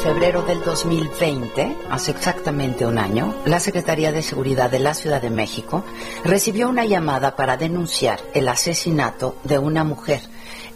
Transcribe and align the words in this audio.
Febrero 0.00 0.40
del 0.42 0.62
2020, 0.64 1.76
hace 1.90 2.10
exactamente 2.12 2.86
un 2.86 2.98
año, 2.98 3.34
la 3.44 3.60
Secretaría 3.60 4.12
de 4.12 4.22
Seguridad 4.22 4.70
de 4.70 4.78
la 4.78 4.94
Ciudad 4.94 5.20
de 5.20 5.28
México 5.28 5.84
recibió 6.24 6.70
una 6.70 6.86
llamada 6.86 7.36
para 7.36 7.58
denunciar 7.58 8.18
el 8.32 8.48
asesinato 8.48 9.36
de 9.44 9.58
una 9.58 9.84
mujer 9.84 10.22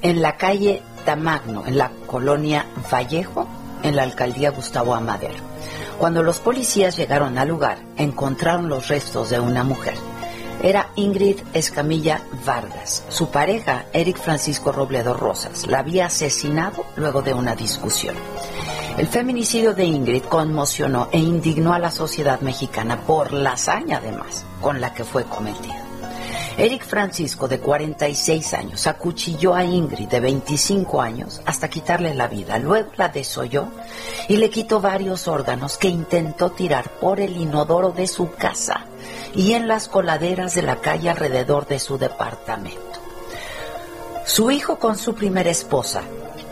en 0.03 0.21
la 0.21 0.37
calle 0.37 0.83
Tamagno, 1.07 1.67
en 1.67 1.79
la 1.79 1.91
colonia 2.07 2.67
Vallejo, 2.93 3.49
en 3.83 3.97
la 3.97 4.03
alcaldía 4.03 4.51
Gustavo 4.51 4.95
Amadero. 4.95 5.43
Cuando 5.99 6.23
los 6.23 6.39
policías 6.41 6.97
llegaron 6.97 7.39
al 7.39 7.49
lugar, 7.49 7.79
encontraron 7.97 8.69
los 8.69 8.89
restos 8.89 9.31
de 9.31 9.41
una 9.41 9.65
mujer. 9.65 9.95
Era 10.65 10.93
Ingrid 10.97 11.41
Escamilla 11.53 12.23
Vargas. 12.47 13.05
Su 13.11 13.29
pareja, 13.29 13.85
Eric 13.93 14.17
Francisco 14.17 14.73
Robledo 14.73 15.13
Rosas, 15.13 15.67
la 15.67 15.81
había 15.81 16.07
asesinado 16.07 16.87
luego 16.97 17.21
de 17.21 17.35
una 17.35 17.55
discusión. 17.55 18.17
El 18.97 19.07
feminicidio 19.07 19.75
de 19.75 19.85
Ingrid 19.85 20.23
conmocionó 20.23 21.11
e 21.13 21.19
indignó 21.19 21.75
a 21.75 21.79
la 21.79 21.91
sociedad 21.91 22.41
mexicana 22.41 22.99
por 23.03 23.35
la 23.35 23.53
hazaña, 23.53 23.99
además, 23.99 24.47
con 24.63 24.81
la 24.81 24.95
que 24.95 25.05
fue 25.05 25.25
cometida. 25.25 25.84
Eric 26.57 26.85
Francisco, 26.85 27.49
de 27.49 27.59
46 27.59 28.55
años, 28.55 28.87
acuchilló 28.87 29.57
a 29.57 29.65
Ingrid, 29.65 30.07
de 30.07 30.21
25 30.21 31.03
años, 31.03 31.43
hasta 31.47 31.69
quitarle 31.69 32.15
la 32.15 32.29
vida. 32.29 32.59
Luego 32.61 32.91
la 32.97 33.09
desolló 33.09 33.69
y 34.29 34.37
le 34.37 34.51
quitó 34.51 34.81
varios 34.81 35.27
órganos 35.27 35.77
que 35.79 35.89
intentó 35.89 36.51
tirar 36.51 36.89
por 37.01 37.19
el 37.19 37.37
inodoro 37.37 37.91
de 37.91 38.07
su 38.07 38.31
casa 38.31 38.87
y 39.35 39.55
en 39.55 39.67
las 39.67 39.89
coladeras 39.89 40.55
de 40.55 40.63
la 40.63 40.77
calle 40.77 41.11
alrededor 41.11 41.67
de 41.67 41.81
su 41.81 41.99
departamento. 41.99 42.81
Su 44.25 44.53
hijo 44.53 44.79
con 44.79 44.97
su 44.97 45.15
primera 45.15 45.51
esposa, 45.51 46.03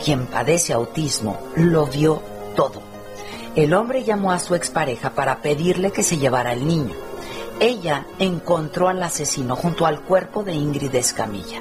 quien 0.05 0.27
padece 0.27 0.73
autismo, 0.73 1.39
lo 1.55 1.87
vio 1.87 2.21
todo. 2.57 2.83
El 3.55 3.73
hombre 3.73 4.03
llamó 4.03 4.33
a 4.33 4.41
su 4.41 4.57
expareja 4.57 5.11
para 5.11 5.41
pedirle 5.43 5.93
que 5.93 6.03
se 6.03 6.19
llevara 6.19 6.55
el 6.55 6.67
niño. 6.67 7.12
Ella 7.63 8.05
encontró 8.19 8.89
al 8.89 9.01
asesino 9.05 9.55
junto 9.55 9.87
al 9.87 10.01
cuerpo 10.01 10.43
de 10.43 10.53
Ingrid 10.53 10.93
Escamilla. 10.97 11.61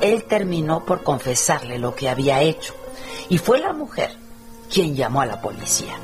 Él 0.00 0.24
terminó 0.24 0.84
por 0.84 1.04
confesarle 1.04 1.78
lo 1.78 1.94
que 1.94 2.08
había 2.08 2.42
hecho 2.42 2.74
y 3.28 3.38
fue 3.38 3.60
la 3.60 3.72
mujer 3.72 4.10
quien 4.68 4.96
llamó 4.96 5.20
a 5.20 5.26
la 5.26 5.40
policía. 5.40 5.94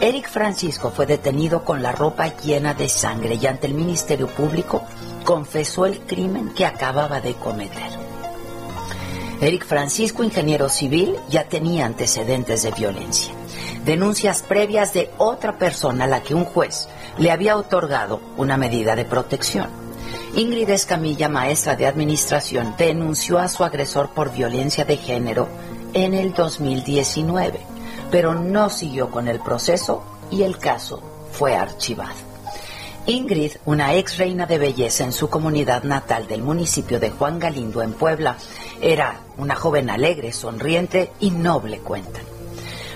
Eric 0.00 0.30
Francisco 0.30 0.90
fue 0.96 1.04
detenido 1.04 1.62
con 1.62 1.82
la 1.82 1.92
ropa 1.92 2.34
llena 2.38 2.72
de 2.72 2.88
sangre 2.88 3.34
y 3.34 3.46
ante 3.46 3.66
el 3.66 3.74
Ministerio 3.74 4.28
Público 4.28 4.82
confesó 5.26 5.84
el 5.84 6.00
crimen 6.00 6.54
que 6.54 6.64
acababa 6.64 7.20
de 7.20 7.34
cometer. 7.34 8.00
Eric 9.42 9.66
Francisco, 9.66 10.24
ingeniero 10.24 10.70
civil, 10.70 11.16
ya 11.28 11.44
tenía 11.44 11.84
antecedentes 11.84 12.62
de 12.62 12.70
violencia. 12.70 13.34
Denuncias 13.84 14.42
previas 14.42 14.94
de 14.94 15.10
otra 15.18 15.58
persona 15.58 16.04
a 16.04 16.08
la 16.08 16.22
que 16.22 16.34
un 16.34 16.46
juez 16.46 16.88
le 17.18 17.30
había 17.30 17.56
otorgado 17.56 18.20
una 18.36 18.56
medida 18.56 18.96
de 18.96 19.04
protección. 19.04 19.68
Ingrid 20.34 20.70
Escamilla, 20.70 21.28
maestra 21.28 21.76
de 21.76 21.86
administración, 21.86 22.74
denunció 22.78 23.38
a 23.38 23.48
su 23.48 23.64
agresor 23.64 24.10
por 24.10 24.32
violencia 24.32 24.84
de 24.84 24.96
género 24.96 25.48
en 25.92 26.14
el 26.14 26.32
2019, 26.32 27.60
pero 28.10 28.34
no 28.34 28.68
siguió 28.68 29.10
con 29.10 29.28
el 29.28 29.40
proceso 29.40 30.02
y 30.30 30.42
el 30.42 30.58
caso 30.58 31.02
fue 31.32 31.56
archivado. 31.56 32.30
Ingrid, 33.06 33.52
una 33.64 33.94
ex 33.94 34.18
reina 34.18 34.46
de 34.46 34.58
belleza 34.58 35.04
en 35.04 35.12
su 35.12 35.28
comunidad 35.28 35.82
natal 35.82 36.28
del 36.28 36.42
municipio 36.42 37.00
de 37.00 37.10
Juan 37.10 37.38
Galindo 37.38 37.82
en 37.82 37.92
Puebla, 37.92 38.36
era 38.80 39.20
una 39.36 39.56
joven 39.56 39.90
alegre, 39.90 40.32
sonriente 40.32 41.10
y 41.18 41.30
noble 41.30 41.78
cuentan. 41.78 42.39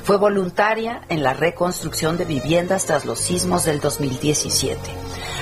Fue 0.04 0.18
voluntaria 0.18 1.00
en 1.08 1.22
la 1.22 1.32
reconstrucción 1.32 2.18
de 2.18 2.26
viviendas 2.26 2.84
tras 2.84 3.06
los 3.06 3.18
sismos 3.18 3.64
del 3.64 3.80
2017. 3.80 4.78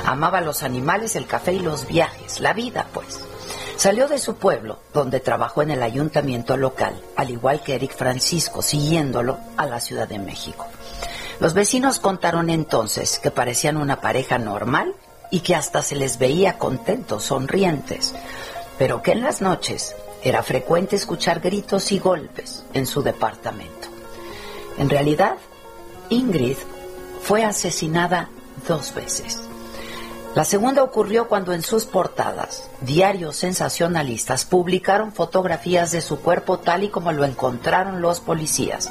Amaba 0.07 0.41
los 0.41 0.63
animales, 0.63 1.17
el 1.17 1.27
café 1.27 1.55
y 1.55 1.59
los 1.59 1.89
viajes, 1.89 2.39
la 2.39 2.53
vida 2.53 2.87
pues. 2.95 3.19
Salió 3.75 4.07
de 4.07 4.19
su 4.19 4.37
pueblo, 4.37 4.79
donde 4.95 5.19
trabajó 5.19 5.63
en 5.63 5.73
el 5.73 5.83
ayuntamiento 5.83 6.57
local, 6.57 6.95
al 7.17 7.31
igual 7.31 7.61
que 7.65 7.75
Eric 7.75 7.97
Francisco, 7.97 8.63
siguiéndolo 8.63 9.37
a 9.57 9.67
la 9.67 9.81
Ciudad 9.81 10.07
de 10.07 10.21
México. 10.21 10.69
Los 11.41 11.55
vecinos 11.55 11.99
contaron 11.99 12.49
entonces 12.49 13.19
que 13.19 13.33
parecían 13.33 13.77
una 13.77 14.01
pareja 14.01 14.39
normal 14.39 14.95
y 15.33 15.41
que 15.41 15.57
hasta 15.57 15.83
se 15.83 15.97
les 15.97 16.21
veía 16.21 16.59
contentos, 16.59 17.25
sonrientes, 17.25 18.15
pero 18.79 19.03
que 19.03 19.11
en 19.11 19.23
las 19.23 19.43
noches 19.43 19.97
era 20.23 20.45
frecuente 20.45 20.95
escuchar 20.95 21.41
gritos 21.41 21.91
y 21.91 21.99
golpes 21.99 22.65
en 22.75 22.87
su 22.87 23.03
departamento. 23.03 23.82
En 24.79 24.91
realidad, 24.91 25.37
Ingrid 26.09 26.57
fue 27.23 27.45
asesinada 27.45 28.29
dos 28.67 28.95
veces. 28.95 29.41
La 30.35 30.47
segunda 30.47 30.83
ocurrió 30.83 31.29
cuando 31.29 31.53
en 31.53 31.63
sus 31.63 31.85
portadas, 31.85 32.69
diarios 32.81 33.37
sensacionalistas 33.37 34.47
publicaron 34.47 35.13
fotografías 35.13 35.93
de 35.93 36.01
su 36.01 36.21
cuerpo 36.21 36.59
tal 36.59 36.85
y 36.85 36.89
como 36.89 37.13
lo 37.13 37.27
encontraron 37.27 38.01
los 38.01 38.21
policías 38.21 38.91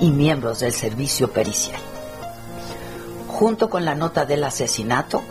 y 0.00 0.10
miembros 0.10 0.58
del 0.58 0.72
servicio 0.72 1.30
pericial. 1.30 1.80
Junto 3.28 3.70
con 3.70 3.84
la 3.84 3.94
nota 3.94 4.26
del 4.26 4.42
asesinato, 4.42 5.22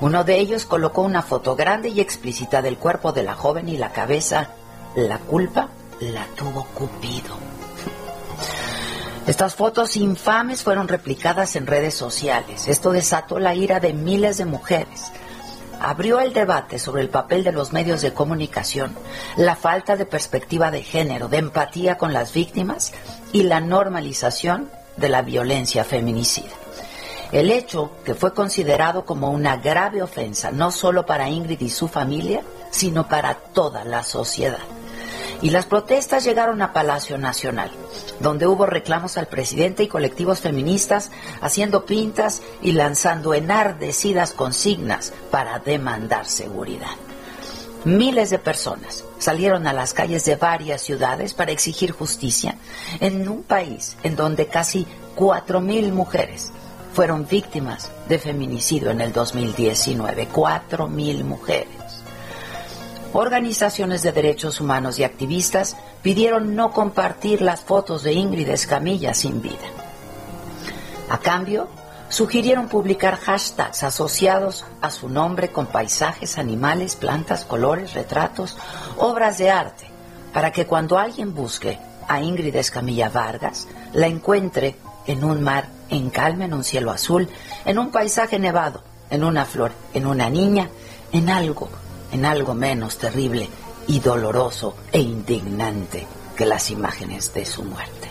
uno 0.00 0.22
de 0.22 0.38
ellos 0.38 0.66
colocó 0.66 1.02
una 1.02 1.22
foto 1.22 1.56
grande 1.56 1.88
y 1.88 2.00
explícita 2.00 2.62
del 2.62 2.78
cuerpo 2.78 3.10
de 3.10 3.24
la 3.24 3.34
joven 3.34 3.68
y 3.68 3.76
la 3.76 3.90
cabeza, 3.90 4.50
la 4.94 5.18
culpa 5.18 5.68
la 6.00 6.24
tuvo 6.36 6.64
Cupido. 6.74 7.34
Estas 9.28 9.56
fotos 9.56 9.98
infames 9.98 10.62
fueron 10.62 10.88
replicadas 10.88 11.54
en 11.54 11.66
redes 11.66 11.92
sociales. 11.92 12.66
Esto 12.66 12.92
desató 12.92 13.38
la 13.38 13.54
ira 13.54 13.78
de 13.78 13.92
miles 13.92 14.38
de 14.38 14.46
mujeres. 14.46 15.12
Abrió 15.80 16.20
el 16.20 16.32
debate 16.32 16.78
sobre 16.78 17.02
el 17.02 17.10
papel 17.10 17.44
de 17.44 17.52
los 17.52 17.70
medios 17.70 18.00
de 18.00 18.14
comunicación, 18.14 18.96
la 19.36 19.54
falta 19.54 19.96
de 19.96 20.06
perspectiva 20.06 20.70
de 20.70 20.82
género, 20.82 21.28
de 21.28 21.36
empatía 21.36 21.98
con 21.98 22.14
las 22.14 22.32
víctimas 22.32 22.94
y 23.30 23.42
la 23.42 23.60
normalización 23.60 24.70
de 24.96 25.10
la 25.10 25.20
violencia 25.20 25.84
feminicida. 25.84 26.54
El 27.30 27.50
hecho 27.50 27.92
que 28.06 28.14
fue 28.14 28.32
considerado 28.32 29.04
como 29.04 29.30
una 29.30 29.58
grave 29.58 30.02
ofensa 30.02 30.52
no 30.52 30.70
solo 30.70 31.04
para 31.04 31.28
Ingrid 31.28 31.60
y 31.60 31.68
su 31.68 31.86
familia, 31.86 32.40
sino 32.70 33.06
para 33.08 33.34
toda 33.34 33.84
la 33.84 34.04
sociedad. 34.04 34.77
Y 35.40 35.50
las 35.50 35.66
protestas 35.66 36.24
llegaron 36.24 36.62
a 36.62 36.72
Palacio 36.72 37.16
Nacional, 37.16 37.70
donde 38.20 38.46
hubo 38.46 38.66
reclamos 38.66 39.16
al 39.16 39.28
presidente 39.28 39.84
y 39.84 39.88
colectivos 39.88 40.40
feministas 40.40 41.10
haciendo 41.40 41.84
pintas 41.84 42.42
y 42.60 42.72
lanzando 42.72 43.34
enardecidas 43.34 44.32
consignas 44.32 45.12
para 45.30 45.60
demandar 45.60 46.26
seguridad. 46.26 46.96
Miles 47.84 48.30
de 48.30 48.40
personas 48.40 49.04
salieron 49.18 49.68
a 49.68 49.72
las 49.72 49.94
calles 49.94 50.24
de 50.24 50.34
varias 50.34 50.82
ciudades 50.82 51.32
para 51.34 51.52
exigir 51.52 51.92
justicia 51.92 52.56
en 52.98 53.28
un 53.28 53.44
país 53.44 53.96
en 54.02 54.16
donde 54.16 54.46
casi 54.48 54.84
4.000 55.16 55.92
mujeres 55.92 56.52
fueron 56.92 57.28
víctimas 57.28 57.92
de 58.08 58.18
feminicidio 58.18 58.90
en 58.90 59.00
el 59.00 59.12
2019. 59.12 60.28
4.000 60.32 61.22
mujeres. 61.22 61.77
Organizaciones 63.12 64.02
de 64.02 64.12
derechos 64.12 64.60
humanos 64.60 64.98
y 64.98 65.04
activistas 65.04 65.76
pidieron 66.02 66.54
no 66.54 66.72
compartir 66.72 67.40
las 67.40 67.62
fotos 67.62 68.02
de 68.02 68.12
Ingrid 68.12 68.48
Escamilla 68.50 69.14
sin 69.14 69.40
vida. 69.40 69.66
A 71.08 71.18
cambio, 71.18 71.68
sugirieron 72.10 72.68
publicar 72.68 73.16
hashtags 73.16 73.82
asociados 73.82 74.66
a 74.82 74.90
su 74.90 75.08
nombre 75.08 75.50
con 75.50 75.66
paisajes, 75.66 76.36
animales, 76.36 76.96
plantas, 76.96 77.46
colores, 77.46 77.94
retratos, 77.94 78.58
obras 78.98 79.38
de 79.38 79.50
arte, 79.50 79.86
para 80.34 80.52
que 80.52 80.66
cuando 80.66 80.98
alguien 80.98 81.34
busque 81.34 81.78
a 82.08 82.20
Ingrid 82.20 82.56
Escamilla 82.56 83.08
Vargas, 83.08 83.68
la 83.94 84.06
encuentre 84.06 84.76
en 85.06 85.24
un 85.24 85.42
mar 85.42 85.68
en 85.88 86.10
calma, 86.10 86.44
en 86.44 86.52
un 86.52 86.64
cielo 86.64 86.90
azul, 86.90 87.28
en 87.64 87.78
un 87.78 87.90
paisaje 87.90 88.38
nevado, 88.38 88.82
en 89.08 89.24
una 89.24 89.46
flor, 89.46 89.72
en 89.94 90.06
una 90.06 90.28
niña, 90.28 90.68
en 91.12 91.30
algo, 91.30 91.70
en 92.12 92.24
algo 92.24 92.54
menos 92.54 92.98
terrible 92.98 93.48
y 93.86 94.00
doloroso 94.00 94.74
e 94.92 95.00
indignante 95.00 96.06
que 96.36 96.46
las 96.46 96.70
imágenes 96.70 97.32
de 97.34 97.44
su 97.44 97.64
muerte. 97.64 98.08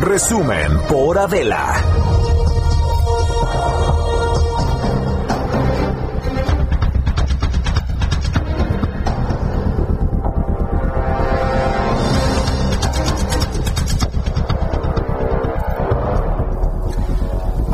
Resumen 0.00 0.78
por 0.90 1.18
Adela. 1.18 2.01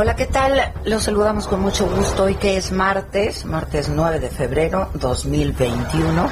Hola, 0.00 0.14
¿qué 0.14 0.26
tal? 0.26 0.72
Los 0.84 1.02
saludamos 1.02 1.48
con 1.48 1.60
mucho 1.60 1.84
gusto 1.88 2.22
hoy 2.22 2.36
que 2.36 2.56
es 2.56 2.70
martes, 2.70 3.44
martes 3.44 3.88
9 3.88 4.20
de 4.20 4.30
febrero 4.30 4.90
2021 4.94 6.30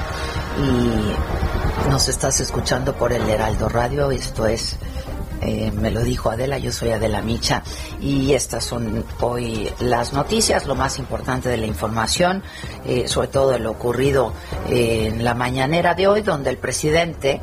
y 0.62 1.90
nos 1.90 2.08
estás 2.08 2.38
escuchando 2.38 2.94
por 2.94 3.12
el 3.12 3.28
Heraldo 3.28 3.68
Radio, 3.68 4.12
esto 4.12 4.46
es 4.46 4.76
eh, 5.40 5.72
me 5.72 5.90
lo 5.90 6.02
dijo 6.02 6.30
Adela, 6.30 6.58
yo 6.58 6.70
soy 6.70 6.90
Adela 6.90 7.22
Micha 7.22 7.64
y 8.00 8.34
estas 8.34 8.64
son 8.64 9.04
hoy 9.20 9.68
las 9.80 10.12
noticias, 10.12 10.64
lo 10.66 10.76
más 10.76 11.00
importante 11.00 11.48
de 11.48 11.56
la 11.56 11.66
información, 11.66 12.44
eh, 12.84 13.08
sobre 13.08 13.26
todo 13.28 13.50
de 13.50 13.58
lo 13.58 13.72
ocurrido 13.72 14.32
eh, 14.68 15.08
en 15.08 15.24
la 15.24 15.34
mañanera 15.34 15.94
de 15.94 16.06
hoy, 16.06 16.22
donde 16.22 16.50
el 16.50 16.58
presidente 16.58 17.42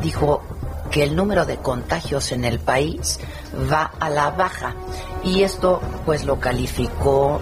dijo 0.00 0.42
que 0.92 1.02
el 1.02 1.16
número 1.16 1.44
de 1.46 1.56
contagios 1.56 2.30
en 2.30 2.44
el 2.44 2.60
país 2.60 3.18
va 3.70 3.90
a 3.98 4.10
la 4.10 4.30
baja 4.30 4.74
y 5.24 5.42
esto 5.42 5.80
pues 6.04 6.24
lo 6.24 6.38
calificó 6.38 7.40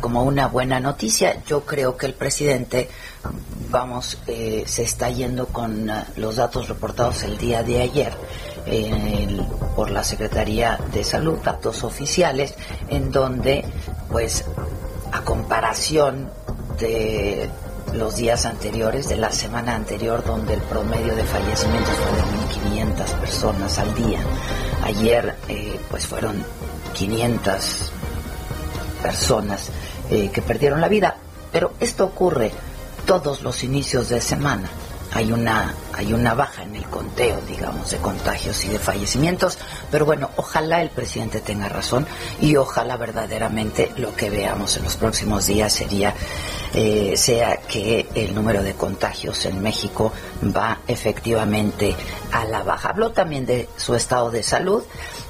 como 0.00 0.22
una 0.22 0.48
buena 0.48 0.78
noticia. 0.78 1.42
Yo 1.46 1.62
creo 1.62 1.96
que 1.96 2.06
el 2.06 2.14
presidente 2.14 2.90
vamos, 3.70 4.18
se 4.26 4.82
está 4.82 5.10
yendo 5.10 5.46
con 5.46 5.90
los 6.16 6.36
datos 6.36 6.68
reportados 6.68 7.22
el 7.22 7.38
día 7.38 7.62
de 7.62 7.80
ayer 7.80 8.12
por 9.74 9.90
la 9.90 10.04
Secretaría 10.04 10.78
de 10.92 11.04
Salud, 11.04 11.38
datos 11.42 11.84
oficiales, 11.84 12.54
en 12.90 13.10
donde, 13.10 13.64
pues, 14.10 14.44
a 15.10 15.22
comparación 15.22 16.30
de 16.78 17.48
los 17.94 18.16
días 18.16 18.44
anteriores, 18.44 19.08
de 19.08 19.16
la 19.16 19.32
semana 19.32 19.74
anterior, 19.74 20.22
donde 20.22 20.52
el 20.54 20.60
promedio 20.60 21.14
de 21.14 21.24
fallecimientos 21.24 21.94
fue 21.94 22.16
de 22.16 22.22
1.500 22.64 23.20
personas 23.20 23.78
al 23.78 23.94
día. 23.94 24.20
Ayer, 24.84 25.36
eh, 25.48 25.78
pues, 25.90 26.06
fueron 26.06 26.44
500 26.94 27.92
personas 29.02 29.70
eh, 30.10 30.30
que 30.32 30.42
perdieron 30.42 30.80
la 30.80 30.88
vida. 30.88 31.16
Pero 31.52 31.72
esto 31.80 32.04
ocurre 32.04 32.52
todos 33.06 33.42
los 33.42 33.64
inicios 33.64 34.08
de 34.10 34.20
semana 34.20 34.68
hay 35.12 35.32
una 35.32 35.74
hay 35.98 36.12
una 36.12 36.32
baja 36.32 36.62
en 36.62 36.76
el 36.76 36.84
conteo, 36.84 37.40
digamos, 37.48 37.90
de 37.90 37.98
contagios 37.98 38.64
y 38.64 38.68
de 38.68 38.78
fallecimientos, 38.78 39.58
pero 39.90 40.06
bueno, 40.06 40.30
ojalá 40.36 40.80
el 40.80 40.90
presidente 40.90 41.40
tenga 41.40 41.68
razón 41.68 42.06
y 42.40 42.54
ojalá 42.54 42.96
verdaderamente 42.96 43.90
lo 43.96 44.14
que 44.14 44.30
veamos 44.30 44.76
en 44.76 44.84
los 44.84 44.96
próximos 44.96 45.46
días 45.46 45.72
sería 45.72 46.14
eh, 46.72 47.14
sea 47.16 47.56
que 47.56 48.06
el 48.14 48.32
número 48.32 48.62
de 48.62 48.74
contagios 48.74 49.44
en 49.46 49.60
México 49.60 50.12
va 50.44 50.78
efectivamente 50.86 51.96
a 52.30 52.44
la 52.44 52.62
baja. 52.62 52.90
Habló 52.90 53.10
también 53.10 53.44
de 53.44 53.68
su 53.76 53.96
estado 53.96 54.30
de 54.30 54.44
salud 54.44 54.84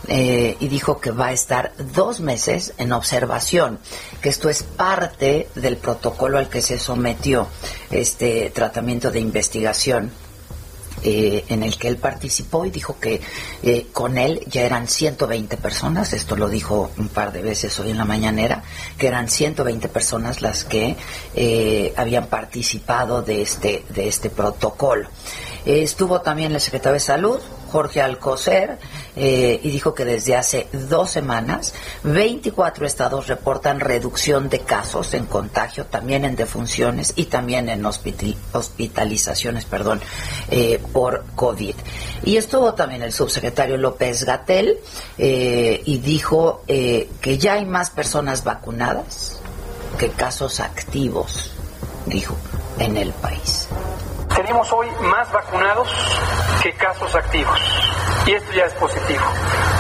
eh, 0.07 0.55
y 0.61 0.69
dijo 0.69 1.01
que 1.01 1.13
va 1.13 1.29
a 1.29 1.33
estar 1.33 1.73
dos 1.95 2.21
meses 2.21 2.75
en 2.77 2.93
observación, 2.93 3.79
que 4.21 4.29
esto 4.29 4.51
es 4.51 4.65
parte 4.65 5.49
del 5.55 5.79
protocolo 5.79 6.37
al 6.37 6.51
que 6.51 6.61
se 6.61 6.79
sometió 6.79 7.47
este 7.91 8.51
tratamiento 8.51 9.11
de 9.11 9.21
investigación 9.21 10.13
eh, 11.03 11.45
en 11.49 11.63
el 11.63 11.77
que 11.77 11.89
él 11.89 11.97
participó 11.97 12.65
y 12.65 12.71
dijo 12.71 12.99
que 12.99 13.21
eh, 13.63 13.87
con 13.93 14.19
él 14.19 14.41
ya 14.49 14.63
eran 14.63 14.89
120 14.89 15.57
personas, 15.57 16.13
esto 16.13 16.37
lo 16.37 16.49
dijo 16.49 16.91
un 16.97 17.09
par 17.09 17.33
de 17.33 17.43
veces 17.43 17.79
hoy 17.81 17.91
en 17.91 17.99
la 17.99 18.05
mañanera, 18.05 18.63
que 18.97 19.07
eran 19.07 19.29
120 19.29 19.89
personas 19.89 20.43
las 20.43 20.65
que 20.65 20.97
eh, 21.35 21.93
habían 21.97 22.27
participado 22.27 23.23
de 23.23 23.43
este, 23.43 23.85
de 23.91 24.09
este 24.09 24.31
protocolo. 24.31 25.09
Estuvo 25.69 26.23
también 26.23 26.53
el 26.53 26.61
secretario 26.63 26.95
de 26.95 27.01
Salud, 27.01 27.39
Jorge 27.71 28.01
Alcocer, 28.01 28.79
eh, 29.17 29.61
y 29.63 29.71
dijo 29.71 29.93
que 29.93 30.07
desde 30.07 30.35
hace 30.35 30.67
dos 30.73 31.11
semanas 31.11 31.75
24 32.05 32.87
estados 32.87 33.27
reportan 33.27 33.79
reducción 33.79 34.49
de 34.49 34.61
casos 34.61 35.13
en 35.13 35.27
contagio, 35.27 35.85
también 35.85 36.25
en 36.25 36.37
defunciones 36.37 37.13
y 37.17 37.27
también 37.27 37.69
en 37.69 37.85
hospitalizaciones 37.85 39.67
perdón, 39.67 40.01
eh, 40.51 40.81
por 40.93 41.25
COVID. 41.35 41.75
Y 42.25 42.37
estuvo 42.39 42.73
también 42.73 43.03
el 43.03 43.13
subsecretario 43.13 43.77
López 43.77 44.25
Gatel 44.25 44.79
eh, 45.19 45.83
y 45.85 45.99
dijo 45.99 46.63
que 46.67 47.39
ya 47.39 47.55
hay 47.55 47.67
más 47.67 47.91
personas 47.91 48.43
vacunadas 48.43 49.39
que 49.99 50.09
casos 50.11 50.61
activos, 50.61 51.53
dijo, 52.07 52.35
en 52.79 52.97
el 52.97 53.11
país. 53.13 53.69
Tenemos 54.35 54.73
hoy 54.73 54.89
más 55.03 55.31
vacunados 55.33 55.89
que 56.63 56.73
casos 56.73 57.15
activos 57.15 57.61
y 58.27 58.33
esto 58.33 58.53
ya 58.53 58.65
es 58.67 58.75
positivo. 58.75 59.23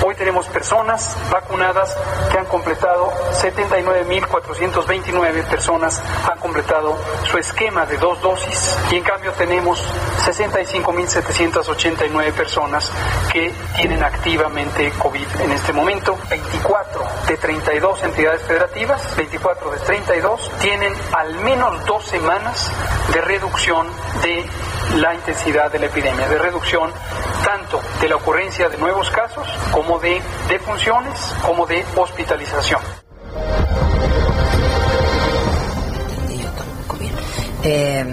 Hoy 0.07 0.15
tenemos 0.15 0.47
personas 0.47 1.17
vacunadas 1.31 1.95
que 2.31 2.39
han 2.39 2.47
completado 2.47 3.13
79.429 3.33 5.43
personas 5.45 6.01
han 6.31 6.39
completado 6.39 6.97
su 7.25 7.37
esquema 7.37 7.85
de 7.87 7.99
dos 7.99 8.23
dosis 8.23 8.79
y 8.91 8.97
en 8.97 9.03
cambio 9.03 9.33
tenemos 9.33 9.85
65.789 10.25 12.33
personas 12.33 12.91
que 13.33 13.53
tienen 13.77 14.03
activamente 14.03 14.91
COVID 14.99 15.27
en 15.41 15.53
este 15.53 15.73
momento. 15.73 16.19
24 16.31 17.05
de 17.29 17.37
32 17.37 18.03
entidades 18.05 18.43
federativas, 18.43 19.17
24 19.17 19.71
de 19.73 19.79
32 19.79 20.51
tienen 20.61 20.93
al 21.13 21.35
menos 21.41 21.85
dos 21.87 22.05
semanas 22.07 22.71
de 23.13 23.21
reducción 23.21 23.87
de 24.23 24.38
la 24.97 25.15
intensidad 25.15 25.71
de 25.71 25.79
la 25.79 25.87
epidemia, 25.87 26.29
de 26.29 26.39
reducción 26.39 26.91
tanto 27.45 27.81
de 28.01 28.09
la 28.09 28.17
ocurrencia 28.17 28.69
de 28.69 28.77
nuevos 28.79 29.11
casos 29.11 29.47
como 29.73 29.99
de 29.99 30.21
defunciones 30.49 31.15
como 31.45 31.67
de 31.67 31.85
hospitalización. 31.97 32.81
Eh, 37.65 38.05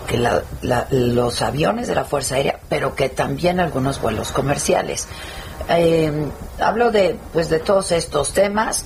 que 0.08 0.18
la, 0.18 0.44
los 0.90 1.42
aviones 1.42 1.88
de 1.88 1.96
la 1.96 2.04
Fuerza 2.04 2.36
Aérea, 2.36 2.60
pero 2.68 2.96
que 2.96 3.10
también 3.10 3.60
algunos 3.60 4.02
vuelos 4.02 4.32
comerciales. 4.32 5.08
Eh, 5.70 6.12
hablo 6.60 6.92
de, 6.92 7.18
pues, 7.32 7.50
de 7.50 7.60
todos 7.60 7.92
estos 7.92 8.34
temas, 8.34 8.86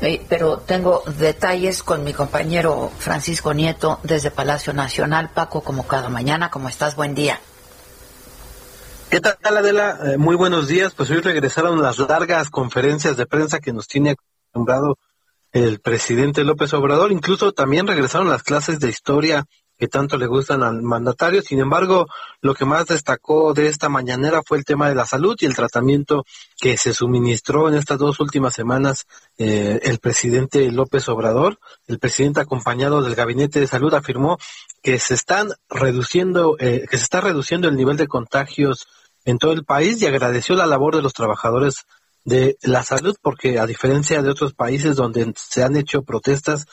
eh, 0.00 0.24
pero 0.28 0.58
tengo 0.58 1.02
detalles 1.18 1.82
con 1.82 2.04
mi 2.04 2.12
compañero 2.12 2.90
Francisco 2.98 3.52
Nieto 3.52 3.98
desde 4.02 4.30
Palacio 4.30 4.72
Nacional. 4.72 5.30
Paco, 5.30 5.62
como 5.62 5.86
cada 5.86 6.08
mañana, 6.08 6.50
¿cómo 6.50 6.68
estás? 6.68 6.94
Buen 6.96 7.14
día. 7.14 7.40
¿Qué 9.12 9.20
tal, 9.20 9.58
Adela? 9.58 9.98
Eh, 10.06 10.16
muy 10.16 10.36
buenos 10.36 10.68
días. 10.68 10.94
Pues 10.94 11.10
hoy 11.10 11.20
regresaron 11.20 11.82
las 11.82 11.98
largas 11.98 12.48
conferencias 12.48 13.14
de 13.14 13.26
prensa 13.26 13.60
que 13.60 13.74
nos 13.74 13.86
tiene 13.86 14.12
acostumbrado 14.12 14.96
el 15.52 15.80
presidente 15.80 16.44
López 16.44 16.72
Obrador. 16.72 17.12
Incluso 17.12 17.52
también 17.52 17.86
regresaron 17.86 18.30
las 18.30 18.42
clases 18.42 18.80
de 18.80 18.88
historia 18.88 19.44
que 19.76 19.86
tanto 19.86 20.16
le 20.16 20.26
gustan 20.26 20.62
al 20.62 20.80
mandatario. 20.80 21.42
Sin 21.42 21.58
embargo, 21.58 22.06
lo 22.40 22.54
que 22.54 22.64
más 22.64 22.86
destacó 22.86 23.52
de 23.52 23.66
esta 23.66 23.90
mañanera 23.90 24.40
fue 24.46 24.56
el 24.56 24.64
tema 24.64 24.88
de 24.88 24.94
la 24.94 25.04
salud 25.04 25.36
y 25.40 25.44
el 25.44 25.56
tratamiento 25.56 26.24
que 26.58 26.78
se 26.78 26.94
suministró 26.94 27.68
en 27.68 27.74
estas 27.74 27.98
dos 27.98 28.18
últimas 28.18 28.54
semanas 28.54 29.04
eh, 29.36 29.78
el 29.82 29.98
presidente 29.98 30.72
López 30.72 31.06
Obrador. 31.10 31.58
El 31.86 31.98
presidente 31.98 32.40
acompañado 32.40 33.02
del 33.02 33.14
gabinete 33.14 33.60
de 33.60 33.66
salud 33.66 33.92
afirmó 33.92 34.38
que 34.82 34.98
se 34.98 35.12
están 35.12 35.48
reduciendo, 35.68 36.56
eh, 36.58 36.86
que 36.90 36.96
se 36.96 37.02
está 37.02 37.20
reduciendo 37.20 37.68
el 37.68 37.76
nivel 37.76 37.98
de 37.98 38.08
contagios 38.08 38.86
en 39.24 39.38
todo 39.38 39.52
el 39.52 39.64
país 39.64 40.00
y 40.00 40.06
agradeció 40.06 40.54
la 40.54 40.66
labor 40.66 40.96
de 40.96 41.02
los 41.02 41.12
trabajadores 41.12 41.84
de 42.24 42.56
la 42.62 42.84
salud 42.84 43.16
porque 43.20 43.58
a 43.58 43.66
diferencia 43.66 44.22
de 44.22 44.30
otros 44.30 44.54
países 44.54 44.96
donde 44.96 45.32
se 45.36 45.62
han 45.62 45.76
hecho 45.76 46.02
protestas, 46.02 46.66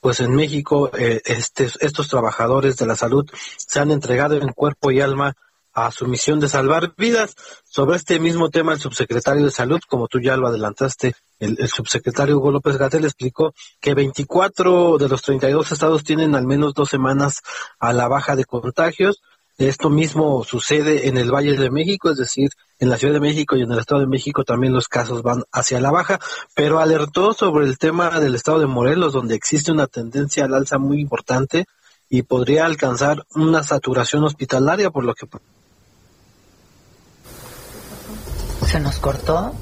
pues 0.00 0.20
en 0.20 0.34
México 0.34 0.90
eh, 0.98 1.20
este, 1.24 1.68
estos 1.80 2.08
trabajadores 2.08 2.76
de 2.76 2.86
la 2.86 2.96
salud 2.96 3.24
se 3.56 3.78
han 3.78 3.90
entregado 3.90 4.36
en 4.36 4.52
cuerpo 4.52 4.90
y 4.90 5.00
alma 5.00 5.34
a 5.76 5.92
su 5.92 6.06
misión 6.06 6.40
de 6.40 6.48
salvar 6.48 6.94
vidas. 6.96 7.36
Sobre 7.64 7.96
este 7.96 8.18
mismo 8.18 8.48
tema, 8.48 8.72
el 8.72 8.80
subsecretario 8.80 9.44
de 9.44 9.50
Salud, 9.50 9.78
como 9.86 10.08
tú 10.08 10.20
ya 10.20 10.34
lo 10.38 10.48
adelantaste, 10.48 11.14
el, 11.38 11.58
el 11.60 11.68
subsecretario 11.68 12.38
Hugo 12.38 12.50
López 12.50 12.78
Gatel 12.78 13.04
explicó 13.04 13.52
que 13.78 13.92
24 13.92 14.96
de 14.96 15.08
los 15.08 15.20
32 15.20 15.72
estados 15.72 16.02
tienen 16.02 16.34
al 16.34 16.46
menos 16.46 16.72
dos 16.72 16.88
semanas 16.88 17.42
a 17.78 17.92
la 17.92 18.08
baja 18.08 18.36
de 18.36 18.46
contagios, 18.46 19.20
esto 19.58 19.88
mismo 19.88 20.44
sucede 20.44 21.08
en 21.08 21.16
el 21.16 21.32
Valle 21.32 21.56
de 21.56 21.70
México, 21.70 22.10
es 22.10 22.18
decir, 22.18 22.50
en 22.78 22.90
la 22.90 22.98
Ciudad 22.98 23.14
de 23.14 23.20
México 23.20 23.56
y 23.56 23.62
en 23.62 23.72
el 23.72 23.78
Estado 23.78 24.02
de 24.02 24.06
México 24.06 24.44
también 24.44 24.74
los 24.74 24.86
casos 24.86 25.22
van 25.22 25.44
hacia 25.50 25.80
la 25.80 25.90
baja, 25.90 26.20
pero 26.54 26.78
alertó 26.78 27.32
sobre 27.32 27.64
el 27.64 27.78
tema 27.78 28.20
del 28.20 28.34
Estado 28.34 28.58
de 28.58 28.66
Morelos, 28.66 29.14
donde 29.14 29.34
existe 29.34 29.72
una 29.72 29.86
tendencia 29.86 30.44
al 30.44 30.52
alza 30.52 30.76
muy 30.78 31.00
importante 31.00 31.64
y 32.10 32.22
podría 32.22 32.66
alcanzar 32.66 33.24
una 33.34 33.64
saturación 33.64 34.24
hospitalaria, 34.24 34.90
por 34.90 35.04
lo 35.04 35.14
que... 35.14 35.26
¿Se 38.66 38.78
nos 38.78 38.98
cortó? 38.98 39.54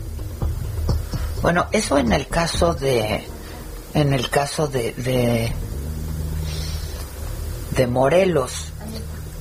Bueno, 1.41 1.67
eso 1.71 1.99
en 1.99 2.13
el 2.13 2.27
caso 2.27 2.75
de... 2.75 3.25
En 3.95 4.13
el 4.13 4.29
caso 4.29 4.67
de... 4.67 4.93
de, 4.95 5.53
de 7.77 7.87
Morelos 7.87 8.74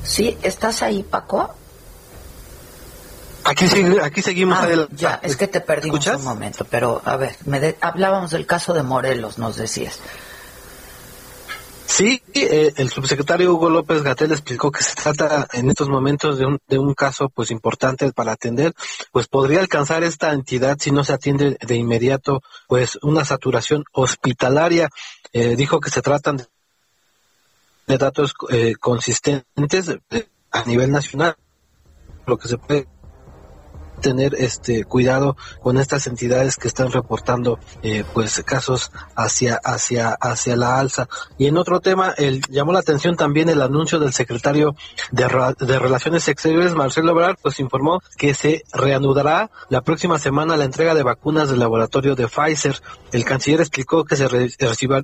Sí, 0.03 0.38
¿estás 0.41 0.81
ahí, 0.81 1.03
Paco? 1.03 1.53
Aquí, 3.45 3.65
aquí 4.01 4.22
seguimos 4.22 4.57
ah, 4.57 4.63
adelante. 4.63 4.95
Ya, 4.95 5.19
es 5.22 5.36
que 5.36 5.48
te 5.48 5.60
perdimos 5.62 6.05
un 6.07 6.24
momento, 6.24 6.65
pero 6.69 7.01
a 7.03 7.17
ver, 7.17 7.36
me 7.45 7.60
de, 7.60 7.77
hablábamos 7.81 8.31
del 8.31 8.45
caso 8.45 8.74
de 8.74 8.83
Morelos, 8.83 9.38
nos 9.38 9.57
decías. 9.57 10.00
Sí, 11.86 12.24
eh, 12.33 12.74
el 12.77 12.89
subsecretario 12.89 13.53
Hugo 13.53 13.69
López 13.69 14.01
Gatel 14.01 14.31
explicó 14.31 14.72
que 14.72 14.81
se 14.81 14.95
trata 14.95 15.48
en 15.53 15.69
estos 15.69 15.89
momentos 15.89 16.39
de 16.39 16.48
un, 16.48 16.57
de 16.67 16.79
un 16.79 16.95
caso 16.95 17.29
pues 17.29 17.51
importante 17.51 18.12
para 18.13 18.31
atender, 18.31 18.74
pues 19.12 19.27
podría 19.27 19.60
alcanzar 19.60 20.03
esta 20.03 20.31
entidad 20.31 20.77
si 20.79 20.91
no 20.91 21.03
se 21.03 21.13
atiende 21.13 21.55
de 21.62 21.75
inmediato 21.75 22.41
pues 22.67 22.98
una 23.03 23.25
saturación 23.25 23.83
hospitalaria. 23.91 24.89
Eh, 25.33 25.55
dijo 25.55 25.79
que 25.79 25.91
se 25.91 26.01
tratan 26.01 26.38
de 26.38 26.45
de 27.87 27.97
datos 27.97 28.33
eh, 28.49 28.75
consistentes 28.79 29.97
eh, 30.11 30.27
a 30.51 30.63
nivel 30.65 30.91
nacional, 30.91 31.35
lo 32.25 32.37
que 32.37 32.47
se 32.47 32.57
puede 32.57 32.87
tener 34.03 34.36
este 34.36 34.83
cuidado 34.83 35.36
con 35.62 35.79
estas 35.79 36.05
entidades 36.05 36.57
que 36.57 36.67
están 36.67 36.91
reportando 36.91 37.57
eh, 37.81 38.03
pues 38.13 38.43
casos 38.43 38.91
hacia 39.15 39.60
hacia 39.63 40.10
hacia 40.12 40.55
la 40.55 40.77
alza. 40.77 41.07
Y 41.38 41.48
en 41.48 41.57
otro 41.57 41.79
tema 41.79 42.13
el 42.17 42.41
llamó 42.50 42.74
la 42.74 42.79
atención 42.79 43.15
también 43.15 43.50
el 43.50 43.62
anuncio 43.62 43.98
del 43.98 44.13
secretario 44.13 44.75
de, 45.12 45.55
de 45.60 45.79
relaciones 45.79 46.27
exteriores 46.27 46.75
Marcelo 46.75 47.12
Ebrard 47.12 47.38
pues 47.41 47.60
informó 47.60 48.01
que 48.17 48.33
se 48.33 48.63
reanudará 48.74 49.50
la 49.69 49.81
próxima 49.81 50.19
semana 50.19 50.57
la 50.57 50.65
entrega 50.65 50.93
de 50.93 51.03
vacunas 51.03 51.50
del 51.50 51.60
laboratorio 51.60 52.15
de 52.15 52.27
Pfizer. 52.27 52.75
El 53.12 53.24
canciller 53.24 53.62
explicó 53.62 54.03
que 54.03 54.17
se 54.17 54.27
re 54.27 54.50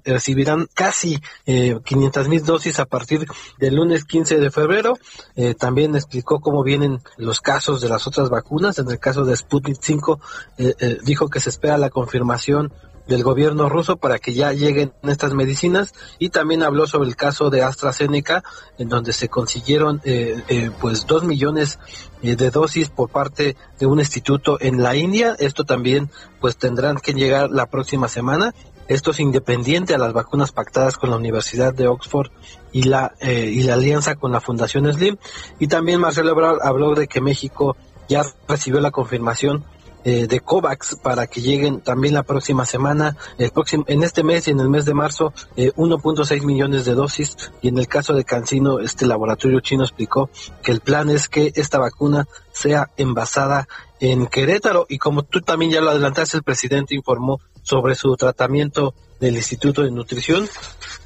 recibirán 0.03 0.68
casi 0.74 1.20
eh, 1.46 1.79
500 1.86 2.27
mil 2.27 2.44
dosis 2.44 2.79
a 2.79 2.86
partir 2.86 3.25
del 3.58 3.75
lunes 3.75 4.03
15 4.03 4.39
de 4.39 4.51
febrero. 4.51 4.98
Eh, 5.36 5.56
también 5.56 5.96
explicó 5.96 6.41
cómo 6.41 6.63
vienen 6.63 7.00
los 7.18 7.39
casos 7.39 7.79
de 7.82 7.88
las 7.88 8.06
otras 8.06 8.29
vacunas 8.29 8.77
el 8.89 9.00
caso 9.00 9.25
de 9.25 9.36
Sputnik 9.36 9.77
5, 9.81 10.19
eh, 10.58 10.74
eh, 10.79 10.98
dijo 11.03 11.29
que 11.29 11.39
se 11.39 11.50
espera 11.50 11.77
la 11.77 11.89
confirmación 11.89 12.72
del 13.10 13.24
gobierno 13.24 13.67
ruso 13.67 13.98
para 13.98 14.19
que 14.19 14.34
ya 14.34 14.53
lleguen 14.53 14.93
estas 15.03 15.34
medicinas. 15.34 15.93
Y 16.19 16.29
también 16.29 16.63
habló 16.63 16.88
sobre 16.88 17.10
el 17.10 17.17
caso 17.17 17.50
de 17.50 17.63
AstraZeneca 17.63 18.43
en 18.77 18.88
donde 18.88 19.12
se 19.12 19.27
consiguieron 19.27 20.00
eh, 20.05 20.41
eh, 20.48 20.72
pues 20.79 21.05
dos 21.05 21.24
millones 21.24 21.79
eh, 22.22 22.38
de 22.38 22.51
dosis 22.51 22.89
por 22.89 23.10
parte 23.10 23.58
de 23.79 23.86
un 23.86 24.00
instituto 24.00 24.58
en 24.62 24.81
la 24.81 24.96
India. 24.96 25.36
Esto 25.39 25.65
también 25.65 26.10
pues 26.39 26.55
tendrán 26.55 26.98
que 26.98 27.13
llegar 27.13 27.50
la 27.50 27.65
próxima 27.65 28.08
semana. 28.08 28.53
Esto 28.88 29.12
es 29.12 29.19
independiente 29.19 29.93
a 29.93 30.00
las 30.00 30.13
vacunas 30.13 30.51
pactadas 30.51 30.98
con 30.98 31.12
la 31.12 31.17
Universidad 31.17 31.74
de 31.75 31.88
Oxford 31.88 32.31
y 32.72 32.84
la 32.84 33.13
y 33.22 33.62
la 33.62 33.75
alianza 33.75 34.15
con 34.15 34.31
la 34.31 34.41
Fundación 34.41 34.91
Slim. 34.91 35.17
Y 35.60 35.67
también 35.67 36.01
Marcelo 36.01 36.31
Ebrard 36.31 36.58
habló 36.63 36.96
de 36.96 37.08
que 37.08 37.22
México 37.22 37.77
ya 38.10 38.25
recibió 38.48 38.82
la 38.82 38.92
confirmación 38.92 39.63
eh, 40.06 40.28
de 40.28 40.39
COVAX 40.39 40.96
para 40.96 41.28
que 41.28 41.42
lleguen 41.42 41.82
también 41.82 42.13
la 42.13 42.24
próxima 42.24 42.66
semana, 42.66 43.18
el 43.38 43.51
próximo, 43.51 43.84
en 43.88 44.01
este 44.04 44.24
mes 44.24 44.48
y 44.48 44.51
en 44.51 44.62
el 44.62 44.70
mes 44.70 44.86
de 44.86 44.94
marzo, 44.94 45.34
eh, 45.58 45.74
1.6 45.75 46.46
millones 46.46 46.86
de 46.86 46.96
dosis. 46.96 47.36
Y 47.62 47.68
en 47.68 47.78
el 47.78 47.88
caso 47.88 48.13
de 48.13 48.24
Cancino, 48.24 48.80
este 48.80 49.06
laboratorio 49.06 49.60
chino 49.60 49.84
explicó 49.84 50.30
que 50.63 50.72
el 50.72 50.80
plan 50.80 51.10
es 51.10 51.28
que 51.28 51.51
esta 51.56 51.80
vacuna 51.80 52.28
sea 52.54 52.92
envasada 52.96 53.68
en 54.00 54.28
Querétaro. 54.28 54.86
Y 54.88 55.00
como 55.00 55.24
tú 55.24 55.42
también 55.42 55.72
ya 55.72 55.82
lo 55.82 55.89
adelantaste, 55.89 56.38
el 56.38 56.44
presidente 56.44 56.96
informó 56.96 57.42
sobre 57.62 57.96
su 57.96 58.16
tratamiento 58.16 58.96
del 59.20 59.36
Instituto 59.36 59.84
de 59.84 59.92
Nutrición. 59.92 60.48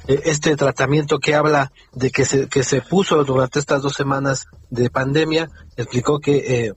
Eh, 0.06 0.22
este 0.24 0.54
tratamiento 0.54 1.18
que 1.18 1.34
habla 1.34 1.72
de 1.92 2.12
que 2.12 2.24
se, 2.24 2.48
que 2.48 2.62
se 2.62 2.80
puso 2.80 3.24
durante 3.24 3.58
estas 3.58 3.82
dos 3.82 3.94
semanas 3.94 4.46
de 4.70 4.88
pandemia, 4.88 5.50
explicó 5.76 6.20
que 6.20 6.66
eh, 6.66 6.74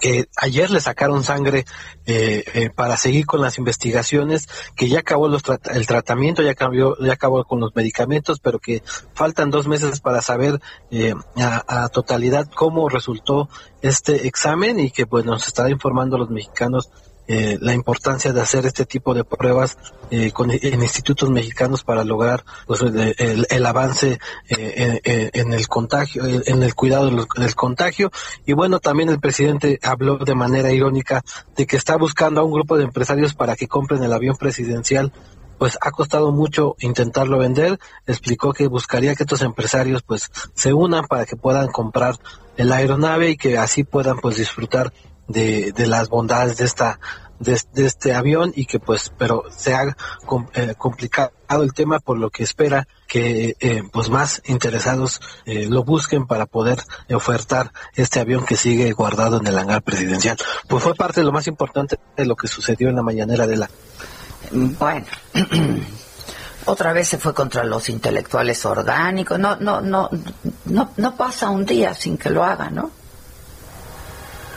que 0.00 0.28
ayer 0.36 0.70
le 0.70 0.80
sacaron 0.80 1.24
sangre 1.24 1.64
eh, 2.06 2.44
eh, 2.54 2.70
para 2.70 2.96
seguir 2.96 3.26
con 3.26 3.40
las 3.40 3.58
investigaciones, 3.58 4.48
que 4.76 4.88
ya 4.88 5.00
acabó 5.00 5.28
los 5.28 5.42
el 5.72 5.86
tratamiento, 5.86 6.42
ya 6.42 6.54
cambió, 6.54 6.96
ya 6.98 7.14
acabó 7.14 7.44
con 7.44 7.60
los 7.60 7.74
medicamentos, 7.74 8.38
pero 8.40 8.58
que 8.58 8.82
faltan 9.14 9.50
dos 9.50 9.66
meses 9.66 10.00
para 10.00 10.22
saber 10.22 10.60
eh, 10.90 11.14
a, 11.36 11.88
totalidad 11.88 12.48
cómo 12.54 12.88
resultó 12.88 13.48
este 13.82 14.26
examen 14.26 14.78
y 14.78 14.90
que 14.90 15.06
pues 15.06 15.24
nos 15.24 15.46
estará 15.46 15.70
informando 15.70 16.18
los 16.18 16.30
mexicanos 16.30 16.90
eh, 17.30 17.58
la 17.60 17.74
importancia 17.74 18.32
de 18.32 18.40
hacer 18.40 18.64
este 18.64 18.86
tipo 18.86 19.12
de 19.12 19.22
pruebas 19.22 19.76
eh, 20.10 20.32
con, 20.32 20.50
en 20.50 20.82
institutos 20.82 21.28
mexicanos 21.28 21.84
para 21.84 22.02
lograr 22.02 22.42
pues, 22.66 22.80
el, 22.80 23.46
el, 23.50 23.66
avance 23.66 24.18
eh, 24.48 25.30
en, 25.34 25.52
el 25.52 25.68
contagio, 25.68 26.24
en 26.24 26.62
el 26.62 26.74
cuidado 26.74 27.10
del 27.10 27.54
contagio. 27.54 28.10
Y 28.46 28.54
bueno, 28.54 28.80
también 28.80 29.10
el 29.10 29.20
presidente 29.20 29.78
habló 29.82 30.16
de 30.16 30.34
manera 30.34 30.72
irónica 30.72 31.22
de 31.54 31.66
que 31.66 31.76
está 31.76 31.96
buscando 31.96 32.40
a 32.40 32.44
un 32.44 32.52
grupo 32.52 32.78
de 32.78 32.84
empresarios 32.84 33.34
para 33.34 33.56
que 33.56 33.68
compren 33.68 34.02
el 34.02 34.12
avión 34.14 34.36
presidencial 34.36 35.12
pues 35.58 35.76
ha 35.80 35.90
costado 35.90 36.30
mucho 36.30 36.76
intentarlo 36.78 37.38
vender, 37.38 37.78
explicó 38.06 38.52
que 38.52 38.68
buscaría 38.68 39.14
que 39.16 39.24
estos 39.24 39.42
empresarios 39.42 40.02
pues 40.02 40.30
se 40.54 40.72
unan 40.72 41.06
para 41.08 41.26
que 41.26 41.34
puedan 41.36 41.66
comprar 41.66 42.14
el 42.56 42.72
aeronave 42.72 43.30
y 43.30 43.36
que 43.36 43.58
así 43.58 43.84
puedan 43.84 44.18
pues 44.18 44.36
disfrutar 44.36 44.92
de, 45.28 45.72
de 45.72 45.86
las 45.86 46.08
bondades 46.08 46.56
de 46.56 46.64
esta 46.64 46.98
de, 47.38 47.60
este 47.74 48.14
avión 48.14 48.52
y 48.54 48.66
que 48.66 48.80
pues 48.80 49.12
pero 49.16 49.44
se 49.56 49.74
ha 49.74 49.96
eh, 50.54 50.74
complicado 50.76 51.32
el 51.62 51.72
tema 51.72 51.98
por 52.00 52.18
lo 52.18 52.30
que 52.30 52.42
espera 52.42 52.86
que 53.06 53.56
eh, 53.60 53.82
pues 53.92 54.10
más 54.10 54.42
interesados 54.46 55.20
eh, 55.46 55.66
lo 55.68 55.84
busquen 55.84 56.26
para 56.26 56.46
poder 56.46 56.82
ofertar 57.12 57.72
este 57.94 58.20
avión 58.20 58.44
que 58.44 58.56
sigue 58.56 58.92
guardado 58.92 59.38
en 59.38 59.46
el 59.46 59.58
hangar 59.58 59.82
presidencial. 59.82 60.36
Pues 60.68 60.82
fue 60.82 60.94
parte 60.94 61.20
de 61.20 61.26
lo 61.26 61.32
más 61.32 61.46
importante 61.46 61.98
de 62.16 62.26
lo 62.26 62.36
que 62.36 62.48
sucedió 62.48 62.88
en 62.88 62.96
la 62.96 63.02
mañanera 63.02 63.46
de 63.46 63.56
la 63.56 63.70
bueno 64.50 65.06
otra 66.64 66.92
vez 66.92 67.08
se 67.08 67.18
fue 67.18 67.34
contra 67.34 67.64
los 67.64 67.88
intelectuales 67.88 68.64
orgánicos. 68.66 69.38
No 69.38 69.56
no 69.56 69.80
no 69.80 70.10
no 70.66 70.90
no 70.96 71.16
pasa 71.16 71.50
un 71.50 71.64
día 71.64 71.94
sin 71.94 72.18
que 72.18 72.30
lo 72.30 72.44
haga 72.44 72.68
no 72.68 72.90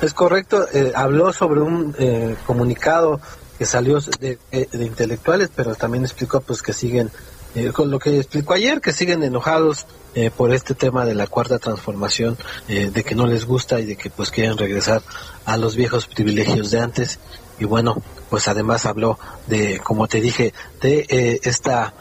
es 0.02 0.14
correcto, 0.14 0.68
eh, 0.74 0.94
habló 0.96 1.34
sobre 1.34 1.62
un 1.62 1.96
eh, 1.98 2.36
comunicado 2.46 3.20
que 3.58 3.66
salió 3.66 4.00
de, 4.20 4.40
de, 4.52 4.86
intelectuales, 4.86 5.50
pero 5.56 5.76
también 5.76 6.04
explicó 6.04 6.42
pues 6.42 6.64
que 6.64 6.74
siguen, 6.74 7.12
eh, 7.54 7.72
con 7.72 7.92
lo 7.92 8.00
que 8.00 8.18
explicó 8.18 8.54
ayer, 8.54 8.82
que 8.82 8.92
siguen 8.92 9.22
enojados 9.24 9.86
eh, 10.14 10.30
por 10.30 10.54
este 10.54 10.74
tema 10.74 11.06
de 11.06 11.16
la 11.16 11.26
cuarta 11.26 11.58
transformación, 11.58 12.38
eh, 12.68 12.92
de 12.94 13.04
que 13.04 13.16
no 13.16 13.28
les 13.28 13.46
gusta 13.46 13.80
y 13.80 13.86
de 13.86 13.96
que 13.96 14.10
pues 14.10 14.30
quieren 14.30 14.58
regresar 14.58 15.02
a 15.46 15.56
los 15.56 15.78
viejos 15.78 16.06
privilegios 16.06 16.70
de 16.70 16.82
antes. 16.82 17.20
Y 17.60 17.66
bueno, 17.66 17.96
pues 18.30 18.50
además 18.50 18.86
habló 18.86 19.18
de, 19.48 19.80
como 19.80 20.10
te 20.10 20.20
dije, 20.20 20.54
de 20.82 21.06
eh, 21.08 21.40
esta 21.44 21.94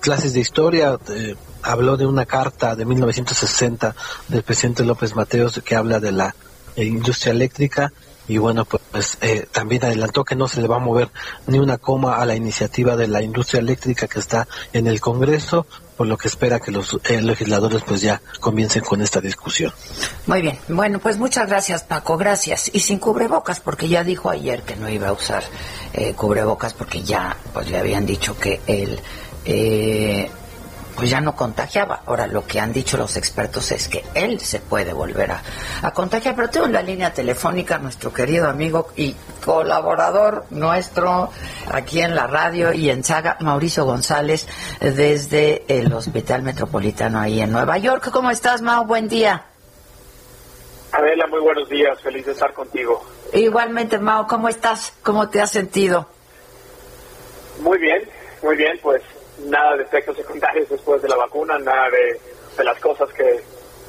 clases 0.00 0.32
de 0.32 0.40
historia, 0.40 0.98
habló 1.62 1.96
de 1.96 2.06
una 2.06 2.24
carta 2.24 2.76
de 2.76 2.84
1960 2.84 3.94
del 4.28 4.42
presidente 4.42 4.84
López 4.84 5.14
Mateos 5.14 5.60
que 5.62 5.76
habla 5.76 6.00
de 6.00 6.12
la 6.12 6.34
industria 6.76 7.32
eléctrica. 7.32 7.92
Y 8.28 8.38
bueno 8.38 8.64
pues 8.64 9.18
eh, 9.22 9.46
también 9.50 9.84
adelantó 9.84 10.24
que 10.24 10.36
no 10.36 10.46
se 10.46 10.60
le 10.60 10.68
va 10.68 10.76
a 10.76 10.80
mover 10.80 11.08
ni 11.48 11.58
una 11.58 11.78
coma 11.78 12.18
a 12.18 12.26
la 12.26 12.36
iniciativa 12.36 12.94
de 12.94 13.08
la 13.08 13.22
industria 13.22 13.58
eléctrica 13.58 14.06
que 14.06 14.20
está 14.20 14.46
en 14.72 14.86
el 14.86 15.00
Congreso 15.00 15.66
por 15.96 16.06
lo 16.06 16.16
que 16.16 16.28
espera 16.28 16.60
que 16.60 16.70
los 16.70 16.98
eh, 17.08 17.20
legisladores 17.20 17.82
pues 17.84 18.00
ya 18.00 18.22
comiencen 18.38 18.82
con 18.82 19.02
esta 19.02 19.20
discusión. 19.20 19.72
Muy 20.26 20.42
bien, 20.42 20.58
bueno 20.68 20.98
pues 21.00 21.18
muchas 21.18 21.48
gracias 21.48 21.82
Paco, 21.82 22.16
gracias. 22.16 22.70
Y 22.72 22.80
sin 22.80 22.98
cubrebocas 22.98 23.58
porque 23.60 23.88
ya 23.88 24.04
dijo 24.04 24.30
ayer 24.30 24.62
que 24.62 24.76
no 24.76 24.88
iba 24.88 25.08
a 25.08 25.12
usar 25.12 25.42
eh, 25.92 26.14
cubrebocas 26.14 26.72
porque 26.72 27.02
ya 27.02 27.36
pues 27.52 27.68
le 27.68 27.78
habían 27.78 28.06
dicho 28.06 28.38
que 28.38 28.60
él 28.66 29.00
eh, 29.44 30.30
pues 31.00 31.08
ya 31.08 31.22
no 31.22 31.34
contagiaba. 31.34 32.02
Ahora, 32.04 32.26
lo 32.26 32.46
que 32.46 32.60
han 32.60 32.74
dicho 32.74 32.98
los 32.98 33.16
expertos 33.16 33.72
es 33.72 33.88
que 33.88 34.04
él 34.12 34.38
se 34.38 34.60
puede 34.60 34.92
volver 34.92 35.30
a, 35.30 35.42
a 35.80 35.92
contagiar. 35.92 36.36
Pero 36.36 36.50
tengo 36.50 36.66
en 36.66 36.74
la 36.74 36.82
línea 36.82 37.10
telefónica 37.10 37.78
nuestro 37.78 38.12
querido 38.12 38.46
amigo 38.46 38.88
y 38.96 39.16
colaborador 39.42 40.44
nuestro 40.50 41.30
aquí 41.72 42.02
en 42.02 42.14
la 42.14 42.26
radio 42.26 42.74
y 42.74 42.90
en 42.90 43.02
Saga, 43.02 43.38
Mauricio 43.40 43.86
González, 43.86 44.46
desde 44.78 45.64
el 45.68 45.90
Hospital 45.90 46.42
Metropolitano 46.42 47.18
ahí 47.18 47.40
en 47.40 47.50
Nueva 47.50 47.78
York. 47.78 48.10
¿Cómo 48.12 48.30
estás, 48.30 48.60
Mau? 48.60 48.84
Buen 48.84 49.08
día. 49.08 49.46
Adela, 50.92 51.26
muy 51.28 51.40
buenos 51.40 51.66
días. 51.70 51.98
Feliz 52.02 52.26
de 52.26 52.32
estar 52.32 52.52
contigo. 52.52 53.02
Igualmente, 53.32 53.98
Mao, 53.98 54.26
¿cómo 54.26 54.50
estás? 54.50 54.92
¿Cómo 55.02 55.30
te 55.30 55.40
has 55.40 55.50
sentido? 55.50 56.06
Muy 57.62 57.78
bien, 57.78 58.02
muy 58.42 58.56
bien, 58.56 58.78
pues 58.82 59.00
nada 59.50 59.76
de 59.76 59.82
efectos 59.82 60.16
secundarios 60.16 60.68
después 60.68 61.02
de 61.02 61.08
la 61.08 61.16
vacuna, 61.16 61.58
nada 61.58 61.90
de, 61.90 62.20
de, 62.56 62.64
las 62.64 62.78
cosas 62.80 63.12
que 63.12 63.42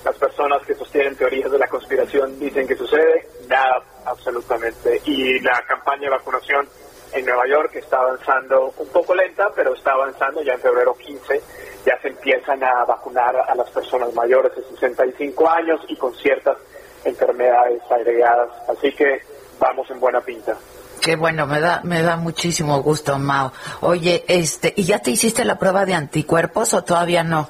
las 0.03 0.15
personas 0.15 0.65
que 0.65 0.73
sostienen 0.75 1.15
teorías 1.15 1.51
de 1.51 1.59
la 1.59 1.67
conspiración 1.67 2.37
dicen 2.39 2.67
que 2.67 2.75
sucede, 2.75 3.27
nada 3.47 3.83
absolutamente. 4.05 4.99
Y 5.05 5.39
la 5.39 5.63
campaña 5.67 6.03
de 6.03 6.09
vacunación 6.09 6.67
en 7.13 7.25
Nueva 7.25 7.47
York 7.47 7.75
está 7.75 7.97
avanzando 7.97 8.73
un 8.77 8.87
poco 8.87 9.13
lenta, 9.13 9.51
pero 9.55 9.73
está 9.73 9.91
avanzando 9.91 10.41
ya 10.41 10.53
en 10.53 10.61
febrero 10.61 10.95
15. 10.95 11.41
Ya 11.85 11.99
se 12.01 12.07
empiezan 12.09 12.63
a 12.63 12.85
vacunar 12.85 13.35
a 13.35 13.55
las 13.55 13.69
personas 13.69 14.13
mayores 14.13 14.55
de 14.55 14.63
65 14.63 15.49
años 15.49 15.81
y 15.87 15.95
con 15.97 16.13
ciertas 16.15 16.57
enfermedades 17.03 17.81
agregadas. 17.89 18.49
Así 18.69 18.93
que 18.93 19.21
vamos 19.59 19.89
en 19.91 19.99
buena 19.99 20.21
pinta. 20.21 20.57
Qué 21.01 21.15
bueno, 21.15 21.47
me 21.47 21.59
da, 21.59 21.81
me 21.83 22.03
da 22.03 22.15
muchísimo 22.15 22.79
gusto, 22.83 23.17
Mao. 23.17 23.51
Oye, 23.81 24.23
este, 24.27 24.71
¿y 24.77 24.83
ya 24.83 24.99
te 24.99 25.09
hiciste 25.09 25.43
la 25.43 25.57
prueba 25.57 25.83
de 25.83 25.95
anticuerpos 25.95 26.75
o 26.75 26.83
todavía 26.83 27.23
no? 27.23 27.49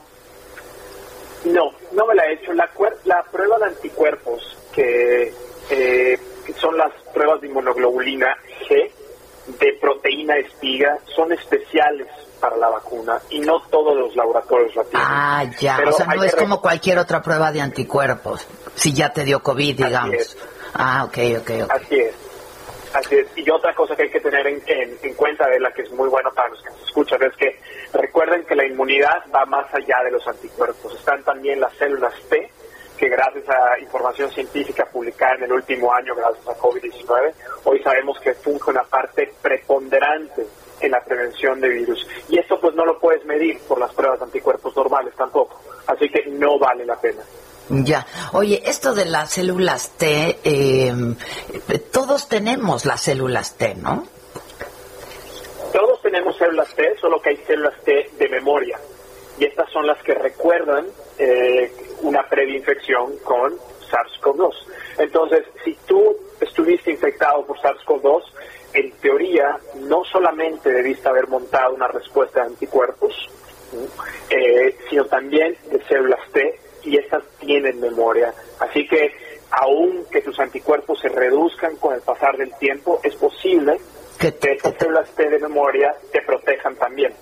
No, 1.44 1.72
no 1.92 2.06
me 2.08 2.16
la 2.16 2.26
he 2.28 2.34
hecho. 2.36 2.54
La, 2.54 2.70
la 3.04 3.24
prueba 3.30 3.58
de 3.60 3.66
anticuerpos, 3.66 4.58
que, 4.74 5.34
eh, 5.70 6.20
que 6.46 6.54
son 6.54 6.78
las 6.78 6.94
pruebas 7.14 7.42
de 7.42 7.48
inmunoglobulina 7.48 8.34
G, 8.70 8.90
de 9.60 9.74
proteína 9.82 10.38
espiga, 10.38 10.98
son 11.14 11.34
especiales 11.34 12.08
para 12.40 12.56
la 12.56 12.70
vacuna 12.70 13.20
y 13.30 13.40
no 13.40 13.62
todos 13.70 13.98
los 13.98 14.16
laboratorios 14.16 14.74
la 14.78 14.84
tienen. 14.84 15.08
Ah, 15.08 15.44
ya, 15.60 15.76
Pero 15.76 15.90
o 15.90 15.94
sea, 15.94 16.06
no 16.06 16.24
es 16.24 16.36
como 16.36 16.62
cualquier 16.62 17.00
otra 17.00 17.22
prueba 17.22 17.52
de 17.52 17.60
anticuerpos, 17.60 18.48
si 18.76 18.94
ya 18.94 19.12
te 19.12 19.26
dio 19.26 19.44
COVID, 19.44 19.76
digamos. 19.76 20.38
Ah, 20.74 21.04
ok, 21.06 21.18
ok, 21.42 21.52
ok. 21.64 21.72
Así 21.72 22.00
es. 22.00 22.16
Así 22.94 23.16
es. 23.16 23.28
Y 23.38 23.50
otra 23.50 23.74
cosa 23.74 23.96
que 23.96 24.04
hay 24.04 24.10
que 24.10 24.20
tener 24.20 24.46
en, 24.48 24.62
en, 24.68 24.98
en, 25.02 25.14
cuenta 25.14 25.48
de 25.48 25.60
la 25.60 25.72
que 25.72 25.84
es 25.84 25.92
muy 25.92 26.10
buena 26.10 26.30
para 26.32 26.50
los 26.50 26.62
que 26.62 26.70
nos 26.70 26.84
escuchan 26.84 27.24
es 27.24 27.36
que 27.38 27.60
recuerden 27.94 28.44
que 28.46 28.56
la 28.56 28.66
inmunidad 28.66 29.24
va 29.34 29.46
más 29.46 29.74
allá 29.74 30.04
de 30.04 30.12
los 30.12 30.28
anticuerpos. 30.28 30.94
Están 30.96 31.24
también 31.24 31.62
las 31.62 31.74
células 31.76 32.14
T, 32.30 32.50
que 32.98 33.10
gracias 33.10 33.48
a 33.50 33.80
información 33.80 34.30
científica 34.32 34.86
publicada 34.92 35.36
en 35.36 35.44
el 35.44 35.54
último 35.54 35.94
año, 35.94 36.14
gracias 36.16 36.48
a 36.48 36.58
COVID-19, 36.60 37.34
hoy 37.64 37.82
sabemos 37.82 38.20
que 38.20 38.34
funge 38.34 38.72
una 38.72 38.84
parte 38.84 39.34
preponderante 39.42 40.46
en 40.82 40.92
la 40.92 41.04
prevención 41.04 41.62
de 41.62 41.70
virus. 41.70 42.06
Y 42.30 42.40
esto 42.40 42.60
pues 42.60 42.76
no 42.76 42.86
lo 42.86 43.00
puedes 43.00 43.24
medir 43.26 43.60
por 43.68 43.80
las 43.80 43.94
pruebas 43.94 44.20
de 44.20 44.26
anticuerpos 44.26 44.76
normales 44.76 45.16
tampoco. 45.16 45.62
Así 45.88 46.10
que 46.10 46.26
no 46.28 46.60
vale 46.60 46.86
la 46.86 47.00
pena. 47.00 47.22
Ya. 47.72 48.06
Oye, 48.34 48.62
esto 48.66 48.94
de 48.94 49.06
las 49.06 49.32
células 49.32 49.92
T, 49.98 50.40
eh, 50.44 50.94
todos 51.94 52.28
tenemos 52.28 52.86
las 52.86 53.02
células 53.02 53.56
T, 53.56 53.76
¿no? 53.76 54.06
Todos 55.72 56.02
tenemos 56.02 56.36
células 56.38 56.68
T, 56.76 56.98
solo 57.00 57.22
que 57.22 57.30
hay 57.30 57.38
células 57.48 57.74
T 57.86 58.10
de 58.18 58.30
memoria. 58.30 58.78
Y 59.40 59.46
estas 59.46 59.72
son 59.72 59.88
las 59.88 60.02
que 60.04 60.14
recuerdan 60.14 60.86
eh, 61.18 61.72
una 62.02 62.28
previa 62.28 62.58
infección 62.58 63.18
con 63.24 63.54
SARS-CoV-2. 63.90 64.54
Entonces, 64.98 65.46
si 65.64 65.74
tú 65.88 66.14
estuviste 66.42 66.92
infectado 66.92 67.46
por 67.46 67.58
SARS-CoV-2, 67.60 68.24
en 68.74 68.92
teoría 68.98 69.58
no 69.76 70.04
solamente 70.04 70.72
debiste 70.72 71.08
haber 71.08 71.28
montado 71.30 71.74
una 71.74 71.88
respuesta 71.88 72.42
de 72.42 72.48
anticuerpos, 72.48 73.30
eh, 74.30 74.78
sino 74.90 75.06
también 75.06 75.56
de 75.72 75.82
células 75.86 76.20
T 76.34 76.60
y 76.84 76.98
estas 76.98 77.24
tienen 77.39 77.80
memoria. 77.80 78.34
Así 78.60 78.88
que 78.88 79.12
aun 79.52 80.06
que 80.12 80.22
tus 80.22 80.39
anticuerpos 80.39 81.00
se 81.00 81.10
reduzcan 81.10 81.76
con 81.76 81.94
el 81.94 82.02
pasar 82.02 82.38
del 82.38 82.54
tiempo, 82.58 83.00
es 83.04 83.15
posible 83.15 83.80
que 84.17 84.34
estas 84.41 84.76
células 84.78 85.10
T 85.15 85.30
de 85.30 85.39
memoria 85.39 85.96
te 86.12 86.22
protejan 86.22 86.76
también. 86.76 87.13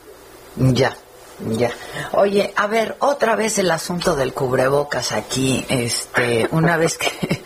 Ya, 0.57 0.93
Ya. 1.39 1.71
Oye, 2.13 2.51
a 2.55 2.67
ver, 2.67 2.97
otra 2.99 3.35
vez 3.37 3.59
el 3.59 3.71
asunto 3.71 4.15
del 4.15 4.33
cubrebocas 4.33 5.13
aquí, 5.13 5.65
este, 5.69 6.47
una 6.51 6.75
vez 6.75 6.97
que, 6.97 7.41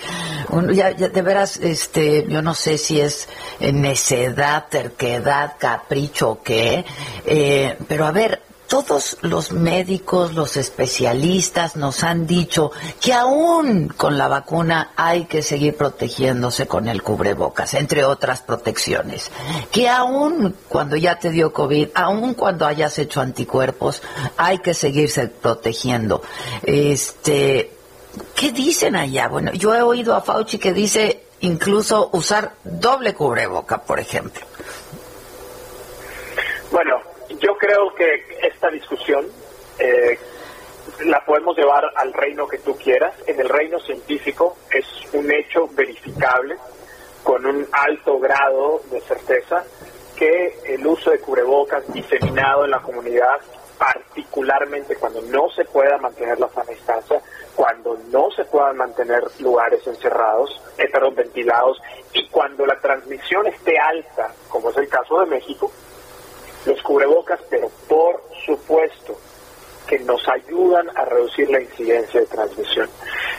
ya, 0.73 0.93
de 0.93 1.21
veras, 1.21 1.57
este, 1.57 2.25
yo 2.27 2.41
no 2.41 2.55
sé 2.55 2.79
si 2.79 2.99
es 2.99 3.29
necedad, 3.59 4.65
terquedad, 4.67 5.53
capricho 5.59 6.31
o 6.31 6.41
qué, 6.41 6.83
eh, 7.25 7.77
pero 7.87 8.05
a 8.05 8.11
ver, 8.11 8.41
todos 8.73 9.17
los 9.21 9.51
médicos, 9.51 10.33
los 10.33 10.57
especialistas 10.57 11.75
nos 11.75 12.03
han 12.03 12.25
dicho 12.25 12.71
que 12.99 13.13
aún 13.13 13.87
con 13.89 14.17
la 14.17 14.27
vacuna 14.27 14.93
hay 14.95 15.25
que 15.25 15.43
seguir 15.43 15.77
protegiéndose 15.77 16.65
con 16.65 16.87
el 16.87 17.03
cubrebocas, 17.03 17.75
entre 17.75 18.03
otras 18.03 18.41
protecciones. 18.41 19.29
Que 19.71 19.89
aún 19.89 20.55
cuando 20.69 20.95
ya 20.95 21.19
te 21.19 21.29
dio 21.29 21.53
COVID, 21.53 21.89
aún 21.93 22.33
cuando 22.33 22.65
hayas 22.65 22.97
hecho 22.97 23.21
anticuerpos, 23.21 24.01
hay 24.37 24.57
que 24.57 24.73
seguirse 24.73 25.27
protegiendo. 25.27 26.23
Este, 26.63 27.77
¿qué 28.33 28.51
dicen 28.51 28.95
allá? 28.95 29.27
Bueno, 29.27 29.53
yo 29.53 29.75
he 29.75 29.83
oído 29.83 30.15
a 30.15 30.21
Fauci 30.21 30.57
que 30.57 30.73
dice 30.73 31.25
incluso 31.41 32.09
usar 32.11 32.53
doble 32.63 33.13
cubreboca, 33.13 33.83
por 33.83 33.99
ejemplo. 33.99 34.43
Bueno, 36.71 37.12
yo 37.43 37.57
creo 37.57 37.93
que 37.93 38.23
esta 38.41 38.69
discusión 38.69 39.25
eh, 39.77 40.17
la 41.05 41.23
podemos 41.25 41.57
llevar 41.57 41.83
al 41.95 42.13
reino 42.13 42.47
que 42.47 42.59
tú 42.59 42.75
quieras. 42.77 43.13
En 43.27 43.39
el 43.39 43.49
reino 43.49 43.79
científico 43.81 44.55
es 44.71 44.85
un 45.13 45.29
hecho 45.29 45.67
verificable 45.73 46.55
con 47.21 47.45
un 47.45 47.67
alto 47.71 48.17
grado 48.19 48.81
de 48.89 49.01
certeza 49.01 49.63
que 50.15 50.57
el 50.67 50.87
uso 50.87 51.11
de 51.11 51.19
cubrebocas 51.19 51.83
diseminado 51.91 52.63
en 52.63 52.71
la 52.71 52.81
comunidad, 52.81 53.37
particularmente 53.77 54.95
cuando 54.95 55.21
no 55.23 55.49
se 55.49 55.65
pueda 55.65 55.97
mantener 55.97 56.39
la 56.39 56.47
sana 56.49 56.71
distancia, 56.71 57.21
cuando 57.55 57.97
no 58.09 58.31
se 58.31 58.45
puedan 58.45 58.77
mantener 58.77 59.23
lugares 59.39 59.85
encerrados, 59.85 60.61
eh, 60.77 60.89
ventilados, 61.13 61.81
y 62.13 62.29
cuando 62.29 62.65
la 62.65 62.79
transmisión 62.79 63.47
esté 63.47 63.77
alta, 63.77 64.31
como 64.47 64.69
es 64.69 64.77
el 64.77 64.87
caso 64.87 65.19
de 65.19 65.25
México, 65.25 65.71
los 66.65 66.81
cubrebocas, 66.81 67.39
pero 67.49 67.69
por 67.87 68.21
supuesto 68.45 69.17
que 69.87 69.99
nos 69.99 70.27
ayudan 70.29 70.89
a 70.95 71.05
reducir 71.05 71.49
la 71.49 71.61
incidencia 71.61 72.21
de 72.21 72.25
transmisión. 72.27 72.89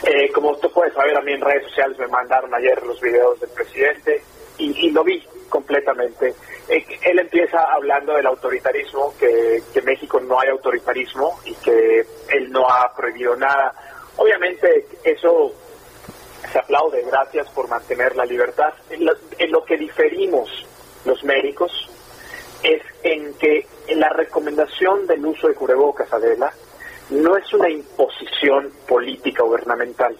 Eh, 0.03 0.31
como 0.31 0.55
tú 0.57 0.71
puedes 0.71 0.93
saber, 0.93 1.17
a 1.17 1.21
mí 1.21 1.33
en 1.33 1.41
redes 1.41 1.63
sociales 1.69 1.97
me 1.97 2.07
mandaron 2.07 2.53
ayer 2.53 2.81
los 2.83 2.99
videos 3.01 3.39
del 3.39 3.49
presidente 3.49 4.21
y, 4.57 4.91
lo 4.91 5.03
vi 5.03 5.21
completamente. 5.49 6.33
Eh, 6.69 6.85
él 7.03 7.19
empieza 7.19 7.59
hablando 7.73 8.13
del 8.13 8.27
autoritarismo, 8.27 9.13
que, 9.19 9.61
que 9.73 9.81
México 9.81 10.19
no 10.19 10.39
hay 10.39 10.49
autoritarismo 10.49 11.39
y 11.45 11.53
que 11.55 12.05
él 12.29 12.51
no 12.51 12.69
ha 12.69 12.93
prohibido 12.95 13.35
nada. 13.35 13.73
Obviamente 14.17 14.87
eso 15.03 15.51
se 16.51 16.59
aplaude, 16.59 17.03
gracias 17.03 17.49
por 17.49 17.67
mantener 17.67 18.15
la 18.15 18.25
libertad. 18.25 18.73
en 18.89 19.51
lo 19.51 19.65
que 19.65 19.77
diferimos 19.77 20.49
los 21.05 21.23
médicos 21.23 21.89
es 22.65 22.81
en 23.03 23.33
que 23.35 23.67
la 23.95 24.09
recomendación 24.09 25.05
del 25.05 25.25
uso 25.25 25.47
de 25.47 25.53
cubrebocas, 25.53 26.11
Adela, 26.11 26.51
no 27.11 27.37
es 27.37 27.53
una 27.53 27.69
imposición 27.69 28.71
política 28.87 29.43
gubernamental, 29.43 30.17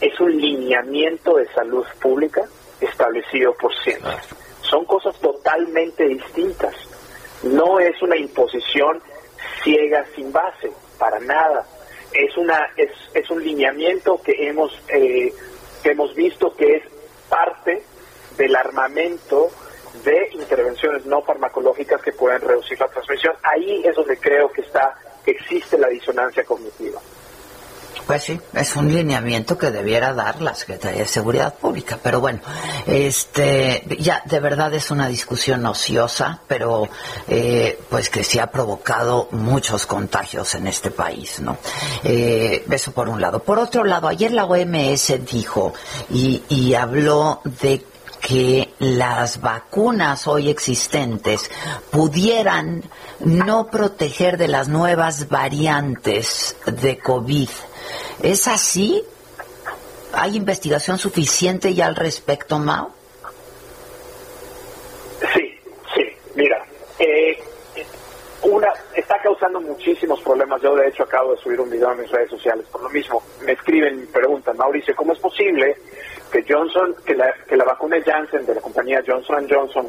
es 0.00 0.18
un 0.20 0.36
lineamiento 0.36 1.36
de 1.36 1.46
salud 1.52 1.84
pública 2.00 2.42
establecido 2.80 3.54
por 3.54 3.72
ciencia. 3.82 4.20
Son 4.62 4.84
cosas 4.84 5.18
totalmente 5.20 6.06
distintas. 6.06 6.74
No 7.42 7.80
es 7.80 8.00
una 8.00 8.16
imposición 8.16 9.02
ciega 9.64 10.04
sin 10.14 10.32
base, 10.32 10.72
para 10.98 11.18
nada. 11.20 11.66
Es 12.12 12.36
una 12.36 12.70
es, 12.76 12.90
es 13.14 13.28
un 13.30 13.42
lineamiento 13.42 14.20
que 14.22 14.48
hemos 14.48 14.72
eh, 14.88 15.32
que 15.82 15.90
hemos 15.90 16.14
visto 16.14 16.54
que 16.54 16.76
es 16.76 16.82
parte 17.28 17.82
del 18.36 18.54
armamento 18.54 19.50
de 20.04 20.28
intervenciones 20.32 21.06
no 21.06 21.22
farmacológicas 21.22 22.02
que 22.02 22.12
pueden 22.12 22.40
reducir 22.40 22.78
la 22.78 22.88
transmisión. 22.88 23.34
Ahí 23.42 23.82
es 23.84 23.94
donde 23.94 24.16
creo 24.16 24.50
que 24.52 24.62
está 24.62 24.96
existe 25.26 25.78
la 25.78 25.88
disonancia 25.88 26.44
cognitiva. 26.44 27.00
Pues 28.06 28.24
sí, 28.24 28.40
es 28.52 28.74
un 28.74 28.92
lineamiento 28.92 29.56
que 29.56 29.70
debiera 29.70 30.12
dar 30.12 30.42
la 30.42 30.56
Secretaría 30.56 31.02
de 31.02 31.06
Seguridad 31.06 31.54
Pública, 31.54 31.98
pero 32.02 32.20
bueno, 32.20 32.40
este, 32.84 33.84
ya 34.00 34.22
de 34.24 34.40
verdad 34.40 34.74
es 34.74 34.90
una 34.90 35.06
discusión 35.06 35.64
ociosa, 35.64 36.40
pero 36.48 36.88
eh, 37.28 37.78
pues 37.88 38.10
que 38.10 38.24
sí 38.24 38.40
ha 38.40 38.48
provocado 38.48 39.28
muchos 39.30 39.86
contagios 39.86 40.54
en 40.56 40.66
este 40.66 40.90
país, 40.90 41.38
¿no? 41.40 41.58
Eh, 42.02 42.64
eso 42.70 42.90
por 42.90 43.08
un 43.08 43.20
lado. 43.20 43.38
Por 43.38 43.60
otro 43.60 43.84
lado, 43.84 44.08
ayer 44.08 44.32
la 44.32 44.46
OMS 44.46 45.24
dijo 45.24 45.72
y 46.10 46.74
habló 46.74 47.40
de 47.44 47.84
que 48.32 48.70
las 48.78 49.42
vacunas 49.42 50.26
hoy 50.26 50.48
existentes 50.48 51.50
pudieran 51.90 52.82
no 53.20 53.66
proteger 53.66 54.38
de 54.38 54.48
las 54.48 54.68
nuevas 54.68 55.28
variantes 55.28 56.56
de 56.64 56.96
COVID. 56.96 57.50
¿Es 58.22 58.48
así? 58.48 59.04
¿Hay 60.14 60.36
investigación 60.36 60.96
suficiente 60.96 61.74
ya 61.74 61.86
al 61.86 61.94
respecto, 61.94 62.58
Mao? 62.58 62.94
Sí, 65.34 65.54
sí. 65.94 66.02
Mira, 66.34 66.64
eh, 67.00 67.38
una 68.44 68.68
está 68.96 69.20
causando 69.20 69.60
muchísimos 69.60 70.22
problemas. 70.22 70.62
Yo 70.62 70.74
de 70.74 70.88
hecho 70.88 71.02
acabo 71.02 71.32
de 71.32 71.42
subir 71.42 71.60
un 71.60 71.68
video 71.68 71.92
en 71.92 72.00
mis 72.00 72.10
redes 72.10 72.30
sociales 72.30 72.66
por 72.72 72.82
lo 72.82 72.88
mismo. 72.88 73.22
Me 73.44 73.52
escriben 73.52 74.04
y 74.04 74.06
preguntan, 74.06 74.56
Mauricio, 74.56 74.96
¿cómo 74.96 75.12
es 75.12 75.18
posible 75.18 75.76
que 76.32 76.44
Johnson, 76.48 76.96
que 77.04 77.14
la, 77.14 77.32
que 77.46 77.56
la 77.56 77.64
vacuna 77.64 77.98
Janssen 78.04 78.46
de 78.46 78.54
la 78.54 78.60
compañía 78.62 79.02
Johnson 79.06 79.46
Johnson 79.48 79.86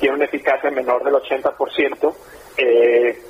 tiene 0.00 0.16
una 0.16 0.24
eficacia 0.24 0.70
menor 0.70 1.04
del 1.04 1.14
80% 1.14 2.14
eh, 2.56 3.22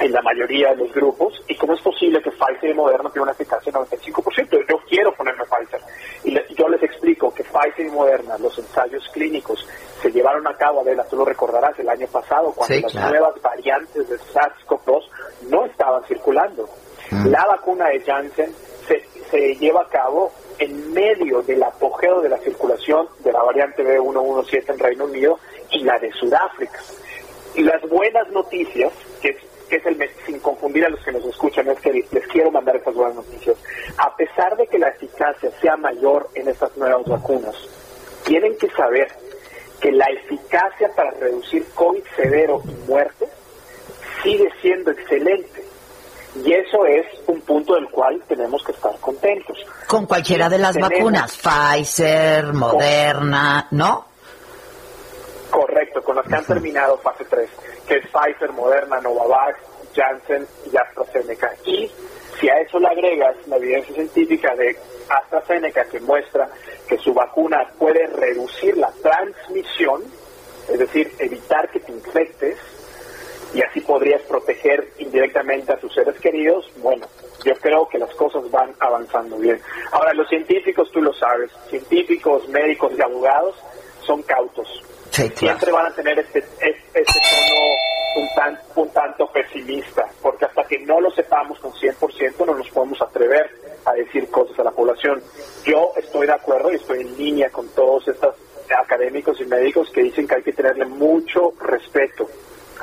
en 0.00 0.12
la 0.12 0.22
mayoría 0.22 0.70
de 0.70 0.76
los 0.76 0.92
grupos, 0.92 1.42
y 1.46 1.54
cómo 1.56 1.74
es 1.74 1.80
posible 1.80 2.20
que 2.22 2.30
Pfizer 2.30 2.70
y 2.70 2.74
Moderna 2.74 3.10
tienen 3.10 3.22
una 3.22 3.32
eficacia 3.32 3.70
del 3.70 3.82
95%. 3.82 4.66
Yo 4.68 4.78
quiero 4.88 5.14
ponerme 5.14 5.44
Pfizer. 5.44 5.80
Y 6.24 6.54
yo 6.54 6.68
les 6.68 6.82
explico 6.82 7.32
que 7.32 7.44
Pfizer 7.44 7.86
y 7.86 7.90
Moderna, 7.90 8.36
los 8.38 8.58
ensayos 8.58 9.06
clínicos, 9.12 9.66
se 10.00 10.10
llevaron 10.10 10.46
a 10.46 10.56
cabo, 10.56 10.80
Adela, 10.80 11.04
tú 11.04 11.16
lo 11.16 11.24
recordarás, 11.24 11.78
el 11.78 11.88
año 11.88 12.06
pasado, 12.08 12.52
cuando 12.52 12.80
las 12.80 12.94
nuevas 12.94 13.40
variantes 13.42 14.08
de 14.08 14.18
SARS-CoV-2 14.18 15.02
no 15.50 15.66
estaban 15.66 16.02
circulando. 16.04 16.68
Mm. 17.10 17.28
La 17.28 17.46
vacuna 17.46 17.88
de 17.88 18.00
Janssen 18.00 18.52
se, 18.88 19.04
se 19.30 19.54
lleva 19.56 19.82
a 19.82 19.88
cabo 19.88 20.32
en 20.62 20.92
medio 20.92 21.42
del 21.42 21.62
apogeo 21.62 22.20
de 22.20 22.28
la 22.28 22.38
circulación 22.38 23.08
de 23.24 23.32
la 23.32 23.42
variante 23.42 23.82
B117 23.82 24.70
en 24.70 24.78
Reino 24.78 25.04
Unido 25.06 25.38
y 25.70 25.80
la 25.80 25.98
de 25.98 26.12
Sudáfrica. 26.12 26.78
Y 27.54 27.62
las 27.62 27.82
buenas 27.88 28.28
noticias, 28.30 28.92
que 29.20 29.36
es, 29.70 29.86
el, 29.86 29.98
sin 30.24 30.38
confundir 30.38 30.84
a 30.86 30.90
los 30.90 31.04
que 31.04 31.12
nos 31.12 31.24
escuchan, 31.24 31.68
es 31.68 31.80
que 31.80 31.92
les 31.92 32.26
quiero 32.28 32.52
mandar 32.52 32.76
estas 32.76 32.94
buenas 32.94 33.16
noticias. 33.16 33.56
A 33.98 34.14
pesar 34.14 34.56
de 34.56 34.68
que 34.68 34.78
la 34.78 34.88
eficacia 34.88 35.50
sea 35.60 35.76
mayor 35.76 36.28
en 36.34 36.48
estas 36.48 36.76
nuevas 36.76 37.06
vacunas, 37.06 37.56
tienen 38.24 38.56
que 38.56 38.70
saber 38.70 39.08
que 39.80 39.90
la 39.90 40.06
eficacia 40.06 40.90
para 40.94 41.10
reducir 41.10 41.66
COVID 41.74 42.04
severo 42.14 42.62
y 42.64 42.88
muerte 42.88 43.26
sigue 44.22 44.48
siendo 44.60 44.92
excelente. 44.92 45.71
Y 46.34 46.52
eso 46.52 46.86
es 46.86 47.06
un 47.26 47.40
punto 47.42 47.74
del 47.74 47.88
cual 47.90 48.22
tenemos 48.26 48.62
que 48.64 48.72
estar 48.72 48.96
contentos. 49.00 49.58
Con 49.86 50.06
cualquiera 50.06 50.48
de 50.48 50.58
las 50.58 50.76
vacunas, 50.78 51.36
Pfizer, 51.36 52.52
Moderna, 52.52 53.68
¿no? 53.72 54.06
Correcto, 55.50 56.02
con 56.02 56.16
las 56.16 56.26
que 56.26 56.34
han 56.34 56.44
terminado 56.44 56.96
fase 56.98 57.26
3, 57.28 57.50
que 57.86 57.96
es 57.96 58.06
Pfizer, 58.06 58.50
Moderna, 58.52 59.00
Novavax, 59.00 59.58
Janssen 59.94 60.46
y 60.72 60.76
AstraZeneca. 60.76 61.52
Y 61.66 61.90
si 62.40 62.48
a 62.48 62.58
eso 62.60 62.78
le 62.78 62.88
agregas 62.88 63.36
la 63.46 63.56
evidencia 63.56 63.94
científica 63.94 64.54
de 64.56 64.74
AstraZeneca 65.08 65.84
que 65.84 66.00
muestra 66.00 66.48
que 66.88 66.96
su 66.98 67.12
vacuna 67.12 67.68
puede 67.78 68.06
reducir 68.06 68.78
la 68.78 68.90
transmisión, 69.02 70.02
es 70.68 70.78
decir, 70.78 71.12
evitar 71.18 71.70
que 71.70 71.80
te 71.80 71.92
infectes, 71.92 72.56
y 73.54 73.62
así 73.62 73.80
podrías 73.80 74.22
proteger 74.22 74.88
indirectamente 74.98 75.72
a 75.72 75.76
tus 75.76 75.92
seres 75.94 76.18
queridos, 76.20 76.70
bueno, 76.78 77.06
yo 77.44 77.54
creo 77.56 77.88
que 77.88 77.98
las 77.98 78.14
cosas 78.14 78.50
van 78.50 78.72
avanzando 78.78 79.36
bien. 79.36 79.60
Ahora, 79.90 80.14
los 80.14 80.28
científicos, 80.28 80.90
tú 80.90 81.02
lo 81.02 81.12
sabes, 81.12 81.50
científicos, 81.68 82.48
médicos 82.48 82.92
y 82.96 83.02
abogados 83.02 83.56
son 84.06 84.22
cautos. 84.22 84.68
Siempre 85.10 85.70
van 85.70 85.86
a 85.86 85.94
tener 85.94 86.18
este, 86.18 86.38
este, 86.38 87.02
tono 87.04 88.26
un, 88.76 88.88
tanto 88.90 89.26
pesimista, 89.26 90.06
porque 90.22 90.46
hasta 90.46 90.64
que 90.64 90.78
no 90.80 91.00
lo 91.00 91.10
sepamos 91.10 91.58
con 91.58 91.72
100% 91.72 92.46
no 92.46 92.54
nos 92.54 92.70
podemos 92.70 93.00
atrever 93.02 93.50
a 93.84 93.92
decir 93.92 94.30
cosas 94.30 94.58
a 94.58 94.64
la 94.64 94.70
población. 94.70 95.22
Yo 95.64 95.92
estoy 95.96 96.26
de 96.26 96.32
acuerdo 96.32 96.72
y 96.72 96.76
estoy 96.76 97.00
en 97.00 97.16
línea 97.18 97.50
con 97.50 97.68
todos 97.74 98.08
estos 98.08 98.34
académicos 98.70 99.38
y 99.40 99.44
médicos 99.44 99.90
que 99.90 100.02
dicen 100.02 100.26
que 100.26 100.36
hay 100.36 100.42
que 100.42 100.52
tenerle 100.52 100.86
mucho 100.86 101.52
respeto 101.60 102.28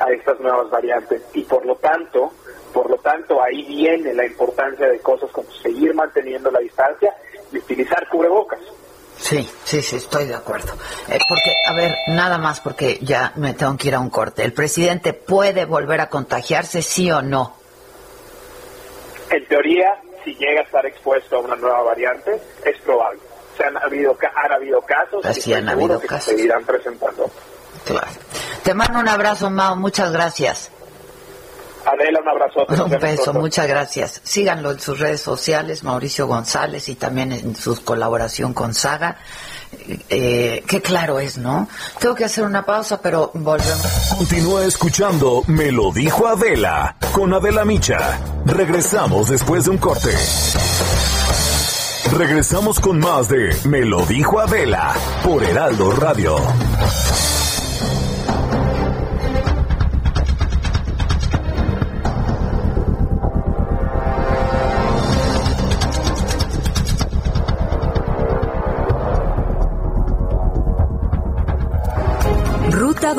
a 0.00 0.10
estas 0.12 0.40
nuevas 0.40 0.70
variantes 0.70 1.22
y 1.34 1.42
por 1.44 1.64
lo 1.66 1.76
tanto, 1.76 2.32
por 2.72 2.88
lo 2.90 2.96
tanto 2.96 3.42
ahí 3.42 3.62
viene 3.64 4.14
la 4.14 4.26
importancia 4.26 4.86
de 4.88 4.98
cosas 5.00 5.30
como 5.30 5.50
seguir 5.52 5.94
manteniendo 5.94 6.50
la 6.50 6.60
distancia 6.60 7.14
y 7.52 7.58
utilizar 7.58 8.08
cubrebocas. 8.08 8.60
Sí, 9.18 9.46
sí, 9.64 9.82
sí, 9.82 9.96
estoy 9.96 10.26
de 10.26 10.34
acuerdo. 10.34 10.72
Eh, 11.08 11.18
porque, 11.28 11.52
a 11.68 11.74
ver, 11.74 11.94
nada 12.08 12.38
más 12.38 12.60
porque 12.60 12.98
ya 13.02 13.32
me 13.36 13.52
tengo 13.52 13.76
que 13.76 13.88
ir 13.88 13.94
a 13.94 14.00
un 14.00 14.08
corte. 14.08 14.42
¿El 14.42 14.54
presidente 14.54 15.12
puede 15.12 15.66
volver 15.66 16.00
a 16.00 16.08
contagiarse, 16.08 16.80
sí 16.80 17.10
o 17.10 17.20
no? 17.20 17.54
En 19.30 19.46
teoría, 19.46 20.00
si 20.24 20.34
llega 20.36 20.60
a 20.60 20.64
estar 20.64 20.86
expuesto 20.86 21.36
a 21.36 21.40
una 21.40 21.56
nueva 21.56 21.82
variante, 21.82 22.40
es 22.64 22.78
probable. 22.80 23.20
Se 23.58 23.64
han 23.64 23.76
habido, 23.76 24.16
han 24.34 24.52
habido 24.52 24.80
casos 24.80 25.24
Así 25.26 25.52
han 25.52 25.68
habido 25.68 26.00
casos. 26.00 26.24
se 26.24 26.36
seguirán 26.36 26.64
presentando. 26.64 27.30
Claro. 27.84 28.08
Te 28.62 28.74
mando 28.74 28.98
un 28.98 29.08
abrazo, 29.08 29.50
Mao. 29.50 29.76
Muchas 29.76 30.12
gracias. 30.12 30.70
Adela, 31.84 32.20
un 32.20 32.28
abrazo. 32.28 32.84
Un 32.84 32.98
beso, 32.98 33.32
muchas 33.32 33.66
gracias. 33.66 34.20
Síganlo 34.22 34.72
en 34.72 34.80
sus 34.80 34.98
redes 34.98 35.20
sociales, 35.20 35.82
Mauricio 35.82 36.26
González, 36.26 36.88
y 36.88 36.94
también 36.94 37.32
en 37.32 37.56
su 37.56 37.82
colaboración 37.82 38.52
con 38.52 38.74
Saga. 38.74 39.16
Eh, 40.08 40.64
qué 40.66 40.82
claro 40.82 41.20
es, 41.20 41.38
¿no? 41.38 41.68
Tengo 41.98 42.14
que 42.14 42.24
hacer 42.24 42.44
una 42.44 42.64
pausa, 42.64 43.00
pero 43.00 43.30
volvemos. 43.34 43.86
Continúa 44.16 44.64
escuchando 44.64 45.42
Me 45.46 45.70
lo 45.70 45.92
dijo 45.92 46.26
Adela 46.26 46.96
con 47.12 47.32
Adela 47.32 47.64
Micha. 47.64 48.18
Regresamos 48.44 49.30
después 49.30 49.64
de 49.64 49.70
un 49.70 49.78
corte. 49.78 50.10
Regresamos 52.16 52.80
con 52.80 52.98
más 52.98 53.28
de 53.28 53.56
Me 53.64 53.84
lo 53.84 54.04
dijo 54.06 54.40
Adela 54.40 54.94
por 55.22 55.44
Heraldo 55.44 55.92
Radio. 55.92 56.36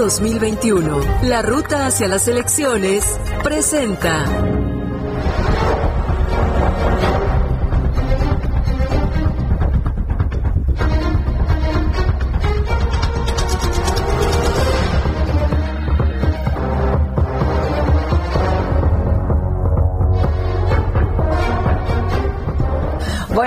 2021, 0.01 0.99
la 1.25 1.43
ruta 1.43 1.85
hacia 1.85 2.07
las 2.07 2.27
elecciones, 2.27 3.05
presenta. 3.43 4.60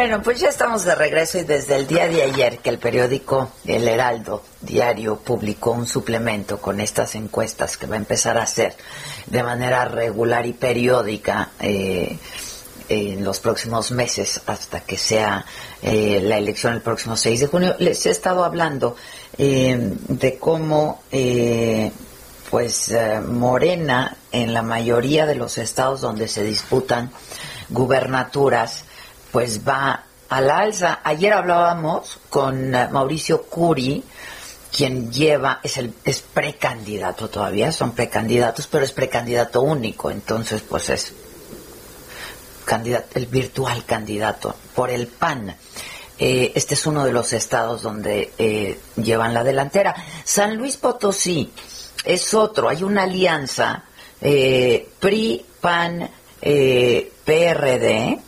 Bueno, 0.05 0.21
pues 0.23 0.39
ya 0.39 0.51
estamos 0.51 0.85
de 0.85 0.95
regreso 0.95 1.39
y 1.39 1.45
desde 1.45 1.77
el 1.77 1.87
día 1.87 2.07
de 2.07 2.23
ayer 2.23 2.59
que 2.59 2.69
el 2.69 2.79
periódico 2.79 3.53
El 3.65 3.89
Heraldo 3.89 4.43
Diario 4.61 5.17
publicó 5.17 5.71
un 5.71 5.89
suplemento 5.89 6.59
con 6.59 6.79
estas 6.79 7.15
encuestas 7.15 7.79
que 7.79 7.87
va 7.87 7.95
a 7.95 7.97
empezar 7.97 8.37
a 8.37 8.43
hacer 8.43 8.77
de 9.25 9.43
manera 9.43 9.87
regular 9.87 10.45
y 10.45 10.53
periódica 10.53 11.53
eh, 11.59 12.19
en 12.91 13.25
los 13.25 13.41
próximos 13.41 13.93
meses 13.93 14.43
hasta 14.45 14.81
que 14.81 14.99
sea 14.99 15.47
eh, 15.81 16.21
la 16.23 16.37
elección 16.37 16.75
el 16.75 16.83
próximo 16.83 17.17
6 17.17 17.41
de 17.41 17.47
junio. 17.47 17.75
Les 17.79 18.05
he 18.05 18.11
estado 18.11 18.45
hablando 18.45 18.97
eh, 19.39 19.75
de 20.07 20.39
cómo 20.39 21.03
pues 22.51 22.95
Morena 23.27 24.19
en 24.33 24.53
la 24.53 24.61
mayoría 24.61 25.25
de 25.25 25.35
los 25.35 25.57
estados 25.57 26.03
donde 26.03 26.29
se 26.29 26.45
disputan 26.45 27.11
gubernaturas 27.71 28.84
pues 29.35 29.67
va 29.67 30.05
a 30.29 30.41
la 30.41 30.59
alza. 30.59 31.01
Ayer 31.03 31.33
hablábamos 31.33 32.21
con 32.31 32.73
eh, 32.73 32.89
Mauricio 32.89 33.43
Curi, 33.43 34.05
quien 34.71 35.11
lleva, 35.11 35.59
es 35.61 35.77
el 35.77 35.93
es 36.05 36.21
precandidato 36.21 37.29
todavía, 37.29 37.73
son 37.73 37.97
precandidatos, 37.97 38.69
pero 38.69 38.85
es 38.85 38.93
precandidato 38.93 39.61
único, 39.63 40.13
entonces 40.13 40.63
pues 40.63 40.89
es 40.89 41.13
candidato, 42.65 43.09
el 43.19 43.27
virtual 43.27 43.85
candidato 43.85 44.55
por 44.73 44.89
el 44.89 45.09
PAN. 45.09 45.57
Eh, 46.17 46.53
este 46.55 46.75
es 46.75 46.87
uno 46.87 47.05
de 47.05 47.13
los 47.13 47.33
estados 47.33 47.83
donde 47.83 48.35
eh, 48.39 48.79
llevan 48.95 49.35
la 49.35 49.43
delantera. 49.43 49.97
San 50.23 50.57
Luis 50.57 50.77
Potosí 50.77 51.53
es 52.05 52.35
otro, 52.35 52.69
hay 52.69 52.85
una 52.85 53.03
alianza 53.03 53.83
eh, 54.21 54.91
PRI, 55.01 55.45
PAN, 55.61 56.09
eh, 56.41 57.13
PRD, 57.25 58.21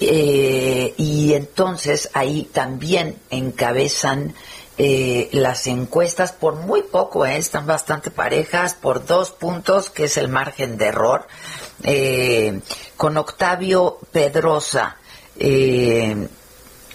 eh, 0.00 0.94
y 0.96 1.34
entonces 1.34 2.10
ahí 2.14 2.48
también 2.52 3.16
encabezan 3.30 4.34
eh, 4.78 5.28
las 5.32 5.66
encuestas 5.66 6.30
por 6.32 6.54
muy 6.54 6.82
poco, 6.82 7.26
eh, 7.26 7.36
están 7.36 7.66
bastante 7.66 8.10
parejas, 8.12 8.74
por 8.74 9.04
dos 9.04 9.32
puntos, 9.32 9.90
que 9.90 10.04
es 10.04 10.16
el 10.16 10.28
margen 10.28 10.78
de 10.78 10.86
error, 10.86 11.26
eh, 11.82 12.60
con 12.96 13.16
Octavio 13.16 13.98
Pedrosa. 14.12 14.96
Eh, 15.36 16.28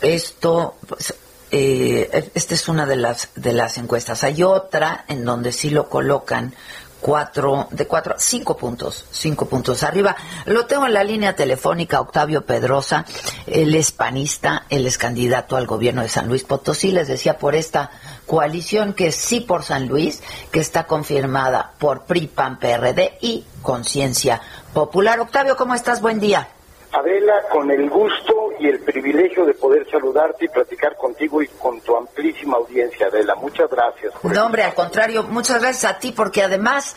esto, 0.02 0.76
pues, 0.88 1.14
eh, 1.52 2.32
esta 2.34 2.54
es 2.54 2.68
una 2.68 2.86
de 2.86 2.96
las 2.96 3.30
de 3.36 3.54
las 3.54 3.78
encuestas. 3.78 4.24
Hay 4.24 4.44
otra 4.44 5.06
en 5.08 5.24
donde 5.26 5.52
sí 5.52 5.70
lo 5.70 5.90
colocan 5.90 6.56
cuatro, 7.04 7.68
de 7.70 7.86
cuatro, 7.86 8.16
cinco 8.18 8.56
puntos, 8.56 9.06
cinco 9.12 9.46
puntos 9.46 9.84
arriba. 9.84 10.16
Lo 10.46 10.66
tengo 10.66 10.86
en 10.86 10.94
la 10.94 11.04
línea 11.04 11.36
telefónica, 11.36 12.00
Octavio 12.00 12.46
Pedrosa, 12.46 13.06
él 13.46 13.76
es 13.76 13.92
panista, 13.92 14.64
él 14.70 14.88
es 14.88 14.98
candidato 14.98 15.58
al 15.58 15.68
gobierno 15.68 16.02
de 16.02 16.08
San 16.08 16.30
Luis 16.30 16.46
Potosí, 16.46 16.92
les 16.92 17.10
decía 17.10 17.38
por 17.38 17.56
esta 17.56 17.92
coalición 18.26 18.94
que 18.94 19.12
sí 19.12 19.42
por 19.42 19.64
San 19.64 19.88
Luis, 19.90 20.24
que 20.50 20.62
está 20.62 20.86
confirmada 20.86 21.74
por 21.78 22.06
PRI, 22.06 22.28
PAN, 22.28 22.58
PRD 22.58 23.18
y 23.20 23.44
Conciencia 23.62 24.42
Popular. 24.74 25.20
Octavio, 25.20 25.58
¿cómo 25.58 25.76
estás? 25.76 26.00
Buen 26.00 26.22
día. 26.22 26.48
Adela, 26.94 27.42
con 27.52 27.72
el 27.72 27.90
gusto 27.90 28.52
y 28.60 28.68
el 28.68 28.80
privilegio 28.82 29.46
de 29.46 29.56
poder 29.56 29.90
saludarte 29.90 30.46
y 30.46 30.48
platicar 30.48 30.96
contigo 30.96 31.42
y 31.42 31.48
con 31.48 31.82
tu 31.82 31.96
amplísima 31.96 32.58
audiencia, 32.58 33.08
Adela. 33.08 33.34
Muchas 33.36 33.70
gracias. 33.70 34.14
No, 34.22 34.46
hombre, 34.46 34.64
al 34.64 34.76
contrario, 34.76 35.24
muchas 35.24 35.60
gracias 35.60 35.92
a 35.92 35.98
ti, 35.98 36.12
porque 36.12 36.44
además, 36.44 36.96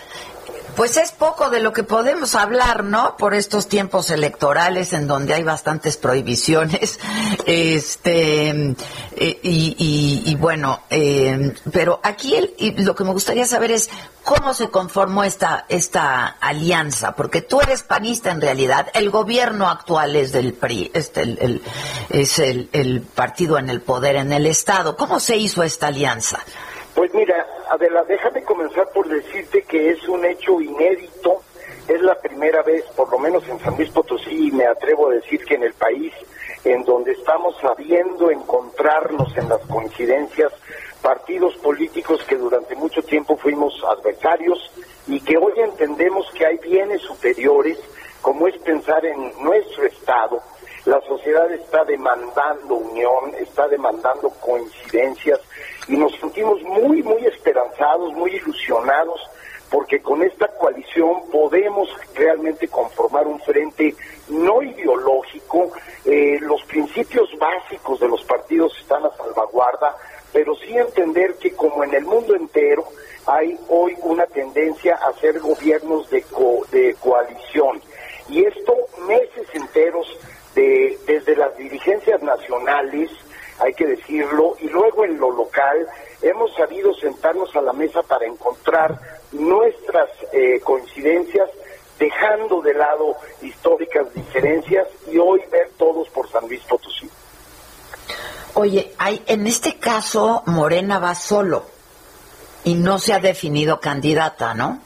pues 0.76 0.96
es 0.98 1.10
poco 1.12 1.48
de 1.50 1.60
lo 1.60 1.72
que 1.72 1.82
podemos 1.82 2.34
hablar, 2.34 2.84
¿no? 2.84 3.16
Por 3.16 3.34
estos 3.34 3.66
tiempos 3.68 4.10
electorales 4.10 4.92
en 4.92 5.06
donde 5.08 5.32
hay 5.34 5.42
bastantes 5.42 5.96
prohibiciones, 5.96 7.00
este, 7.46 8.50
eh, 8.50 9.40
y, 9.42 10.22
y- 10.26 10.34
bueno, 10.36 10.82
eh, 10.90 11.54
pero 11.72 11.98
aquí 12.02 12.34
el- 12.36 12.54
y 12.58 12.72
lo 12.82 12.94
que 12.94 13.04
me 13.04 13.12
gustaría 13.12 13.46
saber 13.46 13.70
es 13.72 13.88
cómo 14.22 14.52
se 14.54 14.68
conformó 14.68 15.24
esta, 15.24 15.64
esta 15.68 16.26
alianza, 16.26 17.12
porque 17.16 17.40
tú 17.40 17.60
eres 17.60 17.82
panista 17.82 18.30
en 18.30 18.40
realidad, 18.40 18.88
el 18.94 19.10
gobierno 19.10 19.68
actual 19.68 20.14
es 20.16 20.32
del 20.32 20.52
PRI, 20.52 20.90
este, 20.94 21.60
es 22.10 22.38
el 22.38 23.00
partido 23.14 23.56
en 23.58 23.70
el 23.70 23.80
poder 23.80 24.16
en 24.16 24.32
el 24.32 24.46
Estado. 24.46 24.96
¿Cómo 24.96 25.20
se 25.20 25.36
hizo 25.36 25.62
esta 25.62 25.86
alianza? 25.86 26.40
Pues 26.96 27.12
mira, 27.12 27.46
Adela, 27.68 28.04
déjame 28.04 28.42
comenzar 28.42 28.88
por 28.88 29.06
decirte 29.06 29.62
que 29.64 29.90
es 29.90 30.08
un 30.08 30.24
hecho 30.24 30.58
inédito. 30.62 31.42
Es 31.86 32.00
la 32.00 32.18
primera 32.18 32.62
vez, 32.62 32.84
por 32.96 33.12
lo 33.12 33.18
menos 33.18 33.46
en 33.48 33.60
San 33.60 33.76
Luis 33.76 33.90
Potosí, 33.90 34.48
y 34.48 34.50
me 34.50 34.66
atrevo 34.66 35.10
a 35.10 35.12
decir 35.12 35.44
que 35.44 35.56
en 35.56 35.64
el 35.64 35.74
país, 35.74 36.14
en 36.64 36.82
donde 36.84 37.12
estamos 37.12 37.54
sabiendo 37.60 38.30
encontrarnos 38.30 39.36
en 39.36 39.46
las 39.46 39.60
coincidencias, 39.66 40.50
partidos 41.02 41.54
políticos 41.56 42.24
que 42.26 42.36
durante 42.36 42.74
mucho 42.74 43.02
tiempo 43.02 43.36
fuimos 43.36 43.74
adversarios 43.84 44.58
y 45.06 45.20
que 45.20 45.36
hoy 45.36 45.52
entendemos 45.58 46.30
que 46.32 46.46
hay 46.46 46.56
bienes 46.56 47.02
superiores, 47.02 47.78
como 48.22 48.48
es 48.48 48.56
pensar 48.62 49.04
en 49.04 49.32
nuestro 49.44 49.84
Estado. 49.84 50.40
La 50.86 51.00
sociedad 51.02 51.52
está 51.52 51.84
demandando 51.84 52.76
unión, 52.76 53.34
está 53.38 53.68
demandando 53.68 54.30
coincidencias 54.40 55.40
y 55.88 55.96
nos 55.96 56.14
sentimos 56.18 56.60
muy, 56.62 57.02
muy 57.02 57.24
esperanzados, 57.26 58.12
muy 58.12 58.32
ilusionados, 58.36 59.20
porque 59.70 60.00
con 60.00 60.22
esta 60.22 60.46
coalición 60.48 61.28
podemos 61.30 61.88
realmente 62.14 62.68
conformar 62.68 63.26
un 63.26 63.40
frente 63.40 63.94
no 64.28 64.62
ideológico. 64.62 65.72
Eh, 66.04 66.38
los 66.40 66.62
principios 66.64 67.28
básicos 67.38 67.98
de 68.00 68.08
los 68.08 68.22
partidos 68.24 68.72
están 68.80 69.04
a 69.04 69.10
salvaguarda, 69.16 69.96
pero 70.32 70.54
sí 70.56 70.76
entender 70.76 71.34
que 71.34 71.52
como 71.54 71.82
en 71.84 71.94
el 71.94 72.04
mundo 72.04 72.34
entero 72.34 72.84
hay 73.26 73.58
hoy 73.68 73.96
una 74.02 74.26
tendencia 74.26 74.94
a 75.02 75.08
hacer 75.08 75.40
gobiernos 75.40 76.08
de, 76.10 76.22
co- 76.22 76.64
de 76.70 76.94
coalición. 77.00 77.80
Y 78.28 78.44
esto 78.44 78.74
meses 79.08 79.48
enteros 79.52 80.06
de, 80.54 80.96
desde 81.06 81.34
las 81.36 81.56
dirigencias 81.56 82.22
nacionales, 82.22 83.10
hay 83.58 83.72
que 83.74 83.86
decirlo, 83.86 84.56
y 84.60 84.68
luego 84.68 85.04
en 85.04 85.18
lo 85.18 85.30
local 85.30 85.86
hemos 86.22 86.54
sabido 86.54 86.92
sentarnos 86.94 87.54
a 87.56 87.62
la 87.62 87.72
mesa 87.72 88.02
para 88.02 88.26
encontrar 88.26 88.98
nuestras 89.32 90.08
eh, 90.32 90.60
coincidencias, 90.62 91.50
dejando 91.98 92.60
de 92.60 92.74
lado 92.74 93.16
históricas 93.40 94.12
diferencias 94.14 94.86
y 95.10 95.18
hoy 95.18 95.40
ver 95.50 95.70
todos 95.78 96.08
por 96.10 96.28
San 96.30 96.46
Luis 96.46 96.62
Potosí. 96.64 97.08
Oye, 98.54 98.92
hay, 98.98 99.22
en 99.26 99.46
este 99.46 99.78
caso 99.78 100.42
Morena 100.46 100.98
va 100.98 101.14
solo 101.14 101.64
y 102.64 102.74
no 102.74 102.98
se 102.98 103.14
ha 103.14 103.20
definido 103.20 103.80
candidata, 103.80 104.54
¿no? 104.54 104.80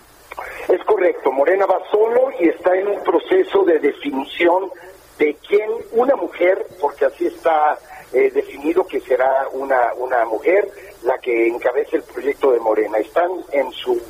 Es 0.68 0.84
correcto, 0.84 1.32
Morena 1.32 1.66
va 1.66 1.80
solo 1.90 2.30
y 2.38 2.48
está 2.48 2.74
en 2.76 2.88
un 2.88 3.02
proceso 3.02 3.64
de 3.64 3.78
definición 3.78 4.70
de 5.18 5.36
quién, 5.46 5.70
una 5.92 6.14
mujer, 6.16 6.66
porque 6.80 7.06
así 7.06 7.26
está 7.26 7.78
eh, 8.12 8.30
definido 8.30 8.86
que 8.86 9.00
será 9.00 9.48
una, 9.52 9.94
una 9.94 10.24
mujer 10.24 10.70
la 11.02 11.18
que 11.18 11.48
encabece 11.48 11.96
el 11.96 12.02
proyecto 12.02 12.52
de 12.52 12.60
Morena. 12.60 12.98
Están 12.98 13.30
en 13.52 13.70
su 13.72 14.00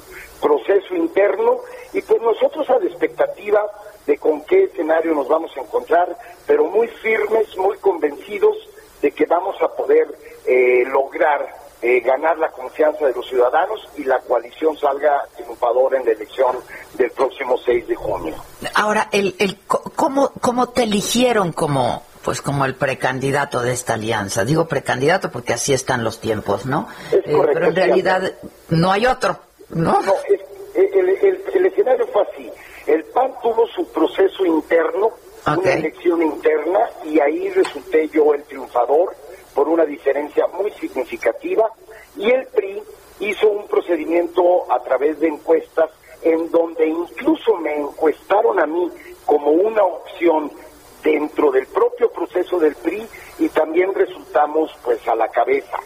proceso 0.41 0.95
interno 0.95 1.61
y 1.93 2.01
pues 2.03 2.21
nosotros 2.23 2.69
a 2.71 2.79
la 2.79 2.87
expectativa 2.87 3.61
de 4.07 4.19
con 4.19 4.43
qué 4.45 4.65
escenario 4.65 5.15
nos 5.15 5.29
vamos 5.29 5.51
a 5.57 5.61
encontrar, 5.61 6.17
pero 6.47 6.65
muy 6.65 6.89
firmes, 6.89 7.57
muy 7.57 7.77
convencidos 7.79 8.57
de 9.03 9.11
que 9.13 9.27
vamos 9.27 9.57
a 9.63 9.69
poder 9.69 10.09
eh, 10.47 10.85
lograr 10.87 11.61
eh, 11.83 12.01
ganar 12.01 12.37
la 12.39 12.51
confianza 12.51 13.07
de 13.07 13.15
los 13.15 13.27
ciudadanos 13.27 13.89
y 13.97 14.05
la 14.05 14.19
coalición 14.21 14.77
salga 14.77 15.27
triunfadora 15.35 15.99
en 15.99 16.05
la 16.05 16.13
elección 16.13 16.57
del 16.95 17.11
próximo 17.13 17.57
6 17.57 17.89
de 17.89 17.95
junio. 17.95 18.35
Ahora, 18.75 19.09
el, 19.13 19.35
el, 19.39 19.59
¿cómo, 19.67 20.31
¿cómo 20.41 20.69
te 20.69 20.83
eligieron 20.83 21.53
como, 21.53 22.03
pues 22.25 22.41
como 22.43 22.65
el 22.65 22.75
precandidato 22.75 23.61
de 23.63 23.73
esta 23.73 23.95
alianza? 23.95 24.45
Digo 24.45 24.67
precandidato 24.69 25.31
porque 25.31 25.53
así 25.55 25.73
están 25.73 26.05
los 26.05 26.21
tiempos, 26.21 26.67
¿no? 26.67 26.89
Eh, 27.13 27.23
correcto, 27.33 27.51
pero 27.55 27.67
en 27.67 27.77
realidad 27.77 28.33
no 28.69 28.93
hay 28.93 29.07
otro, 29.07 29.39
¿no? 29.71 30.01
No, 30.03 30.15
es- 30.29 30.41
el, 30.75 31.09
el- 31.09 31.43
el 31.55 31.67
escenario 31.67 32.07
fue 32.09 32.23
así. 32.33 32.51
El 32.87 33.05
PAN 33.05 33.33
tuvo 33.43 33.67
su 33.69 33.87
proceso 33.93 34.45
interno, 34.47 35.07
Ok. 35.07 35.59
una 35.59 35.73
elección 35.73 36.23
interna, 36.23 36.81
y 37.05 37.19
ahí 37.21 37.51
resulté 37.51 38.09
yo 38.09 38.33
el 38.35 38.43
triunfador 38.45 39.15
por 39.55 39.69
una 39.69 39.85
diferencia 39.85 40.47
muy 40.49 40.71
significativa. 40.73 41.69
Y 42.17 42.31
el 42.31 42.47
PRI 42.47 42.83
hizo 43.21 43.49
un 43.49 43.67
procedimiento 43.69 44.71
a 44.73 44.83
través 44.83 45.19
de 45.21 45.29
encuestas 45.29 45.91
en 46.23 46.51
donde 46.51 46.87
incluso 46.87 47.57
me 47.57 47.77
encuestaron 47.77 48.61
a 48.61 48.67
mí 48.67 48.91
como 49.27 49.51
una 49.51 49.83
opción 49.83 50.51
dentro 51.03 51.51
del 51.51 51.67
propio 51.67 52.11
proceso 52.11 52.59
del 52.59 52.75
PRI 52.77 53.07
y 53.39 53.49
también 53.49 53.95
resultamos 53.95 54.71
pues 54.85 55.07
a 55.09 55.15
la 55.15 55.29
cabeza. 55.29 55.79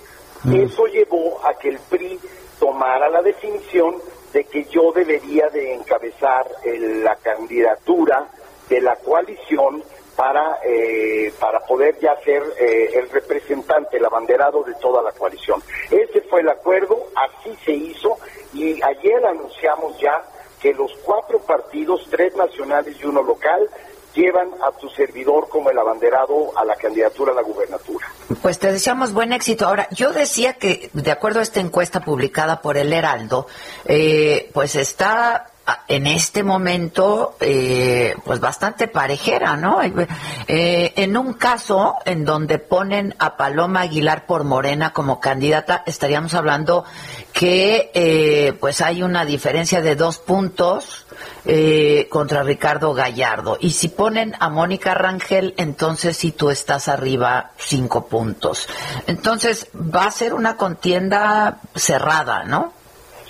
Eso 0.52 0.86
llevó 0.86 1.40
a 1.46 1.54
que 1.54 1.70
el 1.70 1.78
PRI 1.78 2.18
tomara 2.58 3.08
la 3.08 3.22
definición 3.22 3.96
de 4.32 4.44
que 4.44 4.64
yo 4.64 4.92
debería 4.92 5.48
de 5.48 5.74
encabezar 5.74 6.46
el- 6.64 7.02
la 7.04 7.16
candidatura 7.16 8.28
de 8.68 8.80
la 8.80 8.96
coalición 8.96 9.82
para 10.16 10.58
eh, 10.64 11.32
para 11.40 11.60
poder 11.60 11.98
ya 12.00 12.14
ser 12.22 12.42
eh, 12.58 12.90
el 12.94 13.10
representante, 13.10 13.96
el 13.96 14.04
abanderado 14.04 14.62
de 14.62 14.74
toda 14.74 15.02
la 15.02 15.12
coalición. 15.12 15.60
Ese 15.90 16.20
fue 16.22 16.40
el 16.40 16.48
acuerdo, 16.48 17.06
así 17.16 17.56
se 17.64 17.72
hizo 17.72 18.16
y 18.52 18.80
ayer 18.82 19.24
anunciamos 19.26 19.98
ya 20.00 20.22
que 20.60 20.72
los 20.72 20.92
cuatro 21.04 21.40
partidos, 21.40 22.06
tres 22.10 22.34
nacionales 22.36 22.96
y 23.00 23.04
uno 23.06 23.22
local, 23.22 23.68
llevan 24.14 24.48
a 24.62 24.70
tu 24.72 24.88
servidor 24.90 25.48
como 25.48 25.70
el 25.70 25.78
abanderado 25.78 26.56
a 26.56 26.64
la 26.64 26.76
candidatura 26.76 27.32
a 27.32 27.34
la 27.34 27.42
gubernatura. 27.42 28.06
Pues 28.40 28.58
te 28.58 28.72
deseamos 28.72 29.12
buen 29.12 29.32
éxito. 29.32 29.66
Ahora, 29.66 29.88
yo 29.90 30.12
decía 30.12 30.54
que, 30.54 30.90
de 30.92 31.10
acuerdo 31.10 31.40
a 31.40 31.42
esta 31.42 31.60
encuesta 31.60 32.00
publicada 32.00 32.60
por 32.60 32.76
el 32.76 32.92
Heraldo, 32.92 33.46
eh, 33.84 34.50
pues 34.52 34.76
está 34.76 35.46
en 35.88 36.06
este 36.06 36.42
momento, 36.42 37.36
eh, 37.40 38.14
pues 38.24 38.40
bastante 38.40 38.88
parejera, 38.88 39.56
¿no? 39.56 39.80
Eh, 39.82 40.92
en 40.96 41.16
un 41.16 41.34
caso 41.34 41.96
en 42.04 42.24
donde 42.24 42.58
ponen 42.58 43.14
a 43.18 43.36
Paloma 43.36 43.82
Aguilar 43.82 44.26
por 44.26 44.44
Morena 44.44 44.92
como 44.92 45.20
candidata, 45.20 45.82
estaríamos 45.86 46.34
hablando 46.34 46.84
que, 47.32 47.90
eh, 47.94 48.52
pues 48.60 48.80
hay 48.80 49.02
una 49.02 49.24
diferencia 49.24 49.80
de 49.80 49.96
dos 49.96 50.18
puntos 50.18 51.06
eh, 51.46 52.08
contra 52.10 52.42
Ricardo 52.42 52.94
Gallardo. 52.94 53.58
Y 53.60 53.72
si 53.72 53.88
ponen 53.88 54.34
a 54.40 54.48
Mónica 54.48 54.94
Rangel, 54.94 55.54
entonces 55.56 56.16
sí 56.16 56.32
tú 56.32 56.50
estás 56.50 56.88
arriba 56.88 57.52
cinco 57.58 58.06
puntos. 58.06 58.68
Entonces 59.06 59.68
va 59.74 60.06
a 60.06 60.10
ser 60.10 60.34
una 60.34 60.56
contienda 60.56 61.58
cerrada, 61.74 62.44
¿no? 62.44 62.72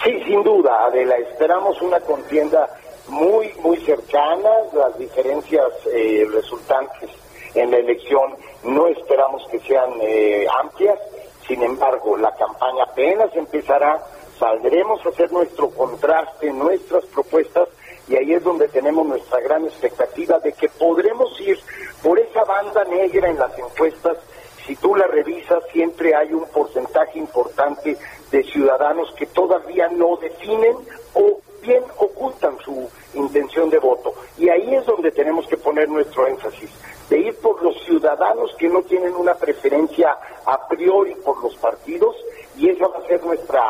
Sí, 0.04 0.22
sin 0.26 0.42
duda, 0.42 0.84
Adela, 0.84 1.16
esperamos 1.16 1.80
una 1.80 1.98
contienda 2.00 2.68
muy, 3.08 3.52
muy 3.62 3.78
cercana, 3.78 4.50
las 4.74 4.98
diferencias 4.98 5.70
eh, 5.92 6.26
resultantes 6.30 7.10
en 7.54 7.70
la 7.70 7.78
elección 7.78 8.34
no 8.64 8.86
esperamos 8.88 9.46
que 9.50 9.60
sean 9.60 9.90
eh, 10.00 10.46
amplias, 10.60 10.98
sin 11.46 11.62
embargo, 11.62 12.16
la 12.16 12.34
campaña 12.34 12.84
apenas 12.84 13.34
empezará, 13.36 14.02
saldremos 14.38 15.04
a 15.04 15.10
hacer 15.10 15.30
nuestro 15.32 15.70
contraste, 15.70 16.52
nuestras 16.52 17.04
propuestas, 17.06 17.68
y 18.08 18.16
ahí 18.16 18.34
es 18.34 18.42
donde 18.42 18.68
tenemos 18.68 19.06
nuestra 19.06 19.40
gran 19.40 19.64
expectativa 19.64 20.38
de 20.40 20.52
que 20.52 20.68
podremos 20.68 21.40
ir 21.40 21.58
por 22.02 22.18
esa 22.18 22.44
banda 22.44 22.84
negra 22.84 23.30
en 23.30 23.38
las 23.38 23.56
encuestas. 23.58 24.18
Si 24.66 24.76
tú 24.76 24.94
la 24.94 25.06
revisas, 25.06 25.62
siempre 25.72 26.14
hay 26.14 26.32
un 26.32 26.46
porcentaje 26.48 27.18
importante 27.18 27.96
de 28.34 28.42
ciudadanos 28.42 29.14
que 29.16 29.26
todavía 29.26 29.86
no 29.90 30.16
definen 30.16 30.76
o 31.14 31.38
bien 31.62 31.84
ocultan 31.98 32.58
su 32.64 32.90
intención 33.14 33.70
de 33.70 33.78
voto. 33.78 34.12
Y 34.36 34.48
ahí 34.48 34.74
es 34.74 34.84
donde 34.86 35.12
tenemos 35.12 35.46
que 35.46 35.56
poner 35.56 35.88
nuestro 35.88 36.26
énfasis, 36.26 36.68
de 37.08 37.18
ir 37.20 37.36
por 37.36 37.62
los 37.62 37.80
ciudadanos 37.84 38.52
que 38.58 38.68
no 38.68 38.82
tienen 38.82 39.14
una 39.14 39.34
preferencia 39.34 40.18
a 40.46 40.66
priori 40.66 41.14
por 41.14 41.40
los 41.44 41.54
partidos, 41.58 42.16
y 42.56 42.70
esa 42.70 42.88
va 42.88 42.98
a 42.98 43.06
ser 43.06 43.24
nuestra 43.24 43.62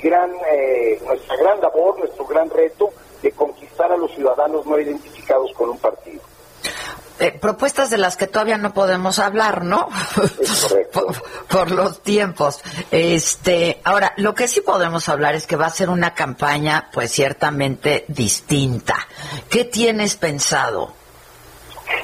gran, 0.00 0.30
eh, 0.52 1.02
nuestra 1.04 1.36
gran 1.36 1.60
labor, 1.60 1.98
nuestro 1.98 2.24
gran 2.24 2.48
reto 2.48 2.90
de 3.22 3.32
conquistar 3.32 3.90
a 3.90 3.96
los 3.96 4.12
ciudadanos 4.12 4.64
no 4.66 4.78
identificados 4.78 5.52
con 5.54 5.70
un 5.70 5.78
partido. 5.78 6.20
Eh, 7.22 7.30
propuestas 7.30 7.88
de 7.88 7.98
las 7.98 8.16
que 8.16 8.26
todavía 8.26 8.58
no 8.58 8.74
podemos 8.74 9.20
hablar, 9.20 9.64
¿no? 9.64 9.88
por, 10.92 11.14
por 11.46 11.70
los 11.70 12.02
tiempos. 12.02 12.60
Este, 12.90 13.80
ahora, 13.84 14.12
lo 14.16 14.34
que 14.34 14.48
sí 14.48 14.60
podemos 14.60 15.08
hablar 15.08 15.36
es 15.36 15.46
que 15.46 15.54
va 15.54 15.66
a 15.66 15.70
ser 15.70 15.88
una 15.88 16.14
campaña, 16.14 16.90
pues 16.92 17.12
ciertamente 17.12 18.06
distinta. 18.08 18.96
¿Qué 19.48 19.66
tienes 19.66 20.16
pensado? 20.16 20.94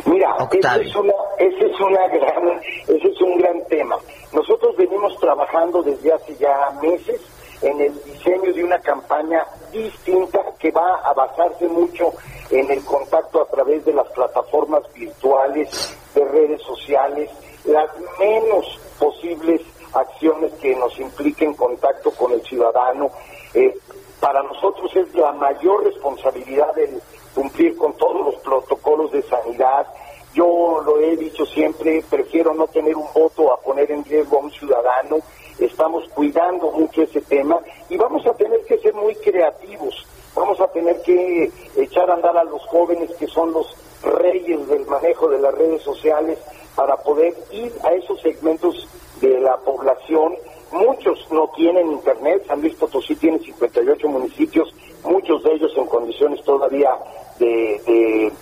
Mira, 0.05 0.37
ese 0.53 0.83
es, 0.83 0.95
una, 0.95 1.13
es 1.39 1.81
una 1.81 2.07
gran, 2.07 2.61
ese 2.87 3.09
es 3.09 3.21
un 3.21 3.39
gran 3.39 3.65
tema. 3.69 3.97
Nosotros 4.33 4.77
venimos 4.77 5.19
trabajando 5.19 5.83
desde 5.83 6.13
hace 6.13 6.37
ya 6.37 6.71
meses 6.81 7.21
en 7.63 7.81
el 7.81 8.05
diseño 8.05 8.53
de 8.53 8.65
una 8.65 8.79
campaña 8.79 9.45
distinta 9.73 10.41
que 10.59 10.71
va 10.71 11.01
a 11.05 11.13
basarse 11.13 11.67
mucho 11.69 12.13
en 12.51 12.71
el 12.71 12.85
contacto 12.85 13.43
a 13.43 13.47
través 13.47 13.85
de 13.85 13.93
las 13.93 14.07
plataformas 14.09 14.83
virtuales, 14.95 15.97
de 16.15 16.25
redes 16.25 16.63
sociales, 16.63 17.31
las 17.65 17.89
menos 18.19 18.79
posibles 18.99 19.61
acciones 19.93 20.53
que 20.55 20.75
nos 20.77 20.99
impliquen 20.99 21.55
contacto 21.55 22.11
con 22.13 22.33
el 22.33 22.43
ciudadano. 22.43 23.11
Eh, 23.55 23.75
para 24.21 24.43
nosotros 24.43 24.95
es 24.97 25.15
la 25.15 25.33
mayor 25.33 25.85
responsabilidad 25.85 26.77
el 26.79 27.01
cumplir 27.35 27.77
con 27.77 27.93
todos 27.95 28.25
los 28.27 28.35
protocolos 28.43 29.13
de 29.13 29.23
sanidad. 29.23 29.87
Yo 30.35 30.83
lo 30.85 30.99
he 31.01 31.17
dicho 31.17 31.47
siempre, 31.47 32.03
prefiero 32.09 32.53
no 32.55 32.67
tener 32.67 32.97
un 32.97 33.07
voto 33.15 33.53
a 33.53 33.61
poner 33.61 33.91
en 33.91 34.05
riesgo 34.05 34.39
a 34.39 34.41
un 34.41 34.51
ciudadano. 34.51 35.19
Estamos 35.59 36.09
cuidando 36.15 36.71
mucho 36.71 37.03
ese 37.03 37.21
tema 37.23 37.61
y 37.89 37.97
vamos 37.97 38.27
a 38.27 38.35
tener 38.35 38.61
que 38.65 38.79
ser 38.79 38.95
muy 38.95 39.15
creativos. 39.17 40.07
Vamos 40.35 40.61
a 40.61 40.69
tener 40.69 41.01
que 41.03 41.51
echar 41.77 42.11
a 42.11 42.15
andar 42.15 42.37
a 42.37 42.45
los 42.45 42.65
jóvenes 42.67 43.11
que 43.17 43.27
son 43.27 43.53
los 43.53 43.77
reyes 44.03 44.69
del 44.69 44.87
manejo 44.87 45.29
de 45.29 45.41
las 45.41 45.55
redes 45.55 45.83
sociales 45.83 46.39
para 46.77 46.97
poder 46.97 47.35
ir 47.51 47.73
a 47.83 47.93
esos 47.93 48.21
segmentos 48.21 48.89
de 49.21 49.41
la 49.41 49.57
población. 49.57 50.35
Muchos 50.71 51.27
no 51.33 51.49
tienen 51.57 51.91
internet, 51.91 52.45
San 52.47 52.61
Luis 52.61 52.75
Potosí 52.75 53.17
tiene 53.17 53.39
58 53.41 54.09
municipios, 54.09 54.73
muchos 55.03 55.43
de 55.43 55.55
ellos 55.55 55.73
en 55.77 55.87
condiciones 55.87 56.43
todavía 56.45 56.91
de, 57.39 58.33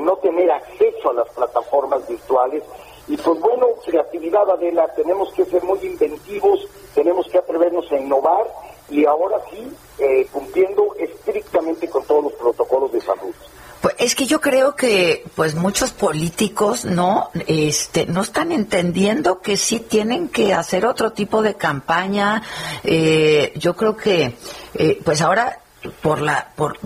no 0.00 0.16
tener 0.18 0.50
acceso 0.50 1.10
a 1.10 1.14
las 1.14 1.28
plataformas 1.30 2.06
virtuales. 2.08 2.62
Y 3.10 3.16
pues 3.16 3.40
bueno, 3.40 3.66
creatividad, 3.84 4.48
Adela, 4.48 4.86
tenemos 4.94 5.32
que 5.32 5.44
ser 5.46 5.64
muy 5.64 5.80
inventivos, 5.80 6.60
tenemos 6.94 7.26
que 7.26 7.38
atrevernos 7.38 7.90
a 7.90 7.96
innovar 7.96 8.46
y 8.88 9.04
ahora 9.04 9.36
sí, 9.50 9.68
eh, 9.98 10.28
cumpliendo 10.30 10.94
estrictamente 10.96 11.88
con 11.88 12.04
todos 12.04 12.22
los 12.22 12.32
protocolos 12.34 12.92
de 12.92 13.00
salud. 13.00 13.34
Pues 13.82 13.96
es 13.98 14.14
que 14.14 14.26
yo 14.26 14.40
creo 14.40 14.76
que 14.76 15.24
pues 15.34 15.56
muchos 15.56 15.90
políticos 15.90 16.84
no 16.84 17.30
este 17.48 18.06
no 18.06 18.20
están 18.20 18.52
entendiendo 18.52 19.40
que 19.40 19.56
sí 19.56 19.80
tienen 19.80 20.28
que 20.28 20.54
hacer 20.54 20.86
otro 20.86 21.10
tipo 21.10 21.42
de 21.42 21.54
campaña. 21.54 22.44
Eh, 22.84 23.52
yo 23.56 23.74
creo 23.74 23.96
que 23.96 24.36
eh, 24.74 25.00
pues 25.04 25.20
ahora 25.20 25.58
por 26.00 26.20
la 26.20 26.46
por 26.54 26.78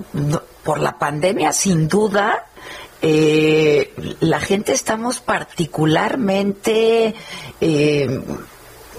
por 0.63 0.81
la 0.81 0.99
pandemia 0.99 1.53
sin 1.53 1.87
duda 1.87 2.47
eh, 3.07 3.93
la 4.21 4.41
gente 4.41 4.73
estamos 4.73 5.21
particularmente 5.21 7.15
eh, 7.61 8.21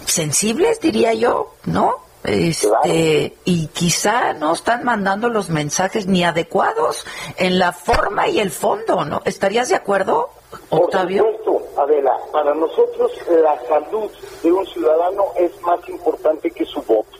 sensibles, 0.05 0.79
diría 0.79 1.15
yo, 1.15 1.55
¿no? 1.65 2.05
Este, 2.23 3.35
y 3.45 3.65
quizá 3.67 4.33
no 4.33 4.53
están 4.53 4.83
mandando 4.83 5.27
los 5.27 5.49
mensajes 5.49 6.05
ni 6.05 6.23
adecuados 6.23 7.03
en 7.37 7.57
la 7.57 7.71
forma 7.71 8.27
y 8.27 8.39
el 8.39 8.51
fondo, 8.51 9.05
¿no? 9.05 9.23
¿Estarías 9.25 9.69
de 9.69 9.75
acuerdo, 9.75 10.29
Octavio? 10.69 11.23
Por 11.23 11.37
supuesto, 11.37 11.81
Adela, 11.81 12.15
para 12.31 12.53
nosotros 12.53 13.11
la 13.27 13.59
salud 13.67 14.11
de 14.43 14.51
un 14.51 14.67
ciudadano 14.67 15.23
es 15.35 15.59
más 15.63 15.79
importante 15.89 16.51
que 16.51 16.65
su 16.65 16.79
voto. 16.83 17.17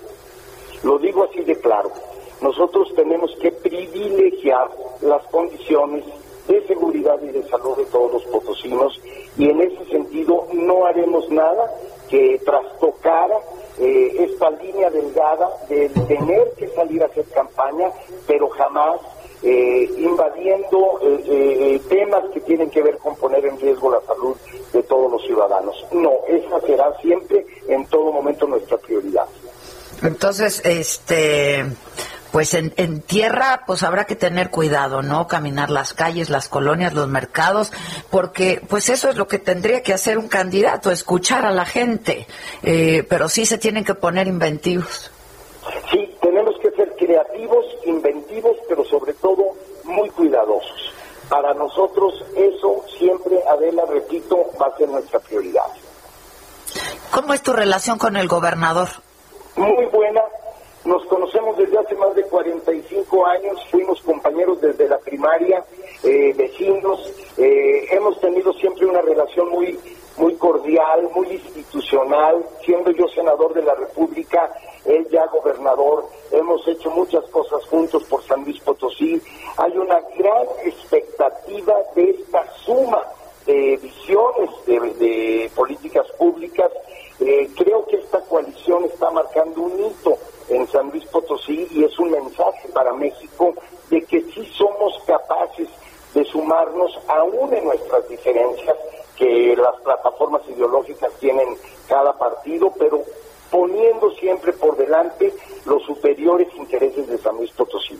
Lo 0.84 1.00
digo 1.00 1.24
así 1.24 1.44
de 1.44 1.60
claro. 1.60 1.92
Nosotros 2.42 2.90
tenemos 2.96 3.32
que 3.42 3.52
privilegiar 3.52 4.70
las 5.02 5.24
condiciones 5.32 6.04
de 6.48 6.66
seguridad 6.68 7.20
y 7.22 7.28
de 7.28 7.44
salud 7.50 7.78
de 7.78 7.86
todos 7.86 8.14
los 8.14 8.24
potosinos 8.26 9.00
y 9.38 9.50
en 9.50 9.62
ese 9.62 9.86
sentido 9.86 10.48
no 10.54 10.86
haremos 10.86 11.30
nada 11.30 11.72
que 12.10 12.40
trastocara 12.46 13.38
eh, 13.78 14.16
esta 14.20 14.50
línea 14.52 14.90
delgada 14.90 15.50
de 15.68 15.90
tener 16.08 16.52
que 16.58 16.68
salir 16.70 17.04
a 17.04 17.08
hacer 17.08 17.26
campaña, 17.26 17.90
pero 18.26 18.48
jamás 18.50 19.02
eh, 19.44 19.90
invadiendo 19.98 21.00
eh, 21.02 21.82
temas 21.90 22.24
que 22.34 22.40
tienen 22.42 22.70
que 22.70 22.82
ver 22.82 22.98
con 22.98 23.16
poner 23.18 23.46
en 23.46 23.60
riesgo 23.60 23.92
la 23.92 24.02
salud 24.02 24.36
de 24.72 24.82
todos 24.84 25.12
los 25.12 25.24
ciudadanos. 25.26 25.76
No, 25.92 26.12
esa 26.28 26.62
será 26.62 26.96
siempre, 27.02 27.46
en 27.68 27.86
todo 27.88 28.12
momento, 28.12 28.48
nuestra 28.48 28.78
prioridad. 28.78 29.28
Entonces, 30.02 30.62
este 30.64 31.66
pues 32.36 32.54
en, 32.54 32.74
en, 32.76 33.00
tierra 33.00 33.64
pues 33.66 33.82
habrá 33.82 34.04
que 34.04 34.18
tener 34.18 34.50
cuidado, 34.50 35.02
¿no? 35.02 35.26
Caminar 35.26 35.70
las 35.70 35.94
calles, 35.94 36.30
las 36.30 36.50
colonias, 36.50 36.94
los 36.94 37.08
mercados, 37.08 37.72
porque 38.12 38.62
pues 38.68 38.90
eso 38.90 39.10
es 39.10 39.16
lo 39.16 39.26
que 39.26 39.40
tendría 39.40 39.82
que 39.82 39.94
hacer 39.94 40.18
un 40.18 40.28
candidato, 40.28 40.92
escuchar 40.92 41.46
a 41.46 41.52
la 41.52 41.64
gente, 41.64 42.28
eh, 42.62 43.06
pero 43.08 43.30
sí 43.30 43.46
se 43.46 43.58
tienen 43.58 43.86
que 43.86 43.96
poner 43.96 44.28
inventivos. 44.28 45.10
Sí, 45.90 46.14
tenemos 46.22 46.56
que 46.62 46.72
ser 46.72 46.94
creativos, 46.98 47.66
inventivos, 47.86 48.58
pero 48.68 48.84
sobre 48.84 49.14
todo 49.14 49.54
muy 49.86 50.10
cuidadosos. 50.10 50.94
Para 51.30 51.54
nosotros 51.54 52.22
eso 52.36 52.84
siempre, 52.98 53.40
Adela, 53.50 53.84
repito, 53.88 54.36
va 54.62 54.68
a 54.68 54.78
ser 54.78 54.90
nuestra 54.90 55.22
prioridad. 55.22 55.72
¿Cómo 57.12 57.34
es 57.34 57.42
tu 57.42 57.54
relación 57.54 57.98
con 57.98 58.18
el 58.18 58.28
gobernador? 58.28 58.90
Muy 59.56 59.86
buena, 59.86 60.20
nos 60.86 61.04
conocemos 61.06 61.58
desde 61.58 61.78
hace 61.80 61.96
más 61.96 62.14
de 62.16 62.24
45 62.24 63.26
años, 63.26 63.60
fuimos 63.72 64.02
compañeros 64.04 64.62
desde 64.62 64.88
la 64.88 65.00
primaria, 65.00 65.64
eh, 66.04 66.34
vecinos, 66.38 67.12
eh, 67.38 67.88
hemos 67.92 68.20
tenido 68.22 68.54
siempre 68.54 68.86
una 68.86 69.02
relación 69.02 69.50
muy, 69.50 69.80
muy 70.18 70.36
cordial, 70.36 71.10
muy 71.16 71.28
institucional, 71.28 72.46
siendo 72.64 72.92
yo 72.92 73.08
senador 73.08 73.54
de 73.56 73.64
la 73.64 73.74
República, 73.74 74.52
él 74.86 75.08
ya 75.10 75.26
gobernador, 75.28 76.06
hemos 76.32 76.68
hecho 76.68 76.92
muchas 76.92 77.24
cosas 77.32 77.66
juntos 77.66 78.04
por 78.04 78.24
San 78.24 78.44
Luis 78.44 78.60
Potosí, 78.62 79.20
hay 79.58 79.76
una 79.78 80.00
gran 80.16 80.46
expectativa 80.64 81.74
de 81.96 82.12
esta 82.12 82.46
suma 82.64 83.02
de 83.48 83.78
visiones 83.82 84.50
de, 84.66 85.50
políticas 85.56 86.08
públicas. 86.18 86.72
Eh, 87.20 87.48
creo 87.56 87.86
que 87.86 87.98
esta 87.98 88.20
coalición 88.22 88.84
está 88.86 89.10
marcando 89.12 89.62
un 89.62 89.86
hito 89.86 90.18
en 90.50 90.68
San 90.68 90.90
Luis 90.90 91.06
Potosí 91.06 91.68
y 91.72 91.84
es 91.84 91.98
un 92.00 92.12
mensaje 92.12 92.68
para 92.70 92.94
México 92.94 93.54
de 93.90 94.02
que 94.04 94.22
sí 94.22 94.46
somos 94.58 95.02
capaces 95.06 95.68
de 96.14 96.24
sumarnos 96.26 96.98
aún 97.08 97.54
en 97.54 97.66
nuestras 97.66 98.08
diferencias 98.08 98.76
que 99.18 99.56
las 99.56 99.76
plataformas 99.82 100.42
ideológicas 100.48 101.12
tienen 101.20 101.58
cada 101.88 102.14
partido, 102.18 102.72
pero 102.78 103.02
poniendo 103.52 104.12
siempre 104.12 104.54
por 104.54 104.76
delante 104.78 105.34
los 105.66 105.84
superiores 105.84 106.48
intereses 106.56 107.08
de 107.08 107.18
San 107.18 107.36
Luis 107.38 107.52
Potosí. 107.52 108.00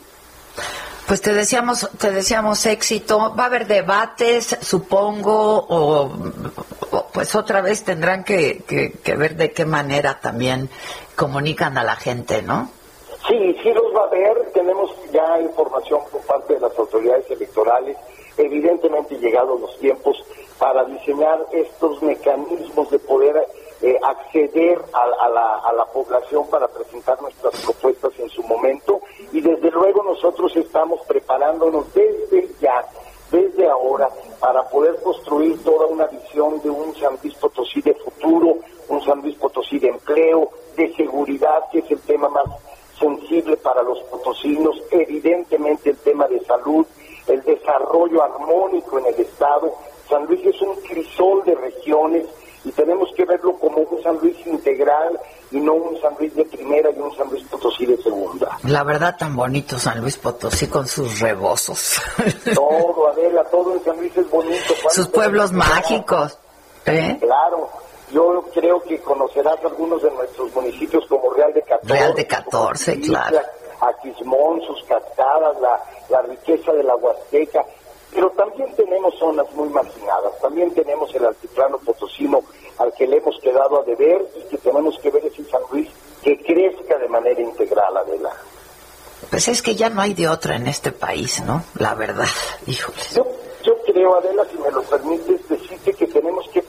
Pues 1.06 1.22
te 1.22 1.32
deseamos, 1.32 1.88
te 1.98 2.10
deseamos 2.10 2.66
éxito. 2.66 3.32
Va 3.38 3.44
a 3.44 3.46
haber 3.46 3.68
debates, 3.68 4.58
supongo, 4.60 5.64
o, 5.68 6.10
pues 7.12 7.34
otra 7.36 7.60
vez 7.60 7.84
tendrán 7.84 8.24
que, 8.24 8.64
que, 8.66 9.14
ver 9.14 9.36
de 9.36 9.52
qué 9.52 9.64
manera 9.64 10.18
también 10.20 10.68
comunican 11.14 11.78
a 11.78 11.84
la 11.84 11.94
gente, 11.94 12.42
¿no? 12.42 12.70
Sí, 13.28 13.56
sí 13.62 13.72
los 13.72 13.94
va 13.94 14.04
a 14.04 14.10
ver. 14.10 14.50
Tenemos 14.52 14.90
ya 15.12 15.40
información 15.40 16.00
por 16.10 16.22
parte 16.22 16.54
de 16.54 16.60
las 16.60 16.76
autoridades 16.76 17.30
electorales. 17.30 17.96
Evidentemente 18.36 19.16
llegados 19.18 19.60
los 19.60 19.78
tiempos 19.78 20.16
para 20.58 20.84
diseñar 20.86 21.38
estos 21.52 22.02
mecanismos 22.02 22.90
de 22.90 22.98
poder 22.98 23.46
eh, 23.80 23.96
acceder 24.02 24.82
a, 24.92 25.28
la, 25.28 25.58
a 25.58 25.72
la 25.72 25.84
población 25.86 26.48
para 26.48 26.66
presentar 26.66 27.20
nuestras 27.22 27.54
propuestas 27.60 28.12
en 28.18 28.28
su 28.30 28.42
momento 28.42 29.00
y 29.32 29.40
desde 29.40 29.70
luego 29.70 30.02
nosotros 30.02 30.54
estamos 30.56 31.00
preparándonos 31.06 31.92
desde 31.94 32.48
ya, 32.60 32.84
desde 33.30 33.68
ahora, 33.68 34.08
para 34.40 34.62
poder 34.68 34.96
construir 35.02 35.62
toda 35.64 35.86
una 35.86 36.06
visión 36.06 36.60
de 36.62 36.70
un 36.70 36.94
San 36.96 37.18
Luis 37.22 37.34
Potosí 37.34 37.80
de 37.82 37.94
futuro, 37.94 38.58
un 38.88 39.02
San 39.04 39.20
Luis 39.20 39.36
Potosí 39.36 39.78
de 39.78 39.88
empleo, 39.88 40.50
de 40.76 40.94
seguridad, 40.94 41.64
que 41.72 41.80
es 41.80 41.90
el 41.90 42.00
tema 42.00 42.28
más 42.28 42.46
sensible 42.98 43.56
para 43.58 43.82
los 43.82 43.98
potosinos, 44.04 44.80
evidentemente 44.90 45.90
el 45.90 45.98
tema 45.98 46.26
de 46.28 46.40
salud, 46.44 46.86
el 47.26 47.42
desarrollo 47.42 48.22
armónico 48.22 48.98
en 48.98 49.06
el 49.06 49.20
Estado. 49.20 49.74
San 50.08 50.24
Luis 50.26 50.44
es 50.46 50.60
un 50.62 50.76
crisol 50.76 51.44
de 51.44 51.54
regiones 51.56 52.26
y 52.66 52.72
tenemos 52.72 53.08
que 53.16 53.24
verlo 53.24 53.56
como 53.60 53.78
un 53.78 54.02
San 54.02 54.18
Luis 54.18 54.36
integral 54.44 55.16
y 55.52 55.60
no 55.60 55.74
un 55.74 56.00
San 56.00 56.16
Luis 56.18 56.34
de 56.34 56.44
primera 56.46 56.90
y 56.90 56.98
un 56.98 57.16
San 57.16 57.30
Luis 57.30 57.44
Potosí 57.44 57.86
de 57.86 57.96
segunda. 57.98 58.58
La 58.64 58.82
verdad, 58.82 59.16
tan 59.16 59.36
bonito 59.36 59.78
San 59.78 60.00
Luis 60.00 60.16
Potosí 60.16 60.66
con 60.66 60.84
sus 60.88 61.20
rebozos. 61.20 62.02
Todo, 62.56 63.08
Adela, 63.08 63.44
todo 63.44 63.72
en 63.72 63.84
San 63.84 63.96
Luis 63.98 64.16
es 64.16 64.28
bonito. 64.28 64.74
Sus 64.90 65.06
pueblos 65.06 65.52
mágicos. 65.52 66.36
¿eh? 66.86 67.16
Claro, 67.20 67.70
yo 68.10 68.44
creo 68.52 68.82
que 68.82 68.98
conocerás 68.98 69.64
algunos 69.64 70.02
de 70.02 70.10
nuestros 70.10 70.52
municipios 70.52 71.06
como 71.06 71.32
Real 71.34 71.54
de 71.54 71.62
14. 71.62 71.92
Real 71.94 72.14
de 72.16 72.26
14, 72.26 73.00
claro. 73.00 73.38
Aquismón, 73.80 74.60
sus 74.62 74.82
cascadas, 74.84 75.60
la, 75.60 75.80
la 76.08 76.22
riqueza 76.22 76.72
de 76.72 76.82
la 76.82 76.96
Huasteca. 76.96 77.64
Pero 78.12 78.30
también 78.30 78.74
tenemos 78.74 79.14
zonas 79.18 79.46
muy 79.52 79.68
marginadas, 79.68 80.32
también 80.40 80.72
tenemos 80.72 81.14
el 81.14 81.26
altiplano 81.26 81.76
potosino 81.78 82.40
que 82.96 83.06
le 83.06 83.18
hemos 83.18 83.38
quedado 83.40 83.80
a 83.80 83.84
deber 83.84 84.26
y 84.36 84.48
que 84.48 84.58
tenemos 84.58 84.98
que 84.98 85.10
ver 85.10 85.24
ese 85.26 85.44
San 85.44 85.62
Luis 85.70 85.88
que 86.22 86.38
crezca 86.38 86.98
de 86.98 87.08
manera 87.08 87.40
integral, 87.40 87.96
Adela. 87.96 88.32
Pues 89.30 89.48
es 89.48 89.62
que 89.62 89.74
ya 89.74 89.88
no 89.88 90.00
hay 90.00 90.14
de 90.14 90.28
otra 90.28 90.56
en 90.56 90.66
este 90.66 90.92
país, 90.92 91.42
¿no? 91.44 91.64
La 91.78 91.94
verdad, 91.94 92.28
híjole. 92.66 92.98
Yo, 93.14 93.26
yo 93.62 93.74
creo, 93.84 94.16
Adela, 94.16 94.44
si 94.50 94.58
me 94.58 94.70
lo 94.70 94.82
permites, 94.82 95.48
decirte 95.48 95.92
que 95.92 96.06
tenemos 96.06 96.48
que 96.50 96.64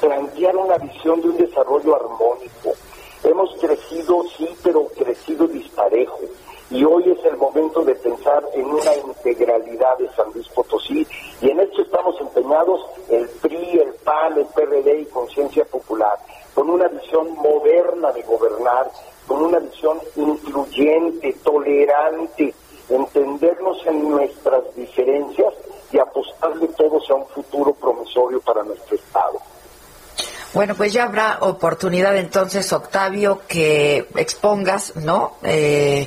plantear 0.00 0.56
una 0.56 0.76
visión 0.78 1.20
de 1.20 1.28
un 1.28 1.36
desarrollo 1.36 1.96
armónico. 1.96 2.74
Hemos 3.22 3.58
crecido, 3.58 4.22
sí, 4.36 4.48
pero 4.62 4.86
crecido 4.88 5.46
disparejo. 5.46 6.20
Y 6.70 6.84
hoy 6.84 7.10
es 7.10 7.24
el 7.24 7.36
momento 7.36 7.84
de 7.84 7.94
pensar 7.94 8.42
en 8.52 8.66
una 8.66 8.96
integralidad 8.96 9.96
de 9.98 10.08
San 10.14 10.32
Luis 10.34 10.48
Potosí. 10.48 11.06
Y 11.40 11.50
en 11.50 11.60
esto 11.60 11.82
estamos 11.82 12.20
empeñados 12.20 12.80
el 13.08 13.28
PRI, 13.28 13.80
el 13.80 13.94
PAN, 14.04 14.38
el 14.38 14.46
PRD 14.46 15.00
y 15.00 15.06
Conciencia 15.06 15.64
Popular, 15.64 16.18
con 16.54 16.68
una 16.70 16.88
visión 16.88 17.34
moderna 17.34 18.12
de 18.12 18.22
gobernar, 18.22 18.90
con 19.26 19.42
una 19.42 19.58
visión 19.58 19.98
incluyente, 20.16 21.32
tolerante, 21.44 22.54
entendernos 22.88 23.86
en 23.86 24.10
nuestras 24.10 24.74
diferencias 24.74 25.54
y 25.92 25.98
apostarle 25.98 26.68
todos 26.68 27.08
a 27.10 27.14
un 27.14 27.26
futuro 27.28 27.72
promisorio 27.74 28.40
para 28.40 28.62
nuestro 28.62 28.96
Estado. 28.96 29.38
Bueno, 30.54 30.76
pues 30.76 30.92
ya 30.92 31.02
habrá 31.02 31.38
oportunidad 31.40 32.16
entonces, 32.16 32.72
Octavio, 32.72 33.42
que 33.48 34.08
expongas, 34.14 34.94
¿no? 34.94 35.34
Eh, 35.42 36.06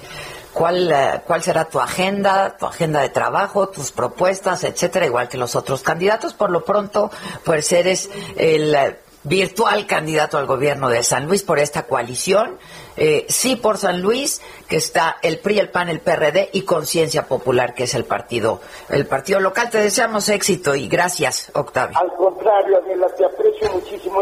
cuál, 0.54 0.90
eh, 0.90 1.22
cuál 1.28 1.44
será 1.44 1.66
tu 1.66 1.82
agenda, 1.82 2.56
tu 2.58 2.66
agenda 2.66 3.02
de 3.02 3.10
trabajo, 3.10 3.68
tus 3.68 3.92
propuestas, 3.92 4.64
etcétera, 4.64 5.06
igual 5.06 5.28
que 5.28 5.38
los 5.38 5.58
otros 5.58 5.84
candidatos. 5.84 6.34
Por 6.34 6.50
lo 6.50 6.64
pronto, 6.64 7.12
pues 7.44 7.74
eres 7.74 8.10
el 8.38 8.74
virtual 9.24 9.86
candidato 9.86 10.38
al 10.38 10.46
gobierno 10.46 10.88
de 10.88 11.04
San 11.04 11.26
Luis 11.26 11.44
por 11.44 11.60
esta 11.60 11.84
coalición. 11.84 12.58
Eh, 12.96 13.26
sí 13.30 13.58
por 13.58 13.78
San 13.78 14.02
Luis, 14.02 14.42
que 14.68 14.78
está 14.78 15.18
el 15.22 15.40
PRI, 15.40 15.60
el 15.60 15.70
PAN, 15.70 15.90
el 15.90 16.00
PRD 16.00 16.50
y 16.54 16.62
Conciencia 16.62 17.28
Popular, 17.28 17.76
que 17.76 17.84
es 17.84 17.94
el 17.94 18.06
partido, 18.06 18.62
el 18.90 19.06
partido 19.06 19.40
local. 19.40 19.70
Te 19.70 19.80
deseamos 19.80 20.30
éxito 20.30 20.74
y 20.74 20.88
gracias, 20.88 21.52
Octavio. 21.54 21.98
Al 22.00 22.14
contrario, 22.16 22.80
te 23.18 23.26
aprecio 23.26 23.72
muchísimo 23.74 24.22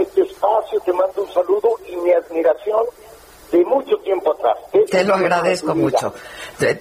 te 0.85 0.93
mando 0.93 1.23
un 1.23 1.33
saludo 1.33 1.69
y 1.87 1.95
mi 1.97 2.11
admiración 2.11 2.85
de 3.51 3.63
mucho 3.65 3.97
tiempo 3.97 4.31
atrás. 4.33 4.57
Te 4.89 5.03
lo 5.03 5.15
agradezco 5.15 5.75
mucho. 5.75 6.13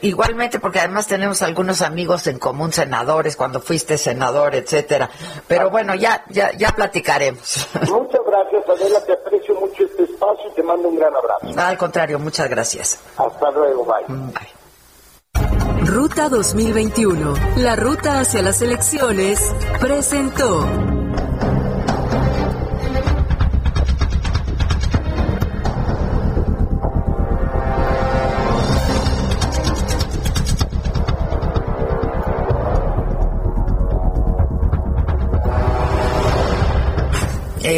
Igualmente, 0.03 0.59
porque 0.61 0.81
además 0.81 1.07
tenemos 1.07 1.43
algunos 1.43 1.83
amigos 1.83 2.27
en 2.27 2.39
común, 2.39 2.73
senadores, 2.73 3.37
cuando 3.37 3.61
fuiste 3.61 3.99
senador, 3.99 4.55
etcétera. 4.55 5.11
Pero 5.47 5.71
bueno, 5.71 5.95
ya, 5.95 6.25
ya, 6.29 6.53
ya 6.57 6.71
platicaremos. 6.71 7.69
Muchas 7.89 8.21
gracias, 8.27 8.69
Adela, 8.69 9.01
te 9.05 9.13
aprecio 9.13 9.55
mucho 9.57 9.85
este 9.85 10.05
espacio 10.05 10.51
y 10.51 10.55
te 10.55 10.63
mando 10.63 10.89
un 10.89 10.97
gran 10.97 11.15
abrazo. 11.15 11.47
Al 11.57 11.79
contrario, 11.79 12.19
muchas 12.19 12.49
gracias. 12.49 12.99
Hasta 13.17 13.51
luego, 13.51 13.85
bye. 13.85 14.05
Mm, 14.09 14.33
bye. 14.33 15.87
Ruta 15.87 16.29
2021, 16.29 17.35
la 17.59 17.77
ruta 17.77 18.21
hacia 18.21 18.43
las 18.43 18.63
elecciones, 18.63 19.55
presentó. 19.81 20.67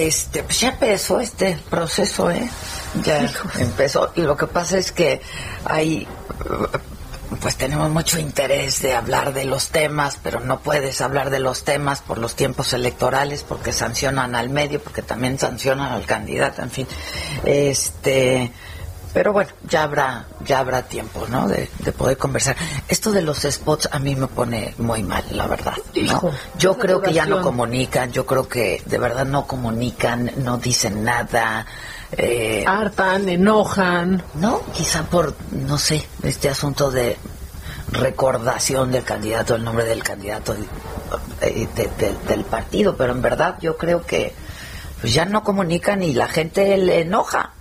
Este, 0.07 0.45
pues 0.45 0.61
ya 0.61 0.69
empezó 0.69 1.19
este 1.19 1.59
proceso, 1.69 2.31
¿eh? 2.31 2.49
Ya 3.03 3.29
empezó. 3.59 4.13
Y 4.15 4.21
lo 4.21 4.37
que 4.37 4.47
pasa 4.47 4.79
es 4.79 4.93
que 4.93 5.21
hay, 5.65 6.07
pues 7.41 7.57
tenemos 7.57 7.91
mucho 7.91 8.21
interés 8.21 8.83
de 8.83 8.95
hablar 8.95 9.35
de 9.35 9.45
los 9.45 9.71
temas, 9.71 10.21
pero 10.23 10.39
no 10.39 10.61
puedes 10.61 11.01
hablar 11.01 11.31
de 11.31 11.41
los 11.41 11.65
temas 11.65 12.03
por 12.03 12.19
los 12.19 12.37
tiempos 12.37 12.73
electorales, 12.73 13.43
porque 13.43 13.73
sancionan 13.73 14.37
al 14.37 14.49
medio, 14.49 14.81
porque 14.81 15.03
también 15.03 15.41
sancionan 15.41 15.93
al 15.93 16.07
candidato, 16.07 16.63
en 16.63 16.71
fin. 16.71 16.87
Este, 17.45 18.53
pero 19.17 19.33
bueno, 19.33 19.49
ya 19.67 19.85
habrá, 19.85 20.27
ya 20.45 20.59
habrá 20.59 20.83
tiempo, 20.83 21.27
¿no? 21.31 21.49
De, 21.49 21.71
de 21.79 21.91
poder 21.93 22.19
conversar. 22.19 22.55
Esto 22.87 23.13
de 23.13 23.23
los 23.23 23.39
spots 23.51 23.89
a 23.91 23.99
mí 23.99 24.15
me 24.15 24.27
pone 24.27 24.75
muy 24.77 25.03
mal, 25.03 25.25
la 25.31 25.47
verdad. 25.47 25.73
¿no? 25.95 26.03
Hijo, 26.03 26.31
Yo 26.59 26.77
creo 26.77 27.01
que 27.01 27.15
ya 27.15 27.25
no 27.25 27.41
comunican, 27.41 28.13
yo 28.13 28.27
creo 28.27 28.47
que 28.47 28.83
de 28.85 28.99
verdad 28.99 29.25
no 29.25 29.47
comunican, 29.47 30.31
no 30.45 30.59
dicen 30.59 31.03
nada. 31.03 31.65
Eh, 32.13 32.63
Hartan, 32.67 33.27
enojan. 33.31 34.23
no, 34.35 34.61
quizá 34.75 35.05
por, 35.05 35.35
no 35.51 35.79
sé, 35.79 36.07
este 36.23 36.51
asunto 36.51 36.91
de 36.91 37.17
recordación 37.93 38.93
del 38.93 39.05
candidato, 39.05 39.55
el 39.55 39.65
nombre 39.65 39.87
del 39.87 40.03
candidato 40.03 40.55
eh, 41.41 41.67
de- 41.75 41.91
de- 41.97 42.15
del 42.29 42.45
partido, 42.45 42.97
pero 42.99 43.13
en 43.13 43.23
verdad 43.23 43.57
yo 43.63 43.79
creo 43.79 44.05
que 44.05 44.35
pues 45.01 45.15
ya 45.15 45.25
no 45.25 45.43
comunican 45.43 46.03
y 46.03 46.13
la 46.13 46.29
gente 46.29 46.77
le 46.77 47.01
enoja, 47.01 47.53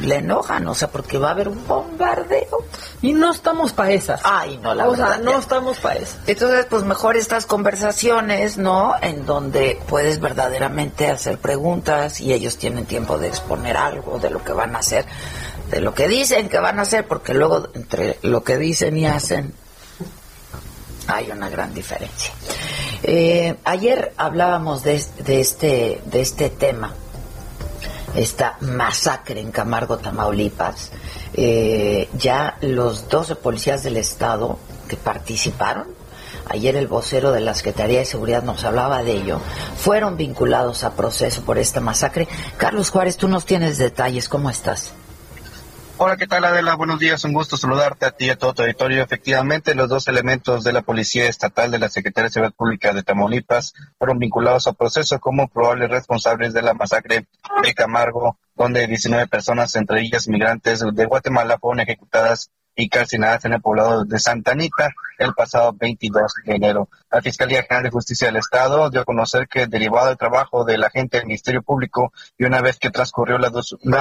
le 0.00 0.16
enojan, 0.16 0.66
o 0.66 0.74
sea, 0.74 0.88
porque 0.88 1.18
va 1.18 1.28
a 1.28 1.30
haber 1.32 1.48
un 1.48 1.66
bombardeo. 1.66 2.64
Y 3.02 3.12
no 3.12 3.30
estamos 3.30 3.72
para 3.72 3.92
esas. 3.92 4.20
Ay, 4.24 4.58
no, 4.62 4.74
la 4.74 4.88
o 4.88 4.92
verdad. 4.92 5.08
sea, 5.14 5.18
no 5.18 5.32
ya. 5.32 5.38
estamos 5.38 5.78
para 5.78 6.00
esas. 6.00 6.18
Entonces, 6.26 6.66
pues 6.68 6.84
mejor 6.84 7.16
estas 7.16 7.46
conversaciones, 7.46 8.58
¿no? 8.58 8.94
En 9.00 9.26
donde 9.26 9.80
puedes 9.88 10.20
verdaderamente 10.20 11.08
hacer 11.08 11.38
preguntas 11.38 12.20
y 12.20 12.32
ellos 12.32 12.56
tienen 12.58 12.86
tiempo 12.86 13.18
de 13.18 13.28
exponer 13.28 13.76
algo 13.76 14.18
de 14.18 14.30
lo 14.30 14.42
que 14.42 14.52
van 14.52 14.74
a 14.76 14.80
hacer, 14.80 15.04
de 15.70 15.80
lo 15.80 15.94
que 15.94 16.08
dicen 16.08 16.48
que 16.48 16.58
van 16.58 16.78
a 16.78 16.82
hacer, 16.82 17.06
porque 17.06 17.34
luego 17.34 17.68
entre 17.74 18.18
lo 18.22 18.42
que 18.42 18.56
dicen 18.58 18.96
y 18.96 19.06
hacen 19.06 19.54
hay 21.06 21.30
una 21.30 21.48
gran 21.48 21.74
diferencia. 21.74 22.32
Eh, 23.02 23.56
ayer 23.64 24.12
hablábamos 24.16 24.82
de, 24.84 25.02
de 25.24 25.40
este 25.40 26.00
de 26.04 26.20
este 26.20 26.50
tema 26.50 26.94
esta 28.14 28.56
masacre 28.60 29.40
en 29.40 29.50
Camargo, 29.50 29.98
Tamaulipas. 29.98 30.90
Eh, 31.34 32.08
ya 32.18 32.56
los 32.60 33.08
12 33.08 33.36
policías 33.36 33.82
del 33.82 33.96
Estado 33.96 34.58
que 34.88 34.96
participaron, 34.96 35.86
ayer 36.48 36.76
el 36.76 36.88
vocero 36.88 37.32
de 37.32 37.40
la 37.40 37.54
Secretaría 37.54 38.00
de 38.00 38.04
Seguridad 38.04 38.42
nos 38.42 38.64
hablaba 38.64 39.02
de 39.02 39.12
ello, 39.12 39.40
fueron 39.76 40.16
vinculados 40.16 40.82
a 40.84 40.94
proceso 40.94 41.42
por 41.42 41.58
esta 41.58 41.80
masacre. 41.80 42.26
Carlos 42.56 42.90
Juárez, 42.90 43.16
tú 43.16 43.28
nos 43.28 43.44
tienes 43.44 43.78
detalles, 43.78 44.28
¿cómo 44.28 44.50
estás? 44.50 44.92
Hola, 46.02 46.16
¿qué 46.16 46.26
tal 46.26 46.42
Adela? 46.46 46.76
Buenos 46.76 46.98
días, 46.98 47.22
un 47.24 47.34
gusto 47.34 47.58
saludarte 47.58 48.06
a 48.06 48.10
ti 48.12 48.24
y 48.24 48.30
a 48.30 48.38
todo 48.38 48.54
tu 48.54 48.62
auditorio. 48.62 49.02
Efectivamente, 49.02 49.74
los 49.74 49.90
dos 49.90 50.08
elementos 50.08 50.64
de 50.64 50.72
la 50.72 50.80
Policía 50.80 51.28
Estatal 51.28 51.70
de 51.70 51.78
la 51.78 51.90
Secretaría 51.90 52.28
de 52.28 52.32
Seguridad 52.32 52.54
Pública 52.54 52.94
de 52.94 53.02
Tamaulipas 53.02 53.74
fueron 53.98 54.18
vinculados 54.18 54.66
a 54.66 54.72
proceso 54.72 55.20
como 55.20 55.48
probables 55.48 55.90
responsables 55.90 56.54
de 56.54 56.62
la 56.62 56.72
masacre 56.72 57.26
de 57.62 57.74
Camargo, 57.74 58.38
donde 58.54 58.86
19 58.86 59.26
personas, 59.26 59.76
entre 59.76 60.00
ellas 60.00 60.26
migrantes 60.26 60.82
de 60.90 61.04
Guatemala, 61.04 61.58
fueron 61.58 61.80
ejecutadas 61.80 62.50
y 62.74 62.88
calcinadas 62.88 63.44
en 63.44 63.54
el 63.54 63.60
poblado 63.60 64.04
de 64.04 64.18
Santa 64.18 64.52
Anita 64.52 64.90
el 65.20 65.34
pasado 65.34 65.74
22 65.78 66.32
de 66.46 66.54
enero. 66.54 66.88
La 67.10 67.20
Fiscalía 67.20 67.62
General 67.62 67.84
de 67.84 67.90
Justicia 67.90 68.28
del 68.28 68.36
Estado 68.36 68.88
dio 68.88 69.02
a 69.02 69.04
conocer 69.04 69.48
que 69.48 69.66
derivado 69.66 70.08
del 70.08 70.16
trabajo 70.16 70.64
del 70.64 70.82
agente 70.82 71.18
del 71.18 71.26
Ministerio 71.26 71.62
Público 71.62 72.12
y 72.38 72.44
una 72.44 72.62
vez 72.62 72.78
que 72.78 72.90
transcurrió 72.90 73.36
la, 73.38 73.50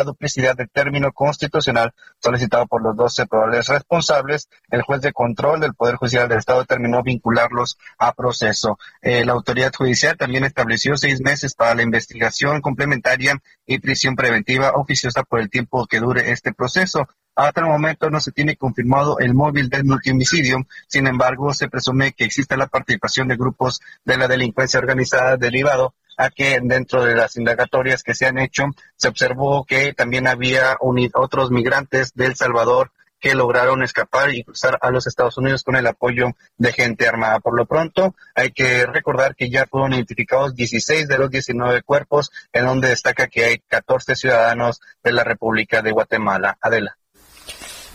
duplicidad 0.03 0.55
del 0.55 0.69
término 0.69 1.11
constitucional 1.11 1.93
solicitado 2.19 2.67
por 2.67 2.81
los 2.81 2.95
12 2.95 3.27
probables 3.27 3.67
responsables, 3.67 4.47
el 4.69 4.81
juez 4.81 5.01
de 5.01 5.11
control 5.11 5.59
del 5.59 5.73
Poder 5.73 5.95
Judicial 5.95 6.29
del 6.29 6.39
Estado 6.39 6.61
determinó 6.61 7.03
vincularlos 7.03 7.77
a 7.97 8.13
proceso. 8.13 8.77
Eh, 9.01 9.25
la 9.25 9.33
autoridad 9.33 9.73
judicial 9.73 10.15
también 10.15 10.45
estableció 10.45 10.95
seis 10.95 11.19
meses 11.21 11.53
para 11.53 11.75
la 11.75 11.83
investigación 11.83 12.61
complementaria 12.61 13.37
y 13.65 13.79
prisión 13.79 14.15
preventiva 14.15 14.71
oficiosa 14.75 15.23
por 15.23 15.41
el 15.41 15.49
tiempo 15.49 15.85
que 15.85 15.99
dure 15.99 16.31
este 16.31 16.53
proceso. 16.53 17.07
Hasta 17.35 17.61
el 17.61 17.67
momento 17.67 18.09
no 18.09 18.19
se 18.19 18.31
tiene 18.31 18.57
confirmado 18.57 19.19
el 19.19 19.33
móvil 19.33 19.69
del 19.69 19.85
multihomicidio, 19.85 20.65
sin 20.87 21.07
embargo 21.07 21.53
se 21.53 21.69
presume 21.69 22.13
que 22.13 22.25
existe 22.25 22.57
la 22.57 22.67
participación 22.67 23.27
de 23.27 23.37
grupos 23.37 23.79
de 24.03 24.17
la 24.17 24.27
delincuencia 24.27 24.79
organizada 24.79 25.37
derivado 25.37 25.93
a 26.17 26.29
que 26.29 26.59
dentro 26.61 27.05
de 27.05 27.15
las 27.15 27.37
indagatorias 27.37 28.03
que 28.03 28.13
se 28.13 28.25
han 28.25 28.39
hecho 28.39 28.65
se 28.97 29.07
observó 29.07 29.63
que 29.63 29.93
también 29.93 30.27
había 30.27 30.77
otros 31.13 31.49
migrantes 31.49 32.13
de 32.13 32.25
El 32.25 32.35
Salvador 32.35 32.91
que 33.19 33.35
lograron 33.35 33.83
escapar 33.83 34.33
y 34.33 34.43
cruzar 34.43 34.77
a 34.81 34.91
los 34.91 35.07
Estados 35.07 35.37
Unidos 35.37 35.63
con 35.63 35.75
el 35.75 35.87
apoyo 35.87 36.31
de 36.57 36.73
gente 36.73 37.07
armada. 37.07 37.39
Por 37.39 37.55
lo 37.55 37.65
pronto, 37.65 38.15
hay 38.35 38.51
que 38.51 38.85
recordar 38.85 39.35
que 39.35 39.49
ya 39.49 39.65
fueron 39.65 39.93
identificados 39.93 40.55
16 40.55 41.07
de 41.07 41.17
los 41.17 41.29
19 41.29 41.83
cuerpos, 41.83 42.31
en 42.53 42.65
donde 42.65 42.89
destaca 42.89 43.27
que 43.27 43.45
hay 43.45 43.59
14 43.59 44.15
ciudadanos 44.15 44.81
de 45.03 45.13
la 45.13 45.23
República 45.23 45.81
de 45.81 45.91
Guatemala. 45.91 46.57
Adela. 46.61 46.98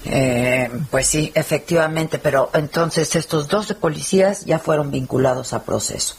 Eh, 0.07 0.71
pues 0.91 1.07
sí, 1.07 1.33
efectivamente, 1.35 2.19
pero 2.19 2.51
entonces 2.55 3.17
estos 3.17 3.49
12 3.49 3.75
policías 3.77 4.45
ya 4.45 4.59
fueron 4.59 4.91
vinculados 4.91 5.53
a 5.53 5.65
proceso. 5.65 6.17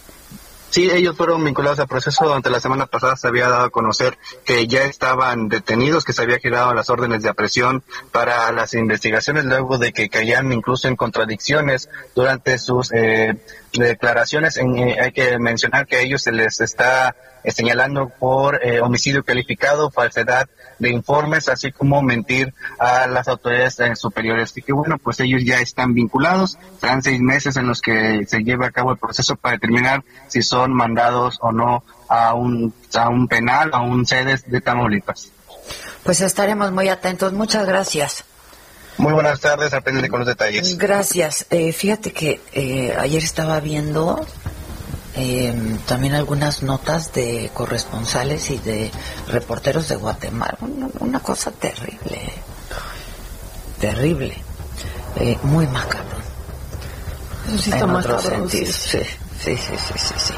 Sí, 0.75 0.89
ellos 0.91 1.15
fueron 1.15 1.41
vinculados 1.41 1.79
al 1.79 1.87
proceso. 1.87 2.25
Durante 2.25 2.49
la 2.49 2.59
semana 2.59 2.85
pasada 2.85 3.15
se 3.15 3.29
había 3.29 3.47
dado 3.47 3.63
a 3.63 3.69
conocer 3.69 4.17
que 4.43 4.67
ya 4.67 4.83
estaban 4.83 5.47
detenidos, 5.47 6.03
que 6.03 6.11
se 6.11 6.21
había 6.21 6.37
girado 6.37 6.73
las 6.73 6.89
órdenes 6.89 7.23
de 7.23 7.29
aprehensión 7.29 7.81
para 8.11 8.51
las 8.51 8.73
investigaciones, 8.73 9.45
luego 9.45 9.77
de 9.77 9.93
que 9.93 10.09
caían 10.09 10.51
incluso 10.51 10.89
en 10.89 10.97
contradicciones 10.97 11.87
durante 12.13 12.57
sus 12.57 12.91
eh, 12.91 13.37
declaraciones. 13.83 14.57
En, 14.57 14.77
eh, 14.77 14.97
hay 14.99 15.11
que 15.11 15.37
mencionar 15.39 15.87
que 15.87 15.97
a 15.97 16.01
ellos 16.01 16.23
se 16.23 16.31
les 16.31 16.61
está 16.61 17.15
eh, 17.43 17.51
señalando 17.51 18.09
por 18.09 18.65
eh, 18.65 18.81
homicidio 18.81 19.23
calificado, 19.23 19.91
falsedad 19.91 20.49
de 20.79 20.89
informes, 20.89 21.47
así 21.49 21.71
como 21.71 22.01
mentir 22.01 22.53
a 22.79 23.07
las 23.07 23.27
autoridades 23.27 23.77
superiores. 23.99 24.51
Así 24.51 24.61
que 24.61 24.73
bueno, 24.73 24.97
pues 24.97 25.19
ellos 25.19 25.43
ya 25.45 25.59
están 25.59 25.93
vinculados. 25.93 26.57
Serán 26.79 27.01
seis 27.03 27.21
meses 27.21 27.57
en 27.57 27.67
los 27.67 27.81
que 27.81 28.25
se 28.27 28.43
lleva 28.43 28.67
a 28.67 28.71
cabo 28.71 28.91
el 28.91 28.97
proceso 28.97 29.35
para 29.35 29.53
determinar 29.53 30.03
si 30.27 30.41
son 30.41 30.73
mandados 30.73 31.37
o 31.41 31.51
no 31.51 31.83
a 32.09 32.33
un, 32.33 32.73
a 32.93 33.09
un 33.09 33.27
penal, 33.27 33.71
a 33.73 33.81
un 33.81 34.05
sedes 34.05 34.49
de 34.49 34.61
Tamaulipas. 34.61 35.31
Pues 36.03 36.21
estaremos 36.21 36.71
muy 36.71 36.89
atentos. 36.89 37.33
Muchas 37.33 37.65
gracias. 37.65 38.25
Muy 38.97 39.13
buenas 39.13 39.39
tardes, 39.39 39.73
aprende 39.73 40.09
con 40.09 40.19
los 40.19 40.27
detalles. 40.27 40.77
Gracias. 40.77 41.45
Eh, 41.49 41.73
fíjate 41.73 42.13
que 42.13 42.41
eh, 42.53 42.95
ayer 42.97 43.21
estaba 43.23 43.59
viendo 43.59 44.25
eh, 45.15 45.53
también 45.85 46.13
algunas 46.13 46.63
notas 46.63 47.13
de 47.13 47.49
corresponsales 47.53 48.49
y 48.51 48.57
de 48.59 48.91
reporteros 49.27 49.87
de 49.87 49.95
Guatemala. 49.95 50.57
Una, 50.61 50.89
una 50.99 51.19
cosa 51.19 51.51
terrible. 51.51 52.21
Terrible. 53.79 54.35
Eh, 55.17 55.37
muy 55.43 55.67
macabro. 55.67 56.17
Eso 57.47 57.57
sí 57.57 57.71
en 57.71 58.01
sí. 58.01 58.29
sentidos, 58.29 58.75
sí. 58.75 58.99
Sí, 59.43 59.55
sí, 59.57 59.73
sí, 59.77 59.93
sí, 59.97 60.13
sí. 60.17 60.33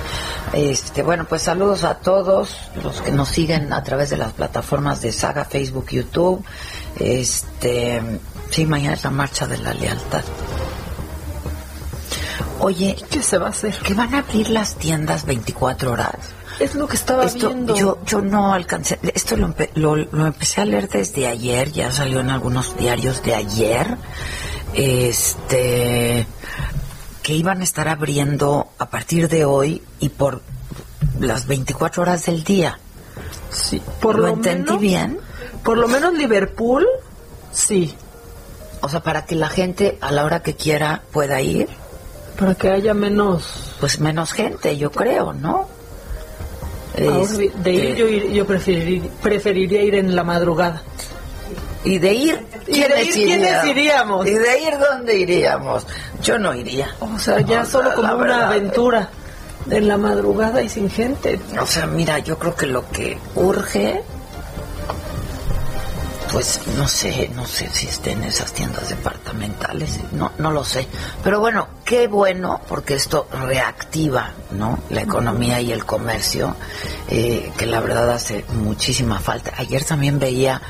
Este, 0.53 1.03
bueno, 1.03 1.25
pues 1.25 1.43
saludos 1.43 1.83
a 1.83 1.95
todos 1.95 2.55
los 2.83 3.01
que 3.01 3.11
nos 3.11 3.29
siguen 3.29 3.71
a 3.71 3.83
través 3.83 4.09
de 4.09 4.17
las 4.17 4.33
plataformas 4.33 5.01
de 5.01 5.11
Saga, 5.11 5.45
Facebook, 5.45 5.87
YouTube. 5.91 6.43
Este, 6.99 8.01
sí, 8.49 8.65
mañana 8.65 8.95
es 8.95 9.03
la 9.03 9.11
marcha 9.11 9.47
de 9.47 9.57
la 9.57 9.73
lealtad. 9.73 10.23
Oye, 12.59 12.95
¿qué 13.09 13.21
se 13.21 13.37
va 13.37 13.47
a 13.47 13.49
hacer? 13.49 13.75
Que 13.79 13.93
van 13.93 14.13
a 14.15 14.19
abrir 14.19 14.49
las 14.49 14.75
tiendas 14.77 15.25
24 15.25 15.91
horas. 15.91 16.15
Es 16.59 16.73
lo 16.73 16.87
que 16.87 16.95
estaba 16.95 17.25
Esto, 17.25 17.49
viendo. 17.49 17.75
Yo, 17.75 17.99
yo 18.05 18.19
no 18.21 18.51
alcancé, 18.53 18.99
esto 19.13 19.37
lo, 19.37 19.47
empe- 19.47 19.69
lo, 19.75 19.95
lo 19.95 20.25
empecé 20.25 20.61
a 20.61 20.65
leer 20.65 20.89
desde 20.89 21.27
ayer, 21.27 21.71
ya 21.71 21.91
salió 21.91 22.19
en 22.19 22.31
algunos 22.31 22.75
diarios 22.77 23.21
de 23.21 23.35
ayer, 23.35 23.95
este, 24.73 26.25
que 27.21 27.33
iban 27.35 27.61
a 27.61 27.63
estar 27.63 27.87
abriendo 27.87 28.69
a 28.79 28.89
partir 28.89 29.29
de 29.29 29.45
hoy 29.45 29.83
y 29.99 30.09
por 30.09 30.41
las 31.19 31.45
24 31.45 32.01
horas 32.01 32.25
del 32.25 32.43
día. 32.43 32.79
Sí, 33.51 33.79
por 34.01 34.15
¿Lo 34.15 34.23
lo 34.23 34.33
entendí 34.33 34.63
menos- 34.71 34.81
bien? 34.81 35.19
Por 35.63 35.77
lo 35.77 35.87
menos 35.87 36.13
Liverpool, 36.15 36.87
sí. 37.51 37.95
O 38.81 38.89
sea, 38.89 39.01
para 39.01 39.25
que 39.25 39.35
la 39.35 39.49
gente 39.49 39.97
a 40.01 40.11
la 40.11 40.23
hora 40.25 40.41
que 40.41 40.55
quiera 40.55 41.01
pueda 41.11 41.41
ir, 41.41 41.67
Para 42.39 42.53
que 42.55 42.69
haya 42.69 42.93
menos... 42.93 43.75
pues 43.79 43.99
menos 43.99 44.31
gente, 44.33 44.77
yo 44.77 44.91
creo, 44.91 45.33
¿no? 45.33 45.67
De 46.95 47.71
ir 47.73 47.95
yo, 47.95 48.07
ir- 48.07 48.31
yo 48.31 48.45
preferir- 48.47 49.07
preferiría 49.21 49.83
ir 49.83 49.95
en 49.95 50.15
la 50.15 50.23
madrugada. 50.23 50.81
Y 51.83 51.99
de 51.99 52.13
ir, 52.13 52.45
¿Y 52.67 52.81
de 52.81 53.03
ir 53.03 53.13
quiénes 53.13 53.63
iríamos? 53.65 54.25
¿Y 54.27 54.31
de 54.33 54.61
ir 54.61 54.77
dónde 54.79 55.15
iríamos? 55.17 55.85
Yo 56.21 56.37
no 56.39 56.53
iría. 56.55 56.89
O 56.99 57.17
sea, 57.19 57.39
ya 57.41 57.61
O 57.61 57.65
solo 57.65 57.89
sea, 57.89 57.95
como 57.95 58.15
una 58.15 58.47
aventura 58.47 59.09
en 59.69 59.87
la 59.87 59.97
madrugada 59.97 60.61
y 60.61 60.69
sin 60.69 60.89
gente. 60.89 61.39
O 61.61 61.65
sea, 61.67 61.85
mira, 61.85 62.19
yo 62.19 62.37
creo 62.39 62.55
que 62.55 62.65
lo 62.65 62.89
que 62.89 63.17
urge, 63.35 64.01
pues 66.37 66.59
no 66.77 66.87
sé, 66.87 67.31
no 67.33 67.47
sé 67.47 67.67
si 67.73 67.87
estén 67.87 68.23
esas 68.23 68.53
tiendas 68.53 68.87
departamentales, 68.89 69.99
no, 70.11 70.31
no 70.37 70.51
lo 70.51 70.63
sé. 70.63 70.87
Pero 71.23 71.39
bueno, 71.39 71.67
qué 71.83 72.07
bueno, 72.07 72.61
porque 72.69 72.93
esto 72.93 73.27
reactiva, 73.47 74.33
¿no? 74.51 74.77
La 74.91 75.01
economía 75.01 75.59
y 75.61 75.71
el 75.71 75.83
comercio, 75.83 76.55
eh, 77.09 77.51
que 77.57 77.65
la 77.65 77.79
verdad 77.79 78.11
hace 78.11 78.45
muchísima 78.53 79.19
falta. 79.19 79.51
Ayer 79.57 79.83
también 79.83 80.19
veía 80.19 80.61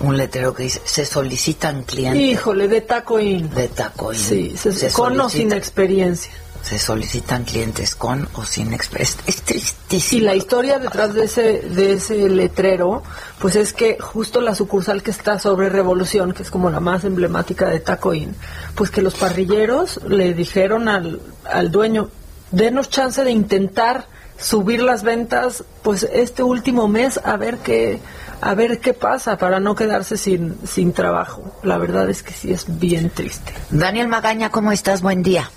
un 0.00 0.16
letrero 0.16 0.54
que 0.54 0.64
dice, 0.64 0.82
se 0.86 1.06
solicitan 1.06 1.84
clientes 1.84 2.20
Híjole, 2.20 2.66
de 2.66 2.80
taco 2.80 3.20
in. 3.20 3.48
de 3.54 3.68
taco. 3.68 4.12
Sí, 4.14 4.56
se- 4.56 4.90
con 4.90 5.20
o 5.20 5.30
sin 5.30 5.52
experiencia. 5.52 6.32
Se 6.62 6.78
solicitan 6.78 7.44
clientes 7.44 7.94
con 7.94 8.28
o 8.34 8.44
sin 8.44 8.72
experiencia. 8.72 9.20
Es, 9.26 9.34
es 9.36 9.38
Y 9.38 9.42
tristísimo. 9.42 10.24
la 10.26 10.34
historia 10.36 10.78
detrás 10.78 11.12
de 11.12 11.24
ese, 11.24 11.60
de 11.60 11.94
ese 11.94 12.28
letrero, 12.28 13.02
pues 13.38 13.56
es 13.56 13.72
que 13.72 13.98
justo 14.00 14.40
la 14.40 14.54
sucursal 14.54 15.02
que 15.02 15.10
está 15.10 15.38
sobre 15.38 15.68
Revolución, 15.68 16.32
que 16.32 16.42
es 16.42 16.50
como 16.50 16.70
la 16.70 16.80
más 16.80 17.04
emblemática 17.04 17.68
de 17.68 17.80
Taco 17.80 18.14
Inn, 18.14 18.34
pues 18.74 18.90
que 18.90 19.02
los 19.02 19.14
parrilleros 19.14 20.00
le 20.06 20.34
dijeron 20.34 20.88
al, 20.88 21.20
al 21.44 21.70
dueño, 21.70 22.10
denos 22.52 22.88
chance 22.88 23.24
de 23.24 23.30
intentar 23.32 24.06
subir 24.38 24.82
las 24.82 25.02
ventas, 25.02 25.64
pues 25.82 26.02
este 26.12 26.42
último 26.42 26.88
mes 26.88 27.20
a 27.24 27.36
ver 27.36 27.58
qué, 27.58 28.00
a 28.40 28.54
ver 28.54 28.80
qué 28.80 28.92
pasa 28.92 29.36
para 29.36 29.60
no 29.60 29.74
quedarse 29.74 30.16
sin, 30.16 30.56
sin 30.66 30.92
trabajo. 30.92 31.56
La 31.62 31.78
verdad 31.78 32.08
es 32.08 32.22
que 32.22 32.32
sí 32.32 32.52
es 32.52 32.78
bien 32.78 33.10
triste. 33.10 33.52
Daniel 33.70 34.08
Magaña, 34.08 34.50
¿cómo 34.50 34.72
estás? 34.72 35.02
Buen 35.02 35.22
día. 35.22 35.50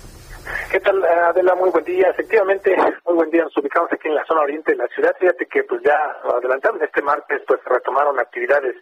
¿Qué 0.70 0.80
tal, 0.80 1.02
Adela? 1.04 1.54
Muy 1.54 1.70
buen 1.70 1.84
día. 1.84 2.10
Efectivamente, 2.10 2.76
muy 3.04 3.14
buen 3.14 3.30
día. 3.30 3.44
Nos 3.44 3.56
ubicamos 3.56 3.92
aquí 3.92 4.08
en 4.08 4.14
la 4.14 4.24
zona 4.26 4.42
oriente 4.42 4.72
de 4.72 4.78
la 4.78 4.86
ciudad. 4.88 5.14
Fíjate 5.18 5.46
que 5.46 5.64
pues 5.64 5.82
ya 5.82 5.96
adelantaron 6.36 6.82
este 6.82 7.02
martes, 7.02 7.42
pues 7.46 7.60
retomaron 7.64 8.18
actividades 8.18 8.76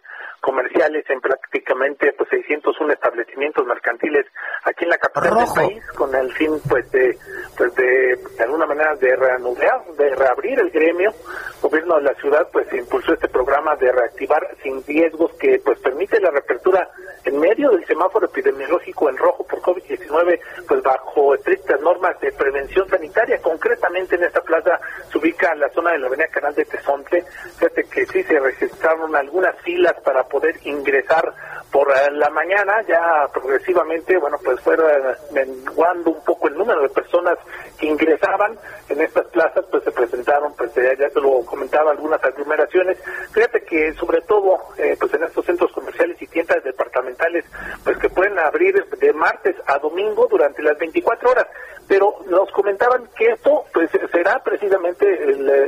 comerciales 0.45 1.03
en 1.09 1.19
prácticamente 1.21 2.13
pues 2.13 2.29
601 2.29 2.93
establecimientos 2.93 3.65
mercantiles 3.65 4.27
aquí 4.63 4.83
en 4.83 4.91
la 4.91 4.97
capital 4.99 5.31
Rojo. 5.31 5.59
del 5.59 5.69
país 5.69 5.83
con 5.95 6.13
el 6.13 6.31
fin 6.33 6.51
pues 6.69 6.91
de 6.91 7.17
pues 7.57 7.73
de, 7.73 8.15
de 8.37 8.43
alguna 8.43 8.67
manera 8.67 8.95
de 8.95 9.15
reanudar, 9.15 9.83
de 9.97 10.13
reabrir 10.13 10.59
el 10.59 10.69
gremio. 10.69 11.09
El 11.09 11.61
gobierno 11.61 11.95
de 11.95 12.03
la 12.03 12.13
ciudad 12.15 12.47
pues 12.53 12.71
impulsó 12.73 13.13
este 13.13 13.27
programa 13.27 13.75
de 13.77 13.91
reactivar 13.91 14.47
sin 14.61 14.85
riesgos 14.85 15.31
que 15.39 15.59
pues 15.65 15.79
permite 15.79 16.19
la 16.19 16.29
reapertura 16.29 16.87
en 17.23 17.39
medio 17.39 17.71
del 17.71 17.83
semáforo 17.87 18.27
epidemiológico 18.27 19.09
en 19.09 19.17
rojo 19.17 19.47
por 19.47 19.59
COVID-19 19.61 20.39
pues 20.67 20.83
bajo 20.83 21.33
estrictas 21.33 21.81
normas 21.81 22.19
de 22.19 22.31
prevención 22.33 22.87
sanitaria. 22.87 23.41
Concretamente 23.41 24.15
en 24.15 24.25
esta 24.25 24.41
plaza 24.41 24.79
se 25.11 25.17
ubica 25.17 25.55
la 25.55 25.69
zona 25.69 25.93
de 25.93 25.99
la 25.99 26.07
avenida 26.07 26.27
Canal 26.27 26.53
de 26.53 26.65
Tezontle. 26.65 27.23
Fíjate 27.57 27.83
que 27.85 28.05
sí 28.05 28.21
se 28.21 28.39
registraron 28.39 29.15
algunas 29.15 29.55
filas 29.61 29.95
para 30.03 30.23
poder 30.35 30.59
ingresar 30.65 31.33
por 31.71 31.89
eh, 31.91 32.11
la 32.11 32.29
mañana, 32.29 32.81
ya 32.85 33.25
progresivamente, 33.31 34.17
bueno, 34.17 34.37
pues 34.43 34.59
fuera 34.59 35.17
menguando 35.31 36.11
un 36.11 36.23
poco 36.25 36.49
el 36.49 36.57
número 36.57 36.81
de 36.81 36.89
personas 36.89 37.37
que 37.79 37.85
ingresaban 37.85 38.57
en 38.89 39.01
estas 39.01 39.25
plazas, 39.27 39.63
pues 39.71 39.83
se 39.85 39.91
presentaron, 39.91 40.53
pues 40.57 40.73
ya, 40.75 40.93
ya 40.99 41.09
te 41.09 41.21
lo 41.21 41.45
comentaba, 41.45 41.91
algunas 41.91 42.21
aglomeraciones. 42.21 42.97
Fíjate 43.31 43.63
que 43.63 43.93
sobre 43.93 44.19
todo, 44.21 44.57
eh, 44.77 44.97
pues 44.99 45.13
en 45.13 45.23
estos 45.23 45.45
centros 45.45 45.71
comerciales 45.71 46.21
y 46.21 46.27
tiendas 46.27 46.61
departamentales, 46.65 47.45
pues 47.85 47.97
que 47.97 48.09
pueden 48.09 48.37
abrir 48.37 48.85
de 48.89 49.13
martes 49.13 49.55
a 49.67 49.79
domingo 49.79 50.27
durante 50.29 50.61
las 50.63 50.77
24 50.77 51.31
horas. 51.31 51.47
Pero 51.87 52.15
nos 52.27 52.49
comentaban 52.51 53.07
que 53.15 53.25
esto, 53.27 53.63
pues 53.71 53.91
será 54.11 54.41
precisamente 54.43 55.05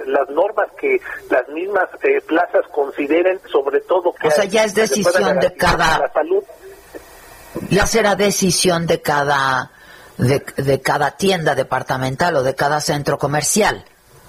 las 0.07 0.27
normas 0.29 0.67
que 0.79 0.99
las 1.29 1.47
mismas 1.49 1.89
eh, 2.01 2.21
plazas 2.25 2.65
consideren, 2.71 3.39
sobre 3.51 3.81
todo 3.81 4.13
que 4.13 4.27
O 4.27 4.31
ya 4.47 4.63
es 4.63 4.73
decisión 4.73 5.39
de 5.39 5.53
cada- 5.53 5.99
la 5.99 6.11
salud 6.13 6.43
Ya 7.69 7.85
será 7.87 8.15
decisión 8.15 8.85
de 8.87 9.01
cada 9.01 9.71
de, 10.17 10.43
de 10.57 10.81
cada 10.81 11.11
tienda 11.11 11.53
departamental 11.55 12.35
o 12.37 12.43
de 12.43 12.55
cada 12.55 12.81
centro 12.81 13.17
comercial. 13.19 13.85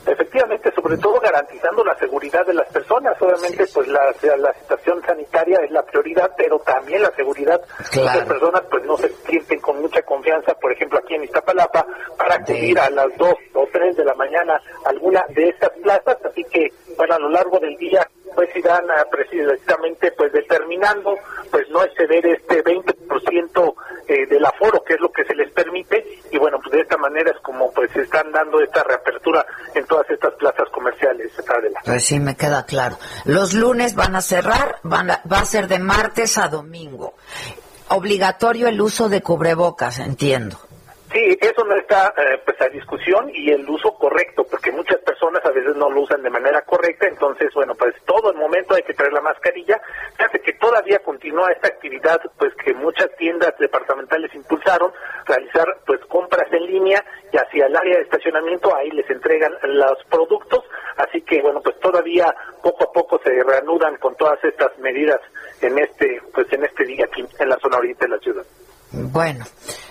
Efectivamente, 0.06 0.70
sobre 0.74 0.96
todo 0.98 1.18
garantizando 1.20 1.82
la 1.84 1.94
seguridad 1.98 2.46
de 2.46 2.54
las 2.54 2.66
personas. 2.68 3.14
Obviamente, 3.20 3.66
pues 3.72 3.88
la, 3.88 4.00
la 4.36 4.52
situación 4.54 5.02
sanitaria 5.06 5.58
es 5.64 5.70
la 5.70 5.82
prioridad, 5.82 6.30
pero 6.36 6.58
también 6.60 7.02
la 7.02 7.10
seguridad. 7.16 7.60
Claro. 7.90 8.10
Muchas 8.20 8.28
personas 8.28 8.62
pues 8.70 8.84
no 8.84 8.96
se 8.98 9.12
sienten 9.26 9.60
con 9.60 9.80
mucha 9.80 10.00
confianza, 10.02 10.52
por 10.54 10.72
ejemplo, 10.72 10.98
aquí 10.98 11.14
en 11.14 11.24
Iztapalapa, 11.24 11.86
para 12.16 12.34
acudir 12.36 12.78
a 12.78 12.88
las 12.90 13.08
2 13.18 13.34
o 13.54 13.66
3 13.72 13.96
de 13.96 14.04
la 14.04 14.14
mañana 14.14 14.60
a 14.84 14.88
alguna 14.90 15.24
de 15.30 15.48
estas 15.48 15.70
plazas. 15.82 16.16
Así 16.24 16.44
que, 16.44 16.68
bueno, 16.96 17.14
a 17.14 17.18
lo 17.18 17.28
largo 17.30 17.58
del 17.60 17.76
día 17.76 18.06
pues 18.39 18.55
irán 18.55 18.84
ah, 18.89 19.05
precisamente 19.11 20.12
pues 20.12 20.32
determinando 20.32 21.16
pues 21.51 21.68
no 21.70 21.82
exceder 21.82 22.24
este 22.24 22.62
20% 22.62 23.74
eh, 24.07 24.26
del 24.26 24.45
aforo 24.45 24.84
que 24.84 24.95
es 24.95 25.01
lo 25.01 25.11
que 25.11 25.24
se 25.24 25.34
les 25.34 25.51
permite 25.53 26.05
y 26.30 26.39
bueno 26.39 26.59
pues 26.62 26.70
de 26.70 26.80
esta 26.82 26.97
manera 26.99 27.32
es 27.32 27.41
como 27.43 27.72
pues 27.72 27.91
se 27.91 28.03
están 28.03 28.30
dando 28.30 28.61
esta 28.62 28.84
reapertura 28.84 29.45
en 29.74 29.84
todas 29.86 30.09
estas 30.09 30.34
plazas 30.34 30.68
comerciales 30.72 31.32
Adela. 31.49 31.80
Pues 31.84 32.05
sí, 32.07 32.20
me 32.20 32.36
queda 32.36 32.64
claro. 32.64 32.97
Los 33.24 33.55
lunes 33.55 33.97
van 33.97 34.14
a 34.14 34.20
cerrar, 34.20 34.76
van 34.84 35.11
a- 35.11 35.20
va 35.30 35.41
a 35.41 35.45
ser 35.45 35.66
de 35.66 35.80
martes 35.80 36.39
a 36.39 36.47
domingo. 36.49 37.14
Obligatorio 37.89 38.68
el 38.68 38.80
uso 38.80 39.09
de 39.09 39.20
cubrebocas, 39.22 39.99
entiendo. 39.99 40.59
Sí, 41.12 41.38
eso 41.40 41.64
no 41.64 41.74
está 41.74 42.12
eh, 42.18 42.38
pues 42.44 42.61
a 42.61 42.68
discusión 42.68 43.30
y 43.32 43.50
el 43.50 43.66
uso 43.66 43.94
correcto, 43.94 44.44
porque 44.44 44.70
muchas 44.70 44.98
personas 44.98 45.42
a 45.42 45.50
veces 45.52 45.74
no 45.74 45.88
lo 45.88 46.02
usan 46.02 46.22
de 46.22 46.28
manera 46.28 46.61
correcta, 46.62 47.09
entonces 47.09 47.48
bueno, 47.54 47.74
pues 47.76 47.94
todo 48.04 48.30
el 48.30 48.36
momento 48.36 48.74
hay 48.74 48.82
que 48.82 48.92
traer 48.92 49.14
la 49.14 49.22
mascarilla. 49.22 49.80
Fíjate 50.18 50.40
que 50.40 50.52
todavía 50.54 50.98
continúa 50.98 51.50
esta 51.50 51.68
actividad, 51.68 52.20
pues 52.36 52.52
que 52.62 52.74
muchas 52.74 53.09
tiendas 53.16 53.54
departamentales 53.59 54.34
impulsaron, 54.34 54.92
realizar 55.24 55.78
pues 55.86 55.98
compras 56.09 56.52
en 56.52 56.66
línea 56.66 57.02
y 57.32 57.38
hacia 57.38 57.66
el 57.66 57.76
área 57.76 57.96
de 57.96 58.02
estacionamiento 58.02 58.76
ahí 58.76 58.90
les 58.90 59.09
entregan 59.09 59.54
los 59.62 60.04
productos, 60.11 60.62
así 60.98 61.22
que 61.22 61.40
bueno, 61.40 61.62
pues 61.62 61.80
todavía 61.80 62.34
poco 62.62 62.84
a 62.84 62.92
poco 62.92 63.18
se 63.24 63.30
reanudan 63.44 63.96
con 63.96 64.14
todas 64.16 64.44
estas 64.44 64.78
medidas 64.78 65.20
en 65.62 65.78
este 65.78 66.20
pues 66.34 66.52
en 66.52 66.64
este 66.64 66.84
día 66.84 67.06
aquí 67.06 67.24
en 67.38 67.48
la 67.48 67.56
zona 67.61 67.78
oriente 67.78 68.04
de 68.04 68.11
la 68.11 68.18
ciudad. 68.18 68.44
Bueno, 68.91 69.45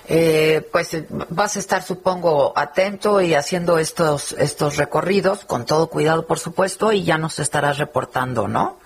eh, 0.08 0.68
pues 0.72 0.94
eh, 0.96 1.06
vas 1.10 1.56
a 1.56 1.60
estar, 1.60 1.84
supongo, 1.84 2.52
atento 2.56 3.22
y 3.22 3.36
haciendo 3.36 3.78
estos 3.78 4.32
estos 4.34 4.78
recorridos 4.78 5.46
con 5.46 5.66
todo 5.66 5.88
cuidado, 5.88 6.26
por 6.26 6.40
supuesto, 6.40 6.92
y 6.92 7.04
ya 7.04 7.18
nos 7.18 7.38
estarás 7.40 7.78
reportando, 7.78 8.48
¿no? 8.48 8.78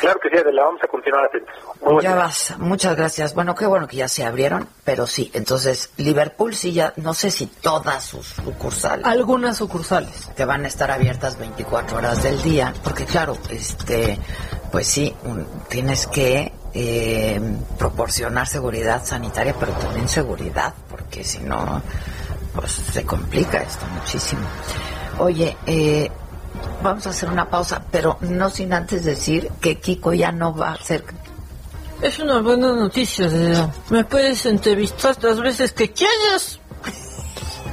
Claro 0.00 0.20
que 0.20 0.28
sí, 0.28 0.36
Adela, 0.36 0.64
vamos 0.64 0.82
a 0.82 0.88
continuar 0.88 1.24
atentos. 1.24 1.54
Muy 1.80 2.02
Ya 2.02 2.14
vas, 2.14 2.54
muchas 2.58 2.96
gracias. 2.96 3.32
Bueno, 3.34 3.54
qué 3.54 3.64
bueno 3.66 3.86
que 3.88 3.96
ya 3.96 4.08
se 4.08 4.24
abrieron, 4.24 4.68
pero 4.84 5.06
sí, 5.06 5.30
entonces 5.32 5.88
Liverpool 5.96 6.54
sí 6.54 6.72
ya, 6.72 6.92
no 6.96 7.14
sé 7.14 7.30
si 7.30 7.46
todas 7.46 8.04
sus 8.04 8.26
sucursales 8.26 9.06
Algunas 9.06 9.56
sucursales. 9.56 10.28
que 10.36 10.44
van 10.44 10.64
a 10.64 10.68
estar 10.68 10.90
abiertas 10.90 11.38
24 11.38 11.96
horas 11.96 12.22
del 12.22 12.42
día, 12.42 12.74
porque 12.84 13.06
claro, 13.06 13.38
este, 13.48 14.18
pues 14.70 14.86
sí, 14.86 15.14
un- 15.24 15.46
tienes 15.70 16.06
que 16.08 16.52
eh, 16.78 17.40
proporcionar 17.78 18.46
seguridad 18.46 19.02
sanitaria, 19.02 19.54
pero 19.58 19.72
también 19.72 20.06
seguridad, 20.06 20.74
porque 20.90 21.24
si 21.24 21.38
no, 21.38 21.80
pues 22.54 22.72
se 22.72 23.02
complica 23.06 23.62
esto 23.62 23.86
muchísimo. 23.94 24.42
Oye, 25.18 25.56
eh, 25.64 26.10
vamos 26.82 27.06
a 27.06 27.10
hacer 27.10 27.30
una 27.30 27.48
pausa, 27.48 27.82
pero 27.90 28.18
no 28.20 28.50
sin 28.50 28.74
antes 28.74 29.04
decir 29.04 29.50
que 29.58 29.80
Kiko 29.80 30.12
ya 30.12 30.32
no 30.32 30.54
va 30.54 30.72
a 30.72 30.84
ser... 30.84 31.02
Es 32.02 32.18
una 32.18 32.42
buena 32.42 32.72
noticia, 32.72 33.26
de 33.26 33.68
Me 33.88 34.04
puedes 34.04 34.44
entrevistar 34.44 35.16
las 35.22 35.40
veces 35.40 35.72
que 35.72 35.90
quieras. 35.92 36.60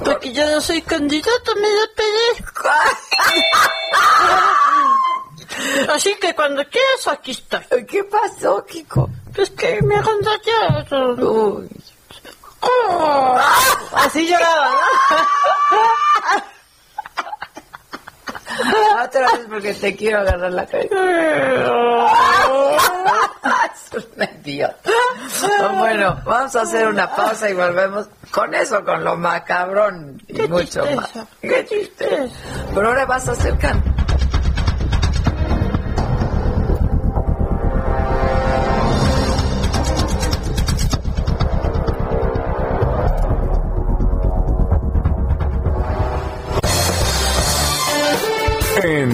Porque 0.02 0.32
ya 0.32 0.50
no 0.50 0.62
soy 0.62 0.82
candidato, 0.82 1.56
me 1.56 1.68
da 1.68 1.84
Así 5.90 6.16
que 6.20 6.34
cuando 6.34 6.64
quieras, 6.66 7.08
aquí 7.08 7.32
está. 7.32 7.64
¿Qué 7.88 8.04
pasó, 8.04 8.66
Kiko? 8.66 9.10
Pues 9.36 9.52
que 9.52 9.80
me 9.82 10.02
Uy. 11.24 11.70
Oh, 12.62 13.38
así 13.94 14.28
lloraba, 14.28 14.72
¿no? 14.72 14.78
Otra 19.04 19.32
vez 19.34 19.46
porque 19.50 19.74
te 19.74 19.96
quiero 19.96 20.20
agarrar 20.20 20.54
la 20.54 20.66
cabeza. 20.66 20.96
es 23.74 23.92
un 23.94 24.24
idiota. 24.24 24.90
Bueno, 25.78 26.22
vamos 26.26 26.56
a 26.56 26.62
hacer 26.62 26.88
una 26.88 27.14
pausa 27.16 27.50
y 27.50 27.54
volvemos 27.54 28.08
con 28.32 28.54
eso, 28.54 28.84
con 28.84 29.04
lo 29.04 29.16
macabrón 29.16 30.22
y 30.28 30.42
mucho 30.44 30.86
más. 30.96 31.12
Qué 31.42 31.66
chiste. 31.66 32.30
Pero 32.74 32.88
ahora 32.88 33.06
vas 33.06 33.28
a 33.28 33.34
hacer 33.34 33.58
canto. 33.58 33.92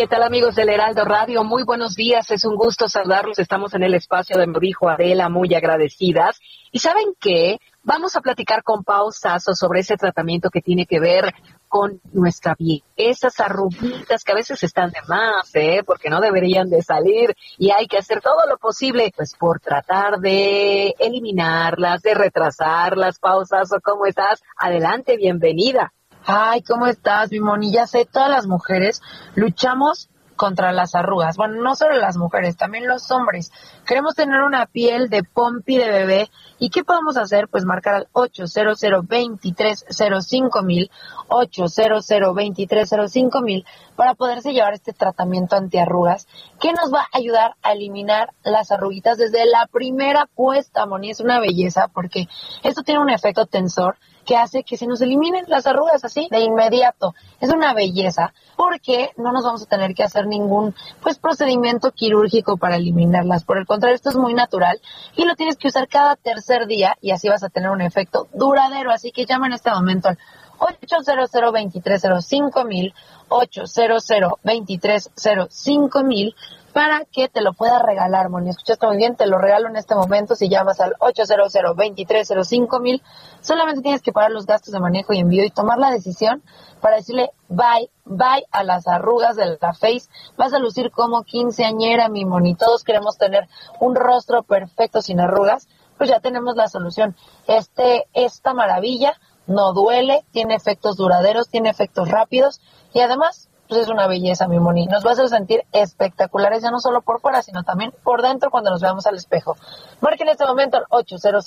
¿Qué 0.00 0.06
tal 0.06 0.22
amigos 0.22 0.54
del 0.54 0.70
Heraldo 0.70 1.04
Radio? 1.04 1.44
Muy 1.44 1.62
buenos 1.62 1.94
días, 1.94 2.30
es 2.30 2.46
un 2.46 2.56
gusto 2.56 2.88
saludarlos. 2.88 3.38
Estamos 3.38 3.74
en 3.74 3.82
el 3.82 3.92
espacio 3.92 4.38
de 4.38 4.46
Morijo 4.46 4.88
Adela, 4.88 5.28
muy 5.28 5.54
agradecidas. 5.54 6.40
¿Y 6.72 6.78
saben 6.78 7.12
qué? 7.20 7.58
Vamos 7.82 8.16
a 8.16 8.22
platicar 8.22 8.62
con 8.62 8.82
Pau 8.82 9.10
sobre 9.12 9.80
ese 9.80 9.98
tratamiento 9.98 10.48
que 10.48 10.62
tiene 10.62 10.86
que 10.86 11.00
ver 11.00 11.34
con 11.68 12.00
nuestra 12.14 12.54
piel. 12.54 12.82
Esas 12.96 13.40
arruguitas 13.40 14.24
que 14.24 14.32
a 14.32 14.36
veces 14.36 14.62
están 14.62 14.90
de 14.90 15.02
más, 15.06 15.54
¿eh? 15.54 15.82
Porque 15.84 16.08
no 16.08 16.22
deberían 16.22 16.70
de 16.70 16.80
salir 16.80 17.36
y 17.58 17.70
hay 17.70 17.86
que 17.86 17.98
hacer 17.98 18.22
todo 18.22 18.48
lo 18.48 18.56
posible, 18.56 19.12
pues 19.14 19.36
por 19.38 19.60
tratar 19.60 20.16
de 20.20 20.94
eliminarlas, 20.98 22.00
de 22.00 22.14
retrasarlas. 22.14 23.18
Pau 23.18 23.44
Sasso, 23.44 23.76
¿cómo 23.84 24.06
estás? 24.06 24.42
Adelante, 24.56 25.18
bienvenida. 25.18 25.92
Ay, 26.26 26.62
¿cómo 26.62 26.86
estás, 26.86 27.30
mi 27.30 27.40
moni? 27.40 27.72
Ya 27.72 27.86
sé, 27.86 28.04
todas 28.04 28.28
las 28.28 28.46
mujeres 28.46 29.02
luchamos 29.34 30.10
contra 30.40 30.72
las 30.72 30.94
arrugas. 30.94 31.36
Bueno, 31.36 31.62
no 31.62 31.76
solo 31.76 31.96
las 31.96 32.16
mujeres, 32.16 32.56
también 32.56 32.88
los 32.88 33.10
hombres. 33.10 33.52
Queremos 33.86 34.14
tener 34.14 34.40
una 34.42 34.64
piel 34.64 35.10
de 35.10 35.22
pompi 35.22 35.76
de 35.76 35.90
bebé. 35.90 36.30
¿Y 36.58 36.70
qué 36.70 36.82
podemos 36.82 37.18
hacer? 37.18 37.48
Pues 37.48 37.66
marcar 37.66 37.94
al 37.94 38.08
800 38.12 38.80
2305 38.80 40.62
mil, 40.62 40.90
800 41.28 42.06
2305 42.08 43.42
mil, 43.42 43.66
para 43.96 44.14
poderse 44.14 44.54
llevar 44.54 44.72
este 44.72 44.94
tratamiento 44.94 45.56
antiarrugas 45.56 46.26
que 46.58 46.72
nos 46.72 46.90
va 46.90 47.00
a 47.00 47.18
ayudar 47.18 47.56
a 47.62 47.72
eliminar 47.72 48.32
las 48.42 48.72
arruguitas 48.72 49.18
desde 49.18 49.44
la 49.44 49.66
primera 49.70 50.24
puesta, 50.24 50.86
Moni. 50.86 51.10
Es 51.10 51.20
una 51.20 51.38
belleza 51.38 51.88
porque 51.88 52.28
esto 52.62 52.82
tiene 52.82 53.00
un 53.00 53.10
efecto 53.10 53.44
tensor 53.44 53.98
que 54.24 54.36
hace 54.36 54.62
que 54.62 54.76
se 54.76 54.86
nos 54.86 55.00
eliminen 55.00 55.44
las 55.48 55.66
arrugas 55.66 56.04
así 56.04 56.28
de 56.30 56.40
inmediato. 56.40 57.14
Es 57.40 57.50
una 57.50 57.74
belleza 57.74 58.32
porque 58.56 59.10
no 59.16 59.32
nos 59.32 59.44
vamos 59.44 59.62
a 59.62 59.66
tener 59.66 59.94
que 59.94 60.02
hacer 60.02 60.26
ningún 60.26 60.74
pues 61.02 61.18
procedimiento 61.18 61.92
quirúrgico 61.92 62.56
para 62.56 62.76
eliminarlas. 62.76 63.44
Por 63.44 63.58
el 63.58 63.66
contrario, 63.66 63.96
esto 63.96 64.10
es 64.10 64.16
muy 64.16 64.34
natural 64.34 64.80
y 65.16 65.24
lo 65.24 65.34
tienes 65.34 65.56
que 65.56 65.68
usar 65.68 65.88
cada 65.88 66.16
tercer 66.16 66.66
día 66.66 66.96
y 67.00 67.10
así 67.10 67.28
vas 67.28 67.42
a 67.42 67.48
tener 67.48 67.70
un 67.70 67.80
efecto 67.80 68.28
duradero. 68.32 68.90
Así 68.90 69.12
que 69.12 69.26
llama 69.26 69.46
en 69.46 69.54
este 69.54 69.70
momento 69.70 70.08
al 70.08 70.18
800 70.60 71.30
2305 71.30 72.64
mil 72.64 72.94
800 73.28 74.06
2305 74.42 76.04
mil 76.04 76.34
para 76.72 77.04
que 77.04 77.28
te 77.28 77.40
lo 77.40 77.52
pueda 77.52 77.78
regalar, 77.80 78.28
Moni. 78.28 78.50
¿Escuchaste 78.50 78.86
muy 78.86 78.96
bien? 78.96 79.16
Te 79.16 79.26
lo 79.26 79.38
regalo 79.38 79.68
en 79.68 79.76
este 79.76 79.94
momento 79.94 80.36
si 80.36 80.48
llamas 80.48 80.80
al 80.80 80.94
800 80.98 81.52
2305 81.52 82.80
mil. 82.80 83.02
Solamente 83.40 83.82
tienes 83.82 84.02
que 84.02 84.12
pagar 84.12 84.30
los 84.30 84.46
gastos 84.46 84.72
de 84.72 84.80
manejo 84.80 85.12
y 85.12 85.18
envío 85.18 85.44
y 85.44 85.50
tomar 85.50 85.78
la 85.78 85.90
decisión 85.90 86.42
para 86.80 86.96
decirle 86.96 87.30
bye, 87.48 87.90
bye 88.04 88.46
a 88.52 88.62
las 88.62 88.86
arrugas 88.86 89.36
de 89.36 89.58
la 89.60 89.74
face. 89.74 90.08
Vas 90.36 90.52
a 90.52 90.58
lucir 90.58 90.90
como 90.90 91.22
quinceañera, 91.22 92.08
mi 92.08 92.24
Moni. 92.24 92.54
Todos 92.54 92.84
queremos 92.84 93.18
tener 93.18 93.48
un 93.80 93.94
rostro 93.94 94.42
perfecto 94.42 95.02
sin 95.02 95.20
arrugas. 95.20 95.68
Pues 95.98 96.08
ya 96.08 96.20
tenemos 96.20 96.56
la 96.56 96.68
solución. 96.68 97.16
Este, 97.46 98.06
esta 98.14 98.54
maravilla 98.54 99.14
no 99.46 99.72
duele, 99.72 100.24
tiene 100.30 100.54
efectos 100.54 100.96
duraderos, 100.96 101.48
tiene 101.48 101.68
efectos 101.68 102.08
rápidos 102.08 102.60
y 102.94 103.00
además 103.00 103.49
pues 103.70 103.82
es 103.82 103.88
una 103.88 104.08
belleza, 104.08 104.48
mi 104.48 104.58
Moni. 104.58 104.86
Nos 104.86 105.04
va 105.04 105.10
a 105.10 105.12
hacer 105.12 105.28
sentir 105.28 105.64
espectaculares, 105.72 106.62
ya 106.62 106.70
no 106.70 106.80
solo 106.80 107.02
por 107.02 107.20
fuera, 107.20 107.40
sino 107.40 107.62
también 107.62 107.94
por 108.02 108.20
dentro 108.20 108.50
cuando 108.50 108.70
nos 108.70 108.82
veamos 108.82 109.06
al 109.06 109.14
espejo. 109.14 109.56
Marquen 110.00 110.26
en 110.26 110.32
este 110.32 110.44
momento 110.44 110.76
al 110.76 110.84
800 110.90 111.46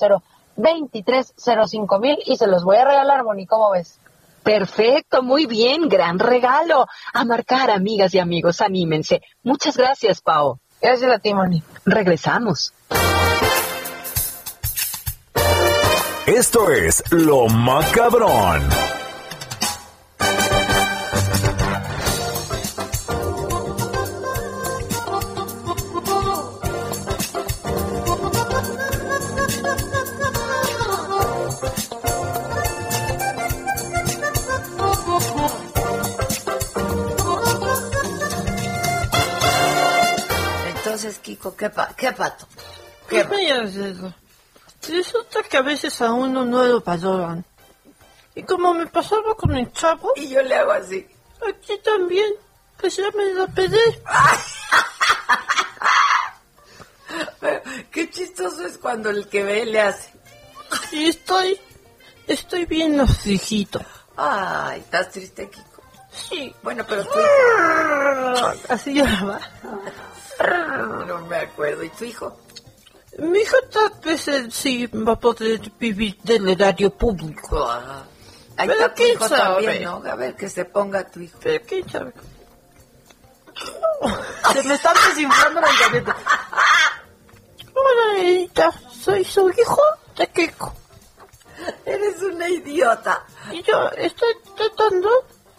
2305 0.56 2.00
mil 2.00 2.18
y 2.26 2.38
se 2.38 2.48
los 2.48 2.64
voy 2.64 2.78
a 2.78 2.86
regalar, 2.86 3.24
Moni. 3.24 3.46
¿Cómo 3.46 3.72
ves? 3.72 4.00
Perfecto, 4.44 5.22
muy 5.22 5.46
bien, 5.46 5.90
gran 5.90 6.18
regalo. 6.18 6.88
A 7.14 7.26
marcar, 7.26 7.70
amigas 7.70 8.14
y 8.14 8.20
amigos, 8.20 8.62
anímense. 8.62 9.22
Muchas 9.44 9.76
gracias, 9.76 10.22
Pau. 10.22 10.60
Gracias 10.82 11.12
a 11.12 11.20
ti, 11.20 11.34
Moni. 11.34 11.62
Regresamos. 11.86 12.74
Esto 16.26 16.72
es 16.72 17.04
Lo 17.12 17.48
Macabrón. 17.48 18.93
Kiko, 41.20 41.56
¿qué, 41.56 41.72
qué 41.98 42.12
pato? 42.12 42.48
¿Qué 43.08 43.20
eso? 43.20 44.14
Resulta 44.88 45.44
que 45.44 45.58
a 45.58 45.62
veces 45.62 46.02
a 46.02 46.12
uno 46.12 46.44
no 46.46 46.64
lo 46.64 46.82
valoran. 46.82 47.46
Y 48.36 48.44
como 48.44 48.74
me 48.74 48.88
pasaba 48.88 49.36
con 49.36 49.56
el 49.56 49.72
chavo... 49.72 50.14
Y 50.16 50.30
yo 50.30 50.42
le 50.42 50.56
hago 50.56 50.72
así. 50.72 51.06
Aquí 51.48 51.78
también. 51.84 52.34
Pues 52.80 52.98
ya 52.98 53.10
me 53.12 53.34
lo 53.34 53.48
pedí. 53.48 53.78
Pero 57.40 57.62
qué 57.92 58.10
chistoso 58.10 58.66
es 58.66 58.78
cuando 58.78 59.10
el 59.10 59.28
que 59.28 59.44
ve 59.44 59.66
le 59.66 59.82
hace. 59.82 60.14
Y 60.92 61.10
estoy... 61.10 61.60
Estoy 62.28 62.66
bien 62.66 63.00
afligito. 63.00 63.82
Ay, 64.16 64.80
¿estás 64.80 65.12
triste, 65.12 65.50
Kiko? 65.50 65.73
Sí. 66.16 66.54
Bueno, 66.62 66.86
pero 66.88 67.04
tú... 67.04 67.20
Así 68.70 68.94
lloraba. 68.94 69.40
No 71.08 71.20
me 71.28 71.38
acuerdo. 71.38 71.84
¿Y 71.84 71.90
tu 71.90 72.06
hijo? 72.06 72.38
Mi 73.20 73.40
hijo 73.40 73.56
tal 73.72 73.92
vez 74.04 74.28
sí 74.52 74.88
va 74.88 75.14
a 75.14 75.20
poder 75.20 75.62
vivir 75.80 76.18
del 76.24 76.50
erario 76.50 76.90
público. 76.90 77.66
Ah, 77.70 78.04
ahí 78.58 78.68
Pero 78.68 78.80
está 78.80 78.94
tu 78.96 79.04
hijo 79.04 79.30
también, 79.30 79.84
¿no? 79.84 80.04
A 80.04 80.16
ver, 80.16 80.36
que 80.36 80.50
se 80.50 80.66
ponga 80.66 81.08
tu 81.08 81.20
hijo. 81.20 81.38
Pero 81.42 81.64
quién 81.66 81.88
sabe. 81.88 82.14
Se 84.54 84.64
me 84.64 84.74
está 84.74 84.94
desinflando 84.94 85.62
la 85.62 85.70
cabeza. 85.80 86.16
Hola, 87.76 88.22
Edita. 88.22 88.72
Soy 88.92 89.24
su 89.24 89.50
hijo 89.50 89.82
de 90.18 90.28
Kiko. 90.28 90.74
Eres 91.86 92.22
una 92.22 92.50
idiota. 92.50 93.26
Y 93.52 93.62
yo 93.62 93.90
estoy 93.92 94.34
tratando 94.56 95.10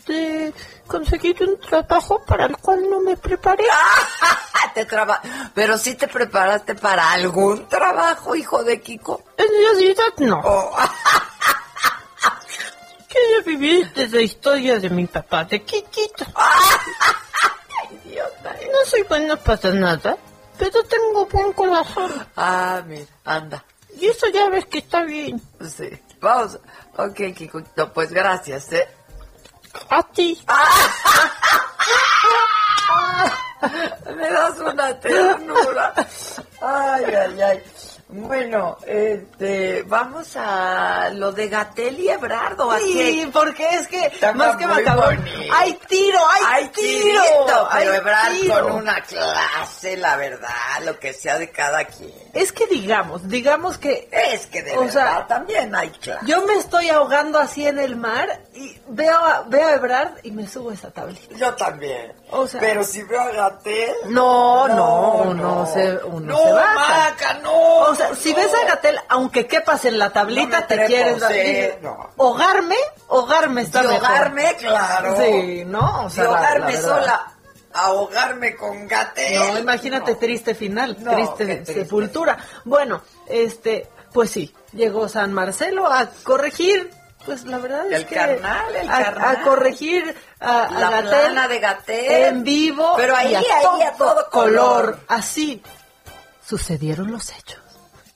este, 0.05 0.53
conseguir 0.87 1.43
un 1.43 1.59
trabajo 1.59 2.23
para 2.27 2.47
el 2.47 2.57
cual 2.59 2.89
no 2.89 3.01
me 3.01 3.17
preparé. 3.17 3.65
te 4.75 4.85
traba 4.85 5.21
Pero 5.55 5.79
sí 5.79 5.95
te 5.95 6.09
preparaste 6.09 6.75
para 6.75 7.13
algún 7.13 7.67
trabajo, 7.69 8.35
hijo 8.35 8.63
de 8.65 8.81
Kiko. 8.81 9.23
En 9.37 9.47
realidad 9.49 10.13
no. 10.19 10.41
Oh. 10.45 10.77
Quiero 13.09 13.45
vivir 13.45 13.93
desde 13.95 14.17
la 14.17 14.23
historia 14.23 14.79
de 14.81 14.91
mi 14.91 15.07
papá, 15.07 15.45
de 15.45 15.63
Kikito. 15.63 16.27
Idiota. 18.05 18.53
No 18.53 18.85
soy 18.87 19.05
buena 19.05 19.37
para 19.37 19.71
nada, 19.71 20.17
pero 20.59 20.83
tengo 20.85 21.27
buen 21.27 21.53
corazón. 21.53 22.13
Ah, 22.37 22.83
mira, 22.85 23.07
anda. 23.25 23.65
Y 23.97 24.07
eso 24.07 24.27
ya 24.29 24.49
ves 24.51 24.67
que 24.67 24.79
está 24.79 25.05
bien. 25.05 25.41
Sí. 25.61 25.89
Vamos. 26.21 26.59
Ok, 26.97 27.21
Kiko. 27.37 27.63
No, 27.77 27.93
pues 27.93 28.11
gracias, 28.11 28.73
¿eh? 28.73 28.89
A 29.91 30.03
ti. 30.13 30.39
Me 34.17 34.31
das 34.31 34.59
una 34.59 34.99
ternura. 35.01 35.95
Ay, 36.61 37.05
ay, 37.05 37.41
ay. 37.43 37.63
Bueno, 38.09 38.77
este, 38.87 39.83
vamos 39.85 40.37
a 40.37 41.09
lo 41.15 41.33
de 41.33 41.49
Gatel 41.49 41.99
y 41.99 42.11
Ebrardo. 42.11 42.71
¿a 42.71 42.79
Sí, 42.79 43.29
porque 43.33 43.67
es 43.71 43.89
que 43.89 44.13
más 44.35 44.57
que 44.57 44.67
bonito. 44.67 45.05
hay 45.53 45.73
tiro, 45.89 46.21
hay, 46.31 46.43
Hay 46.47 46.69
tiro, 46.69 47.23
tirito, 47.23 47.69
hay 47.71 47.85
pero 47.87 47.95
Ebrard 47.95 48.33
tiro. 48.35 48.63
con 48.69 48.73
una 48.73 49.01
clase, 49.01 49.97
la 49.97 50.17
verdad, 50.17 50.51
lo 50.83 50.99
que 51.01 51.13
sea 51.15 51.39
de 51.39 51.51
cada 51.51 51.85
quien. 51.87 52.24
Es 52.35 52.53
que 52.53 52.67
digamos, 52.67 53.29
digamos 53.29 53.79
que 53.79 54.09
Es 54.11 54.47
que 54.47 54.63
de 54.63 54.77
O 54.77 54.81
verdad 54.81 54.93
sea, 54.93 55.27
también 55.27 55.75
hay 55.75 55.91
clase. 55.91 56.25
yo 56.27 56.45
me 56.47 56.55
estoy 56.55 56.89
ahogando 56.91 57.39
así 57.39 57.67
en 57.67 57.79
el 57.79 57.97
mar 57.97 58.41
y 58.55 58.77
veo 58.89 59.17
a, 59.17 59.43
veo 59.47 59.67
a 59.69 59.73
Ebrard 59.75 60.13
y 60.23 60.31
me 60.33 60.47
subo 60.49 60.71
a 60.71 60.75
esa 60.75 60.91
tablita. 60.91 61.35
Yo 61.37 61.55
también. 61.55 62.13
O 62.31 62.47
sea, 62.47 62.61
pero 62.61 62.83
si 62.85 63.03
veo 63.05 63.21
a 63.21 63.31
Gatel. 63.31 63.95
No, 64.09 64.67
no, 64.69 65.13
uno 65.25 65.67
se, 65.73 65.97
uno 66.05 66.33
No, 66.33 66.39
se 66.39 66.53
baja. 66.53 67.11
Maca, 67.11 67.35
no. 67.43 67.53
O 67.53 67.95
sea, 67.95 68.15
si 68.15 68.31
no. 68.33 68.37
ves 68.39 68.53
a 68.55 68.67
Gatel, 68.67 69.01
aunque 69.09 69.47
quepas 69.47 69.85
en 69.85 69.99
la 69.99 70.11
tablita, 70.11 70.61
No 70.61 70.67
te 70.67 70.75
trepo, 70.75 70.87
quieres 70.89 71.83
no. 71.83 72.11
Hogarme, 72.17 72.77
hogarme 73.09 73.63
está 73.63 73.83
mejor. 73.83 73.97
ahogarme, 74.05 74.57
claro. 74.57 75.17
Sí, 75.21 75.65
¿no? 75.67 76.05
O 76.07 76.11
sea, 76.11 76.25
verdad. 76.75 76.83
sola. 76.83 77.31
Ahogarme 77.75 78.55
con 78.57 78.87
Gatel. 78.89 79.35
No, 79.39 79.59
imagínate 79.59 80.15
triste 80.15 80.55
final, 80.55 80.97
No, 81.01 81.13
triste, 81.13 81.67
sepultura. 81.67 82.39
Bueno, 82.65 83.03
este, 83.27 83.89
pues 84.13 84.31
sí, 84.31 84.55
llegó 84.73 85.09
San 85.09 85.33
Marcelo 85.33 85.87
a 85.93 86.09
corregir, 86.23 86.91
pues 87.27 87.45
la 87.45 87.59
verdad 87.59 87.87
es 87.89 87.93
El 87.95 88.07
que 88.07 88.15
carnal, 88.15 88.77
el 88.77 88.89
a, 88.89 89.03
carnal. 89.05 89.37
a 89.37 89.43
corregir 89.43 90.15
a, 90.41 90.65
a 90.65 90.71
La 90.79 90.91
Gatell 90.91 91.09
plana 91.09 91.49
de 91.49 91.59
Gatell. 91.59 92.25
en 92.27 92.45
vivo, 92.45 92.93
Pero 92.97 93.17
ahí, 93.17 93.33
y 93.33 93.35
a 93.35 93.39
ahí, 93.39 93.45
todo, 93.63 93.83
a 93.83 93.93
todo 93.93 94.31
color. 94.31 95.01
Así 95.09 95.61
sucedieron 96.47 97.11
los 97.11 97.31
hechos. 97.31 97.61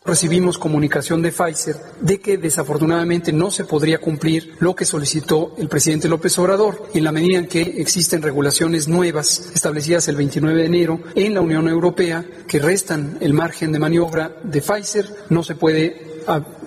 Recibimos 0.09 0.57
comunicación 0.57 1.21
de 1.21 1.33
Pfizer 1.33 1.77
de 2.01 2.19
que 2.19 2.39
desafortunadamente 2.39 3.31
no 3.31 3.51
se 3.51 3.65
podría 3.65 3.99
cumplir 3.99 4.55
lo 4.59 4.75
que 4.75 4.87
solicitó 4.87 5.55
el 5.59 5.69
presidente 5.69 6.09
López 6.09 6.39
Obrador 6.39 6.89
en 6.95 7.05
la 7.05 7.13
medida 7.13 7.37
en 7.37 7.47
que 7.47 7.61
existen 7.61 8.23
regulaciones 8.23 8.89
nuevas 8.89 9.51
establecidas 9.55 10.09
el 10.09 10.17
29 10.17 10.61
de 10.61 10.67
enero 10.67 11.01
en 11.15 11.35
la 11.35 11.43
Unión 11.43 11.69
Europea 11.69 12.25
que 12.47 12.59
restan 12.59 13.19
el 13.21 13.35
margen 13.35 13.71
de 13.71 13.81
maniobra 13.81 14.35
de 14.43 14.63
Pfizer. 14.63 15.15
No 15.29 15.43
se 15.43 15.57
puede 15.57 16.18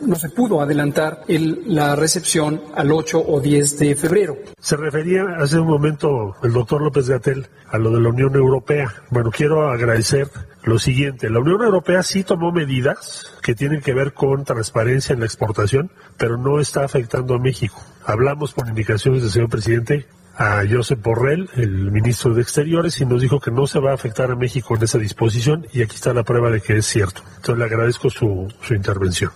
no 0.05 0.15
se 0.15 0.29
pudo 0.29 0.61
adelantar 0.61 1.21
el- 1.27 1.61
la 1.67 1.95
recepción 1.95 2.61
al 2.75 2.91
8 2.91 3.23
o 3.25 3.39
10 3.39 3.77
de 3.77 3.95
febrero. 3.95 4.35
Se 4.59 4.75
refería 4.77 5.23
hace 5.39 5.59
un 5.59 5.67
momento 5.67 6.35
el 6.43 6.53
doctor 6.53 6.81
López 6.81 7.07
Gatel 7.09 7.47
a 7.69 7.77
lo 7.77 7.91
de 7.91 8.01
la 8.01 8.09
Unión 8.09 8.35
Europea. 8.35 8.93
Bueno, 9.09 9.31
quiero 9.31 9.69
agradecer 9.69 10.27
lo 10.63 10.79
siguiente. 10.79 11.29
La 11.29 11.39
Unión 11.39 11.61
Europea 11.61 12.03
sí 12.03 12.23
tomó 12.23 12.51
medidas 12.51 13.31
que 13.41 13.55
tienen 13.55 13.81
que 13.81 13.93
ver 13.93 14.13
con 14.13 14.43
transparencia 14.45 15.13
en 15.13 15.19
la 15.19 15.25
exportación, 15.25 15.91
pero 16.17 16.37
no 16.37 16.59
está 16.59 16.83
afectando 16.83 17.35
a 17.35 17.39
México. 17.39 17.81
Hablamos 18.05 18.53
por 18.53 18.67
indicaciones 18.67 19.21
del 19.21 19.31
señor 19.31 19.49
presidente 19.49 20.07
a 20.37 20.63
Josep 20.69 21.03
Borrell, 21.03 21.49
el 21.55 21.91
ministro 21.91 22.33
de 22.33 22.41
Exteriores, 22.41 22.99
y 23.01 23.05
nos 23.05 23.21
dijo 23.21 23.39
que 23.39 23.51
no 23.51 23.67
se 23.67 23.79
va 23.79 23.91
a 23.91 23.95
afectar 23.95 24.31
a 24.31 24.35
México 24.35 24.75
en 24.75 24.83
esa 24.83 24.97
disposición, 24.97 25.67
y 25.73 25.83
aquí 25.83 25.95
está 25.95 26.13
la 26.13 26.23
prueba 26.23 26.49
de 26.49 26.61
que 26.61 26.77
es 26.77 26.85
cierto. 26.85 27.21
Entonces 27.35 27.57
le 27.59 27.65
agradezco 27.65 28.09
su, 28.09 28.47
su 28.61 28.73
intervención. 28.73 29.31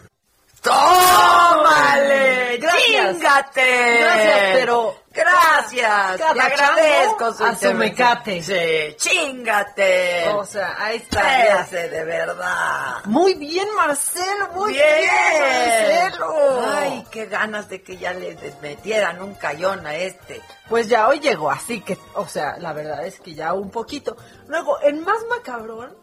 ¡Tómale! 0.65 2.57
Gracias. 2.57 3.15
¡Chíngate! 3.17 3.99
Gracias, 3.99 4.39
pero 4.53 5.05
Gracias. 5.15 6.17
Te 6.17 6.23
agradezco 6.23 7.33
su 7.33 7.45
a 7.45 7.55
su 7.55 7.73
mecate. 7.73 8.43
Sí, 8.43 8.95
chingate. 8.97 10.27
O 10.29 10.45
sea, 10.45 10.75
ahí 10.77 10.97
está. 10.97 11.21
Véase 11.21 11.89
de 11.89 12.03
verdad. 12.03 13.05
Muy 13.05 13.35
bien, 13.35 13.67
Marcelo, 13.75 14.49
muy 14.53 14.73
bien, 14.73 14.85
Bien. 14.99 16.11
Marcelo. 16.11 16.65
Ay, 16.67 17.03
qué 17.11 17.27
ganas 17.27 17.69
de 17.69 17.81
que 17.81 17.97
ya 17.97 18.13
le 18.13 18.37
metieran 18.61 19.21
un 19.21 19.35
cayón 19.35 19.87
a 19.87 19.95
este. 19.95 20.41
Pues 20.67 20.89
ya 20.89 21.07
hoy 21.07 21.19
llegó, 21.19 21.49
así 21.49 21.79
que, 21.81 21.97
o 22.15 22.27
sea, 22.27 22.57
la 22.57 22.73
verdad 22.73 23.05
es 23.05 23.19
que 23.21 23.33
ya 23.33 23.53
un 23.53 23.71
poquito. 23.71 24.17
Luego, 24.47 24.81
en 24.81 25.01
Más 25.01 25.23
Macabrón, 25.29 25.95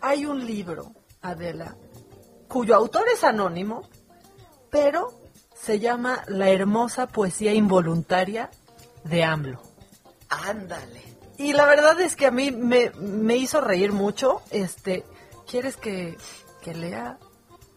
hay 0.00 0.26
un 0.26 0.44
libro, 0.44 0.92
Adela, 1.22 1.76
cuyo 2.54 2.76
autor 2.76 3.02
es 3.12 3.24
anónimo, 3.24 3.82
pero 4.70 5.12
se 5.60 5.80
llama 5.80 6.22
La 6.28 6.50
hermosa 6.50 7.08
poesía 7.08 7.52
involuntaria 7.52 8.48
de 9.02 9.24
AMLO. 9.24 9.60
Ándale. 10.28 11.02
Y 11.36 11.52
la 11.52 11.66
verdad 11.66 12.00
es 12.00 12.14
que 12.14 12.26
a 12.26 12.30
mí 12.30 12.52
me, 12.52 12.90
me 12.90 13.36
hizo 13.36 13.60
reír 13.60 13.92
mucho. 13.92 14.40
Este, 14.52 15.04
¿quieres 15.50 15.76
que, 15.76 16.16
que 16.62 16.74
lea 16.74 17.18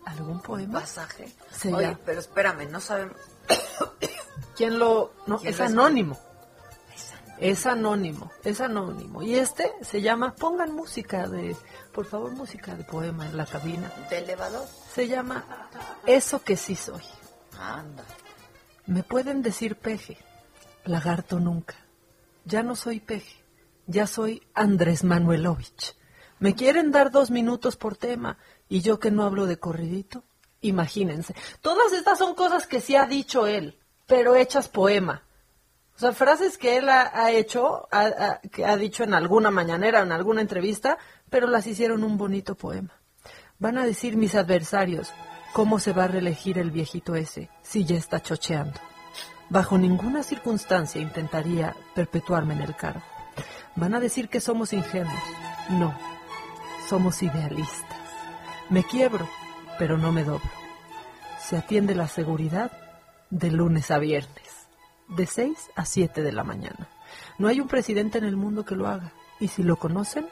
algún 0.06 0.42
poema? 0.42 0.82
Pasaje. 0.82 1.28
Se 1.52 1.74
Oye, 1.74 1.98
pero 2.06 2.20
espérame, 2.20 2.70
no 2.70 2.80
sabemos. 2.80 3.18
¿Quién 4.56 4.78
lo...? 4.78 5.12
No, 5.26 5.40
¿Quién 5.40 5.56
es 5.56 5.60
anónimo. 5.60 6.20
Es 7.40 7.66
anónimo, 7.66 8.32
es 8.44 8.62
anónimo. 8.62 9.22
Y 9.22 9.36
este 9.36 9.72
se 9.82 10.02
llama, 10.02 10.34
pongan 10.36 10.74
música 10.74 11.28
de, 11.28 11.56
por 11.94 12.06
favor, 12.06 12.32
música 12.32 12.76
de 12.76 12.84
poema 12.84 13.28
en 13.28 13.38
la 13.38 13.46
cabina. 13.46 13.92
¿De 14.10 14.20
elevador? 14.20 14.66
Se 14.94 15.08
llama 15.08 15.70
Eso 16.06 16.42
que 16.42 16.58
sí 16.58 16.76
soy. 16.76 17.04
Anda. 17.60 18.04
Me 18.86 19.04
pueden 19.04 19.42
decir 19.42 19.76
peje, 19.76 20.18
lagarto 20.86 21.40
nunca. 21.40 21.76
Ya 22.46 22.64
no 22.64 22.76
soy 22.76 23.00
peje, 23.00 23.44
ya 23.86 24.08
soy 24.08 24.48
Andrés 24.54 25.04
Manuelovich. 25.04 25.96
Me 26.40 26.56
quieren 26.56 26.92
dar 26.92 27.12
dos 27.12 27.30
minutos 27.30 27.76
por 27.76 27.98
tema 27.98 28.38
y 28.70 28.82
yo 28.82 29.00
que 29.00 29.12
no 29.12 29.24
hablo 29.24 29.46
de 29.46 29.60
corridito. 29.60 30.24
Imagínense. 30.62 31.36
Todas 31.62 31.94
estas 31.94 32.18
son 32.18 32.34
cosas 32.36 32.68
que 32.68 32.82
sí 32.82 32.96
ha 32.96 33.06
dicho 33.06 33.48
él, 33.48 33.80
pero 34.06 34.36
hechas 34.36 34.70
poema. 34.70 35.27
O 35.98 36.00
sea, 36.00 36.12
frases 36.12 36.60
que 36.60 36.78
él 36.78 36.90
ha, 36.90 37.32
hecho, 37.32 37.90
que 38.52 38.66
ha 38.66 38.78
dicho 38.78 39.04
en 39.04 39.16
alguna 39.16 39.50
mañanera, 39.50 40.02
en 40.02 40.12
alguna 40.12 40.42
entrevista, 40.42 41.00
pero 41.28 41.48
las 41.48 41.66
hicieron 41.66 42.04
un 42.04 42.20
bonito 42.20 42.54
poema. 42.54 43.02
Van 43.58 43.80
a 43.80 43.86
decir 43.86 44.16
mis 44.16 44.36
adversarios, 44.36 45.12
¿cómo 45.54 45.80
se 45.80 45.94
va 45.94 46.04
a 46.04 46.08
reelegir 46.08 46.60
el 46.60 46.70
viejito 46.70 47.16
ese 47.16 47.50
si 47.64 47.84
ya 47.84 47.96
está 47.96 48.22
chocheando? 48.22 48.80
Bajo 49.50 49.80
ninguna 49.80 50.22
circunstancia 50.22 51.02
intentaría 51.02 51.76
perpetuarme 51.96 52.54
en 52.54 52.62
el 52.62 52.76
cargo. 52.76 53.02
Van 53.76 53.96
a 53.96 54.00
decir 54.00 54.30
que 54.30 54.40
somos 54.40 54.74
ingenuos. 54.74 55.24
No, 55.70 55.98
somos 56.88 57.24
idealistas. 57.24 57.98
Me 58.70 58.84
quiebro, 58.84 59.28
pero 59.80 59.98
no 59.98 60.12
me 60.12 60.24
doblo. 60.24 60.52
Se 61.40 61.58
atiende 61.58 61.96
la 61.96 62.08
seguridad 62.08 62.72
de 63.32 63.50
lunes 63.50 63.90
a 63.90 63.98
viernes, 63.98 64.47
de 65.10 65.26
6 65.26 65.72
a 65.76 65.86
7 65.86 66.22
de 66.22 66.32
la 66.32 66.44
mañana. 66.44 66.88
No 67.38 67.48
hay 67.48 67.60
un 67.60 67.68
presidente 67.68 68.18
en 68.18 68.26
el 68.26 68.36
mundo 68.36 68.66
que 68.66 68.76
lo 68.76 68.88
haga. 68.88 69.12
Y 69.40 69.48
si 69.48 69.64
lo 69.64 69.76
conocen, 69.78 70.28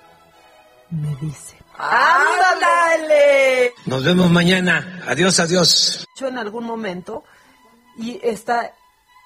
me 0.89 1.15
dicen. 1.17 1.59
¡Ándale! 1.77 3.73
Nos 3.85 4.03
vemos 4.03 4.29
mañana. 4.31 5.01
Adiós, 5.07 5.39
adiós. 5.39 6.05
hecho 6.15 6.27
en 6.27 6.37
algún 6.37 6.65
momento 6.65 7.23
y 7.97 8.19
está 8.23 8.73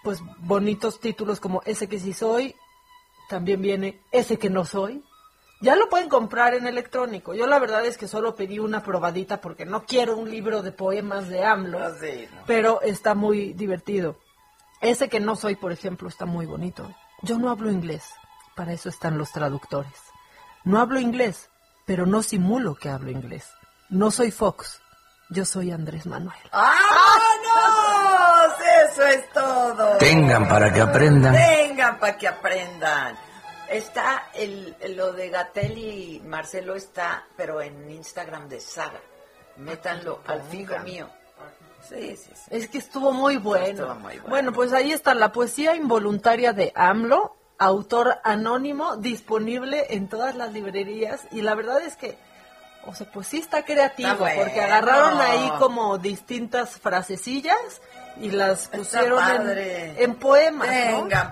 pues 0.04 0.20
bonitos 0.40 1.00
títulos 1.00 1.40
como 1.40 1.62
ese 1.66 1.88
que 1.90 2.00
sí 2.00 2.14
soy, 2.14 2.56
también 3.30 3.62
viene 3.62 4.00
ese 4.12 4.38
que 4.38 4.50
no 4.50 4.66
soy. 4.66 5.04
Ya 5.62 5.76
lo 5.76 5.90
pueden 5.90 6.08
comprar 6.08 6.54
en 6.54 6.68
electrónico. 6.68 7.34
Yo 7.34 7.46
la 7.46 7.60
verdad 7.60 7.86
es 7.86 7.98
que 7.98 8.08
solo 8.08 8.36
pedí 8.36 8.60
una 8.60 8.82
probadita 8.82 9.42
porque 9.42 9.66
no 9.66 9.86
quiero 9.86 10.16
un 10.16 10.30
libro 10.30 10.62
de 10.62 10.72
poemas 10.72 11.28
de 11.28 11.44
AMLO, 11.44 11.80
Así, 11.80 12.28
¿no? 12.34 12.44
pero 12.48 12.82
está 12.82 13.14
muy 13.14 13.52
divertido. 13.54 14.18
Ese 14.82 15.10
que 15.10 15.20
no 15.20 15.36
soy, 15.36 15.56
por 15.56 15.72
ejemplo, 15.72 16.08
está 16.08 16.26
muy 16.26 16.46
bonito. 16.46 16.90
Yo 17.22 17.38
no 17.38 17.50
hablo 17.50 17.70
inglés, 17.70 18.04
para 18.56 18.72
eso 18.74 18.90
están 18.90 19.18
los 19.18 19.32
traductores. 19.32 19.94
No 20.64 20.80
hablo 20.80 21.00
inglés, 21.00 21.50
pero 21.86 22.06
no 22.06 22.24
simulo 22.24 22.76
que 22.76 22.90
hablo 22.90 23.12
inglés. 23.12 23.50
No 23.90 24.12
soy 24.12 24.32
Fox, 24.32 24.82
yo 25.30 25.44
soy 25.46 25.72
Andrés 25.72 26.06
Manuel. 26.06 26.38
¡Ah, 26.52 26.76
no! 27.46 28.90
Eso 28.90 29.06
es 29.06 29.30
todo. 29.32 29.98
Tengan 29.98 30.48
para 30.48 30.72
que 30.72 30.82
aprendan. 30.82 31.36
Tengan 31.36 32.00
para 32.00 32.18
que 32.18 32.28
aprendan. 32.28 33.18
Está 33.70 34.30
el, 34.34 34.76
lo 34.96 35.12
de 35.14 35.30
Gatel 35.30 35.78
y 35.78 36.22
Marcelo 36.26 36.76
está, 36.76 37.26
pero 37.36 37.62
en 37.62 37.92
Instagram 37.92 38.48
de 38.48 38.60
Saga. 38.60 39.00
Métanlo 39.58 40.22
al 40.26 40.42
fijo 40.44 40.80
mío. 40.80 41.10
Sí, 41.90 42.16
sí, 42.16 42.32
sí. 42.36 42.42
Es 42.50 42.70
que 42.70 42.78
estuvo 42.78 43.12
muy 43.12 43.38
bueno. 43.38 43.66
Estuvo 43.66 43.96
muy 43.96 44.14
bueno. 44.14 44.30
Bueno, 44.30 44.54
pues 44.54 44.74
ahí 44.74 44.92
está 44.92 45.16
la 45.16 45.32
poesía 45.32 45.76
involuntaria 45.76 46.54
de 46.54 46.72
AMLO, 46.76 47.36
autor 47.58 48.20
anónimo, 48.24 48.98
disponible 48.98 49.88
en 49.90 50.08
todas 50.08 50.36
las 50.36 50.54
librerías. 50.54 51.22
Y 51.32 51.42
la 51.42 51.56
verdad 51.56 51.82
es 51.82 51.96
que, 51.96 52.18
o 52.86 52.94
sea, 52.94 53.10
pues 53.12 53.28
sí 53.28 53.40
está 53.40 53.64
creativo, 53.66 54.10
Está 54.10 54.22
bueno. 54.22 54.42
porque 54.44 54.62
agarraron 54.62 55.20
ahí 55.20 55.52
como 55.58 55.98
distintas 55.98 56.80
frasecillas 56.80 57.82
y 58.18 58.32
las 58.32 58.68
pusieron 58.68 59.20
en, 59.50 60.16
poemas. 60.16 60.70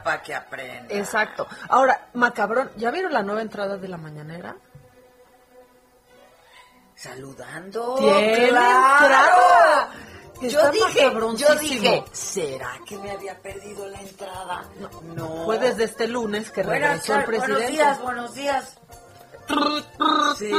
para 0.03 0.23
que 0.23 0.33
aprendan. 0.33 0.97
Exacto. 0.97 1.47
Ahora, 1.69 2.07
macabrón, 2.13 2.71
¿ya 2.77 2.91
vieron 2.91 3.13
la 3.13 3.21
nueva 3.23 3.41
entrada 3.41 3.77
de 3.77 3.87
la 3.87 3.97
mañanera? 3.97 4.55
Saludando. 6.95 7.95
Claro. 7.99 9.37
Yo 10.41 10.71
dije, 10.71 11.11
yo 11.37 11.55
dije, 11.55 12.03
¿será 12.11 12.73
que 12.85 12.97
me 12.97 13.11
había 13.11 13.39
perdido 13.41 13.87
la 13.87 14.01
entrada? 14.01 14.69
No. 15.15 15.45
Fue 15.45 15.57
desde 15.57 15.85
este 15.85 16.07
lunes 16.07 16.51
que 16.51 16.63
Buenas 16.63 17.07
regresó 17.07 17.15
el 17.15 17.23
presidente. 17.25 17.53
Buenos 17.55 17.71
días, 17.71 18.01
buenos 18.01 18.33
días. 18.35 18.77
Sí. 20.37 20.51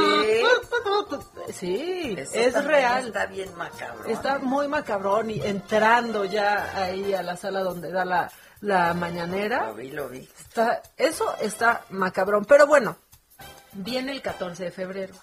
Sí, 1.53 2.15
Eso 2.17 2.33
es 2.59 2.65
real. 2.65 3.07
Está 3.07 3.25
bien 3.27 3.55
macabro. 3.55 4.09
Está 4.09 4.39
muy 4.39 4.67
macabrón 4.67 5.29
y 5.29 5.41
entrando 5.41 6.25
ya 6.25 6.71
ahí 6.75 7.13
a 7.13 7.21
la 7.23 7.37
sala 7.37 7.61
donde 7.61 7.91
da 7.91 8.03
la, 8.03 8.31
la 8.61 8.93
mañanera. 8.93 9.67
Lo 9.67 9.75
vi, 9.75 9.91
lo 9.91 10.09
vi. 10.09 10.27
Está, 10.39 10.81
eso 10.97 11.35
está 11.39 11.85
macabrón. 11.89 12.45
Pero 12.45 12.67
bueno, 12.67 12.97
viene 13.73 14.11
el 14.11 14.21
14 14.21 14.65
de 14.65 14.71
febrero. 14.71 15.13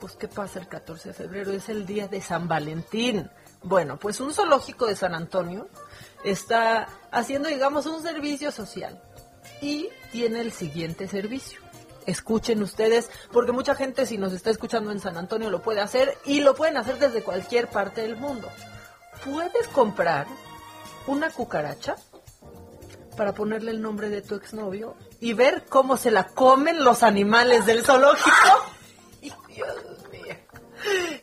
Pues, 0.00 0.16
¿qué 0.16 0.28
pasa 0.28 0.58
el 0.58 0.66
14 0.66 1.10
de 1.10 1.14
febrero? 1.14 1.52
Es 1.52 1.68
el 1.68 1.84
día 1.84 2.08
de 2.08 2.22
San 2.22 2.48
Valentín. 2.48 3.30
Bueno, 3.62 3.98
pues 3.98 4.20
un 4.20 4.32
zoológico 4.32 4.86
de 4.86 4.96
San 4.96 5.14
Antonio 5.14 5.68
está 6.24 6.88
haciendo, 7.12 7.50
digamos, 7.50 7.84
un 7.84 8.02
servicio 8.02 8.50
social 8.50 9.02
y 9.60 9.90
tiene 10.10 10.40
el 10.40 10.52
siguiente 10.52 11.06
servicio. 11.06 11.60
Escuchen 12.06 12.62
ustedes, 12.62 13.10
porque 13.30 13.52
mucha 13.52 13.74
gente 13.74 14.06
si 14.06 14.16
nos 14.16 14.32
está 14.32 14.48
escuchando 14.48 14.90
en 14.90 15.00
San 15.00 15.18
Antonio 15.18 15.50
lo 15.50 15.60
puede 15.60 15.82
hacer 15.82 16.16
y 16.24 16.40
lo 16.40 16.54
pueden 16.54 16.78
hacer 16.78 16.98
desde 16.98 17.22
cualquier 17.22 17.68
parte 17.68 18.00
del 18.00 18.16
mundo. 18.16 18.48
Puedes 19.22 19.68
comprar 19.68 20.26
una 21.06 21.30
cucaracha 21.30 21.96
para 23.18 23.34
ponerle 23.34 23.72
el 23.72 23.82
nombre 23.82 24.08
de 24.08 24.22
tu 24.22 24.34
exnovio 24.34 24.96
y 25.20 25.34
ver 25.34 25.66
cómo 25.68 25.98
se 25.98 26.10
la 26.10 26.28
comen 26.28 26.82
los 26.82 27.02
animales 27.02 27.66
del 27.66 27.84
zoológico. 27.84 28.30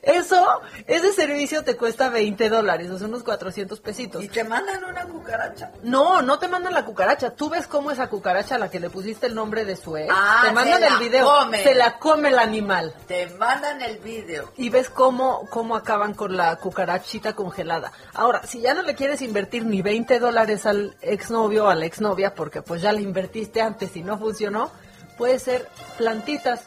Eso, 0.01 0.61
ese 0.85 1.13
servicio 1.13 1.63
te 1.63 1.75
cuesta 1.75 2.09
20 2.09 2.49
dólares, 2.49 2.89
o 2.89 2.97
sea, 2.97 3.07
unos 3.07 3.23
400 3.23 3.79
pesitos. 3.81 4.23
¿Y 4.23 4.29
te 4.29 4.43
mandan 4.43 4.83
una 4.83 5.05
cucaracha? 5.05 5.71
No, 5.83 6.21
no 6.21 6.39
te 6.39 6.47
mandan 6.47 6.73
la 6.73 6.85
cucaracha. 6.85 7.31
Tú 7.31 7.49
ves 7.49 7.67
cómo 7.67 7.91
esa 7.91 8.07
cucaracha 8.07 8.55
a 8.55 8.57
la 8.59 8.69
que 8.69 8.79
le 8.79 8.89
pusiste 8.89 9.27
el 9.27 9.35
nombre 9.35 9.65
de 9.65 9.75
su 9.75 9.97
ex. 9.97 10.11
Ah, 10.13 10.43
te 10.45 10.51
mandan 10.51 10.83
el 10.83 10.97
video. 10.97 11.51
Se 11.51 11.75
la 11.75 11.99
come 11.99 12.29
el 12.29 12.39
animal. 12.39 12.93
Te 13.07 13.27
mandan 13.31 13.81
el 13.81 13.97
vídeo. 13.99 14.51
Y 14.57 14.69
ves 14.69 14.89
cómo, 14.89 15.47
cómo 15.49 15.75
acaban 15.75 16.13
con 16.13 16.37
la 16.37 16.55
cucarachita 16.55 17.33
congelada. 17.33 17.91
Ahora, 18.13 18.43
si 18.45 18.61
ya 18.61 18.73
no 18.73 18.81
le 18.81 18.95
quieres 18.95 19.21
invertir 19.21 19.65
ni 19.65 19.81
20 19.81 20.19
dólares 20.19 20.65
al 20.65 20.95
exnovio 21.01 21.65
o 21.65 21.69
a 21.69 21.75
la 21.75 21.85
exnovia, 21.85 22.33
porque 22.33 22.61
pues 22.61 22.81
ya 22.81 22.91
le 22.91 23.01
invertiste 23.01 23.61
antes 23.61 23.95
y 23.95 24.03
no 24.03 24.17
funcionó, 24.17 24.71
puede 25.17 25.39
ser 25.39 25.67
plantitas, 25.97 26.61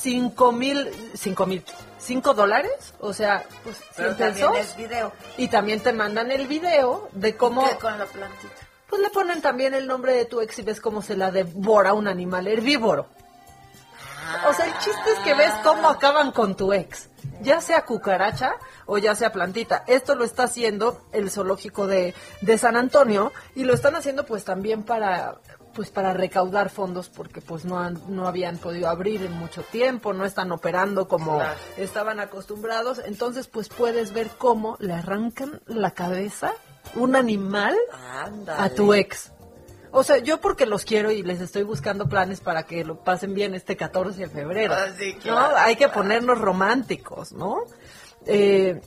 5 0.00 0.52
mil, 0.52 0.90
5 1.14 1.46
mil, 1.46 1.62
5 2.00 2.34
dólares, 2.34 2.94
o 3.00 3.12
sea, 3.12 3.44
pues 3.62 3.76
100 3.76 3.88
Pero 3.96 4.16
también 4.16 4.52
pesos. 4.52 4.70
es 4.70 4.76
video. 4.76 5.12
Y 5.36 5.48
también 5.48 5.80
te 5.80 5.92
mandan 5.92 6.30
el 6.30 6.46
video 6.46 7.08
de 7.12 7.36
cómo... 7.36 7.68
¿Qué 7.68 7.76
con 7.76 7.98
la 7.98 8.06
plantita? 8.06 8.54
Pues 8.88 9.02
le 9.02 9.10
ponen 9.10 9.40
también 9.40 9.74
el 9.74 9.86
nombre 9.86 10.14
de 10.14 10.24
tu 10.24 10.40
ex 10.40 10.58
y 10.58 10.62
ves 10.62 10.80
cómo 10.80 11.02
se 11.02 11.16
la 11.16 11.30
devora 11.30 11.94
un 11.94 12.08
animal 12.08 12.48
herbívoro. 12.48 13.06
O 14.48 14.52
sea, 14.52 14.66
el 14.66 14.72
chiste 14.78 15.10
es 15.16 15.18
que 15.20 15.34
ves 15.34 15.52
cómo 15.62 15.88
acaban 15.88 16.30
con 16.30 16.56
tu 16.56 16.72
ex, 16.72 17.08
ya 17.40 17.60
sea 17.60 17.84
cucaracha 17.84 18.54
o 18.86 18.98
ya 18.98 19.14
sea 19.14 19.32
plantita. 19.32 19.84
Esto 19.86 20.14
lo 20.14 20.24
está 20.24 20.44
haciendo 20.44 21.02
el 21.12 21.30
zoológico 21.30 21.86
de, 21.86 22.14
de 22.40 22.58
San 22.58 22.76
Antonio 22.76 23.32
y 23.54 23.64
lo 23.64 23.74
están 23.74 23.96
haciendo 23.96 24.26
pues 24.26 24.44
también 24.44 24.84
para 24.84 25.36
pues 25.74 25.90
para 25.90 26.12
recaudar 26.12 26.70
fondos 26.70 27.08
porque 27.08 27.40
pues 27.40 27.64
no 27.64 27.78
han, 27.78 28.00
no 28.08 28.26
habían 28.28 28.58
podido 28.58 28.88
abrir 28.88 29.22
en 29.22 29.32
mucho 29.32 29.62
tiempo, 29.62 30.12
no 30.12 30.24
están 30.24 30.52
operando 30.52 31.08
como 31.08 31.36
Claro. 31.36 31.58
estaban 31.76 32.20
acostumbrados, 32.20 33.00
entonces 33.04 33.46
pues 33.46 33.68
puedes 33.68 34.12
ver 34.12 34.28
cómo 34.38 34.76
le 34.80 34.92
arrancan 34.94 35.60
la 35.66 35.92
cabeza 35.92 36.52
un 36.96 37.14
animal 37.16 37.76
Ándale. 38.24 38.60
a 38.62 38.74
tu 38.74 38.94
ex. 38.94 39.32
O 39.92 40.04
sea, 40.04 40.18
yo 40.18 40.40
porque 40.40 40.66
los 40.66 40.84
quiero 40.84 41.10
y 41.10 41.22
les 41.24 41.40
estoy 41.40 41.64
buscando 41.64 42.08
planes 42.08 42.40
para 42.40 42.62
que 42.62 42.84
lo 42.84 43.02
pasen 43.02 43.34
bien 43.34 43.54
este 43.54 43.76
14 43.76 44.20
de 44.20 44.28
febrero. 44.28 44.72
Ah, 44.76 44.86
sí, 44.96 45.16
¿no? 45.24 45.36
Hay 45.56 45.74
que 45.76 45.88
ponernos 45.88 46.38
románticos, 46.38 47.32
¿no? 47.32 47.64
Eh, 48.26 48.80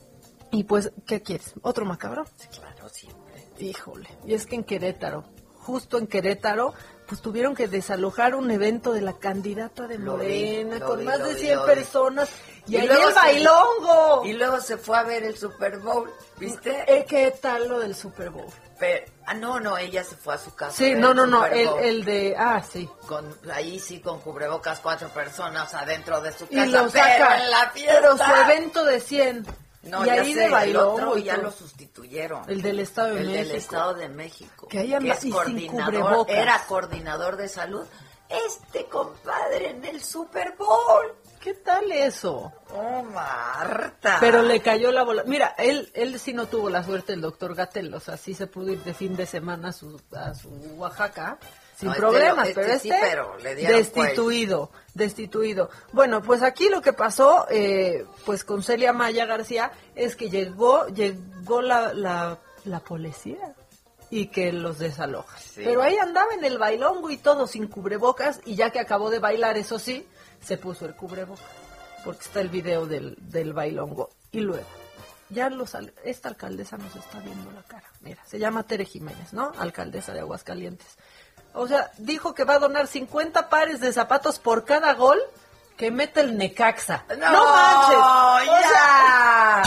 y 0.50 0.64
pues, 0.64 0.92
¿qué 1.06 1.20
quieres? 1.20 1.52
¿Otro 1.62 1.84
macabro? 1.84 2.24
Sí, 2.36 2.48
claro, 2.58 2.88
siempre. 2.88 3.22
Híjole. 3.58 4.08
Y 4.26 4.32
es 4.34 4.46
que 4.46 4.54
en 4.56 4.64
Querétaro, 4.64 5.24
justo 5.64 5.98
en 5.98 6.06
Querétaro, 6.06 6.74
pues 7.06 7.20
tuvieron 7.20 7.54
que 7.54 7.68
desalojar 7.68 8.34
un 8.34 8.50
evento 8.50 8.92
de 8.92 9.00
la 9.02 9.14
candidata 9.14 9.86
de 9.86 9.98
vi, 9.98 10.04
Morena 10.04 10.80
con 10.80 10.98
vi, 11.00 11.04
más 11.04 11.18
de 11.22 11.34
vi, 11.34 11.40
100 11.40 11.56
lo 11.56 11.66
vi. 11.66 11.74
personas. 11.74 12.28
Y, 12.66 12.76
ahí 12.76 12.86
luego 12.86 13.08
el 13.08 13.14
se- 13.14 13.20
bailongo. 13.20 14.22
Y 14.24 14.32
luego 14.34 14.60
se 14.60 14.76
fue 14.78 14.96
a 14.98 15.02
ver 15.02 15.22
el 15.24 15.36
Super 15.36 15.78
Bowl, 15.78 16.10
¿viste? 16.38 16.84
Eh, 16.86 17.04
¿Qué 17.08 17.30
tal 17.40 17.68
lo 17.68 17.78
del 17.78 17.94
Super 17.94 18.30
Bowl? 18.30 18.46
Pero- 18.78 19.04
ah, 19.26 19.34
no, 19.34 19.60
no, 19.60 19.76
ella 19.78 20.02
se 20.02 20.16
fue 20.16 20.34
a 20.34 20.38
su 20.38 20.54
casa. 20.54 20.72
Sí, 20.76 20.94
no, 20.94 21.12
no, 21.14 21.26
no, 21.26 21.44
el, 21.46 21.68
el 21.80 22.04
de, 22.04 22.34
ah, 22.38 22.62
sí. 22.62 22.88
Con, 23.06 23.36
ahí 23.52 23.78
sí, 23.78 24.00
con 24.00 24.20
cubrebocas, 24.20 24.80
cuatro 24.80 25.08
personas 25.10 25.74
adentro 25.74 26.20
de 26.22 26.32
su 26.32 26.44
Y 26.50 26.56
casa. 26.56 26.66
lo 26.66 26.90
pero 26.90 27.04
saca, 27.04 27.44
en 27.44 27.50
la 27.50 27.70
fiesta. 27.70 27.94
pero 28.00 28.16
su 28.16 28.32
evento 28.50 28.84
de 28.84 29.00
100. 29.00 29.46
No, 29.86 30.02
y 30.02 30.06
ya 30.06 30.12
ahí 30.14 30.32
sé, 30.32 30.40
de 30.40 30.44
el 30.46 30.50
bailongo 30.52 30.92
otro 30.94 31.18
y 31.18 31.24
ya 31.24 31.36
lo 31.36 31.50
sustituyeron. 31.50 32.48
El 32.48 32.62
del 32.62 32.80
Estado 32.80 33.14
de 33.14 33.20
El 33.20 33.26
México. 33.26 33.48
del 33.48 33.56
Estado 33.56 33.94
de 33.94 34.08
México. 34.08 34.68
Que 34.68 34.94
anda 34.94 35.14
es 35.14 35.24
coordinador, 35.32 36.30
era 36.30 36.64
coordinador 36.66 37.36
de 37.36 37.48
salud. 37.48 37.86
Este 38.28 38.86
compadre 38.86 39.70
en 39.70 39.84
el 39.84 40.02
Super 40.02 40.54
Bowl. 40.56 41.14
¿Qué 41.40 41.52
tal 41.54 41.92
eso? 41.92 42.52
Oh, 42.74 43.02
Marta. 43.02 44.16
Pero 44.18 44.42
le 44.42 44.60
cayó 44.60 44.90
la 44.90 45.02
bola. 45.02 45.24
Mira, 45.26 45.54
él, 45.58 45.90
él 45.92 46.18
sí 46.18 46.32
no 46.32 46.46
tuvo 46.46 46.70
la 46.70 46.82
suerte, 46.82 47.12
el 47.12 47.20
doctor 47.20 47.54
Gatel, 47.54 47.92
o 47.92 48.00
sea, 48.00 48.16
sí 48.16 48.32
se 48.32 48.46
pudo 48.46 48.72
ir 48.72 48.82
de 48.82 48.94
fin 48.94 49.14
de 49.14 49.26
semana 49.26 49.68
a 49.68 49.72
su, 49.72 50.00
a 50.12 50.34
su 50.34 50.48
Oaxaca 50.78 51.38
sin 51.76 51.88
No, 51.88 51.94
este 51.94 52.00
problemas, 52.00 52.48
pero 52.54 52.60
este 52.60 52.72
este 52.74 52.88
sí, 52.88 52.94
pero 53.00 53.36
le 53.38 53.54
dieron 53.54 53.78
destituido, 53.78 54.70
destituido. 54.94 55.70
Bueno, 55.92 56.22
pues 56.22 56.42
aquí 56.42 56.68
lo 56.68 56.80
que 56.82 56.92
pasó, 56.92 57.46
eh, 57.50 58.06
pues 58.24 58.44
con 58.44 58.62
Celia 58.62 58.92
Maya 58.92 59.26
García, 59.26 59.72
es 59.94 60.16
que 60.16 60.30
llegó, 60.30 60.86
llegó 60.88 61.62
la, 61.62 61.92
la, 61.92 62.38
la 62.64 62.80
policía 62.80 63.54
y 64.10 64.26
que 64.28 64.52
los 64.52 64.78
desaloja. 64.78 65.38
Sí. 65.38 65.62
Pero 65.64 65.82
ahí 65.82 65.96
andaba 65.96 66.32
en 66.34 66.44
el 66.44 66.58
bailongo 66.58 67.10
y 67.10 67.16
todo 67.16 67.46
sin 67.46 67.66
cubrebocas 67.66 68.40
y 68.44 68.54
ya 68.54 68.70
que 68.70 68.78
acabó 68.78 69.10
de 69.10 69.18
bailar, 69.18 69.56
eso 69.56 69.78
sí, 69.78 70.06
se 70.40 70.56
puso 70.56 70.86
el 70.86 70.94
cubrebocas, 70.94 71.44
porque 72.04 72.22
está 72.22 72.40
el 72.40 72.48
video 72.48 72.86
del, 72.86 73.16
del 73.18 73.52
bailongo. 73.52 74.10
Y 74.30 74.40
luego, 74.40 74.66
ya 75.30 75.50
los, 75.50 75.76
esta 76.04 76.28
alcaldesa 76.28 76.76
nos 76.76 76.94
está 76.94 77.18
viendo 77.20 77.50
la 77.50 77.62
cara. 77.62 77.88
Mira, 78.00 78.22
se 78.26 78.38
llama 78.38 78.62
Tere 78.64 78.84
Jiménez, 78.84 79.32
¿no? 79.32 79.52
Alcaldesa 79.58 80.12
de 80.12 80.20
Aguascalientes. 80.20 80.96
O 81.54 81.68
sea, 81.68 81.90
dijo 81.98 82.34
que 82.34 82.44
va 82.44 82.54
a 82.54 82.58
donar 82.58 82.86
50 82.88 83.48
pares 83.48 83.80
de 83.80 83.92
zapatos 83.92 84.38
por 84.38 84.64
cada 84.64 84.92
gol 84.94 85.18
que 85.76 85.90
mete 85.90 86.20
el 86.20 86.36
Necaxa. 86.36 87.04
No, 87.08 87.16
manches. 87.16 87.96
O 87.96 88.60
ya. 88.60 88.68
sea, 88.68 89.62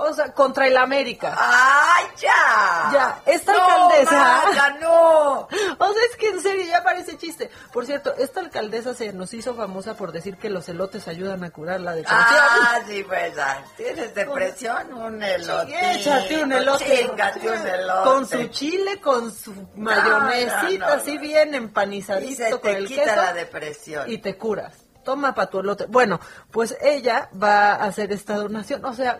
o 0.00 0.12
sea, 0.14 0.32
contra 0.32 0.66
el 0.66 0.76
América. 0.76 1.34
¡Ay, 1.36 2.06
ya! 2.16 2.90
Ya, 2.92 3.22
esta 3.26 3.52
no, 3.52 3.64
alcaldesa. 3.64 4.42
Marta, 4.44 4.76
no. 4.80 5.48
O 5.78 5.92
sea, 5.92 6.02
es 6.10 6.16
que 6.16 6.28
en 6.28 6.40
serio 6.42 6.64
ya 6.66 6.82
parece 6.82 7.16
chiste. 7.16 7.50
Por 7.72 7.86
cierto, 7.86 8.14
esta 8.16 8.40
alcaldesa 8.40 8.94
se 8.94 9.12
nos 9.12 9.32
hizo 9.34 9.54
famosa 9.54 9.94
por 9.94 10.12
decir 10.12 10.36
que 10.36 10.50
los 10.50 10.68
elotes 10.68 11.08
ayudan 11.08 11.42
a 11.44 11.50
curar 11.50 11.80
la 11.80 11.94
depresión. 11.94 12.20
Ah, 12.22 12.78
sí, 12.86 13.02
pues, 13.06 13.38
ah, 13.38 13.62
¿tienes 13.76 14.14
depresión? 14.14 14.92
Un 14.92 15.22
elote. 15.22 15.92
Échate 15.94 16.42
un 16.42 16.52
elote. 16.52 16.84
Chíngate 17.06 17.48
un 17.48 17.66
elote. 17.66 18.04
Con 18.10 18.26
su 18.26 18.46
chile, 18.48 19.00
con 19.00 19.32
su 19.32 19.52
mayonesita, 19.76 20.86
no, 20.86 20.96
no, 20.96 21.00
así 21.00 21.18
bien 21.18 21.54
Y 21.54 21.56
empanizadito 21.56 22.44
se 22.44 22.50
con 22.50 22.60
te 22.60 22.76
el 22.76 22.86
quita 22.86 23.04
queso. 23.04 23.16
la 23.16 23.32
depresión. 23.32 24.10
y 24.10 24.18
te 24.18 24.36
curas. 24.36 24.74
Toma 25.04 25.34
para 25.34 25.50
tu 25.50 25.60
elote. 25.60 25.86
Bueno, 25.86 26.20
pues 26.50 26.76
ella 26.80 27.28
va 27.40 27.72
a 27.72 27.84
hacer 27.84 28.12
esta 28.12 28.36
donación. 28.36 28.84
O 28.84 28.92
sea, 28.94 29.18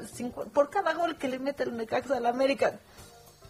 por 0.53 0.71
cada 0.71 0.93
gol 0.95 1.17
que 1.17 1.29
le 1.29 1.39
mete 1.39 1.63
el 1.63 1.77
Necaxa 1.77 2.17
a 2.17 2.21
la 2.21 2.29
América, 2.29 2.75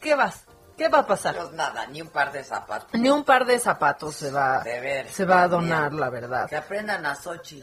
¿qué 0.00 0.14
vas? 0.14 0.44
¿Qué 0.76 0.88
va 0.88 1.00
a 1.00 1.06
pasar? 1.06 1.36
Pues 1.36 1.52
nada, 1.52 1.86
ni 1.88 2.00
un 2.00 2.08
par 2.08 2.32
de 2.32 2.42
zapatos. 2.42 2.88
Ni 2.94 3.10
un 3.10 3.22
par 3.24 3.44
de 3.44 3.58
zapatos 3.58 4.14
se 4.14 4.30
va, 4.30 4.64
se 5.10 5.24
va 5.26 5.42
a 5.42 5.48
donar, 5.48 5.92
la 5.92 6.08
verdad. 6.08 6.48
Que 6.48 6.56
aprendan 6.56 7.04
a 7.04 7.14
Sochi. 7.14 7.62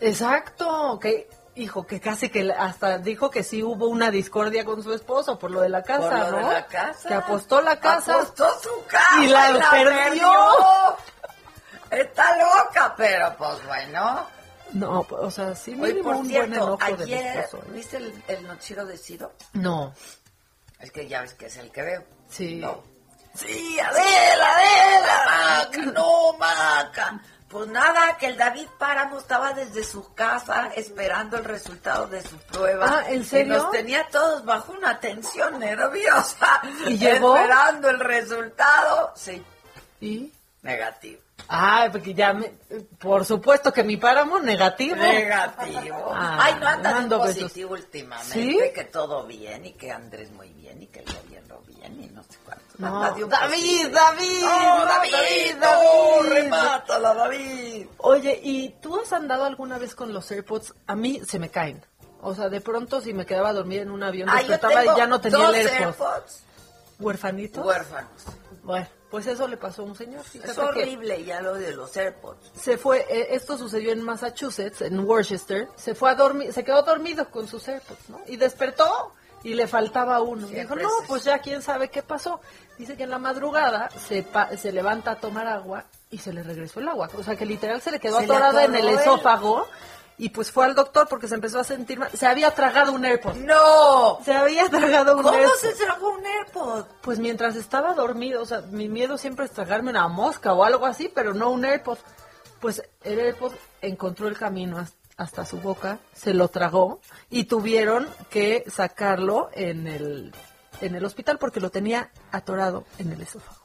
Exacto, 0.00 0.98
que 0.98 1.28
hijo, 1.56 1.86
que 1.86 2.00
casi 2.00 2.30
que 2.30 2.50
hasta 2.52 2.98
dijo 2.98 3.30
que 3.30 3.42
sí 3.42 3.62
hubo 3.62 3.88
una 3.88 4.10
discordia 4.10 4.64
con 4.64 4.82
su 4.82 4.92
esposo 4.92 5.38
por 5.38 5.50
lo 5.50 5.60
de 5.60 5.68
la 5.68 5.82
casa, 5.82 6.08
Por 6.08 6.30
lo 6.30 6.40
¿no? 6.40 6.48
de 6.48 6.54
la 6.54 6.66
casa. 6.66 7.08
Que 7.08 7.14
apostó 7.14 7.60
la 7.60 7.78
casa. 7.78 8.14
Apostó 8.14 8.46
su 8.60 8.86
casa 8.86 9.22
Y 9.22 9.26
la 9.28 9.70
perdió. 9.70 10.30
Está 11.94 12.36
loca, 12.38 12.94
pero 12.96 13.34
pues 13.36 13.66
bueno. 13.66 14.26
No, 14.72 15.04
pues, 15.04 15.22
o 15.22 15.30
sea, 15.30 15.54
sí 15.54 15.72
por 15.76 15.88
un 15.88 16.02
buen 16.02 16.26
cierto, 16.26 16.54
enojo 16.54 16.96
de 16.96 17.06
mi 17.06 17.14
ayer, 17.14 17.36
esposo, 17.38 17.62
¿eh? 17.62 17.70
¿viste 17.72 17.96
el, 17.98 18.24
el 18.28 18.46
noticiero 18.46 18.84
de 18.86 18.98
Ciro? 18.98 19.32
No. 19.52 19.94
Es 20.80 20.90
que 20.90 21.06
ya 21.06 21.22
ves 21.22 21.34
que 21.34 21.46
es 21.46 21.56
el 21.56 21.70
que 21.70 21.82
veo. 21.82 22.04
Sí. 22.28 22.56
No. 22.56 22.82
Sí, 23.34 23.78
Adela, 23.80 24.48
Adela, 24.54 25.64
Maca, 25.64 25.92
no, 25.92 26.32
Maca. 26.34 27.20
Pues 27.48 27.68
nada, 27.68 28.16
que 28.16 28.26
el 28.26 28.36
David 28.36 28.66
Páramo 28.78 29.18
estaba 29.18 29.52
desde 29.52 29.84
su 29.84 30.12
casa 30.14 30.72
esperando 30.74 31.36
el 31.36 31.44
resultado 31.44 32.08
de 32.08 32.20
su 32.20 32.36
prueba. 32.38 32.86
Ah, 32.88 33.10
¿en 33.10 33.24
serio? 33.24 33.54
Y 33.54 33.56
nos 33.58 33.70
tenía 33.70 34.08
todos 34.10 34.44
bajo 34.44 34.72
una 34.72 34.98
tensión 34.98 35.60
nerviosa. 35.60 36.60
¿Y 36.86 36.98
llegó? 36.98 37.36
Esperando 37.36 37.90
el 37.90 38.00
resultado. 38.00 39.12
Sí, 39.14 39.44
¿Y? 40.00 40.32
negativo. 40.62 41.20
Ah, 41.48 41.88
porque 41.92 42.14
ya 42.14 42.32
me, 42.32 42.52
por 42.98 43.24
supuesto 43.24 43.72
que 43.72 43.82
mi 43.84 43.96
páramo 43.96 44.38
negativo. 44.40 44.96
Negativo. 44.96 46.10
Ah, 46.12 46.38
Ay, 46.42 46.54
no 46.60 46.66
andas 46.68 46.94
mando 46.94 47.16
en 47.16 47.22
besos. 47.22 47.42
positivo 47.42 47.72
últimamente. 47.72 48.32
¿Sí? 48.32 48.58
Que 48.74 48.84
todo 48.84 49.26
bien 49.26 49.66
y 49.66 49.72
que 49.72 49.90
Andrés 49.92 50.30
muy 50.32 50.48
bien 50.54 50.82
y 50.82 50.86
que 50.86 51.00
el 51.00 51.04
gobierno 51.06 51.60
bien 51.66 52.02
y 52.02 52.06
no 52.08 52.22
sé 52.22 52.38
cuánto. 52.44 52.64
No, 52.78 52.86
Anda 53.04 53.10
David, 53.10 53.24
positivo. 53.26 53.90
David, 53.94 54.40
No, 54.42 54.84
David, 54.86 55.12
David, 55.12 55.56
David. 55.60 55.60
no, 55.60 56.22
remátala, 56.22 57.14
David. 57.14 57.86
Oye, 57.98 58.40
¿y 58.42 58.68
tú 58.80 58.98
has 59.00 59.12
andado 59.12 59.44
alguna 59.44 59.78
vez 59.78 59.94
con 59.94 60.12
los 60.12 60.30
AirPods? 60.30 60.74
A 60.86 60.96
mí 60.96 61.20
se 61.26 61.38
me 61.38 61.50
caen. 61.50 61.84
O 62.22 62.34
sea, 62.34 62.48
de 62.48 62.62
pronto 62.62 63.02
si 63.02 63.12
me 63.12 63.26
quedaba 63.26 63.52
dormida 63.52 63.82
en 63.82 63.90
un 63.90 64.02
avión, 64.02 64.30
Ah, 64.30 64.36
despertaba 64.38 64.82
y 64.82 64.96
ya 64.96 65.06
no 65.06 65.20
tenía 65.20 65.46
el 65.48 65.54
AirPods. 65.56 65.78
AirPods. 66.00 66.40
¿Huerfanitos? 66.98 67.66
Huérfanos. 67.66 68.10
Bueno, 68.62 68.86
pues 69.14 69.28
eso 69.28 69.46
le 69.46 69.56
pasó 69.56 69.82
a 69.82 69.84
un 69.84 69.94
señor. 69.94 70.24
Es 70.42 70.58
horrible 70.58 71.22
ya 71.22 71.40
lo 71.40 71.54
de 71.54 71.70
los 71.72 71.96
AirPods. 71.96 72.50
se 72.60 72.76
fue, 72.76 73.06
eh, 73.08 73.28
esto 73.30 73.56
sucedió 73.56 73.92
en 73.92 74.02
Massachusetts, 74.02 74.82
en 74.82 74.98
Worcester, 74.98 75.68
se 75.76 75.94
fue 75.94 76.10
a 76.10 76.16
dormir, 76.16 76.52
se 76.52 76.64
quedó 76.64 76.82
dormido 76.82 77.30
con 77.30 77.46
sus 77.46 77.68
AirPods, 77.68 78.08
¿no? 78.10 78.20
Y 78.26 78.36
despertó 78.36 79.12
y 79.44 79.54
le 79.54 79.68
faltaba 79.68 80.20
uno. 80.20 80.48
Siempre 80.48 80.78
Dijo, 80.82 80.88
es 80.96 81.02
no, 81.02 81.06
pues 81.06 81.22
ya 81.22 81.38
quién 81.38 81.62
sabe 81.62 81.90
qué 81.90 82.02
pasó. 82.02 82.40
Dice 82.76 82.96
que 82.96 83.04
en 83.04 83.10
la 83.10 83.18
madrugada 83.18 83.88
se, 84.08 84.24
pa- 84.24 84.56
se 84.56 84.72
levanta 84.72 85.12
a 85.12 85.16
tomar 85.20 85.46
agua 85.46 85.84
y 86.10 86.18
se 86.18 86.32
le 86.32 86.42
regresó 86.42 86.80
el 86.80 86.88
agua. 86.88 87.08
O 87.16 87.22
sea, 87.22 87.36
que 87.36 87.46
literal 87.46 87.80
se 87.80 87.92
le 87.92 88.00
quedó 88.00 88.18
Se 88.18 88.26
le 88.26 88.34
atorada 88.34 88.64
en 88.64 88.74
el- 88.74 88.88
esófago 88.88 89.68
y 90.16 90.28
pues 90.28 90.50
fue 90.52 90.64
al 90.64 90.74
doctor 90.74 91.08
porque 91.08 91.26
se 91.28 91.34
empezó 91.34 91.58
a 91.58 91.64
sentir 91.64 91.98
mal. 91.98 92.10
Se 92.12 92.26
había 92.26 92.50
tragado 92.52 92.92
un 92.92 93.04
AirPod. 93.04 93.34
¡No! 93.36 94.20
Se 94.24 94.32
había 94.32 94.68
tragado 94.68 95.16
un 95.16 95.22
¿Cómo 95.22 95.34
AirPod. 95.36 95.56
se 95.56 95.72
tragó 95.74 96.10
un 96.14 96.24
AirPod? 96.24 96.84
Pues 97.02 97.18
mientras 97.18 97.56
estaba 97.56 97.94
dormido, 97.94 98.42
o 98.42 98.46
sea, 98.46 98.60
mi 98.70 98.88
miedo 98.88 99.18
siempre 99.18 99.44
es 99.46 99.50
tragarme 99.52 99.90
una 99.90 100.06
mosca 100.08 100.52
o 100.52 100.62
algo 100.64 100.86
así, 100.86 101.10
pero 101.12 101.34
no 101.34 101.50
un 101.50 101.64
AirPod. 101.64 101.98
Pues 102.60 102.82
el 103.02 103.18
AirPod 103.18 103.52
encontró 103.82 104.28
el 104.28 104.38
camino 104.38 104.78
has- 104.78 104.94
hasta 105.16 105.44
su 105.46 105.58
boca, 105.60 105.98
se 106.12 106.34
lo 106.34 106.48
tragó 106.48 107.00
y 107.30 107.44
tuvieron 107.44 108.08
que 108.30 108.64
sacarlo 108.68 109.48
en 109.52 109.86
el, 109.86 110.34
en 110.80 110.94
el 110.96 111.04
hospital 111.04 111.38
porque 111.38 111.60
lo 111.60 111.70
tenía 111.70 112.10
atorado 112.32 112.84
en 112.98 113.12
el 113.12 113.20
esófago. 113.22 113.62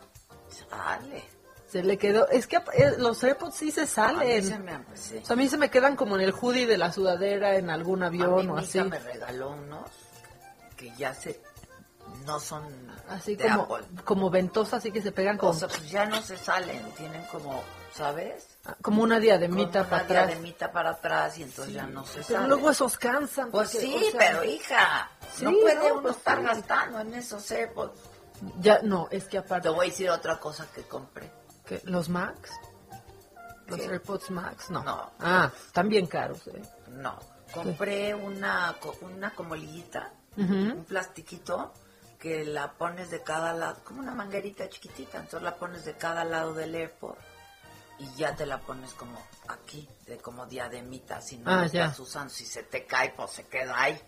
Sale. 0.69 1.23
Se 1.69 1.83
le 1.83 1.97
quedó, 1.97 2.27
es 2.29 2.47
que 2.47 2.55
eh, 2.73 2.95
los 2.97 3.23
AirPods 3.23 3.55
sí 3.55 3.71
se 3.71 3.81
A 3.81 3.83
mí 3.83 3.89
salen. 3.89 4.43
se 4.43 4.57
me- 4.59 4.79
sí. 4.95 5.17
O 5.21 5.25
sea, 5.25 5.33
a 5.35 5.37
mí 5.37 5.47
se 5.47 5.57
me 5.57 5.69
quedan 5.69 5.95
como 5.95 6.15
en 6.15 6.21
el 6.21 6.31
hoodie 6.33 6.65
de 6.65 6.77
la 6.77 6.91
sudadera, 6.91 7.55
en 7.57 7.69
algún 7.69 8.01
A 8.03 8.09
mí 8.09 8.21
avión 8.21 8.49
o 8.49 8.53
mi 8.55 8.63
así. 8.63 8.81
me 8.81 8.97
regaló 8.99 9.51
unos 9.51 9.89
que 10.75 10.91
ya 10.97 11.13
se... 11.13 11.41
No 12.25 12.39
son 12.39 12.63
Así 13.07 13.35
de 13.35 13.47
como, 13.47 13.75
Apple. 13.75 13.87
como 14.03 14.29
ventosas, 14.31 14.75
así 14.79 14.91
que 14.91 14.99
se 14.99 15.11
pegan 15.11 15.35
O 15.35 15.39
como, 15.41 15.53
sea, 15.53 15.67
pues 15.67 15.87
ya 15.91 16.05
no 16.07 16.19
se 16.23 16.37
salen, 16.37 16.81
tienen 16.97 17.23
como, 17.25 17.61
¿sabes? 17.93 18.47
como 18.81 19.03
una 19.03 19.19
diademita 19.19 19.81
Con 19.81 19.89
para 19.89 19.95
una 19.97 20.05
atrás. 20.05 20.27
diademita 20.27 20.71
para 20.71 20.89
atrás 20.89 21.37
y 21.37 21.43
entonces 21.43 21.75
ya 21.75 21.85
no 21.85 22.03
se 22.07 22.13
Pero 22.21 22.23
salen. 22.39 22.47
luego 22.49 22.71
esos 22.71 22.97
cansan. 22.97 23.51
Pues 23.51 23.69
porque, 23.71 23.85
sí, 23.85 23.95
o 23.95 24.11
sea, 24.11 24.19
pero 24.19 24.43
hija, 24.43 25.11
no 25.41 25.51
Sí, 25.51 25.57
puede 25.61 25.75
no, 25.75 25.93
uno 25.93 26.01
pues 26.01 26.17
estar 26.17 26.39
sí. 26.39 26.43
gastando 26.45 26.99
en 26.99 27.13
esos 27.13 27.51
AirPods. 27.51 27.99
Ya, 28.59 28.79
no, 28.81 29.07
es 29.11 29.25
que 29.25 29.29
Te 29.31 29.37
aparte, 29.37 29.69
voy 29.69 29.85
a 29.85 29.89
decir 29.91 30.09
otra 30.09 30.39
cosa 30.39 30.65
que 30.73 30.81
compré. 30.83 31.29
Los 31.85 32.09
Max, 32.09 32.51
los 33.67 33.79
¿Qué? 33.79 33.85
AirPods 33.85 34.31
Max, 34.31 34.69
no. 34.69 34.83
No. 34.83 35.11
Ah, 35.19 35.51
están 35.67 35.89
bien 35.89 36.07
caros, 36.07 36.47
¿eh? 36.47 36.61
No, 36.89 37.17
compré 37.53 38.13
una, 38.15 38.75
una 39.01 39.35
como 39.35 39.55
liguita, 39.55 40.11
un 40.37 40.85
plastiquito 40.87 41.73
que 42.17 42.43
la 42.45 42.73
pones 42.73 43.09
de 43.11 43.21
cada 43.23 43.53
lado, 43.53 43.77
como 43.83 43.99
una 44.01 44.13
manguerita 44.13 44.67
chiquitita, 44.69 45.17
entonces 45.19 45.41
la 45.43 45.55
pones 45.55 45.85
de 45.85 45.95
cada 45.95 46.23
lado 46.25 46.53
del 46.53 46.75
AirPod 46.75 47.15
y 47.99 48.13
ya 48.15 48.35
te 48.35 48.45
la 48.45 48.59
pones 48.59 48.93
como 48.93 49.17
aquí, 49.47 49.87
de 50.05 50.17
como 50.17 50.45
diademita, 50.45 51.21
si 51.21 51.37
no 51.37 51.49
Ah, 51.51 51.61
la 51.61 51.67
ya. 51.67 51.83
estás 51.85 51.99
usando, 51.99 52.33
si 52.33 52.45
se 52.45 52.63
te 52.63 52.85
cae, 52.85 53.13
pues 53.15 53.31
se 53.31 53.45
queda 53.47 53.79
ahí. 53.81 54.01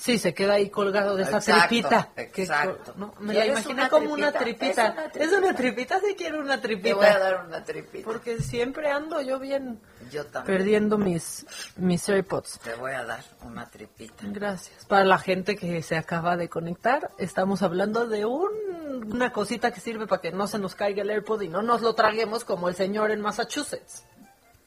Sí, 0.00 0.18
se 0.18 0.32
queda 0.32 0.54
ahí 0.54 0.70
colgado 0.70 1.14
de 1.14 1.24
esa 1.24 1.36
Exacto, 1.36 1.68
tripita. 1.68 2.08
exacto. 2.16 2.94
no, 2.96 3.12
me 3.20 3.34
la 3.34 3.42
¿Quieres 3.42 3.50
imaginé 3.66 3.88
como 3.90 4.12
una 4.14 4.32
tripita? 4.32 4.94
tripita. 4.94 4.94
Es 4.94 4.94
una 4.94 5.10
tripita. 5.10 5.24
Es 5.24 5.32
una 5.42 5.54
tripita, 5.54 6.00
sí 6.00 6.14
quiero 6.16 6.40
una 6.40 6.60
tripita. 6.60 6.88
Te 6.88 6.94
voy 6.94 7.04
a 7.06 7.18
dar 7.18 7.46
una 7.46 7.64
tripita. 7.64 8.04
Porque 8.06 8.38
siempre 8.40 8.90
ando 8.90 9.20
yo 9.20 9.38
bien 9.38 9.78
Yo 10.10 10.24
también. 10.24 10.56
perdiendo 10.58 10.96
mis, 10.96 11.44
mis 11.76 12.08
AirPods. 12.08 12.60
Te 12.60 12.74
voy 12.76 12.92
a 12.92 13.04
dar 13.04 13.22
una 13.42 13.68
tripita. 13.68 14.24
Gracias. 14.28 14.86
Para 14.86 15.04
la 15.04 15.18
gente 15.18 15.54
que 15.54 15.82
se 15.82 15.96
acaba 15.98 16.38
de 16.38 16.48
conectar, 16.48 17.10
estamos 17.18 17.60
hablando 17.62 18.06
de 18.08 18.24
un- 18.24 19.10
una 19.12 19.32
cosita 19.32 19.70
que 19.70 19.80
sirve 19.80 20.06
para 20.06 20.22
que 20.22 20.32
no 20.32 20.46
se 20.46 20.58
nos 20.58 20.74
caiga 20.74 21.02
el 21.02 21.10
AirPod 21.10 21.42
y 21.42 21.48
no 21.48 21.60
nos 21.60 21.82
lo 21.82 21.94
traguemos 21.94 22.44
como 22.44 22.70
el 22.70 22.74
señor 22.74 23.10
en 23.10 23.20
Massachusetts. 23.20 24.04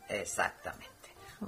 Exactamente. 0.10 0.88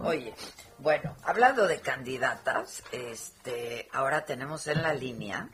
Oye, 0.02 0.34
bueno, 0.78 1.16
hablando 1.24 1.68
de 1.68 1.80
candidatas, 1.80 2.84
este, 2.92 3.88
ahora 3.92 4.26
tenemos 4.26 4.68
en 4.68 4.82
la 4.82 4.94
línea, 4.94 5.50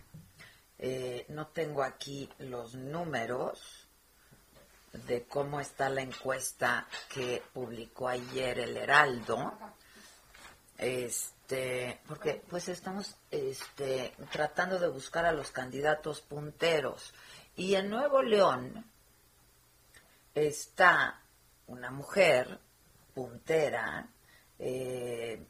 eh, 0.79 1.25
no 1.29 1.47
tengo 1.47 1.83
aquí 1.83 2.29
los 2.39 2.73
números 2.73 3.87
de 4.93 5.23
cómo 5.25 5.61
está 5.61 5.89
la 5.89 6.01
encuesta 6.01 6.87
que 7.07 7.43
publicó 7.53 8.07
ayer 8.07 8.59
el 8.59 8.75
Heraldo, 8.75 9.53
este, 10.77 12.01
porque 12.07 12.41
pues 12.49 12.67
estamos, 12.67 13.15
este, 13.29 14.13
tratando 14.31 14.79
de 14.79 14.89
buscar 14.89 15.25
a 15.25 15.31
los 15.31 15.51
candidatos 15.51 16.21
punteros. 16.21 17.13
Y 17.55 17.75
en 17.75 17.89
Nuevo 17.89 18.23
León 18.23 18.85
está 20.33 21.21
una 21.67 21.91
mujer 21.91 22.59
puntera 23.13 24.07
eh, 24.63 25.43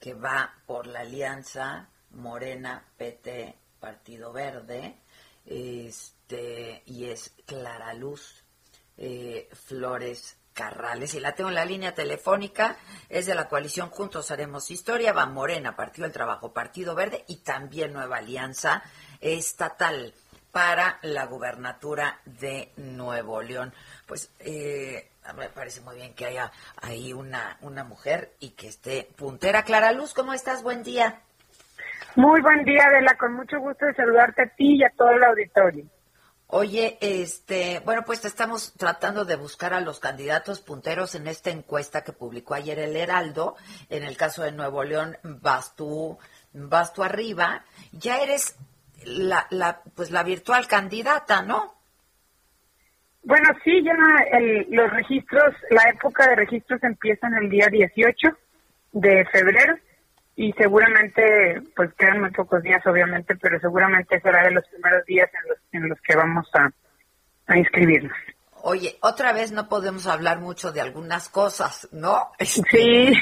que 0.00 0.14
va 0.14 0.52
por 0.66 0.88
la 0.88 1.00
alianza 1.00 1.88
Morena 2.10 2.84
PT 2.96 3.54
Partido 3.78 4.32
Verde 4.32 4.96
este 5.44 6.82
y 6.86 7.04
es 7.04 7.32
Clara 7.46 7.94
Luz 7.94 8.42
eh, 8.98 9.48
Flores 9.52 10.36
Carrales 10.52 11.14
y 11.14 11.20
la 11.20 11.36
tengo 11.36 11.50
en 11.50 11.54
la 11.54 11.64
línea 11.64 11.94
telefónica 11.94 12.76
es 13.08 13.26
de 13.26 13.36
la 13.36 13.48
coalición 13.48 13.90
Juntos 13.90 14.32
Haremos 14.32 14.72
Historia 14.72 15.12
va 15.12 15.26
Morena 15.26 15.76
Partido 15.76 16.02
del 16.02 16.12
Trabajo 16.12 16.52
Partido 16.52 16.96
Verde 16.96 17.24
y 17.28 17.36
también 17.36 17.92
Nueva 17.92 18.16
Alianza 18.16 18.82
Estatal 19.20 20.12
para 20.56 20.98
la 21.02 21.26
gubernatura 21.26 22.18
de 22.24 22.72
Nuevo 22.78 23.42
León. 23.42 23.74
Pues 24.06 24.30
eh, 24.38 25.10
me 25.34 25.48
parece 25.48 25.80
muy 25.80 25.96
bien 25.96 26.14
que 26.14 26.26
haya 26.26 26.52
ahí 26.80 27.12
una, 27.12 27.58
una 27.60 27.84
mujer 27.84 28.32
y 28.40 28.50
que 28.50 28.68
esté 28.68 29.08
puntera. 29.16 29.62
Clara 29.62 29.92
Luz, 29.92 30.14
¿cómo 30.14 30.32
estás? 30.32 30.62
Buen 30.62 30.82
día. 30.82 31.20
Muy 32.14 32.40
buen 32.40 32.64
día, 32.64 32.84
Adela. 32.84 33.16
Con 33.16 33.34
mucho 33.34 33.58
gusto 33.58 33.86
de 33.86 33.94
saludarte 33.94 34.42
a 34.42 34.48
ti 34.48 34.76
y 34.76 34.84
a 34.84 34.90
todo 34.96 35.10
el 35.10 35.22
auditorio. 35.24 35.84
Oye, 36.48 36.96
este, 37.00 37.80
bueno, 37.84 38.04
pues 38.04 38.24
estamos 38.24 38.72
tratando 38.74 39.24
de 39.24 39.34
buscar 39.34 39.74
a 39.74 39.80
los 39.80 39.98
candidatos 39.98 40.60
punteros 40.60 41.16
en 41.16 41.26
esta 41.26 41.50
encuesta 41.50 42.04
que 42.04 42.12
publicó 42.12 42.54
ayer 42.54 42.78
el 42.78 42.96
Heraldo. 42.96 43.56
En 43.90 44.04
el 44.04 44.16
caso 44.16 44.44
de 44.44 44.52
Nuevo 44.52 44.84
León, 44.84 45.18
vas 45.24 45.74
tú, 45.74 46.18
vas 46.52 46.92
tú 46.92 47.02
arriba. 47.02 47.64
Ya 47.90 48.20
eres 48.20 48.54
la, 49.04 49.46
la, 49.50 49.82
pues 49.94 50.12
la 50.12 50.22
virtual 50.22 50.68
candidata, 50.68 51.42
¿no? 51.42 51.75
Bueno, 53.26 53.48
sí, 53.64 53.82
ya 53.82 53.92
el- 54.38 54.68
los 54.70 54.88
registros, 54.92 55.52
la 55.70 55.82
época 55.90 56.28
de 56.28 56.36
registros 56.36 56.80
empieza 56.84 57.26
en 57.26 57.34
el 57.34 57.50
día 57.50 57.66
18 57.66 58.28
de 58.92 59.24
febrero 59.26 59.76
y 60.36 60.52
seguramente, 60.52 61.60
pues 61.74 61.92
quedan 61.94 62.20
muy 62.20 62.30
pocos 62.30 62.62
días 62.62 62.86
obviamente, 62.86 63.34
pero 63.34 63.58
seguramente 63.58 64.20
será 64.20 64.44
de 64.44 64.52
los 64.52 64.64
primeros 64.68 65.04
días 65.06 65.28
en 65.34 65.48
los, 65.48 65.58
en 65.72 65.88
los 65.88 66.00
que 66.02 66.14
vamos 66.14 66.48
a, 66.54 66.70
a 67.48 67.58
inscribirnos. 67.58 68.16
Oye, 68.68 68.96
otra 69.00 69.32
vez 69.32 69.52
no 69.52 69.68
podemos 69.68 70.08
hablar 70.08 70.40
mucho 70.40 70.72
de 70.72 70.80
algunas 70.80 71.28
cosas, 71.28 71.88
¿no? 71.92 72.32
Sí, 72.40 73.12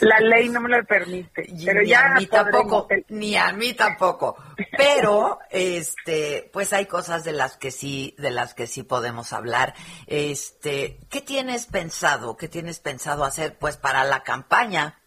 la 0.00 0.18
ley 0.18 0.48
no 0.48 0.60
me 0.60 0.68
lo 0.68 0.84
permite. 0.84 1.46
Pero 1.64 1.82
ni 1.82 1.88
ya 1.88 2.06
a 2.06 2.18
mí 2.18 2.26
tampoco, 2.26 2.88
ni 3.10 3.36
a 3.36 3.52
mí 3.52 3.72
tampoco. 3.74 4.36
Pero, 4.76 5.38
este, 5.48 6.50
pues 6.52 6.72
hay 6.72 6.86
cosas 6.86 7.22
de 7.22 7.30
las 7.30 7.56
que 7.56 7.70
sí, 7.70 8.16
de 8.18 8.32
las 8.32 8.52
que 8.52 8.66
sí 8.66 8.82
podemos 8.82 9.32
hablar. 9.32 9.74
Este, 10.08 10.98
¿qué 11.08 11.20
tienes 11.20 11.66
pensado? 11.66 12.36
¿Qué 12.36 12.48
tienes 12.48 12.80
pensado 12.80 13.22
hacer, 13.22 13.56
pues, 13.60 13.76
para 13.76 14.02
la 14.02 14.24
campaña? 14.24 14.98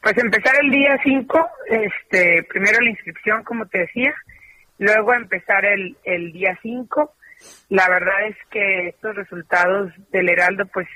Pues 0.00 0.16
empezar 0.16 0.54
el 0.62 0.70
día 0.70 0.96
5, 1.02 1.50
este, 1.70 2.44
primero 2.44 2.80
la 2.80 2.90
inscripción, 2.90 3.42
como 3.42 3.66
te 3.66 3.78
decía, 3.78 4.14
luego 4.78 5.12
empezar 5.12 5.64
el, 5.64 5.96
el 6.04 6.32
día 6.32 6.56
5 6.62 7.16
la 7.68 7.88
verdad 7.88 8.26
es 8.28 8.36
que 8.50 8.88
estos 8.88 9.16
resultados 9.16 9.92
del 10.10 10.28
Heraldo 10.28 10.66
pues 10.66 10.86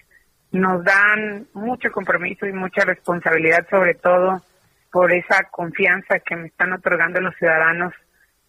nos 0.52 0.85
dan 0.85 1.47
mucho 1.55 1.90
compromiso 1.90 2.47
y 2.47 2.52
mucha 2.52 2.85
responsabilidad 2.85 3.66
sobre 3.68 3.94
todo 3.94 4.43
por 4.90 5.12
esa 5.12 5.44
confianza 5.51 6.18
que 6.20 6.36
me 6.36 6.48
están 6.48 6.73
otorgando 6.73 7.20
los 7.20 7.35
ciudadanos 7.36 7.93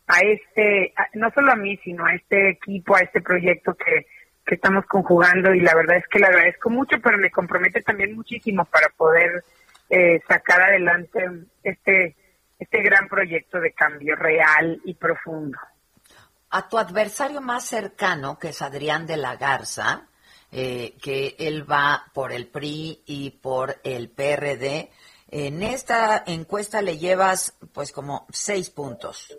a 0.07 0.19
este, 0.19 0.93
no 1.13 1.29
solo 1.31 1.51
a 1.51 1.55
mí, 1.55 1.77
sino 1.83 2.05
a 2.05 2.15
este 2.15 2.49
equipo, 2.49 2.95
a 2.95 3.01
este 3.01 3.21
proyecto 3.21 3.73
que, 3.75 4.07
que 4.45 4.55
estamos 4.55 4.85
conjugando. 4.85 5.53
Y 5.53 5.59
la 5.59 5.75
verdad 5.75 5.97
es 5.97 6.07
que 6.07 6.19
le 6.19 6.27
agradezco 6.27 6.69
mucho, 6.69 7.01
pero 7.01 7.17
me 7.17 7.31
compromete 7.31 7.81
también 7.81 8.15
muchísimo 8.15 8.63
para 8.65 8.87
poder 8.95 9.43
eh, 9.89 10.21
sacar 10.27 10.61
adelante 10.61 11.19
este, 11.63 12.15
este 12.57 12.81
gran 12.81 13.09
proyecto 13.09 13.59
de 13.59 13.73
cambio 13.73 14.15
real 14.15 14.79
y 14.85 14.93
profundo 14.93 15.57
a 16.49 16.69
tu 16.69 16.77
adversario 16.77 17.41
más 17.41 17.65
cercano, 17.65 18.39
que 18.39 18.49
es 18.49 18.61
Adrián 18.61 19.05
de 19.05 19.17
la 19.17 19.35
Garza, 19.35 20.07
eh, 20.51 20.95
que 21.01 21.35
él 21.39 21.69
va 21.69 22.05
por 22.13 22.31
el 22.31 22.47
PRI 22.47 23.03
y 23.05 23.31
por 23.31 23.75
el 23.83 24.09
PRD, 24.09 24.89
en 25.29 25.61
esta 25.61 26.23
encuesta 26.25 26.81
le 26.81 26.97
llevas 26.97 27.57
pues 27.73 27.91
como 27.91 28.25
seis 28.29 28.69
puntos. 28.69 29.37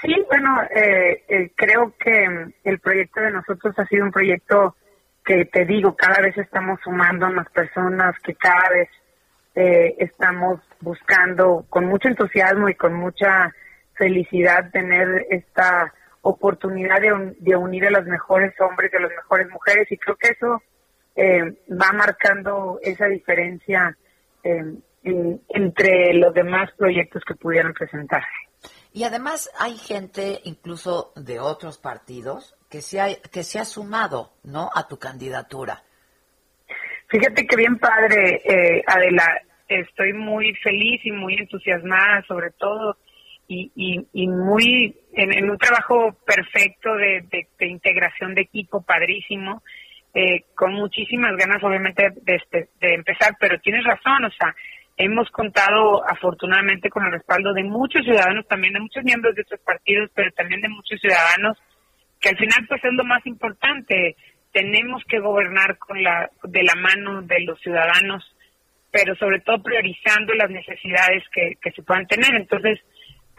Sí, 0.00 0.16
bueno, 0.30 0.62
eh, 0.74 1.24
eh, 1.28 1.52
creo 1.54 1.94
que 1.98 2.54
el 2.64 2.78
proyecto 2.78 3.20
de 3.20 3.32
nosotros 3.32 3.78
ha 3.78 3.84
sido 3.84 4.06
un 4.06 4.12
proyecto 4.12 4.76
que 5.26 5.44
te 5.44 5.66
digo, 5.66 5.94
cada 5.94 6.22
vez 6.22 6.38
estamos 6.38 6.80
sumando 6.82 7.26
a 7.26 7.30
más 7.30 7.50
personas, 7.50 8.18
que 8.20 8.34
cada 8.34 8.70
vez 8.70 8.88
estamos 9.52 10.60
buscando 10.80 11.66
con 11.68 11.84
mucho 11.84 12.08
entusiasmo 12.08 12.70
y 12.70 12.74
con 12.76 12.94
mucha 12.94 13.52
felicidad 14.00 14.70
tener 14.72 15.26
esta 15.28 15.92
oportunidad 16.22 17.00
de, 17.38 17.56
unir 17.56 17.86
a 17.86 17.90
los 17.90 18.06
mejores 18.06 18.58
hombres 18.60 18.90
y 18.92 18.96
a 18.96 19.00
las 19.00 19.10
mejores 19.10 19.48
mujeres 19.50 19.86
y 19.92 19.98
creo 19.98 20.16
que 20.16 20.28
eso 20.28 20.62
eh, 21.16 21.42
va 21.70 21.92
marcando 21.92 22.78
esa 22.82 23.06
diferencia 23.06 23.96
eh, 24.42 24.74
entre 25.02 26.14
los 26.14 26.32
demás 26.32 26.70
proyectos 26.78 27.22
que 27.26 27.34
pudieran 27.34 27.74
presentarse. 27.74 28.28
Y 28.92 29.04
además 29.04 29.50
hay 29.58 29.76
gente 29.76 30.40
incluso 30.44 31.12
de 31.14 31.38
otros 31.40 31.78
partidos 31.78 32.56
que 32.70 32.80
se 32.80 33.00
ha, 33.00 33.08
que 33.32 33.44
se 33.44 33.58
ha 33.58 33.64
sumado 33.64 34.32
¿no? 34.42 34.70
a 34.74 34.88
tu 34.88 34.98
candidatura. 34.98 35.82
Fíjate 37.08 37.46
que 37.46 37.56
bien 37.56 37.78
padre, 37.78 38.40
eh, 38.44 38.82
Adela, 38.86 39.26
estoy 39.68 40.12
muy 40.14 40.54
feliz 40.56 41.00
y 41.04 41.12
muy 41.12 41.34
entusiasmada 41.34 42.22
sobre 42.26 42.50
todo 42.52 42.96
y, 43.50 44.06
y, 44.12 44.28
muy 44.28 44.94
en, 45.12 45.50
un 45.50 45.58
trabajo 45.58 46.16
perfecto 46.24 46.94
de, 46.94 47.24
integración 47.60 48.34
de 48.34 48.42
equipo, 48.42 48.82
padrísimo, 48.82 49.62
eh, 50.14 50.44
con 50.54 50.72
muchísimas 50.74 51.36
ganas 51.36 51.62
obviamente 51.64 52.10
de, 52.22 52.40
de, 52.80 52.94
empezar, 52.94 53.36
pero 53.40 53.58
tienes 53.58 53.82
razón, 53.84 54.24
o 54.24 54.30
sea, 54.30 54.54
hemos 54.96 55.28
contado 55.30 56.08
afortunadamente 56.08 56.90
con 56.90 57.04
el 57.06 57.12
respaldo 57.12 57.52
de 57.52 57.64
muchos 57.64 58.04
ciudadanos, 58.04 58.46
también 58.46 58.72
de 58.72 58.80
muchos 58.80 59.02
miembros 59.02 59.34
de 59.34 59.42
estos 59.42 59.60
partidos, 59.60 60.10
pero 60.14 60.30
también 60.32 60.60
de 60.60 60.68
muchos 60.68 61.00
ciudadanos, 61.00 61.58
que 62.20 62.28
al 62.28 62.36
final 62.36 62.66
pues 62.68 62.84
es 62.84 62.92
lo 62.92 63.04
más 63.04 63.26
importante, 63.26 64.14
tenemos 64.52 65.02
que 65.08 65.18
gobernar 65.18 65.76
con 65.78 66.00
la, 66.00 66.30
de 66.44 66.62
la 66.62 66.74
mano 66.76 67.22
de 67.22 67.40
los 67.40 67.60
ciudadanos, 67.60 68.24
pero 68.92 69.16
sobre 69.16 69.40
todo 69.40 69.60
priorizando 69.60 70.34
las 70.34 70.50
necesidades 70.50 71.24
que 71.32 71.72
se 71.74 71.82
puedan 71.82 72.06
tener. 72.06 72.34
Entonces, 72.34 72.80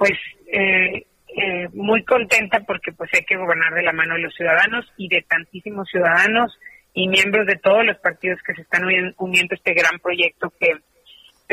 pues 0.02 0.18
eh, 0.52 1.06
eh, 1.28 1.69
muy 1.73 2.03
contenta 2.03 2.61
porque 2.61 2.91
pues 2.91 3.11
hay 3.14 3.23
que 3.23 3.38
gobernar 3.38 3.72
de 3.76 3.84
la 3.84 3.94
mano 3.94 4.15
de 4.15 4.22
los 4.22 4.34
ciudadanos 4.34 4.84
y 4.98 5.07
de 5.10 5.22
tantísimos 5.22 5.88
ciudadanos 5.90 6.57
y 6.95 7.07
miembros 7.07 7.45
de 7.45 7.57
todos 7.57 7.86
los 7.86 7.99
partidos 7.99 8.41
que 8.41 8.56
se 8.56 8.64
están 8.64 8.82
uniendo 9.18 9.53
a 9.53 9.56
este 9.56 9.76
gran 9.76 9.99
proyecto 9.99 10.52
que, 10.60 10.80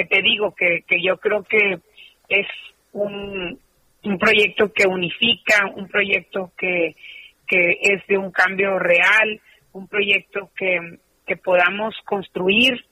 te 0.03 0.23
digo 0.23 0.55
que, 0.55 0.83
que 0.89 1.03
yo 1.03 1.19
creo 1.19 1.45
que 1.45 1.79
es 2.31 2.47
un, 2.93 3.61
un 4.05 4.19
proyecto 4.19 4.73
que 4.73 4.87
unifica, 4.87 5.67
un 5.77 5.87
proyecto 5.87 6.51
que, 6.57 6.97
que 7.47 7.77
es 7.83 8.07
de 8.07 8.17
un 8.17 8.31
cambio 8.31 8.79
real, 8.79 9.43
un 9.73 9.89
proyecto 9.89 10.51
que, 10.57 11.01
que 11.27 11.37
podamos 11.37 11.95
construir 12.07 12.83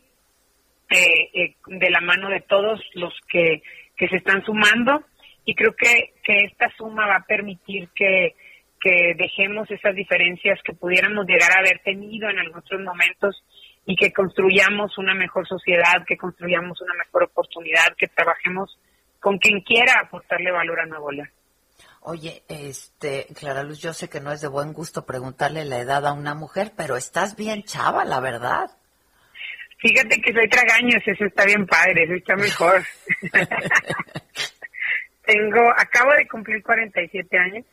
eh, 0.91 1.55
de 1.67 1.91
la 1.91 2.03
mano 2.03 2.29
de 2.29 2.43
todos 2.43 2.79
los 2.93 3.15
que, 3.27 3.63
que 3.97 4.09
se 4.09 4.17
están 4.17 4.45
sumando 4.45 5.03
y 5.47 5.55
creo 5.55 5.75
que, 5.75 6.15
que 6.23 6.45
esta 6.45 6.69
suma 6.77 7.07
va 7.07 7.17
a 7.17 7.25
permitir 7.25 7.89
que, 7.95 8.35
que 8.81 9.15
dejemos 9.17 9.71
esas 9.71 9.95
diferencias 9.95 10.61
que 10.65 10.75
pudiéramos 10.75 11.25
llegar 11.25 11.53
a 11.53 11.61
haber 11.61 11.79
tenido 11.85 12.29
en 12.29 12.39
algunos 12.39 12.65
momentos 12.85 13.43
y 13.87 13.95
que 13.95 14.13
construyamos 14.13 14.99
una 14.99 15.15
mejor 15.15 15.47
sociedad, 15.47 16.05
que 16.07 16.17
construyamos 16.17 16.81
una 16.83 16.95
mejor 16.95 17.23
oportunidad, 17.23 17.95
que 17.97 18.09
trabajemos 18.09 18.77
con 19.21 19.39
quien 19.39 19.61
quiera 19.61 20.01
aportarle 20.05 20.51
valor 20.51 20.81
a 20.81 20.87
Nuevo 20.87 21.13
León. 21.13 21.31
Oye, 22.01 22.43
este, 22.49 23.27
Clara 23.39 23.63
Luz, 23.63 23.81
yo 23.81 23.93
sé 23.93 24.09
que 24.09 24.21
no 24.21 24.33
es 24.33 24.41
de 24.41 24.49
buen 24.49 24.73
gusto 24.73 25.07
preguntarle 25.07 25.65
la 25.65 25.79
edad 25.79 26.07
a 26.07 26.13
una 26.13 26.35
mujer, 26.35 26.73
pero 26.77 26.97
estás 26.97 27.37
bien 27.37 27.63
chava, 27.63 28.05
la 28.05 28.19
verdad. 28.19 28.71
Fíjate 29.79 30.21
que 30.21 30.33
soy 30.33 30.49
tragaños, 30.49 31.03
eso 31.07 31.25
está 31.25 31.45
bien 31.45 31.67
padre, 31.67 32.05
eso 32.05 32.15
está 32.15 32.35
mejor. 32.35 32.83
Tengo, 35.27 35.71
acabo 35.77 36.13
de 36.13 36.29
cumplir 36.29 36.63
47 36.63 37.39
años. 37.39 37.65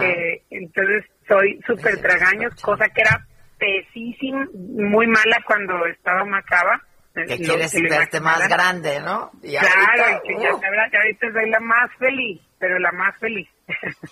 Eh, 0.00 0.42
entonces 0.50 1.04
soy 1.28 1.60
súper 1.66 2.00
tragaños, 2.00 2.54
cosa 2.62 2.88
que 2.88 3.02
era 3.02 3.26
pesísima, 3.58 4.46
muy 4.54 5.06
mala 5.06 5.42
cuando 5.46 5.84
estaba 5.86 6.24
macaba. 6.24 6.80
Que 7.14 7.38
quieres 7.38 7.72
verte 7.80 8.20
más 8.20 8.48
grande, 8.48 8.98
¿no? 9.00 9.30
claro, 9.40 10.22
que 10.26 10.34
ya, 10.40 10.54
uh. 10.54 10.60
ahorita 10.98 11.32
soy 11.32 11.48
la 11.48 11.60
más 11.60 11.90
feliz, 11.98 12.40
pero 12.58 12.78
la 12.78 12.90
más 12.92 13.16
feliz. 13.18 13.48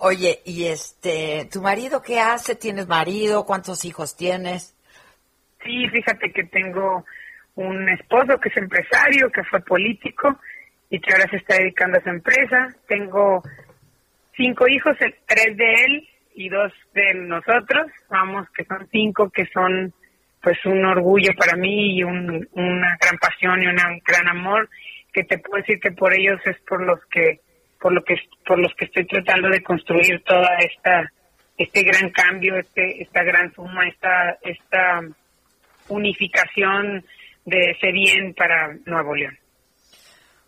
Oye, 0.00 0.42
y 0.44 0.66
este, 0.66 1.48
¿tu 1.50 1.62
marido 1.62 2.02
qué 2.02 2.20
hace? 2.20 2.54
¿Tienes 2.54 2.86
marido? 2.86 3.46
¿Cuántos 3.46 3.84
hijos 3.84 4.16
tienes? 4.16 4.76
Sí, 5.64 5.88
fíjate 5.88 6.32
que 6.32 6.44
tengo 6.44 7.04
un 7.56 7.88
esposo 7.88 8.38
que 8.38 8.48
es 8.48 8.56
empresario, 8.56 9.30
que 9.30 9.42
fue 9.44 9.60
político 9.60 10.38
y 10.90 11.00
que 11.00 11.12
ahora 11.12 11.28
se 11.30 11.36
está 11.36 11.56
dedicando 11.56 11.98
a 11.98 12.02
su 12.02 12.08
empresa. 12.08 12.68
Tengo 12.86 13.42
cinco 14.36 14.68
hijos, 14.68 14.96
tres 15.26 15.56
de 15.56 15.74
él 15.84 16.08
y 16.34 16.48
dos 16.48 16.72
de 16.94 17.14
nosotros, 17.14 17.90
vamos, 18.08 18.46
que 18.56 18.64
son 18.64 18.88
cinco, 18.90 19.28
que 19.30 19.46
son 19.46 19.92
pues 20.40 20.64
un 20.64 20.84
orgullo 20.84 21.32
para 21.36 21.56
mí 21.56 21.98
y 21.98 22.04
una 22.04 22.96
gran 23.00 23.18
pasión 23.20 23.60
y 23.62 23.66
un 23.66 23.76
gran 24.06 24.28
amor, 24.28 24.68
que 25.12 25.24
te 25.24 25.38
puedo 25.38 25.60
decir 25.60 25.80
que 25.80 25.90
por 25.90 26.14
ellos 26.14 26.40
es 26.44 26.56
por 26.60 26.80
los 26.80 27.04
que 27.06 27.40
por 27.80 27.92
lo 27.92 28.02
que 28.04 28.16
por 28.46 28.58
los 28.58 28.72
que 28.74 28.84
estoy 28.84 29.06
tratando 29.06 29.48
de 29.48 29.62
construir 29.62 30.22
toda 30.24 30.56
esta 30.58 31.12
este 31.56 31.82
gran 31.82 32.10
cambio, 32.10 32.56
este 32.56 33.02
esta 33.02 33.24
gran 33.24 33.52
suma, 33.52 33.88
esta 33.88 34.38
esta 34.42 35.00
unificación 35.88 37.04
de 37.44 37.70
ese 37.72 37.90
bien 37.90 38.34
para 38.34 38.76
Nuevo 38.86 39.14
León. 39.16 39.36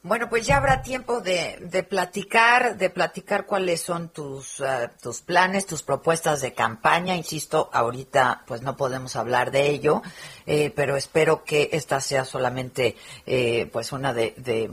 Bueno, 0.02 0.30
pues 0.30 0.46
ya 0.46 0.56
habrá 0.56 0.80
tiempo 0.80 1.20
de, 1.20 1.58
de 1.60 1.82
platicar, 1.82 2.78
de 2.78 2.88
platicar 2.88 3.44
cuáles 3.44 3.82
son 3.82 4.08
tus, 4.08 4.58
uh, 4.60 4.88
tus 5.02 5.20
planes, 5.20 5.66
tus 5.66 5.82
propuestas 5.82 6.40
de 6.40 6.54
campaña. 6.54 7.16
Insisto, 7.16 7.68
ahorita 7.70 8.44
pues 8.46 8.62
no 8.62 8.78
podemos 8.78 9.14
hablar 9.16 9.50
de 9.50 9.68
ello, 9.68 10.00
eh, 10.46 10.72
pero 10.74 10.96
espero 10.96 11.44
que 11.44 11.68
esta 11.72 12.00
sea 12.00 12.24
solamente 12.24 12.96
eh, 13.26 13.68
pues 13.74 13.92
una 13.92 14.14
de, 14.14 14.32
de 14.38 14.70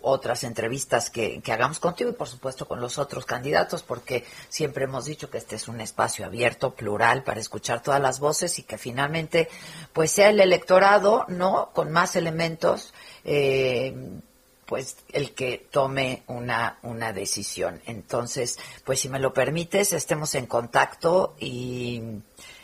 otras 0.00 0.44
entrevistas 0.44 1.10
que, 1.10 1.42
que, 1.42 1.52
hagamos 1.52 1.78
contigo 1.78 2.08
y 2.08 2.14
por 2.14 2.28
supuesto 2.28 2.66
con 2.66 2.80
los 2.80 2.96
otros 2.96 3.26
candidatos, 3.26 3.82
porque 3.82 4.24
siempre 4.48 4.84
hemos 4.84 5.04
dicho 5.04 5.28
que 5.28 5.36
este 5.36 5.56
es 5.56 5.68
un 5.68 5.82
espacio 5.82 6.24
abierto, 6.24 6.74
plural, 6.74 7.22
para 7.22 7.40
escuchar 7.40 7.82
todas 7.82 8.00
las 8.00 8.18
voces 8.18 8.58
y 8.58 8.62
que 8.62 8.78
finalmente 8.78 9.50
pues 9.92 10.10
sea 10.10 10.30
el 10.30 10.40
electorado, 10.40 11.26
¿no? 11.28 11.68
Con 11.74 11.92
más 11.92 12.16
elementos. 12.16 12.94
Eh, 13.26 14.22
pues 14.70 14.96
el 15.12 15.34
que 15.34 15.66
tome 15.68 16.22
una, 16.28 16.76
una 16.82 17.12
decisión. 17.12 17.80
Entonces, 17.86 18.56
pues 18.84 19.00
si 19.00 19.08
me 19.08 19.18
lo 19.18 19.34
permites, 19.34 19.92
estemos 19.92 20.36
en 20.36 20.46
contacto 20.46 21.34
y, 21.40 22.00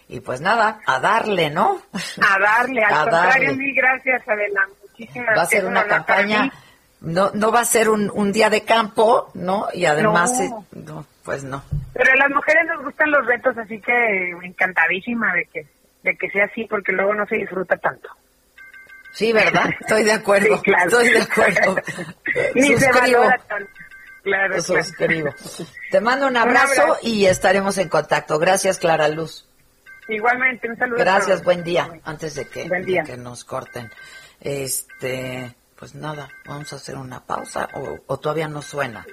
y 0.07 0.21
pues 0.21 0.41
nada, 0.41 0.79
a 0.87 1.01
darle, 1.01 1.51
¿no? 1.51 1.83
A 2.23 2.39
darle, 2.39 2.85
al 2.85 2.95
a 2.95 3.03
contrario, 3.03 3.49
darle. 3.49 3.57
mil 3.57 3.75
gracias, 3.75 4.23
Adela. 4.29 4.69
Muchísimas 4.83 5.37
Va 5.37 5.43
a 5.43 5.47
ser 5.47 5.67
una 5.67 5.85
campaña, 5.89 6.53
no, 7.01 7.33
no 7.35 7.51
va 7.51 7.63
a 7.63 7.65
ser 7.65 7.91
un, 7.91 8.09
un 8.15 8.31
día 8.31 8.51
de 8.51 8.63
campo, 8.63 9.33
¿no? 9.35 9.67
Y 9.75 9.87
además, 9.87 10.31
no. 10.39 10.61
Eh, 10.61 10.83
no, 10.87 11.07
pues 11.25 11.43
no. 11.43 11.65
Pero 11.93 12.13
a 12.13 12.17
las 12.19 12.31
mujeres 12.31 12.67
nos 12.69 12.85
gustan 12.85 13.11
los 13.11 13.27
retos, 13.27 13.59
así 13.59 13.81
que 13.81 14.31
encantadísima 14.45 15.35
de 15.35 15.47
que, 15.47 15.67
de 16.05 16.17
que 16.17 16.31
sea 16.31 16.45
así, 16.45 16.67
porque 16.67 16.93
luego 16.93 17.15
no 17.15 17.27
se 17.27 17.35
disfruta 17.35 17.77
tanto. 17.79 18.11
Sí, 19.17 19.33
¿verdad? 19.33 19.71
Estoy 19.81 20.05
de 20.05 20.13
acuerdo. 20.13 20.57
Sí, 20.57 20.63
claro. 20.65 20.91
Estoy 20.91 21.09
de 21.11 21.23
acuerdo. 21.23 21.77
Ni 22.55 22.67
Suscribo. 22.67 22.81
se 22.81 22.93
valora 22.93 23.39
tanto. 23.49 23.71
Claro, 24.23 24.63
Suscribo. 24.63 25.35
Te 25.91 26.01
mando 26.03 26.27
un 26.27 26.37
abrazo, 26.37 26.73
un 26.75 26.81
abrazo, 26.83 26.99
y 27.03 27.25
estaremos 27.25 27.79
en 27.79 27.89
contacto. 27.89 28.39
Gracias, 28.39 28.79
Clara 28.79 29.09
Luz. 29.09 29.49
Igualmente, 30.09 30.69
un 30.69 30.77
saludo. 30.77 30.99
Gracias, 30.99 31.43
buen 31.43 31.65
día. 31.65 31.89
Antes 32.05 32.35
de 32.35 32.47
que. 32.47 32.69
De 32.69 33.03
que 33.07 33.17
nos 33.17 33.45
corten. 33.45 33.91
Este, 34.39 35.57
pues 35.77 35.95
nada, 35.95 36.29
vamos 36.45 36.71
a 36.75 36.77
hacer 36.77 36.97
una 36.97 37.25
pausa 37.25 37.71
o, 37.73 37.99
o 38.07 38.19
todavía 38.19 38.49
no 38.49 38.61
suena. 38.61 39.07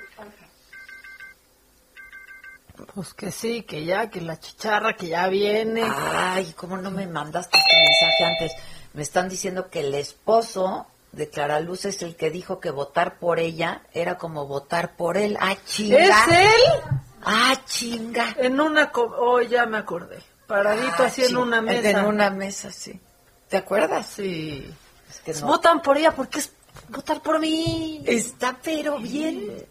Pues 2.94 3.14
que 3.14 3.32
sí, 3.32 3.64
que 3.64 3.86
ya, 3.86 4.10
que 4.10 4.20
la 4.20 4.38
chicharra, 4.38 4.98
que 4.98 5.08
ya 5.08 5.30
viene. 5.30 5.84
Ay, 5.86 6.54
¿cómo 6.58 6.76
no 6.76 6.92
me 6.92 7.08
mandaste 7.08 7.58
este 7.58 7.76
mensaje 7.76 8.24
antes? 8.26 8.52
Me 8.94 9.02
están 9.02 9.28
diciendo 9.28 9.70
que 9.70 9.82
el 9.82 9.94
esposo 9.96 10.88
de 11.12 11.30
Clara 11.30 11.60
Luz 11.60 11.86
es 11.86 12.02
el 12.02 12.16
que 12.16 12.30
dijo 12.30 12.60
que 12.60 12.72
votar 12.72 13.18
por 13.20 13.40
ella 13.40 13.82
era 13.94 14.18
como 14.18 14.46
votar 14.48 14.96
por 14.96 15.18
él. 15.18 15.38
¡Ah, 15.40 15.56
chinga! 15.66 15.98
¿Es 15.98 16.28
él? 16.28 16.98
¡Ah, 17.24 17.60
chinga! 17.66 18.36
En 18.38 18.60
una... 18.60 18.92
Oh, 18.94 19.42
ya 19.42 19.66
me 19.66 19.78
acordé. 19.78 20.20
Paradito 20.48 21.04
ah, 21.04 21.06
así 21.06 21.24
en 21.24 21.38
una 21.38 21.62
mesa. 21.62 21.90
En 21.90 22.06
una 22.06 22.30
mesa, 22.30 22.72
sí. 22.72 23.00
¿Te 23.48 23.58
acuerdas? 23.58 24.06
Sí. 24.08 24.72
Es 25.10 25.20
que 25.22 25.34
no. 25.42 25.48
Votan 25.48 25.82
por 25.82 25.98
ella 25.98 26.12
porque 26.12 26.40
es 26.40 26.52
votar 26.90 27.22
por 27.22 27.40
mí. 27.40 28.04
Está 28.06 28.58
pero 28.62 29.00
bien. 29.00 29.66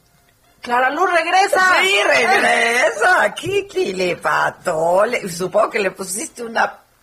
Clara 0.60 0.90
Luz 0.90 1.10
regresa. 1.12 1.80
Sí, 1.80 1.96
regresa. 2.06 3.22
Aquí, 3.22 3.66
Kilipato. 3.66 5.02
Supongo 5.28 5.70
que 5.70 5.80
le 5.80 5.90
pusiste 5.90 6.44
una 6.44 6.81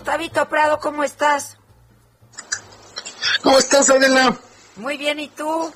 Gustavito 0.00 0.48
Prado, 0.48 0.80
¿cómo 0.80 1.04
estás? 1.04 1.58
¿Cómo 3.42 3.58
estás, 3.58 3.90
Adela? 3.90 4.34
Muy 4.76 4.96
bien, 4.96 5.20
¿y 5.20 5.28
tú? 5.28 5.70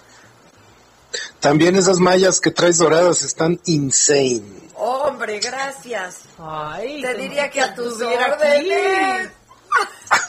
También 1.40 1.76
esas 1.76 2.00
mallas 2.00 2.40
que 2.40 2.50
traes 2.50 2.78
doradas 2.78 3.22
están 3.22 3.60
insane. 3.66 4.42
Hombre, 4.76 5.40
gracias. 5.40 6.22
Ay, 6.38 7.02
te 7.02 7.14
diría 7.16 7.50
que 7.50 7.60
a 7.60 7.74
tus 7.74 8.00
órdenes. 8.00 9.28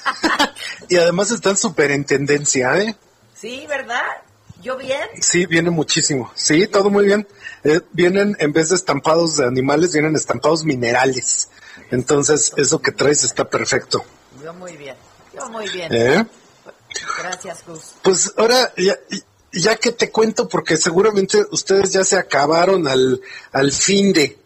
y 0.89 0.97
además 0.97 1.31
están 1.31 1.55
súper 1.55 1.91
en 1.91 2.03
tendencia, 2.03 2.77
¿eh? 2.77 2.97
Sí, 3.33 3.65
¿verdad? 3.69 4.03
¿Yo 4.61 4.75
bien? 4.75 5.07
Sí, 5.21 5.45
viene 5.45 5.69
muchísimo. 5.69 6.33
Sí, 6.35 6.67
todo 6.67 6.89
muy 6.89 7.05
bien. 7.05 7.25
Eh, 7.63 7.79
vienen, 7.93 8.35
en 8.39 8.51
vez 8.51 8.69
de 8.69 8.75
estampados 8.75 9.37
de 9.37 9.45
animales, 9.45 9.93
vienen 9.93 10.17
estampados 10.17 10.65
minerales. 10.65 11.47
Entonces, 11.95 12.51
eso 12.57 12.81
que 12.81 12.91
traes 12.91 13.23
está 13.23 13.45
perfecto. 13.45 14.03
Yo 14.43 14.53
muy 14.53 14.75
bien, 14.75 14.97
yo 15.33 15.49
muy 15.49 15.69
bien. 15.69 15.93
¿Eh? 15.93 16.25
Gracias, 17.17 17.65
Gus. 17.65 17.95
Pues 18.01 18.33
ahora, 18.35 18.73
ya, 18.75 18.97
ya, 19.53 19.77
que 19.77 19.93
te 19.93 20.11
cuento, 20.11 20.49
porque 20.49 20.75
seguramente 20.75 21.45
ustedes 21.51 21.93
ya 21.93 22.03
se 22.03 22.17
acabaron 22.17 22.85
al, 22.87 23.21
al 23.53 23.71
fin 23.71 24.11
de, 24.11 24.37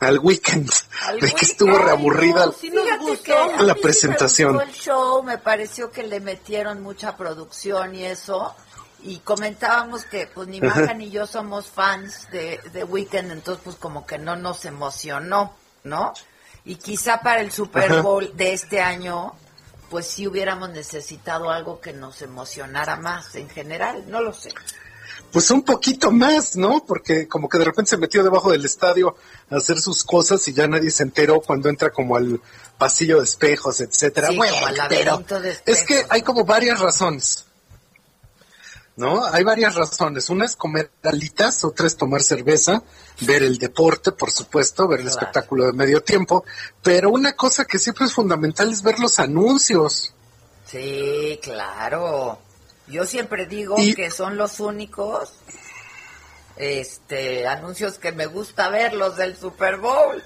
al 0.00 0.18
weekend, 0.18 0.70
al 1.02 1.20
de 1.20 1.32
que 1.32 1.44
estuvo 1.44 1.76
reaburrida 1.76 2.46
no, 2.46 2.52
sí 2.52 2.70
nos 2.70 2.98
gustó. 2.98 3.62
la 3.62 3.74
presentación. 3.74 4.52
Sí 4.52 4.56
me 4.56 4.64
el 4.64 4.72
show, 4.72 5.22
me 5.22 5.36
pareció 5.36 5.90
que 5.90 6.04
le 6.04 6.20
metieron 6.20 6.82
mucha 6.82 7.18
producción 7.18 7.94
y 7.94 8.06
eso. 8.06 8.54
Y 9.02 9.18
comentábamos 9.18 10.04
que 10.04 10.26
pues 10.26 10.48
ni 10.48 10.62
Maja 10.62 10.94
ni 10.94 11.10
yo 11.10 11.26
somos 11.26 11.66
fans 11.68 12.26
de, 12.32 12.58
de 12.72 12.84
Weekend, 12.84 13.32
entonces 13.32 13.62
pues 13.62 13.76
como 13.76 14.06
que 14.06 14.16
no 14.16 14.36
nos 14.36 14.64
emocionó, 14.64 15.54
¿no? 15.82 16.14
Y 16.64 16.76
quizá 16.76 17.20
para 17.20 17.40
el 17.40 17.52
Super 17.52 18.02
Bowl 18.02 18.24
Ajá. 18.24 18.34
de 18.34 18.52
este 18.52 18.80
año, 18.80 19.34
pues 19.90 20.06
sí 20.06 20.26
hubiéramos 20.26 20.70
necesitado 20.70 21.50
algo 21.50 21.80
que 21.80 21.92
nos 21.92 22.22
emocionara 22.22 22.96
más 22.96 23.34
en 23.34 23.48
general, 23.48 24.04
no 24.08 24.20
lo 24.20 24.32
sé. 24.32 24.52
Pues 25.30 25.50
un 25.50 25.62
poquito 25.62 26.12
más, 26.12 26.56
¿no? 26.56 26.84
Porque 26.86 27.26
como 27.26 27.48
que 27.48 27.58
de 27.58 27.64
repente 27.64 27.90
se 27.90 27.96
metió 27.96 28.22
debajo 28.22 28.52
del 28.52 28.64
estadio 28.64 29.16
a 29.50 29.56
hacer 29.56 29.80
sus 29.80 30.04
cosas 30.04 30.46
y 30.46 30.52
ya 30.52 30.68
nadie 30.68 30.90
se 30.90 31.02
enteró 31.02 31.40
cuando 31.40 31.68
entra 31.68 31.90
como 31.90 32.16
al 32.16 32.40
pasillo 32.78 33.18
de 33.18 33.24
espejos, 33.24 33.80
etcétera. 33.80 34.28
Sí, 34.28 34.36
bueno, 34.36 34.56
pero 34.88 35.24
es 35.66 35.82
que 35.82 36.06
hay 36.08 36.22
como 36.22 36.44
varias 36.44 36.78
razones. 36.78 37.46
¿No? 38.96 39.24
Hay 39.24 39.44
varias 39.44 39.74
razones. 39.74 40.30
Una 40.30 40.44
es 40.44 40.56
comer 40.56 40.90
alitas, 41.02 41.64
otra 41.64 41.86
es 41.86 41.96
tomar 41.96 42.22
cerveza, 42.22 42.82
ver 43.20 43.42
el 43.42 43.58
deporte, 43.58 44.12
por 44.12 44.30
supuesto, 44.30 44.86
ver 44.88 45.00
el 45.00 45.06
claro. 45.06 45.20
espectáculo 45.20 45.66
de 45.66 45.72
medio 45.72 46.02
tiempo, 46.02 46.44
pero 46.82 47.10
una 47.10 47.32
cosa 47.34 47.64
que 47.64 47.78
siempre 47.78 48.06
es 48.06 48.12
fundamental 48.12 48.70
es 48.70 48.82
ver 48.82 48.98
los 48.98 49.18
anuncios. 49.18 50.14
Sí, 50.66 51.38
claro. 51.42 52.38
Yo 52.86 53.06
siempre 53.06 53.46
digo 53.46 53.76
y... 53.78 53.94
que 53.94 54.10
son 54.10 54.36
los 54.36 54.60
únicos 54.60 55.32
este 56.56 57.48
anuncios 57.48 57.98
que 57.98 58.12
me 58.12 58.26
gusta 58.26 58.68
ver 58.68 58.94
los 58.94 59.16
del 59.16 59.36
Super 59.36 59.78
Bowl. 59.78 60.22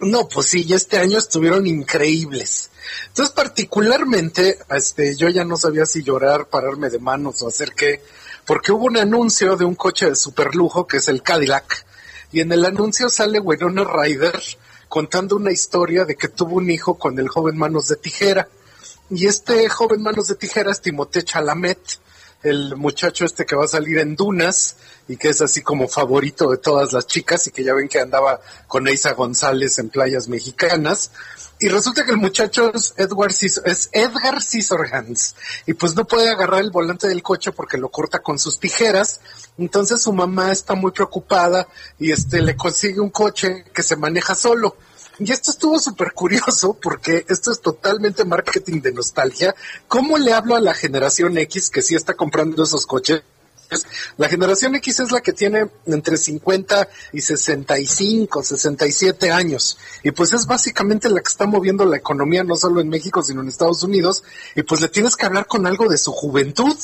No, 0.00 0.28
pues 0.28 0.48
sí, 0.48 0.66
este 0.70 0.98
año 0.98 1.18
estuvieron 1.18 1.66
increíbles. 1.66 2.70
Entonces, 3.08 3.34
particularmente, 3.34 4.58
este, 4.70 5.16
yo 5.16 5.28
ya 5.28 5.44
no 5.44 5.56
sabía 5.56 5.86
si 5.86 6.02
llorar, 6.02 6.48
pararme 6.48 6.90
de 6.90 6.98
manos 6.98 7.42
o 7.42 7.48
hacer 7.48 7.72
qué, 7.72 8.02
porque 8.46 8.72
hubo 8.72 8.86
un 8.86 8.98
anuncio 8.98 9.56
de 9.56 9.64
un 9.64 9.74
coche 9.74 10.10
de 10.10 10.16
superlujo 10.16 10.86
que 10.86 10.98
es 10.98 11.08
el 11.08 11.22
Cadillac, 11.22 11.86
y 12.32 12.40
en 12.40 12.50
el 12.52 12.64
anuncio 12.64 13.08
sale 13.08 13.38
Winona 13.38 13.84
Ryder 13.84 14.40
contando 14.88 15.36
una 15.36 15.52
historia 15.52 16.04
de 16.04 16.16
que 16.16 16.28
tuvo 16.28 16.56
un 16.56 16.70
hijo 16.70 16.98
con 16.98 17.18
el 17.18 17.28
joven 17.28 17.56
Manos 17.56 17.88
de 17.88 17.96
Tijera. 17.96 18.48
Y 19.10 19.26
este 19.26 19.68
joven 19.68 20.02
Manos 20.02 20.28
de 20.28 20.34
Tijera 20.34 20.72
es 20.72 20.80
Timothée 20.80 21.22
Chalamet, 21.22 21.78
el 22.42 22.76
muchacho 22.76 23.24
este 23.24 23.46
que 23.46 23.56
va 23.56 23.64
a 23.64 23.68
salir 23.68 23.98
en 23.98 24.16
Dunas 24.16 24.76
y 25.08 25.16
que 25.16 25.28
es 25.28 25.42
así 25.42 25.62
como 25.62 25.88
favorito 25.88 26.50
de 26.50 26.58
todas 26.58 26.92
las 26.92 27.06
chicas 27.06 27.46
y 27.46 27.50
que 27.50 27.64
ya 27.64 27.74
ven 27.74 27.88
que 27.88 28.00
andaba 28.00 28.40
con 28.66 28.88
Eisa 28.88 29.12
González 29.12 29.78
en 29.78 29.90
playas 29.90 30.28
mexicanas. 30.28 31.10
Y 31.60 31.68
resulta 31.68 32.04
que 32.04 32.10
el 32.10 32.16
muchacho 32.16 32.72
es 32.74 32.94
Edward 32.96 33.32
Cis 33.32 33.60
es 33.64 33.88
Edgar 33.92 34.42
Scissorhands 34.42 35.36
y 35.66 35.74
pues 35.74 35.94
no 35.94 36.04
puede 36.04 36.28
agarrar 36.28 36.60
el 36.60 36.70
volante 36.70 37.06
del 37.06 37.22
coche 37.22 37.52
porque 37.52 37.78
lo 37.78 37.90
corta 37.90 38.18
con 38.18 38.38
sus 38.38 38.58
tijeras. 38.58 39.20
Entonces 39.56 40.02
su 40.02 40.12
mamá 40.12 40.50
está 40.50 40.74
muy 40.74 40.90
preocupada 40.90 41.68
y 41.98 42.10
este 42.10 42.42
le 42.42 42.56
consigue 42.56 43.00
un 43.00 43.10
coche 43.10 43.64
que 43.72 43.82
se 43.82 43.96
maneja 43.96 44.34
solo. 44.34 44.76
Y 45.20 45.30
esto 45.30 45.52
estuvo 45.52 45.78
súper 45.78 46.12
curioso 46.12 46.74
porque 46.82 47.24
esto 47.28 47.52
es 47.52 47.60
totalmente 47.60 48.24
marketing 48.24 48.80
de 48.80 48.92
nostalgia. 48.92 49.54
¿Cómo 49.86 50.18
le 50.18 50.32
hablo 50.32 50.56
a 50.56 50.60
la 50.60 50.74
generación 50.74 51.38
X 51.38 51.70
que 51.70 51.82
sí 51.82 51.94
está 51.94 52.14
comprando 52.14 52.64
esos 52.64 52.84
coches? 52.84 53.22
La 54.16 54.28
generación 54.28 54.74
X 54.76 55.00
es 55.00 55.12
la 55.12 55.20
que 55.20 55.32
tiene 55.32 55.68
entre 55.86 56.16
50 56.16 56.88
y 57.12 57.20
65, 57.20 58.42
67 58.42 59.30
años. 59.30 59.78
Y 60.02 60.10
pues 60.10 60.32
es 60.32 60.46
básicamente 60.46 61.08
la 61.08 61.20
que 61.20 61.28
está 61.28 61.46
moviendo 61.46 61.84
la 61.84 61.96
economía 61.96 62.44
no 62.44 62.56
solo 62.56 62.80
en 62.80 62.88
México, 62.88 63.22
sino 63.22 63.42
en 63.42 63.48
Estados 63.48 63.82
Unidos. 63.82 64.24
Y 64.54 64.62
pues 64.62 64.80
le 64.80 64.88
tienes 64.88 65.16
que 65.16 65.26
hablar 65.26 65.46
con 65.46 65.66
algo 65.66 65.88
de 65.88 65.98
su 65.98 66.12
juventud. 66.12 66.76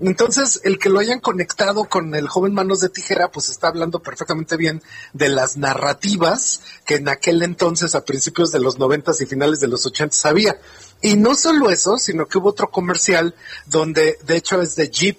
Entonces, 0.00 0.60
el 0.64 0.78
que 0.78 0.88
lo 0.88 0.98
hayan 0.98 1.20
conectado 1.20 1.84
con 1.84 2.14
el 2.14 2.26
joven 2.28 2.54
Manos 2.54 2.80
de 2.80 2.88
Tijera, 2.88 3.30
pues 3.30 3.48
está 3.50 3.68
hablando 3.68 4.00
perfectamente 4.00 4.56
bien 4.56 4.82
de 5.12 5.28
las 5.28 5.56
narrativas 5.56 6.60
que 6.84 6.96
en 6.96 7.08
aquel 7.08 7.42
entonces, 7.42 7.94
a 7.94 8.04
principios 8.04 8.50
de 8.50 8.58
los 8.58 8.78
noventas 8.78 9.20
y 9.20 9.26
finales 9.26 9.60
de 9.60 9.68
los 9.68 9.86
ochentas 9.86 10.24
había. 10.26 10.58
Y 11.02 11.16
no 11.16 11.34
solo 11.34 11.70
eso, 11.70 11.98
sino 11.98 12.26
que 12.26 12.38
hubo 12.38 12.50
otro 12.50 12.70
comercial 12.70 13.34
donde, 13.66 14.18
de 14.24 14.36
hecho, 14.36 14.60
es 14.60 14.76
de 14.76 14.88
Jeep, 14.88 15.18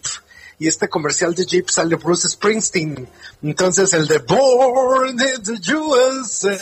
y 0.63 0.67
este 0.69 0.87
comercial 0.87 1.35
de 1.35 1.45
Jeep 1.45 1.69
sale 1.69 1.97
Bruce 1.97 2.29
Springsteen. 2.29 3.05
Entonces 3.41 3.91
el 3.91 4.07
de 4.07 4.19
Born 4.19 5.09
in 5.09 5.43
the 5.43 5.75
USA, 5.75 6.57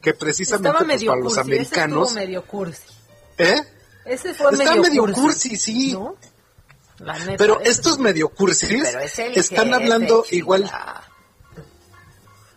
que 0.00 0.14
precisamente 0.14 0.84
pues, 0.84 1.04
para 1.06 1.20
los 1.20 1.38
americanos... 1.38 2.10
Ese 2.10 2.20
medio 2.20 2.44
cursi. 2.44 2.84
¿Eh? 3.36 3.60
Ese 4.04 4.32
fue 4.32 4.52
Está 4.52 4.76
medio, 4.76 4.82
medio 4.82 5.12
cursi, 5.12 5.56
sí. 5.56 5.92
¿no? 5.94 6.14
Neta, 7.00 7.34
Pero 7.36 7.60
estos 7.62 7.98
medio 7.98 8.28
cursis 8.28 8.94
están 9.34 9.74
hablando 9.74 10.24
igual. 10.30 10.70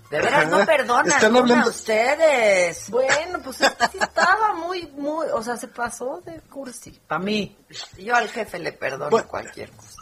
De 0.10 0.20
veras, 0.20 0.50
no 0.50 0.66
perdonan 0.66 1.08
Están 1.08 1.36
hablando- 1.38 1.70
ustedes. 1.70 2.90
Bueno, 2.90 3.40
pues 3.44 3.62
es 3.62 3.70
que 3.72 3.88
sí 3.92 3.98
estaba 4.02 4.54
muy, 4.54 4.88
muy, 4.98 5.28
o 5.34 5.44
sea, 5.44 5.56
se 5.56 5.68
pasó 5.68 6.22
de 6.26 6.40
cursi. 6.50 7.00
Para 7.08 7.20
mí. 7.24 7.56
Yo 7.98 8.16
al 8.16 8.28
jefe 8.30 8.58
le 8.60 8.72
perdono 8.72 9.10
Bueno. 9.12 9.28
cualquier 9.28 9.70
cosa. 9.72 9.94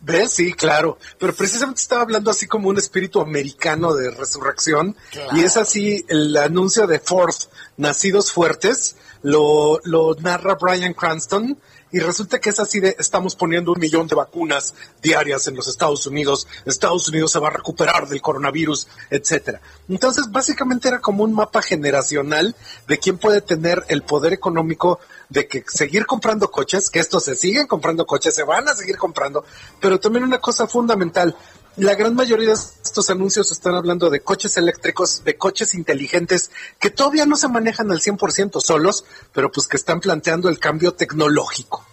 ¿Ves? 0.00 0.32
Sí, 0.32 0.52
claro. 0.52 0.98
Pero 1.18 1.32
precisamente 1.34 1.80
estaba 1.80 2.02
hablando 2.02 2.30
así 2.30 2.46
como 2.46 2.68
un 2.68 2.78
espíritu 2.78 3.20
americano 3.20 3.94
de 3.94 4.10
resurrección. 4.10 4.96
Claro. 5.10 5.36
Y 5.36 5.44
es 5.44 5.56
así 5.56 6.04
el 6.08 6.36
anuncio 6.36 6.86
de 6.86 7.00
Ford, 7.00 7.34
Nacidos 7.76 8.32
Fuertes, 8.32 8.96
lo, 9.22 9.80
lo 9.84 10.14
narra 10.20 10.54
Brian 10.54 10.94
Cranston. 10.94 11.58
Y 11.90 12.00
resulta 12.00 12.38
que 12.38 12.50
es 12.50 12.60
así 12.60 12.80
de, 12.80 12.96
estamos 12.98 13.34
poniendo 13.34 13.72
un 13.72 13.80
millón 13.80 14.06
de 14.06 14.14
vacunas 14.14 14.74
diarias 15.02 15.46
en 15.48 15.56
los 15.56 15.68
Estados 15.68 16.06
Unidos, 16.06 16.46
Estados 16.66 17.08
Unidos 17.08 17.32
se 17.32 17.38
va 17.38 17.48
a 17.48 17.52
recuperar 17.52 18.08
del 18.08 18.20
coronavirus, 18.20 18.88
etcétera. 19.10 19.60
Entonces, 19.88 20.30
básicamente 20.30 20.88
era 20.88 21.00
como 21.00 21.24
un 21.24 21.32
mapa 21.32 21.62
generacional 21.62 22.54
de 22.86 22.98
quién 22.98 23.18
puede 23.18 23.40
tener 23.40 23.84
el 23.88 24.02
poder 24.02 24.32
económico 24.32 25.00
de 25.28 25.46
que 25.46 25.64
seguir 25.66 26.06
comprando 26.06 26.50
coches, 26.50 26.90
que 26.90 27.00
estos 27.00 27.24
se 27.24 27.36
siguen 27.36 27.66
comprando 27.66 28.06
coches, 28.06 28.34
se 28.34 28.44
van 28.44 28.68
a 28.68 28.76
seguir 28.76 28.96
comprando, 28.96 29.44
pero 29.80 29.98
también 29.98 30.24
una 30.24 30.38
cosa 30.38 30.66
fundamental, 30.66 31.36
la 31.78 31.94
gran 31.94 32.14
mayoría 32.14 32.48
de 32.48 32.54
estos 32.54 33.10
anuncios 33.10 33.50
están 33.52 33.74
hablando 33.74 34.10
de 34.10 34.20
coches 34.20 34.56
eléctricos, 34.56 35.24
de 35.24 35.36
coches 35.36 35.74
inteligentes, 35.74 36.50
que 36.78 36.90
todavía 36.90 37.26
no 37.26 37.36
se 37.36 37.48
manejan 37.48 37.90
al 37.90 38.00
100% 38.00 38.60
solos, 38.60 39.04
pero 39.32 39.50
pues 39.50 39.66
que 39.68 39.76
están 39.76 40.00
planteando 40.00 40.48
el 40.48 40.58
cambio 40.58 40.94
tecnológico. 40.94 41.84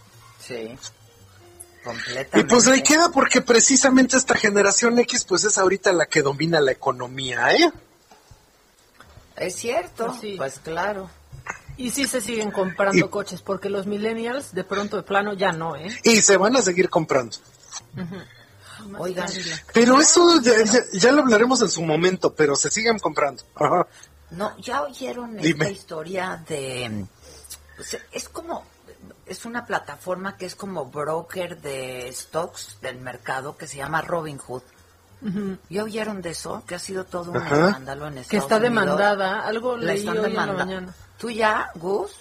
Sí. 0.45 0.78
Completamente. 1.84 2.40
Y 2.40 2.44
pues 2.44 2.68
ahí 2.68 2.82
queda 2.82 3.10
porque 3.10 3.41
precisamente 3.41 4.18
esta 4.18 4.36
generación 4.36 4.98
X 4.99 5.24
pues 5.26 5.44
es 5.44 5.57
ahorita 5.57 5.94
la 5.94 6.07
que 6.07 6.22
domina 6.24 6.60
la 6.60 6.72
economía, 6.72 7.52
¿eh? 7.53 7.72
Es 9.38 9.56
cierto. 9.56 10.07
Pues 10.07 10.20
sí. 10.22 10.34
Pues 10.38 10.60
claro. 10.64 11.10
Y 11.78 11.91
sí 11.91 12.07
se 12.07 12.22
siguen 12.22 12.52
comprando 12.52 13.06
Y- 13.06 13.10
coches, 13.10 13.41
porque 13.41 13.70
los 13.70 13.86
millennials 13.86 14.53
de 14.53 14.64
pronto 14.64 14.95
de 14.98 15.03
plano 15.03 15.34
ya 15.34 15.52
no, 15.52 15.76
¿eh? 15.76 15.90
Y 16.03 16.22
se 16.22 16.38
van 16.38 16.56
a 16.56 16.62
seguir 16.62 16.90
comprando. 16.90 17.36
Oigan, 18.98 19.28
Pero 19.74 19.99
eso 19.99 20.41
ya, 20.41 20.64
ya- 20.64 20.84
ya 20.94 21.12
lo 21.12 21.22
hablaremos 21.24 21.62
en 21.62 21.70
su 21.70 21.82
momento, 21.84 22.34
pero 22.34 22.56
se 22.56 22.70
siguen 22.70 22.99
comprando. 22.99 23.44
Ajá. 23.56 23.88
No, 24.32 24.57
ya 24.60 24.82
oyeron 24.84 25.38
Dime. 25.38 25.66
esta 25.66 25.70
historia 25.72 26.44
de... 26.48 27.06
pues, 27.76 27.98
es 28.12 28.30
como... 28.30 28.64
Es 29.26 29.45
una 29.45 29.66
plataforma 29.66 30.38
que 30.38 30.45
es 30.45 30.56
como 30.56 30.86
broker 30.86 31.60
de 31.60 32.12
stocks 32.14 32.78
del 32.82 32.99
mercado 32.99 33.57
que 33.57 33.68
se 33.68 33.78
llama 33.78 34.02
Robinhood. 34.02 34.62
¿Ya 35.70 35.84
oyeron 35.84 36.22
de 36.22 36.30
eso? 36.32 36.64
Que 36.68 36.76
ha 36.76 36.80
sido 36.80 37.06
todo 37.06 37.32
un 37.32 37.38
escándalo 37.38 38.06
en 38.07 38.20
Estados 38.20 38.30
Que 38.30 38.38
está 38.38 38.57
Unidos. 38.57 38.76
demandada, 38.76 39.41
algo 39.48 39.76
La 39.78 39.86
leí 39.94 39.99
están 39.99 40.18
hoy 40.20 40.26
en 40.26 40.36
la 40.36 40.41
demanda- 40.45 40.66
mañana. 40.66 40.95
¿Tú 41.18 41.32
ya, 41.32 41.72
Gus? 41.76 42.12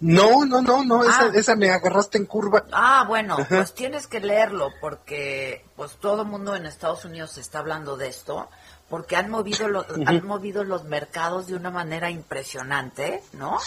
No, 0.00 0.44
no, 0.44 0.60
no, 0.60 0.84
no, 0.84 1.04
esa, 1.04 1.22
Ah. 1.26 1.30
esa 1.34 1.56
me 1.56 1.70
agarraste 1.70 2.18
en 2.18 2.26
curva. 2.26 2.64
Ah, 2.70 3.04
bueno, 3.08 3.34
Ajá. 3.34 3.46
pues 3.48 3.74
tienes 3.74 4.06
que 4.06 4.20
leerlo 4.20 4.70
porque 4.80 5.64
pues 5.74 5.92
todo 5.92 6.22
el 6.22 6.28
mundo 6.28 6.54
en 6.54 6.66
Estados 6.66 7.04
Unidos 7.06 7.38
está 7.38 7.60
hablando 7.60 7.96
de 7.96 8.08
esto 8.08 8.48
porque 8.90 9.16
han 9.16 9.30
movido 9.30 9.68
los 9.68 9.86
han 10.06 10.24
movido 10.26 10.64
los 10.64 10.84
mercados 10.84 11.46
de 11.46 11.54
una 11.56 11.70
manera 11.70 12.10
impresionante, 12.10 13.22
¿no? 13.32 13.58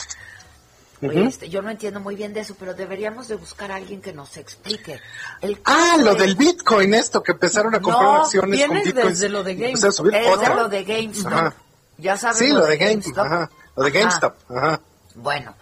Este, 1.02 1.48
yo 1.50 1.62
no 1.62 1.70
entiendo 1.70 2.02
muy 2.02 2.16
bien 2.18 2.34
de 2.34 2.42
eso, 2.42 2.56
pero 2.60 2.74
deberíamos 2.74 3.30
de 3.30 3.36
buscar 3.36 3.72
a 3.72 3.76
alguien 3.78 4.02
que 4.02 4.12
nos 4.12 4.36
explique. 4.36 5.00
El 5.40 5.62
Ah, 5.64 5.96
lo 5.98 6.14
del 6.14 6.36
Bitcoin, 6.36 6.94
esto, 6.94 7.24
que 7.24 7.32
empezaron 7.32 7.74
a 7.74 7.80
comprar 7.80 8.04
No, 8.04 8.22
acciones 8.24 8.68
con 8.68 8.76
Bitcoin. 8.84 9.08
desde 9.08 9.30
lo 9.30 9.42
de 9.44 9.56
Game- 9.56 9.68
Empezaron 9.70 9.90
a 9.90 9.96
subir 9.96 10.16
es 10.16 10.40
de 10.42 10.56
lo 10.56 10.68
de 10.68 10.84
GameStop. 10.84 11.32
Ajá. 11.34 11.54
Ya 11.98 12.18
sabes 12.18 12.38
Sí, 12.40 12.50
lo 12.50 12.66
de 12.66 12.78
Game- 12.78 12.92
GameStop. 12.92 13.26
ajá, 13.26 13.50
lo 13.78 13.84
de. 13.84 13.92
GameStop. 13.92 14.36
Ajá. 14.52 14.82
Bueno, 15.16 15.56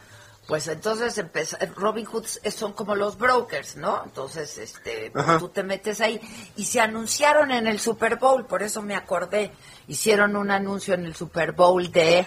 pues 0.48 0.68
entonces 0.68 1.18
empezó, 1.18 1.58
Robin 1.76 2.06
Hood 2.06 2.26
son 2.56 2.72
como 2.74 2.96
los 2.96 3.18
brokers, 3.18 3.76
¿no? 3.76 4.02
Entonces, 4.06 4.58
este, 4.58 5.12
pues 5.12 5.26
tú 5.40 5.50
te 5.50 5.62
metes 5.64 6.00
ahí 6.02 6.22
y 6.56 6.66
se 6.66 6.80
anunciaron 6.80 7.52
en 7.52 7.68
el 7.68 7.80
Super 7.80 8.16
Bowl, 8.18 8.46
por 8.46 8.64
eso 8.64 8.82
me 8.82 8.96
acordé, 8.96 9.52
hicieron 9.88 10.36
un 10.38 10.50
anuncio 10.52 10.94
en 10.94 11.06
el 11.06 11.16
Super 11.16 11.52
Bowl 11.52 11.92
de 11.92 12.26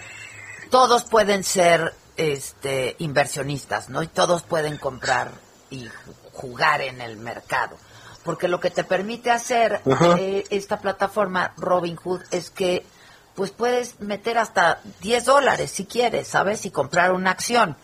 todos 0.69 1.03
pueden 1.03 1.43
ser 1.43 1.93
este 2.15 2.95
inversionistas, 2.99 3.89
¿no? 3.89 4.03
Y 4.03 4.07
todos 4.07 4.43
pueden 4.43 4.77
comprar 4.77 5.31
y 5.69 5.85
ju- 5.85 5.91
jugar 6.33 6.81
en 6.81 7.01
el 7.01 7.17
mercado. 7.17 7.77
Porque 8.23 8.47
lo 8.47 8.59
que 8.59 8.69
te 8.69 8.83
permite 8.83 9.31
hacer 9.31 9.81
eh, 10.19 10.43
esta 10.51 10.79
plataforma 10.79 11.53
Robinhood 11.57 12.21
es 12.29 12.51
que 12.51 12.85
pues 13.33 13.49
puedes 13.51 13.99
meter 13.99 14.37
hasta 14.37 14.79
10 15.01 15.25
dólares 15.25 15.71
si 15.71 15.85
quieres, 15.85 16.27
¿sabes? 16.27 16.65
Y 16.65 16.71
comprar 16.71 17.13
una 17.13 17.31
acción. 17.31 17.75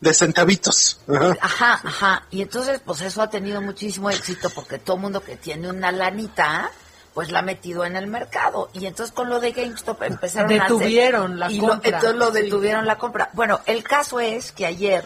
De 0.00 0.12
centavitos. 0.12 1.00
Ajá. 1.08 1.36
Ajá, 1.40 1.80
ajá. 1.84 2.26
Y 2.30 2.42
entonces, 2.42 2.80
pues 2.84 3.00
eso 3.00 3.22
ha 3.22 3.30
tenido 3.30 3.62
muchísimo 3.62 4.10
éxito 4.10 4.50
porque 4.50 4.78
todo 4.78 4.98
mundo 4.98 5.22
que 5.22 5.36
tiene 5.36 5.70
una 5.70 5.90
lanita, 5.90 6.70
pues 7.14 7.30
la 7.30 7.38
ha 7.38 7.42
metido 7.42 7.84
en 7.84 7.96
el 7.96 8.06
mercado. 8.06 8.68
Y 8.74 8.84
entonces 8.86 9.14
con 9.14 9.30
lo 9.30 9.40
de 9.40 9.52
GameStop 9.52 10.02
empezaron 10.02 10.52
a 10.52 10.54
hacer- 10.56 10.62
Detuvieron 10.76 11.38
la 11.40 11.50
y 11.50 11.58
lo- 11.60 11.68
compra. 11.68 11.88
entonces 11.96 12.14
lo 12.18 12.32
Sí. 12.32 12.42
detuvieron 12.42 12.86
la 12.86 12.98
compra. 12.98 13.30
Bueno, 13.32 13.60
el 13.64 13.82
caso 13.82 14.20
es 14.20 14.52
que 14.52 14.66
ayer 14.66 15.02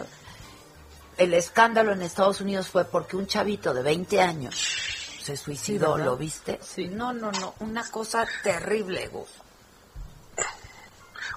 el 1.18 1.34
escándalo 1.34 1.92
en 1.92 2.02
Estados 2.02 2.40
Unidos 2.40 2.68
fue 2.68 2.84
porque 2.84 3.16
un 3.16 3.26
chavito 3.28 3.72
de 3.72 3.82
20 3.82 4.20
años 4.20 4.56
se 5.22 5.36
suicidó. 5.36 5.96
¿lo 5.98 6.16
viste? 6.16 6.58
Sí. 6.62 6.88
No, 6.88 7.12
no, 7.12 7.30
no, 7.30 7.54
una 7.60 7.88
cosa 7.90 8.26
terrible, 8.42 9.06
Gus. 9.08 9.28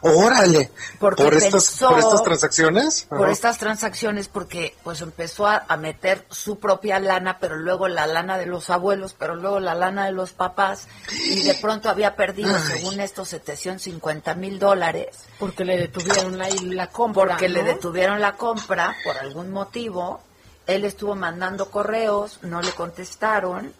Órale. 0.04 0.70
Porque 1.00 1.24
¿Por 1.24 1.34
estas, 1.34 1.52
pensó- 1.70 1.90
¿Por 1.90 2.00
estas 2.00 2.24
transacciones? 2.24 3.04
por 3.10 3.24
Ajá. 3.24 3.32
estas 3.32 3.58
transacciones 3.58 4.28
porque 4.28 4.76
pues 4.84 5.02
empezó 5.02 5.48
a, 5.48 5.64
a 5.68 5.78
meter 5.78 6.26
su 6.30 6.60
propia 6.60 7.00
lana, 7.00 7.38
pero 7.40 7.56
luego 7.56 7.88
la 7.88 8.06
lana 8.06 8.38
de 8.38 8.46
los 8.46 8.70
abuelos, 8.70 9.16
pero 9.18 9.36
luego 9.36 9.60
la 9.62 9.76
lana 9.76 10.06
de 10.06 10.12
los 10.12 10.34
papás 10.34 10.88
y 11.26 11.44
de 11.44 11.54
pronto 11.56 11.90
había 11.90 12.16
perdido, 12.16 12.54
Ay. 12.54 12.62
según 12.80 13.00
esto, 13.00 13.24
750 13.26 14.36
mil 14.36 14.60
dólares. 14.60 15.16
Porque 15.40 15.64
le 15.66 15.78
detuvieron 15.78 16.38
la, 16.38 16.50
la 16.50 16.88
compra. 16.88 17.24
Porque 17.26 17.48
le 17.50 17.64
detuvieron 17.64 18.20
la 18.20 18.34
compra 18.36 18.96
por 19.04 19.18
algún 19.18 19.52
motivo. 19.52 20.22
Él 20.68 20.86
estuvo 20.86 21.16
mandando 21.16 21.70
correos, 21.72 22.40
no 22.42 22.62
le 22.62 22.72
contestaron 22.72 23.74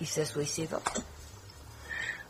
y 0.00 0.06
se 0.06 0.26
suicidó. 0.26 0.80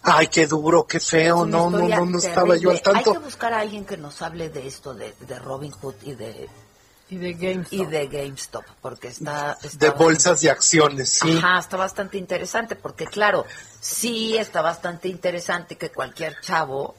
Ay, 0.02 0.28
qué 0.28 0.46
duro, 0.46 0.86
qué 0.86 0.98
feo. 1.00 1.44
No, 1.44 1.68
no, 1.70 1.86
no, 1.86 2.06
no 2.06 2.18
estaba 2.18 2.56
yo 2.56 2.70
al 2.70 2.80
terrible. 2.80 2.98
Hay 2.98 3.04
tanto. 3.04 3.12
que 3.12 3.18
buscar 3.24 3.52
a 3.52 3.60
alguien 3.60 3.84
que 3.84 3.96
nos 3.96 4.22
hable 4.22 4.48
de 4.48 4.66
esto, 4.66 4.94
de, 4.94 5.14
de 5.20 5.38
Robin 5.38 5.72
Hood 5.72 5.94
y 6.04 6.14
de, 6.14 6.48
y 7.10 7.16
de 7.18 7.32
GameStop. 7.34 7.72
y 7.72 7.86
de 7.86 8.06
GameStop, 8.08 8.64
porque 8.80 9.08
está, 9.08 9.58
está 9.62 9.78
De 9.86 9.90
bolsas 9.90 10.42
y 10.42 10.48
acciones, 10.48 11.10
sí. 11.10 11.36
Ajá, 11.38 11.58
está 11.58 11.76
bastante 11.76 12.16
interesante, 12.16 12.76
porque 12.76 13.06
claro, 13.06 13.44
sí 13.80 14.36
está 14.38 14.62
bastante 14.62 15.08
interesante 15.08 15.76
que 15.76 15.90
cualquier 15.90 16.40
chavo 16.40 16.94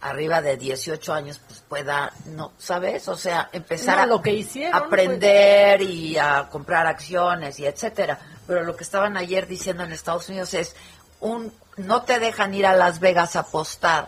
arriba 0.00 0.40
de 0.40 0.56
18 0.56 1.12
años 1.12 1.40
pues 1.46 1.60
pueda, 1.68 2.10
no, 2.24 2.52
¿sabes? 2.58 3.06
O 3.08 3.16
sea, 3.18 3.50
empezar 3.52 3.98
No, 3.98 4.02
a 4.02 4.06
lo 4.06 4.22
que 4.22 4.32
hicieron 4.32 4.72
fue- 4.78 4.86
aprender 4.86 5.82
y 5.82 6.16
a 6.16 6.48
comprar 6.50 6.86
acciones 6.86 7.60
y 7.60 7.66
etcétera. 7.66 8.18
Pero 8.46 8.64
lo 8.64 8.74
que 8.74 8.82
estaban 8.82 9.16
ayer 9.18 9.46
diciendo 9.46 9.84
en 9.84 9.92
Estados 9.92 10.28
Unidos 10.30 10.54
es 10.54 10.74
un 11.20 11.52
no 11.86 12.02
te 12.02 12.18
dejan 12.18 12.54
ir 12.54 12.66
a 12.66 12.74
Las 12.74 13.00
Vegas 13.00 13.36
a 13.36 13.40
apostar 13.40 14.06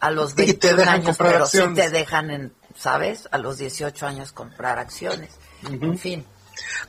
a 0.00 0.10
los 0.10 0.32
Y 0.32 0.54
te 0.54 0.74
21 0.74 0.76
dejan 0.76 0.94
años, 0.94 1.16
pero 1.18 1.46
sí 1.46 1.58
acciones. 1.58 1.84
te 1.84 1.90
dejan, 1.90 2.30
en, 2.30 2.52
¿sabes? 2.76 3.28
A 3.30 3.38
los 3.38 3.58
18 3.58 4.06
años 4.06 4.32
comprar 4.32 4.78
acciones. 4.78 5.30
En 5.68 5.98
fin. 5.98 6.24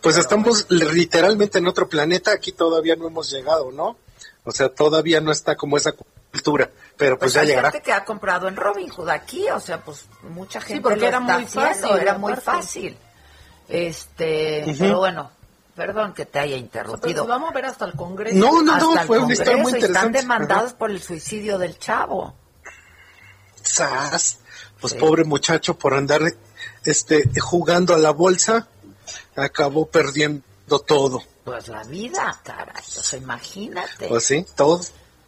Pues 0.01 0.17
estamos 0.17 0.65
literalmente 0.69 1.57
en 1.57 1.67
otro 1.67 1.87
planeta, 1.89 2.31
aquí 2.31 2.51
todavía 2.51 2.95
no 2.95 3.07
hemos 3.07 3.29
llegado, 3.29 3.71
¿no? 3.71 3.97
O 4.43 4.51
sea, 4.51 4.69
todavía 4.69 5.19
no 5.19 5.31
está 5.31 5.55
como 5.55 5.75
esa 5.77 5.91
cultura, 5.93 6.69
pero 6.95 7.17
pues, 7.17 7.27
Pues 7.27 7.33
ya 7.33 7.41
hay 7.41 7.47
llegará. 7.47 7.71
gente 7.71 7.83
que 7.85 7.91
ha 7.93 8.05
comprado 8.05 8.47
en 8.47 8.55
Robinhood 8.55 9.09
aquí, 9.09 9.49
o 9.49 9.59
sea, 9.59 9.83
pues 9.83 10.05
mucha 10.23 10.61
gente 10.61 10.81
porque 10.81 10.99
lo 11.01 11.07
era 11.07 11.19
está 11.19 11.33
muy 11.33 11.43
haciendo, 11.43 11.69
fácil, 11.69 11.97
era 11.97 12.17
muy 12.17 12.35
fácil. 12.35 12.97
Este, 13.67 14.75
pero 14.79 14.99
bueno, 14.99 15.31
perdón 15.77 16.13
que 16.13 16.25
te 16.25 16.39
haya 16.39 16.55
Pero 16.55 16.65
interrumpido. 16.65 17.23
si 17.23 17.29
vamos 17.29 17.49
a 17.51 17.53
ver 17.53 17.65
hasta 17.67 17.85
el 17.85 17.93
Congreso. 17.93 18.35
No, 18.37 18.61
no, 18.61 18.77
no, 18.77 18.89
Hasta 18.89 19.01
el 19.03 19.07
fue 19.07 19.19
una 19.19 19.33
historia 19.33 19.57
muy 19.57 19.71
y 19.71 19.75
Están 19.75 19.87
interesante. 19.87 20.17
demandados 20.19 20.73
por 20.73 20.91
el 20.91 21.01
suicidio 21.01 21.57
del 21.57 21.77
chavo. 21.79 22.35
¡Sas! 23.61 24.39
Pues 24.81 24.93
Sí. 24.93 24.99
pobre 24.99 25.23
muchacho 25.23 25.77
por 25.77 25.93
andar 25.93 26.21
este 26.83 27.23
jugando 27.39 27.95
a 27.95 27.97
la 27.97 28.11
bolsa, 28.11 28.67
acabó 29.35 29.87
perdiendo 29.87 30.43
todo. 30.85 31.21
Pues 31.43 31.67
la 31.67 31.83
vida, 31.83 32.39
caray, 32.43 32.83
o 32.83 33.01
sea, 33.03 33.17
imagínate. 33.19 34.07
Pues 34.07 34.25
sí, 34.25 34.45
todo. 34.55 34.81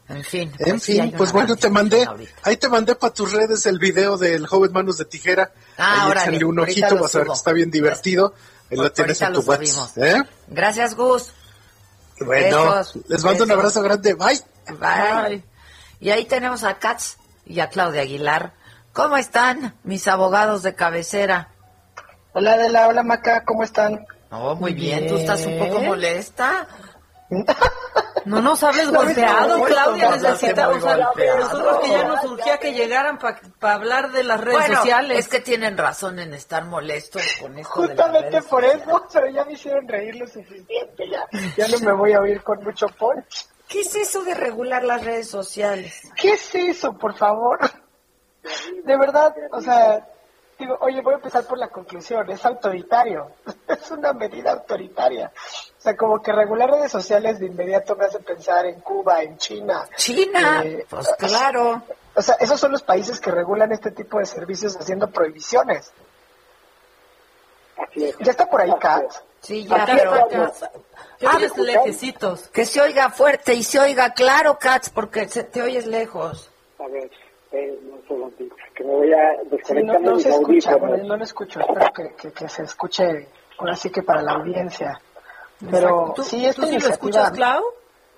en 0.09 0.23
fin. 0.23 0.51
En 0.59 0.71
pues 0.71 0.83
sí 0.83 0.99
hay 0.99 1.09
fin, 1.09 1.17
pues 1.17 1.29
una 1.31 1.41
bueno, 1.41 1.55
te 1.55 1.69
mandé, 1.69 2.03
ahorita. 2.05 2.31
ahí 2.43 2.57
te 2.57 2.67
mandé 2.69 2.95
para 2.95 3.13
tus 3.13 3.31
redes 3.31 3.65
el 3.65 3.79
video 3.79 4.17
del 4.17 4.45
joven 4.47 4.71
Manos 4.71 4.97
de 4.97 5.05
Tijera. 5.05 5.51
Ah, 5.77 6.03
ahí 6.05 6.11
órale, 6.11 6.29
échale 6.31 6.45
un 6.45 6.59
ahorita 6.59 6.87
ojito, 6.87 7.01
vas 7.01 7.15
a 7.15 7.17
ver 7.19 7.27
que 7.27 7.33
está 7.33 7.53
bien 7.53 7.71
divertido. 7.71 8.33
Ahí 8.69 8.77
lo 8.77 8.83
Ahorita 8.83 8.95
tienes 8.95 9.21
en 9.21 9.33
lo 9.33 9.41
tu 9.41 9.49
WhatsApp. 9.49 9.65
subimos. 9.65 9.97
¿eh? 9.97 10.23
Gracias, 10.47 10.95
Gus. 10.95 11.33
Bueno, 12.19 12.75
Besos, 12.75 12.99
les 13.07 13.23
mando 13.23 13.43
un 13.45 13.51
abrazo 13.51 13.81
grande. 13.81 14.13
Bye. 14.13 14.41
Bye. 14.77 15.43
Y 15.99 16.09
ahí 16.11 16.25
tenemos 16.25 16.63
a 16.63 16.77
Katz 16.77 17.15
y 17.45 17.59
a 17.61 17.69
Claudia 17.69 18.01
Aguilar. 18.01 18.53
¿Cómo 18.93 19.17
están 19.17 19.75
mis 19.83 20.07
abogados 20.07 20.61
de 20.63 20.75
cabecera? 20.75 21.49
Hola 22.33 22.53
Adela, 22.53 22.87
hola 22.87 23.03
Maca, 23.03 23.43
¿cómo 23.45 23.63
están? 23.63 24.05
Oh, 24.31 24.53
muy 24.55 24.73
bien. 24.73 25.07
¿Tú 25.07 25.17
estás 25.17 25.45
un 25.45 25.57
poco 25.57 25.77
Bien. 25.79 25.87
molesta? 25.87 26.67
No 28.25 28.41
nos 28.41 28.63
hables 28.63 28.89
golpeado, 28.89 29.63
Claudia. 29.63 30.09
no, 30.09 30.13
a 30.13 30.17
no, 30.17 30.29
nosotros 31.39 31.79
que 31.81 31.89
ya 31.89 32.03
no. 32.03 32.15
nos 32.15 32.23
urgía 32.25 32.57
que 32.57 32.73
llegaran 32.73 33.17
para 33.17 33.73
hablar 33.75 34.11
de 34.11 34.23
las 34.23 34.39
redes 34.41 34.59
Bueno, 34.59 34.75
sociales. 34.77 35.19
es 35.19 35.27
que 35.27 35.39
tienen 35.39 35.77
razón 35.77 36.19
en 36.19 36.33
estar 36.33 36.65
molestos 36.65 37.21
con 37.41 37.57
esto 37.57 37.81
de 37.81 37.87
las 37.87 37.97
Justamente 37.97 38.29
redes 38.31 38.45
por 38.45 38.63
sociales. 38.63 38.87
eso, 38.87 39.07
pero 39.13 39.27
ya 39.29 39.45
me 39.45 39.53
hicieron 39.53 39.87
reír 39.87 40.15
lo 40.15 40.27
suficiente, 40.27 41.09
ya, 41.09 41.25
ya 41.57 41.67
no 41.67 41.79
me 41.79 41.91
voy 41.93 42.13
a 42.13 42.21
oír 42.21 42.41
con 42.43 42.63
mucho 42.63 42.87
punch. 42.87 43.47
¿Qué 43.67 43.81
es 43.81 43.95
eso 43.95 44.23
de 44.23 44.33
regular 44.33 44.83
las 44.83 45.03
redes 45.05 45.29
sociales? 45.29 46.01
¿Qué 46.15 46.31
es 46.31 46.55
eso, 46.55 46.93
por 46.97 47.15
favor? 47.15 47.59
De 48.83 48.97
verdad, 48.97 49.33
o 49.51 49.61
sea, 49.61 50.07
digo, 50.59 50.77
oye, 50.81 51.01
voy 51.01 51.13
a 51.13 51.17
empezar 51.17 51.45
por 51.45 51.57
la 51.57 51.69
conclusión, 51.69 52.29
es 52.29 52.45
autoritario, 52.45 53.31
es 53.67 53.89
una 53.91 54.13
medida 54.13 54.51
autoritaria. 54.51 55.31
O 55.77 55.81
sea, 55.81 55.95
como 55.97 56.21
que 56.21 56.31
regular 56.31 56.69
redes 56.69 56.91
sociales 56.91 57.39
de 57.39 57.45
inmediato 57.47 57.95
me 57.95 58.05
hace 58.05 58.19
pensar 58.19 58.65
en 58.65 58.81
Cuba, 58.81 59.23
en 59.23 59.37
China. 59.37 59.87
China, 59.95 60.61
Eh, 60.65 60.85
pues 60.89 61.09
claro. 61.17 61.81
O 62.15 62.21
sea, 62.21 62.35
esos 62.39 62.59
son 62.59 62.71
los 62.73 62.83
países 62.83 63.19
que 63.19 63.31
regulan 63.31 63.71
este 63.71 63.91
tipo 63.91 64.19
de 64.19 64.25
servicios 64.25 64.75
haciendo 64.75 65.09
prohibiciones. 65.09 65.91
¿Ya 67.95 68.31
está 68.31 68.45
por 68.49 68.61
ahí, 68.61 68.73
Kat? 68.79 69.05
Sí, 69.41 69.65
ya, 69.65 69.85
pero... 69.85 70.49
Te 71.17 71.27
Ah, 71.27 71.35
oyes 71.35 71.55
lejecitos. 71.57 72.47
Que 72.49 72.65
se 72.65 72.81
oiga 72.81 73.09
fuerte 73.09 73.53
y 73.53 73.63
se 73.63 73.79
oiga 73.79 74.13
claro, 74.13 74.57
Katz, 74.59 74.89
porque 74.89 75.27
se, 75.29 75.43
te 75.43 75.61
oyes 75.61 75.85
lejos. 75.85 76.49
A 76.79 76.87
ver, 76.87 77.09
eh, 77.51 77.77
un 77.91 78.01
segundito, 78.07 78.55
que 78.79 78.85
me 78.85 78.91
voy 78.95 79.11
a 79.13 79.17
Sí, 79.17 79.43
no, 79.43 79.49
desconectar 79.57 80.01
no 80.01 80.19
se 80.19 80.29
escucha, 80.29 80.75
bueno, 80.77 81.03
no 81.03 81.17
lo 81.17 81.23
escucho, 81.25 81.59
espero 81.59 81.91
que, 81.93 82.15
que, 82.15 82.31
que 82.31 82.47
se 82.47 82.63
escuche, 82.63 83.27
ahora 83.57 83.75
sí 83.75 83.89
que 83.89 84.03
para 84.03 84.21
la 84.21 84.31
audiencia. 84.35 85.01
Pero 85.69 86.13
¿Tú, 86.15 86.23
sí, 86.23 86.45
esta 86.45 86.61
¿tú 86.61 86.67
sí 86.69 86.79
lo 86.79 86.87
escuchas, 86.87 87.31
Clau? 87.31 87.61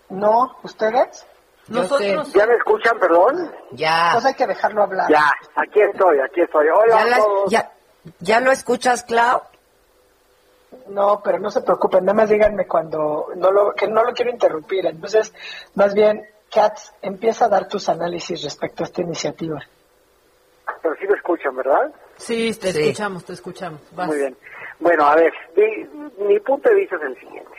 No, 0.10 0.56
¿ustedes? 0.62 1.26
Nosotros... 1.68 2.32
¿Ya 2.34 2.46
me 2.46 2.54
escuchan, 2.56 3.00
perdón? 3.00 3.52
Ya. 3.72 4.10
Pues 4.14 4.26
hay 4.26 4.34
que 4.36 4.46
dejarlo 4.46 4.84
hablar. 4.84 5.10
Ya, 5.10 5.32
aquí 5.56 5.82
estoy, 5.82 6.20
aquí 6.20 6.42
estoy. 6.42 6.68
Hola 6.68 6.96
¿Ya, 6.96 7.02
a 7.02 7.06
la- 7.06 7.18
todos. 7.18 7.52
ya- 7.52 7.72
ya 8.20 8.40
lo 8.40 8.52
escuchas, 8.52 9.02
Clau? 9.04 9.42
No, 10.90 11.22
pero 11.24 11.40
no 11.40 11.50
se 11.50 11.62
preocupen, 11.62 12.06
nada 12.06 12.16
más 12.16 12.30
díganme 12.30 12.68
cuando, 12.68 13.30
no 13.36 13.52
lo, 13.52 13.74
que 13.74 13.88
no 13.88 14.04
lo 14.04 14.14
quiero 14.14 14.30
interrumpir. 14.30 14.86
Entonces, 14.86 15.34
más 15.74 15.94
bien, 15.96 16.24
Kat, 16.54 16.78
empieza 17.02 17.46
a 17.46 17.50
dar 17.50 17.68
tus 17.68 17.90
análisis 17.90 18.44
respecto 18.44 18.84
a 18.84 18.86
esta 18.86 19.02
iniciativa. 19.02 19.60
Pero 20.82 20.96
sí 20.96 21.08
me 21.08 21.16
escuchan, 21.16 21.56
¿verdad? 21.56 21.94
Sí, 22.18 22.54
te 22.60 22.72
Sí. 22.72 22.82
escuchamos, 22.84 23.26
te 23.26 23.34
escuchamos. 23.34 23.82
Vas. 23.96 24.08
Muy 24.08 24.18
bien. 24.18 24.38
Bueno, 24.80 25.06
a 25.06 25.16
ver, 25.16 25.34
mi, 25.56 26.26
mi 26.26 26.40
punto 26.40 26.70
de 26.70 26.76
vista 26.76 26.96
es 26.96 27.02
el 27.04 27.20
siguiente. 27.20 27.52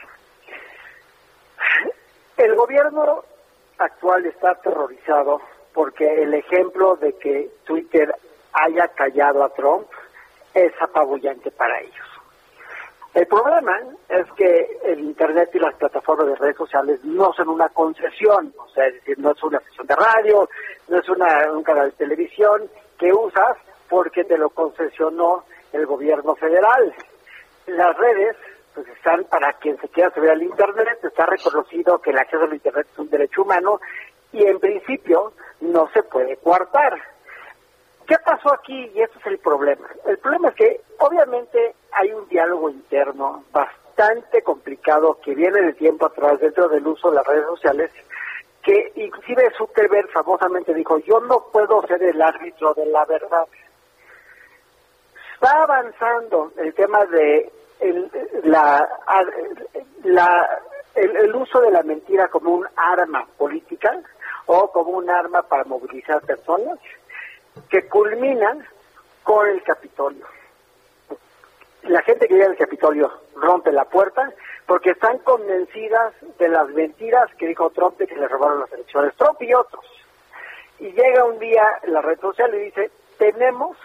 El 2.37 2.55
gobierno 2.57 3.25
actual 3.79 4.27
está 4.27 4.51
aterrorizado 4.53 5.41
porque 5.73 6.23
el 6.23 6.35
ejemplo 6.35 6.97
de 6.97 7.17
que 7.19 7.51
Twitter 7.65 8.15
haya 8.53 8.89
callado 8.89 9.45
a 9.45 9.51
Trump 9.55 9.87
es 10.55 10.73
apabullante 10.81 11.51
para 11.51 11.81
ellos. 11.81 12.07
El 13.15 13.27
problema 13.27 13.79
es 14.09 14.27
que 14.33 14.79
el 14.85 15.01
Internet 15.01 15.51
y 15.53 15.59
las 15.59 15.75
plataformas 15.75 16.27
de 16.29 16.35
redes 16.37 16.57
sociales 16.57 17.05
no 17.05 17.33
son 17.35 17.49
una 17.51 17.69
concesión, 17.69 18.55
o 18.57 18.69
sea, 18.71 18.87
es 18.87 18.95
decir, 18.95 19.19
no 19.19 19.33
es 19.33 19.43
una 19.43 19.59
estación 19.59 19.87
de 19.87 19.97
radio, 19.97 20.49
no 20.89 20.99
es 20.99 21.09
una, 21.11 21.53
un 21.53 21.63
canal 21.63 21.91
de 21.91 21.97
televisión 21.97 22.71
que 23.03 23.13
usas 23.13 23.57
porque 23.89 24.23
te 24.23 24.39
lo 24.39 24.51
concesionó 24.51 25.45
el 25.73 25.87
gobierno 25.87 26.37
federal. 26.37 26.95
Las 27.67 27.97
redes 27.97 28.37
pues 28.75 28.87
están 28.89 29.25
para 29.25 29.55
quien 29.55 29.77
se 29.81 29.89
quiera 29.89 30.15
subir 30.15 30.31
al 30.31 30.43
Internet, 30.43 31.01
está 31.03 31.27
reconocido 31.27 31.99
que 32.01 32.11
el 32.11 32.19
acceso 32.19 32.45
al 32.45 32.55
Internet 32.55 32.87
es 32.93 32.99
un 32.99 33.11
derecho 33.11 33.43
humano 33.43 33.81
y 34.31 34.47
en 34.47 34.61
principio 34.61 35.33
no 35.61 35.89
se 35.93 36.05
puede 36.05 36.37
coartar. 36.37 36.97
¿Qué 38.07 38.17
pasó 38.25 38.55
aquí? 38.55 38.93
Y 38.95 39.03
este 39.03 39.19
es 39.19 39.27
el 39.27 39.39
problema. 39.39 39.89
El 40.07 40.19
problema 40.19 40.51
es 40.51 40.55
que 40.55 40.81
obviamente 40.99 41.75
hay 41.91 42.13
un 42.13 42.29
diálogo 42.29 42.71
interno 42.71 43.45
bastante 43.51 44.43
complicado 44.43 45.19
que 45.25 45.35
viene 45.35 45.61
de 45.61 45.73
tiempo 45.73 46.07
atrás 46.07 46.39
dentro 46.39 46.69
del 46.69 46.87
uso 46.87 47.11
de 47.11 47.17
las 47.17 47.27
redes 47.27 47.47
sociales, 47.47 47.91
que 48.63 48.93
inclusive 48.97 49.51
Zuckerberg 49.57 50.09
famosamente 50.11 50.73
dijo, 50.75 50.99
yo 50.99 51.21
no 51.21 51.47
puedo 51.53 51.83
ser 51.87 52.03
el 52.03 52.21
árbitro 52.23 52.75
de 52.75 52.87
la 52.87 53.05
verdad. 53.05 53.47
Va 55.45 55.63
avanzando 55.65 56.53
el 56.57 56.73
tema 56.75 57.05
de 57.07 57.51
el, 57.81 58.11
la, 58.45 58.89
la- 60.05 60.61
el, 60.95 61.35
uso 61.35 61.61
de 61.61 61.71
la 61.71 61.83
mentira 61.83 62.29
como 62.29 62.55
un 62.55 62.69
arma 62.77 63.27
política 63.39 63.99
o 64.47 64.71
como 64.71 64.91
un 64.91 65.09
arma 65.11 65.43
para 65.43 65.65
movilizar 65.65 66.21
personas 66.23 66.79
que 67.69 67.89
culmina 67.89 68.57
con 69.25 69.49
el 69.49 69.63
Capitolio. 69.63 70.27
La 71.85 72.03
gente 72.03 72.29
que 72.29 72.35
llega 72.35 72.47
al 72.51 72.57
Capitolio 72.57 73.11
rompe 73.35 73.73
la 73.73 73.85
puerta 73.87 74.31
porque 74.67 74.91
están 74.91 75.19
convencidas 75.19 76.15
de 76.39 76.49
las 76.49 76.69
mentiras 76.71 77.29
que 77.39 77.49
dijo 77.49 77.71
Trump 77.71 77.99
de 77.99 78.07
que 78.07 78.17
le 78.17 78.29
robaron 78.29 78.61
las 78.61 78.73
elecciones, 78.73 79.15
Trump 79.17 79.41
y 79.43 79.53
otros. 79.55 79.85
Y 80.79 80.93
llega 80.93 81.25
un 81.25 81.39
día 81.39 81.63
la 81.85 82.01
red 82.01 82.19
social 82.21 82.55
y 82.55 82.59
dice, 82.59 82.91
tenemos 83.19 83.77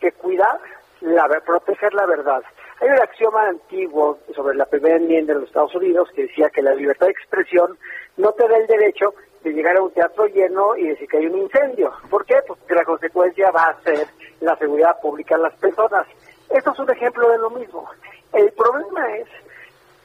que 0.00 0.12
cuidar, 0.12 0.60
la, 1.00 1.28
proteger 1.44 1.92
la 1.94 2.06
verdad. 2.06 2.42
Hay 2.80 2.88
un 2.88 3.00
axioma 3.00 3.48
antiguo 3.48 4.18
sobre 4.34 4.56
la 4.56 4.66
primera 4.66 4.96
enmienda 4.96 5.34
de 5.34 5.40
los 5.40 5.48
Estados 5.48 5.74
Unidos 5.74 6.08
que 6.14 6.22
decía 6.22 6.48
que 6.50 6.62
la 6.62 6.74
libertad 6.74 7.06
de 7.06 7.12
expresión 7.12 7.76
no 8.16 8.32
te 8.32 8.46
da 8.46 8.56
el 8.56 8.66
derecho 8.66 9.14
de 9.42 9.52
llegar 9.52 9.76
a 9.76 9.82
un 9.82 9.90
teatro 9.92 10.26
lleno 10.26 10.76
y 10.76 10.88
decir 10.88 11.08
que 11.08 11.18
hay 11.18 11.26
un 11.26 11.38
incendio. 11.38 11.92
¿Por 12.10 12.24
qué? 12.24 12.36
Pues 12.46 12.58
porque 12.58 12.74
la 12.74 12.84
consecuencia 12.84 13.50
va 13.50 13.64
a 13.64 13.82
ser 13.82 14.06
la 14.40 14.56
seguridad 14.56 15.00
pública 15.00 15.36
de 15.36 15.42
las 15.42 15.54
personas. 15.56 16.06
Esto 16.50 16.72
es 16.72 16.78
un 16.78 16.90
ejemplo 16.90 17.28
de 17.30 17.38
lo 17.38 17.50
mismo. 17.50 17.88
El 18.32 18.52
problema 18.52 19.16
es 19.16 19.28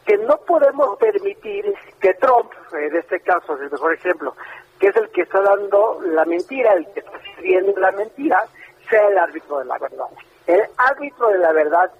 que 0.05 0.17
no 0.17 0.37
podemos 0.37 0.97
permitir 0.97 1.73
que 1.99 2.13
Trump, 2.15 2.51
en 2.73 2.95
este 2.95 3.19
caso 3.21 3.55
es 3.55 3.61
el 3.61 3.71
mejor 3.71 3.93
ejemplo, 3.93 4.35
que 4.79 4.87
es 4.87 4.95
el 4.95 5.09
que 5.09 5.21
está 5.21 5.41
dando 5.41 6.01
la 6.05 6.25
mentira, 6.25 6.73
el 6.73 6.85
que 6.93 6.99
está 6.99 7.19
sirviendo 7.35 7.79
la 7.79 7.91
mentira, 7.91 8.45
sea 8.89 9.07
el 9.07 9.17
árbitro 9.17 9.59
de 9.59 9.65
la 9.65 9.77
verdad. 9.77 10.07
El 10.45 10.61
árbitro 10.77 11.29
de 11.29 11.37
la 11.37 11.53
verdad 11.53 11.91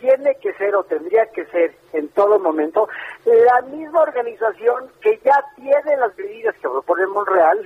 tiene 0.00 0.36
que 0.36 0.52
ser 0.54 0.74
o 0.74 0.84
tendría 0.84 1.26
que 1.26 1.44
ser 1.46 1.74
en 1.92 2.08
todo 2.08 2.38
momento 2.38 2.88
la 3.24 3.60
misma 3.62 4.02
organización 4.02 4.90
que 5.00 5.18
ya 5.24 5.44
tiene 5.56 5.96
las 5.98 6.16
medidas 6.16 6.54
que 6.56 6.68
propone 6.68 7.06
Monreal 7.06 7.58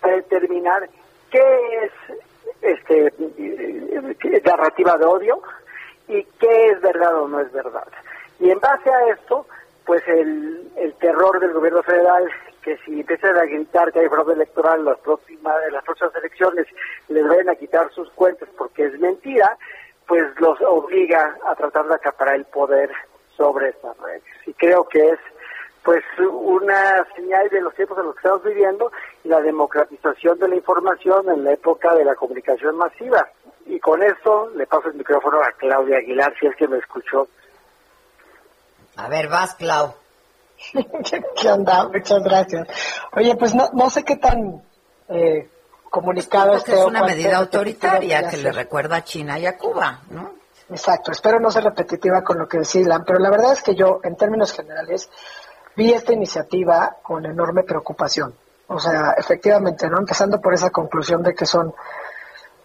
para 0.00 0.16
determinar 0.16 0.88
qué 1.30 1.84
es 1.84 1.92
este 2.62 3.12
eh, 3.38 4.42
narrativa 4.44 4.96
de 4.96 5.04
odio 5.04 5.42
y 6.08 6.22
qué 6.38 6.66
es 6.68 6.80
verdad 6.80 7.14
o 7.22 7.28
no 7.28 7.40
es 7.40 7.52
verdad. 7.52 7.86
Y 8.40 8.50
en 8.50 8.60
base 8.60 8.90
a 8.90 9.08
esto, 9.08 9.46
pues 9.84 10.02
el, 10.08 10.70
el 10.76 10.94
terror 10.94 11.40
del 11.40 11.52
gobierno 11.52 11.82
federal 11.82 12.28
que 12.62 12.78
si 12.78 13.00
empiezan 13.00 13.36
a 13.36 13.44
gritar 13.44 13.92
que 13.92 14.00
hay 14.00 14.08
fraude 14.08 14.32
electoral 14.32 14.80
en 14.80 14.86
las 14.86 14.98
próximas, 15.00 15.54
las 15.70 15.84
próximas 15.84 16.14
elecciones, 16.16 16.66
les 17.08 17.28
vayan 17.28 17.50
a 17.50 17.54
quitar 17.54 17.92
sus 17.92 18.10
cuentas 18.12 18.48
porque 18.56 18.86
es 18.86 18.98
mentira, 18.98 19.58
pues 20.06 20.24
los 20.40 20.58
obliga 20.62 21.36
a 21.46 21.54
tratar 21.54 21.86
de 21.86 21.94
acaparar 21.94 22.36
el 22.36 22.46
poder 22.46 22.90
sobre 23.36 23.68
estas 23.68 23.96
redes. 23.98 24.22
Y 24.46 24.54
creo 24.54 24.88
que 24.88 25.10
es 25.10 25.18
pues 25.82 26.02
una 26.18 27.06
señal 27.14 27.48
de 27.50 27.60
los 27.60 27.74
tiempos 27.74 27.98
en 27.98 28.06
los 28.06 28.14
que 28.14 28.20
estamos 28.20 28.44
viviendo 28.44 28.90
y 29.22 29.28
la 29.28 29.42
democratización 29.42 30.38
de 30.38 30.48
la 30.48 30.56
información 30.56 31.28
en 31.28 31.44
la 31.44 31.52
época 31.52 31.94
de 31.94 32.06
la 32.06 32.14
comunicación 32.14 32.76
masiva. 32.76 33.28
Y 33.66 33.78
con 33.80 34.02
esto 34.02 34.50
le 34.56 34.66
paso 34.66 34.88
el 34.88 34.94
micrófono 34.94 35.42
a 35.42 35.52
Claudia 35.52 35.98
Aguilar, 35.98 36.34
si 36.40 36.46
es 36.46 36.56
que 36.56 36.68
me 36.68 36.78
escuchó. 36.78 37.28
A 38.96 39.08
ver, 39.08 39.28
vas, 39.28 39.54
Clau. 39.54 39.94
¿Qué 41.36 41.50
onda? 41.50 41.88
Muchas 41.88 42.22
gracias. 42.22 42.68
Oye, 43.12 43.36
pues 43.36 43.54
no, 43.54 43.70
no 43.72 43.90
sé 43.90 44.04
qué 44.04 44.16
tan 44.16 44.62
eh, 45.08 45.48
comunicado 45.90 46.54
esté. 46.54 46.74
Es 46.74 46.84
una 46.84 47.04
medida 47.04 47.38
autoritaria 47.38 48.28
que 48.28 48.36
le 48.36 48.52
recuerda 48.52 48.96
a 48.96 49.04
China 49.04 49.38
y 49.38 49.46
a 49.46 49.56
Cuba, 49.56 50.00
¿no? 50.10 50.32
Exacto, 50.70 51.12
espero 51.12 51.38
no 51.38 51.50
ser 51.50 51.64
repetitiva 51.64 52.22
con 52.24 52.38
lo 52.38 52.48
que 52.48 52.58
decía 52.58 52.80
Ilan, 52.80 53.04
pero 53.04 53.18
la 53.18 53.30
verdad 53.30 53.52
es 53.52 53.62
que 53.62 53.74
yo, 53.74 54.00
en 54.02 54.16
términos 54.16 54.52
generales, 54.52 55.10
vi 55.76 55.92
esta 55.92 56.12
iniciativa 56.12 56.96
con 57.02 57.26
enorme 57.26 57.64
preocupación. 57.64 58.34
O 58.68 58.80
sea, 58.80 59.14
efectivamente, 59.18 59.88
¿no? 59.90 59.98
Empezando 59.98 60.40
por 60.40 60.54
esa 60.54 60.70
conclusión 60.70 61.22
de 61.22 61.34
que 61.34 61.44
son 61.44 61.74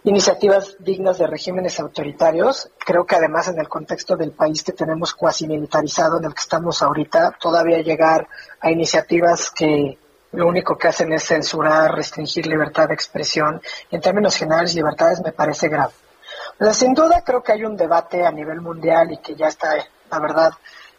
iniciativas 0.04 0.78
dignas 0.80 1.18
de 1.18 1.28
regímenes 1.28 1.80
autoritarios. 1.80 2.72
Creo 2.78 3.06
que 3.06 3.16
además 3.16 3.48
en 3.48 3.60
el 3.60 3.68
contexto 3.68 4.16
del 4.16 4.32
país 4.32 4.64
que 4.64 4.72
tenemos 4.72 5.14
cuasi 5.14 5.48
militarizado 5.48 6.18
en 6.18 6.26
el 6.26 6.34
que 6.34 6.42
estamos 6.42 6.82
ahorita, 6.82 7.36
todavía 7.40 7.82
llegar 7.82 8.28
a 8.60 8.72
iniciativas 8.72 9.52
que 9.52 9.98
lo 10.32 10.48
único 10.48 10.78
que 10.78 10.88
hacen 10.88 11.12
es 11.12 11.26
censurar, 11.26 11.96
restringir 11.96 12.46
libertad 12.46 12.88
de 12.88 12.94
expresión. 12.94 13.62
En 13.90 14.02
términos 14.02 14.36
generales, 14.36 14.76
libertades 14.76 15.22
me 15.22 15.32
parece 15.32 15.68
grave. 15.70 15.94
Pero 16.58 16.74
sin 16.74 16.94
duda 16.94 17.24
creo 17.26 17.42
que 17.42 17.54
hay 17.54 17.64
un 17.64 17.76
debate 17.76 18.26
a 18.26 18.32
nivel 18.32 18.62
mundial 18.62 19.12
y 19.12 19.18
que 19.18 19.36
ya 19.36 19.48
está, 19.48 19.76
la 20.12 20.20
verdad, 20.20 20.52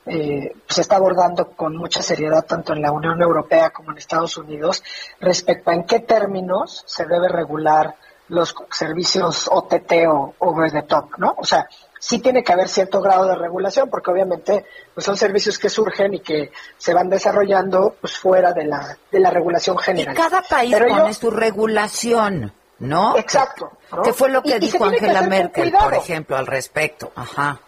eh, 0.06 0.52
se 0.66 0.80
está 0.80 0.96
abordando 0.96 1.50
con 1.50 1.76
mucha 1.76 2.02
seriedad 2.02 2.44
tanto 2.46 2.72
en 2.72 2.82
la 2.82 2.90
Unión 2.90 3.20
Europea 3.20 3.70
como 3.70 3.92
en 3.92 3.98
Estados 3.98 4.36
Unidos 4.38 4.82
respecto 5.20 5.70
a 5.70 5.74
en 5.74 5.84
qué 5.84 6.00
términos 6.00 6.82
se 6.86 7.04
debe 7.04 7.28
regular 7.28 7.94
los 8.30 8.54
servicios 8.70 9.48
OTT 9.50 9.92
o 10.08 10.34
over 10.38 10.70
the 10.72 10.82
top, 10.82 11.18
¿no? 11.18 11.34
O 11.36 11.44
sea, 11.44 11.68
sí 11.98 12.18
tiene 12.20 12.42
que 12.42 12.52
haber 12.52 12.68
cierto 12.68 13.00
grado 13.00 13.26
de 13.26 13.34
regulación 13.34 13.90
porque 13.90 14.10
obviamente 14.10 14.64
pues 14.94 15.04
son 15.04 15.16
servicios 15.16 15.58
que 15.58 15.68
surgen 15.68 16.14
y 16.14 16.20
que 16.20 16.50
se 16.78 16.94
van 16.94 17.08
desarrollando 17.08 17.96
pues 18.00 18.16
fuera 18.16 18.52
de 18.52 18.64
la 18.64 18.96
de 19.10 19.20
la 19.20 19.30
regulación 19.30 19.76
general. 19.78 20.14
Y 20.14 20.16
cada 20.16 20.42
país 20.42 20.74
pone 20.74 21.14
su 21.14 21.30
regulación, 21.30 22.52
¿no? 22.78 23.16
Exacto. 23.16 23.72
¿Qué 24.02 24.12
fue 24.12 24.30
lo 24.30 24.42
que 24.42 24.58
dijo 24.58 24.84
Angela 24.84 25.22
Merkel, 25.22 25.72
por 25.72 25.94
ejemplo, 25.94 26.36
al 26.36 26.46
respecto? 26.46 27.12
Ajá. 27.14 27.60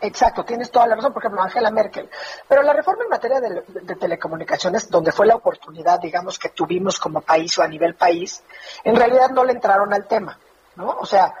Exacto, 0.00 0.44
tienes 0.44 0.70
toda 0.70 0.86
la 0.86 0.96
razón, 0.96 1.12
por 1.12 1.22
ejemplo, 1.22 1.42
Angela 1.42 1.70
Merkel. 1.70 2.08
Pero 2.46 2.62
la 2.62 2.74
reforma 2.74 3.04
en 3.04 3.08
materia 3.08 3.40
de, 3.40 3.96
telecomunicaciones, 3.96 4.90
donde 4.90 5.10
fue 5.10 5.26
la 5.26 5.36
oportunidad, 5.36 5.98
digamos, 6.00 6.38
que 6.38 6.50
tuvimos 6.50 6.98
como 6.98 7.22
país 7.22 7.56
o 7.58 7.62
a 7.62 7.68
nivel 7.68 7.94
país, 7.94 8.42
en 8.84 8.94
realidad 8.94 9.30
no 9.30 9.42
le 9.42 9.52
entraron 9.52 9.94
al 9.94 10.06
tema, 10.06 10.38
¿no? 10.76 10.96
O 11.00 11.06
sea, 11.06 11.32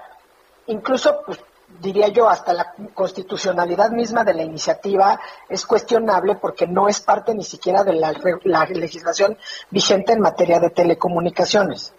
incluso, 0.68 1.22
pues, 1.26 1.38
diría 1.80 2.08
yo, 2.08 2.28
hasta 2.30 2.54
la 2.54 2.72
constitucionalidad 2.94 3.90
misma 3.90 4.24
de 4.24 4.32
la 4.32 4.42
iniciativa 4.42 5.20
es 5.48 5.66
cuestionable 5.66 6.36
porque 6.36 6.66
no 6.66 6.88
es 6.88 7.00
parte 7.00 7.34
ni 7.34 7.44
siquiera 7.44 7.84
de 7.84 7.92
la 7.92 8.64
legislación 8.64 9.36
vigente 9.70 10.12
en 10.12 10.20
materia 10.20 10.60
de 10.60 10.70
telecomunicaciones. 10.70 11.92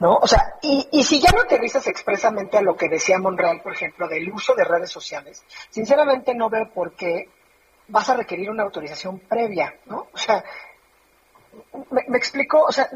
¿No? 0.00 0.16
O 0.16 0.26
sea, 0.26 0.56
y, 0.62 0.88
y 0.92 1.04
si 1.04 1.20
ya 1.20 1.30
no 1.30 1.44
te 1.44 1.58
dices 1.58 1.86
expresamente 1.86 2.58
a 2.58 2.62
lo 2.62 2.76
que 2.76 2.88
decía 2.88 3.18
Monreal, 3.18 3.60
por 3.62 3.72
ejemplo, 3.72 4.08
del 4.08 4.30
uso 4.30 4.54
de 4.54 4.64
redes 4.64 4.90
sociales, 4.90 5.44
sinceramente 5.70 6.34
no 6.34 6.50
veo 6.50 6.70
por 6.70 6.94
qué 6.94 7.28
vas 7.88 8.08
a 8.08 8.16
requerir 8.16 8.50
una 8.50 8.62
autorización 8.62 9.20
previa, 9.20 9.74
¿no? 9.86 10.08
O 10.12 10.18
sea, 10.18 10.42
me, 11.90 12.04
me 12.08 12.18
explico, 12.18 12.62
o 12.62 12.72
sea, 12.72 12.88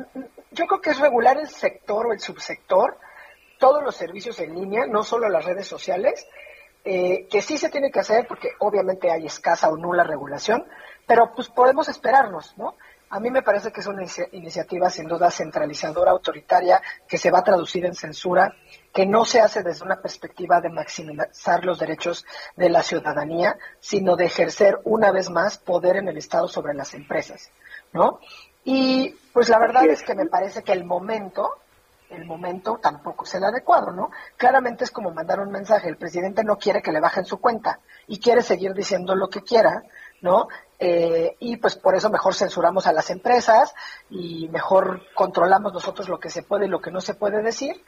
yo 0.51 0.67
creo 0.67 0.81
que 0.81 0.91
es 0.91 0.99
regular 0.99 1.39
el 1.39 1.49
sector 1.49 2.07
o 2.07 2.13
el 2.13 2.21
subsector, 2.21 2.99
todos 3.59 3.83
los 3.83 3.95
servicios 3.95 4.39
en 4.41 4.55
línea, 4.55 4.87
no 4.87 5.03
solo 5.03 5.29
las 5.29 5.45
redes 5.45 5.67
sociales, 5.67 6.27
eh, 6.85 7.27
que 7.29 7.43
sí 7.43 7.59
se 7.59 7.69
tiene 7.69 7.91
que 7.91 8.01
hacer 8.01 8.27
porque 8.27 8.53
obviamente 8.61 9.11
hay 9.11 9.27
escasa 9.27 9.69
o 9.69 9.77
nula 9.77 10.05
regulación, 10.05 10.67
pero 11.07 11.33
pues 11.35 11.49
podemos 11.49 11.89
esperarnos, 11.89 12.57
¿no? 12.57 12.77
A 13.11 13.21
mí 13.21 13.31
me 13.31 13.43
parece 13.43 13.73
que 13.73 13.81
es 13.81 13.87
una 13.87 14.03
iniciativa 14.33 14.91
sin 14.91 15.09
duda 15.09 15.31
centralizadora, 15.31 16.11
autoritaria, 16.11 16.83
que 17.07 17.17
se 17.17 17.31
va 17.31 17.39
a 17.39 17.45
traducir 17.45 17.87
en 17.87 17.95
censura, 17.95 18.55
que 18.93 19.07
no 19.07 19.25
se 19.25 19.41
hace 19.41 19.63
desde 19.63 19.85
una 19.85 20.01
perspectiva 20.01 20.61
de 20.61 20.69
maximizar 20.69 21.65
los 21.65 21.79
derechos 21.79 22.27
de 22.57 22.69
la 22.69 22.83
ciudadanía, 22.83 23.57
sino 23.81 24.15
de 24.15 24.27
ejercer 24.27 24.79
una 24.85 25.11
vez 25.11 25.31
más 25.31 25.57
poder 25.59 25.97
en 25.97 26.09
el 26.09 26.19
Estado 26.19 26.49
sobre 26.49 26.75
las 26.75 26.93
empresas, 26.95 27.51
¿no? 27.93 28.21
Y 28.65 29.17
pues 29.33 29.49
la 29.49 29.59
verdad 29.59 29.87
es 29.87 30.03
que 30.03 30.15
me 30.15 30.27
parece 30.27 30.63
que 30.63 30.73
el 30.73 30.85
momento, 30.85 31.57
el 32.11 32.27
momento 32.27 32.79
tampoco 32.83 33.25
es 33.25 33.35
el 33.35 33.45
adecuado, 33.45 33.93
¿no? 33.93 34.11
Claramente 34.37 34.85
es 34.85 34.91
como 34.91 35.13
mandar 35.13 35.41
un 35.41 35.51
mensaje, 35.51 35.89
el 35.89 35.97
presidente 35.97 36.45
no 36.45 36.59
quiere 36.59 36.83
que 36.83 36.93
le 36.93 37.01
bajen 37.01 37.25
su 37.25 37.41
cuenta 37.41 37.81
y 38.07 38.21
quiere 38.21 38.43
seguir 38.43 38.75
diciendo 38.75 39.15
lo 39.15 39.31
que 39.31 39.41
quiera, 39.41 39.85
¿no? 40.21 40.49
Eh, 40.79 41.37
y 41.41 41.57
pues 41.57 41.77
por 41.77 41.97
eso 41.97 42.09
mejor 42.11 42.35
censuramos 42.35 42.87
a 42.87 42.93
las 42.93 43.11
empresas 43.11 43.75
y 44.11 44.49
mejor 44.49 45.03
controlamos 45.15 45.73
nosotros 45.73 46.09
lo 46.09 46.21
que 46.21 46.31
se 46.31 46.43
puede 46.43 46.67
y 46.67 46.69
lo 46.69 46.81
que 46.81 46.91
no 46.91 47.01
se 47.01 47.15
puede 47.15 47.43
decir. 47.43 47.83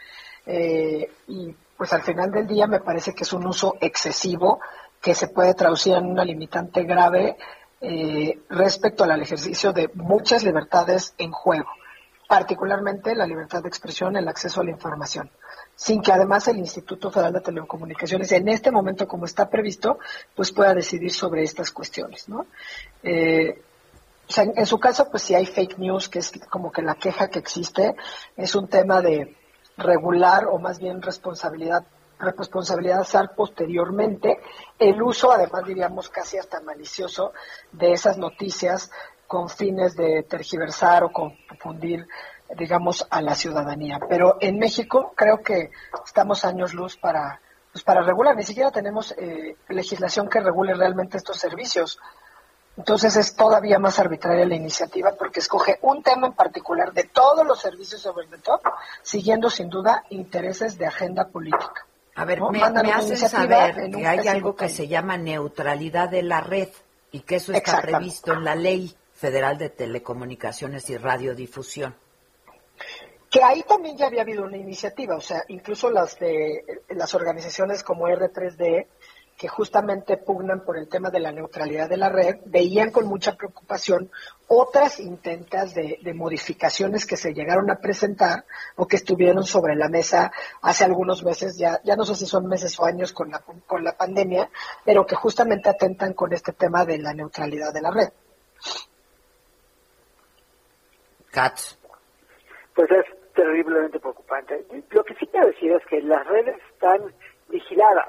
Eh, 0.46 1.10
y 1.28 1.54
pues 1.76 1.92
al 1.92 2.02
final 2.02 2.30
del 2.30 2.46
día 2.46 2.66
me 2.66 2.80
parece 2.80 3.14
que 3.14 3.24
es 3.24 3.32
un 3.32 3.46
uso 3.46 3.76
excesivo 3.80 4.60
que 5.00 5.14
se 5.14 5.28
puede 5.28 5.54
traducir 5.54 5.94
en 5.94 6.06
una 6.06 6.24
limitante 6.24 6.82
grave 6.84 7.36
eh, 7.80 8.40
respecto 8.50 9.04
al 9.04 9.22
ejercicio 9.22 9.72
de 9.72 9.90
muchas 9.94 10.42
libertades 10.42 11.14
en 11.16 11.30
juego, 11.30 11.70
particularmente 12.28 13.14
la 13.14 13.26
libertad 13.26 13.62
de 13.62 13.68
expresión, 13.68 14.16
el 14.16 14.28
acceso 14.28 14.60
a 14.60 14.64
la 14.64 14.70
información 14.70 15.30
sin 15.80 16.02
que 16.02 16.12
además 16.12 16.46
el 16.46 16.58
Instituto 16.58 17.10
Federal 17.10 17.32
de 17.32 17.40
Telecomunicaciones, 17.40 18.30
en 18.32 18.48
este 18.48 18.70
momento 18.70 19.08
como 19.08 19.24
está 19.24 19.48
previsto, 19.48 19.98
pues 20.36 20.52
pueda 20.52 20.74
decidir 20.74 21.10
sobre 21.10 21.42
estas 21.42 21.70
cuestiones, 21.70 22.28
¿no? 22.28 22.44
Eh, 23.02 23.62
o 24.28 24.30
sea, 24.30 24.44
en, 24.44 24.66
su 24.66 24.78
caso, 24.78 25.10
pues 25.10 25.22
si 25.22 25.34
hay 25.34 25.46
fake 25.46 25.78
news, 25.78 26.10
que 26.10 26.18
es 26.18 26.32
como 26.50 26.70
que 26.70 26.82
la 26.82 26.96
queja 26.96 27.30
que 27.30 27.38
existe, 27.38 27.96
es 28.36 28.54
un 28.54 28.68
tema 28.68 29.00
de 29.00 29.34
regular 29.78 30.44
o 30.48 30.58
más 30.58 30.78
bien 30.78 31.00
responsabilidad 31.00 31.86
responsabilizar 32.18 33.34
posteriormente 33.34 34.38
el 34.78 35.00
uso, 35.02 35.32
además 35.32 35.64
diríamos 35.64 36.10
casi 36.10 36.36
hasta 36.36 36.60
malicioso, 36.60 37.32
de 37.72 37.92
esas 37.92 38.18
noticias 38.18 38.90
con 39.26 39.48
fines 39.48 39.96
de 39.96 40.24
tergiversar 40.24 41.04
o 41.04 41.10
confundir 41.10 42.06
digamos, 42.56 43.06
a 43.10 43.22
la 43.22 43.34
ciudadanía. 43.34 44.00
Pero 44.08 44.36
en 44.40 44.58
México 44.58 45.12
creo 45.16 45.42
que 45.42 45.70
estamos 46.04 46.44
años 46.44 46.74
luz 46.74 46.96
para, 46.96 47.40
pues, 47.72 47.84
para 47.84 48.02
regular. 48.02 48.36
Ni 48.36 48.42
siquiera 48.42 48.70
tenemos 48.70 49.12
eh, 49.12 49.56
legislación 49.68 50.28
que 50.28 50.40
regule 50.40 50.74
realmente 50.74 51.16
estos 51.16 51.38
servicios. 51.38 51.98
Entonces 52.76 53.16
es 53.16 53.34
todavía 53.34 53.78
más 53.78 53.98
arbitraria 53.98 54.46
la 54.46 54.54
iniciativa 54.54 55.12
porque 55.18 55.40
escoge 55.40 55.78
un 55.82 56.02
tema 56.02 56.28
en 56.28 56.32
particular 56.32 56.92
de 56.92 57.04
todos 57.04 57.46
los 57.46 57.60
servicios 57.60 58.00
sobre 58.00 58.26
el 58.26 58.40
top, 58.40 58.62
siguiendo 59.02 59.50
sin 59.50 59.68
duda 59.68 60.04
intereses 60.10 60.78
de 60.78 60.86
agenda 60.86 61.28
política. 61.28 61.86
A 62.14 62.24
ver, 62.24 62.40
me, 62.40 62.62
hacen 62.62 63.16
saber 63.16 63.90
que 63.90 64.06
hay 64.06 64.28
algo 64.28 64.54
que 64.54 64.68
se 64.68 64.88
llama 64.88 65.16
neutralidad 65.16 66.08
de 66.08 66.22
la 66.22 66.40
red 66.40 66.68
y 67.12 67.20
que 67.20 67.36
eso 67.36 67.52
está 67.52 67.80
previsto 67.80 68.32
en 68.32 68.44
la 68.44 68.54
Ley 68.54 68.94
Federal 69.14 69.58
de 69.58 69.70
Telecomunicaciones 69.70 70.88
y 70.90 70.96
Radiodifusión 70.96 71.94
que 73.30 73.44
ahí 73.44 73.62
también 73.62 73.96
ya 73.96 74.06
había 74.06 74.22
habido 74.22 74.42
una 74.42 74.56
iniciativa, 74.56 75.16
o 75.16 75.20
sea, 75.20 75.44
incluso 75.48 75.88
las 75.88 76.18
de 76.18 76.82
las 76.88 77.14
organizaciones 77.14 77.84
como 77.84 78.08
R3D, 78.08 78.88
que 79.38 79.48
justamente 79.48 80.18
pugnan 80.18 80.64
por 80.64 80.76
el 80.76 80.88
tema 80.88 81.08
de 81.08 81.20
la 81.20 81.32
neutralidad 81.32 81.88
de 81.88 81.96
la 81.96 82.10
red, 82.10 82.40
veían 82.44 82.90
con 82.90 83.06
mucha 83.06 83.36
preocupación 83.36 84.10
otras 84.48 85.00
intentas 85.00 85.74
de, 85.74 85.98
modificaciones 86.12 87.06
que 87.06 87.16
se 87.16 87.32
llegaron 87.32 87.70
a 87.70 87.76
presentar 87.76 88.44
o 88.76 88.86
que 88.86 88.96
estuvieron 88.96 89.44
sobre 89.44 89.76
la 89.76 89.88
mesa 89.88 90.30
hace 90.60 90.84
algunos 90.84 91.22
meses, 91.22 91.56
ya, 91.56 91.80
ya 91.84 91.96
no 91.96 92.04
sé 92.04 92.16
si 92.16 92.26
son 92.26 92.48
meses 92.48 92.78
o 92.80 92.84
años 92.84 93.12
con 93.12 93.30
la, 93.30 93.38
con 93.38 93.82
la 93.82 93.96
pandemia, 93.96 94.50
pero 94.84 95.06
que 95.06 95.14
justamente 95.14 95.70
atentan 95.70 96.12
con 96.12 96.32
este 96.34 96.52
tema 96.52 96.84
de 96.84 96.98
la 96.98 97.14
neutralidad 97.14 97.72
de 97.72 97.80
la 97.80 97.90
red. 97.92 98.08
Katz. 101.30 101.78
Pues 102.74 102.90
es 102.90 103.19
terriblemente 103.40 103.98
preocupante. 103.98 104.66
Lo 104.90 105.02
que 105.02 105.14
sí 105.14 105.26
quiero 105.26 105.46
decir 105.46 105.72
es 105.72 105.84
que 105.86 106.02
las 106.02 106.26
redes 106.26 106.58
están 106.74 107.00
vigiladas, 107.48 108.08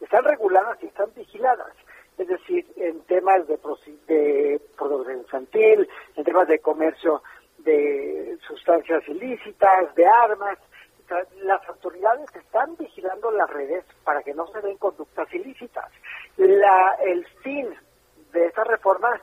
están 0.00 0.24
reguladas 0.24 0.82
y 0.82 0.86
están 0.86 1.12
vigiladas. 1.14 1.74
es 2.16 2.26
decir, 2.26 2.66
en 2.76 3.00
temas 3.02 3.46
de, 3.48 3.58
de 4.06 4.60
producción 4.78 5.18
infantil, 5.18 5.88
en 6.16 6.24
temas 6.24 6.48
de 6.48 6.58
comercio 6.60 7.22
de 7.58 8.38
sustancias 8.46 9.06
ilícitas, 9.08 9.94
de 9.94 10.06
armas. 10.06 10.58
Las 11.42 11.68
autoridades 11.68 12.34
están 12.34 12.74
vigilando 12.76 13.30
las 13.30 13.50
redes 13.50 13.84
para 14.04 14.22
que 14.22 14.32
no 14.32 14.46
se 14.46 14.62
den 14.62 14.78
conductas 14.78 15.32
ilícitas. 15.34 15.90
La, 16.38 16.96
el 17.04 17.26
fin 17.42 17.68
de 18.32 18.46
esta 18.46 18.64
reforma 18.64 19.20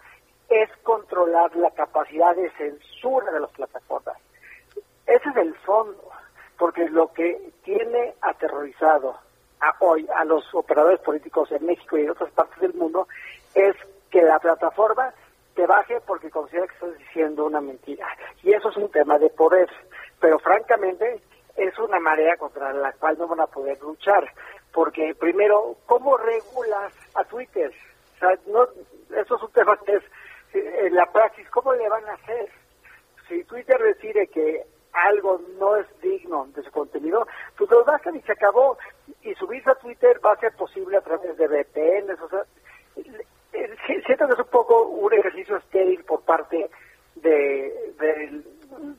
es 0.48 0.70
controlar 0.84 1.56
la 1.56 1.72
capacidad 1.72 2.36
de 2.36 2.52
censura 2.52 3.32
de 3.32 3.40
las 3.40 3.52
plataformas. 3.52 4.18
Ese 5.10 5.28
es 5.28 5.38
el 5.38 5.56
fondo, 5.66 6.12
porque 6.60 6.88
lo 6.88 7.12
que 7.12 7.52
tiene 7.64 8.14
aterrorizado 8.22 9.18
a 9.60 9.76
hoy 9.80 10.08
a 10.16 10.24
los 10.24 10.44
operadores 10.54 11.00
políticos 11.00 11.52
en 11.52 11.66
México 11.66 11.98
y 11.98 12.04
en 12.04 12.12
otras 12.12 12.32
partes 12.32 12.60
del 12.60 12.76
mundo 12.76 13.08
es 13.56 13.76
que 14.12 14.22
la 14.22 14.38
plataforma 14.38 15.12
te 15.56 15.66
baje 15.66 16.00
porque 16.02 16.30
considera 16.30 16.68
que 16.68 16.74
estás 16.76 16.98
diciendo 17.00 17.46
una 17.46 17.60
mentira. 17.60 18.08
Y 18.44 18.54
eso 18.54 18.70
es 18.70 18.78
un 18.78 18.92
tema 18.92 19.18
de 19.18 19.32
poder. 19.32 19.68
Pero 20.20 20.38
francamente 20.38 21.20
es 21.58 21.80
una 21.80 22.00
marea 22.00 22.38
contra 22.38 22.72
la 22.72 22.92
cual 22.94 23.18
no 23.18 23.28
van 23.28 23.42
a 23.42 23.48
poder 23.48 23.82
luchar. 23.82 24.32
Porque 24.72 25.16
primero, 25.16 25.76
¿cómo 25.88 26.18
regulas 26.18 26.94
a 27.16 27.24
Twitter? 27.24 27.74
O 28.16 28.20
sea, 28.20 28.38
no, 28.46 28.64
eso 29.18 29.36
es 29.38 29.42
un 29.42 29.52
tema 29.54 29.76
que 29.84 29.96
es 29.96 30.04
en 30.54 30.94
la 30.94 31.08
praxis, 31.12 31.50
¿cómo 31.50 31.74
le 31.74 31.90
van 31.90 32.08
a 32.08 32.14
hacer? 32.14 32.48
Si 33.28 33.44
Twitter 33.46 33.82
decide 33.82 34.28
que 34.28 34.66
algo 34.94 35.42
no 35.60 35.76
es 35.76 35.86
digno 36.02 36.48
de 36.56 36.64
su 36.64 36.72
contenido, 36.72 37.28
pues 37.58 37.70
lo 37.70 37.84
bajan 37.84 38.16
y 38.16 38.22
se 38.22 38.32
acabó. 38.32 38.78
Y 39.22 39.34
subirse 39.36 39.70
a 39.70 39.76
Twitter 39.76 40.20
va 40.26 40.34
a 40.34 40.40
ser 40.40 40.54
posible 40.56 40.98
a 40.98 41.02
través 41.02 41.38
de 41.38 41.48
VPN, 41.48 42.12
o 42.22 42.30
sea, 42.30 42.44
siento 44.06 44.28
que 44.28 44.34
es 44.34 44.40
un 44.40 44.52
poco 44.52 44.84
un 44.84 45.14
ejercicio 45.14 45.58
estéril 45.58 46.04
por 46.04 46.22
parte 46.22 46.70
de, 47.16 47.94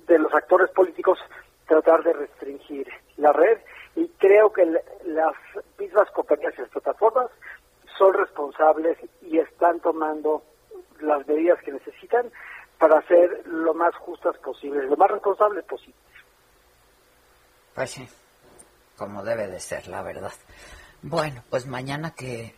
de, 0.07 0.19
los 0.19 0.35
actores 0.35 0.71
políticos 0.71 1.19
tratar 1.67 2.03
de 2.03 2.13
restringir 2.13 2.89
la 3.17 3.33
red 3.33 3.59
y 3.95 4.09
creo 4.19 4.53
que 4.53 4.67
las 5.05 5.35
mismas 5.79 6.11
compañías 6.11 6.55
y 6.59 6.63
plataformas 6.69 7.31
son 7.97 8.13
responsables 8.15 8.99
y 9.23 9.39
están 9.39 9.81
tomando 9.81 10.43
las 11.01 11.27
medidas 11.27 11.61
que 11.63 11.73
necesitan 11.73 12.31
para 12.81 13.07
ser 13.07 13.47
lo 13.47 13.75
más 13.75 13.95
justas 13.97 14.37
posibles, 14.39 14.89
lo 14.89 14.97
más 14.97 15.11
responsables 15.11 15.65
posibles. 15.67 16.01
Pues 17.75 17.91
sí, 17.91 18.09
como 18.97 19.23
debe 19.23 19.47
de 19.49 19.61
ser, 19.61 19.87
la 19.87 20.03
verdad. 20.03 20.33
Bueno, 21.03 21.45
pues 21.51 21.67
mañana 21.67 22.13
que... 22.13 22.57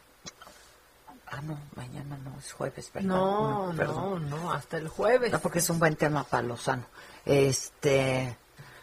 Ah, 1.26 1.40
no, 1.42 1.58
mañana 1.74 2.16
no, 2.18 2.38
es 2.38 2.52
jueves, 2.52 2.92
¿verdad? 2.92 3.08
No, 3.08 3.72
no, 3.72 4.18
no, 4.20 4.52
hasta 4.52 4.76
el 4.76 4.88
jueves. 4.88 5.32
No, 5.32 5.40
porque 5.40 5.58
es 5.58 5.70
un 5.70 5.80
buen 5.80 5.96
tema 5.96 6.22
para 6.22 6.44
Lozano. 6.44 6.84
Este... 7.24 8.36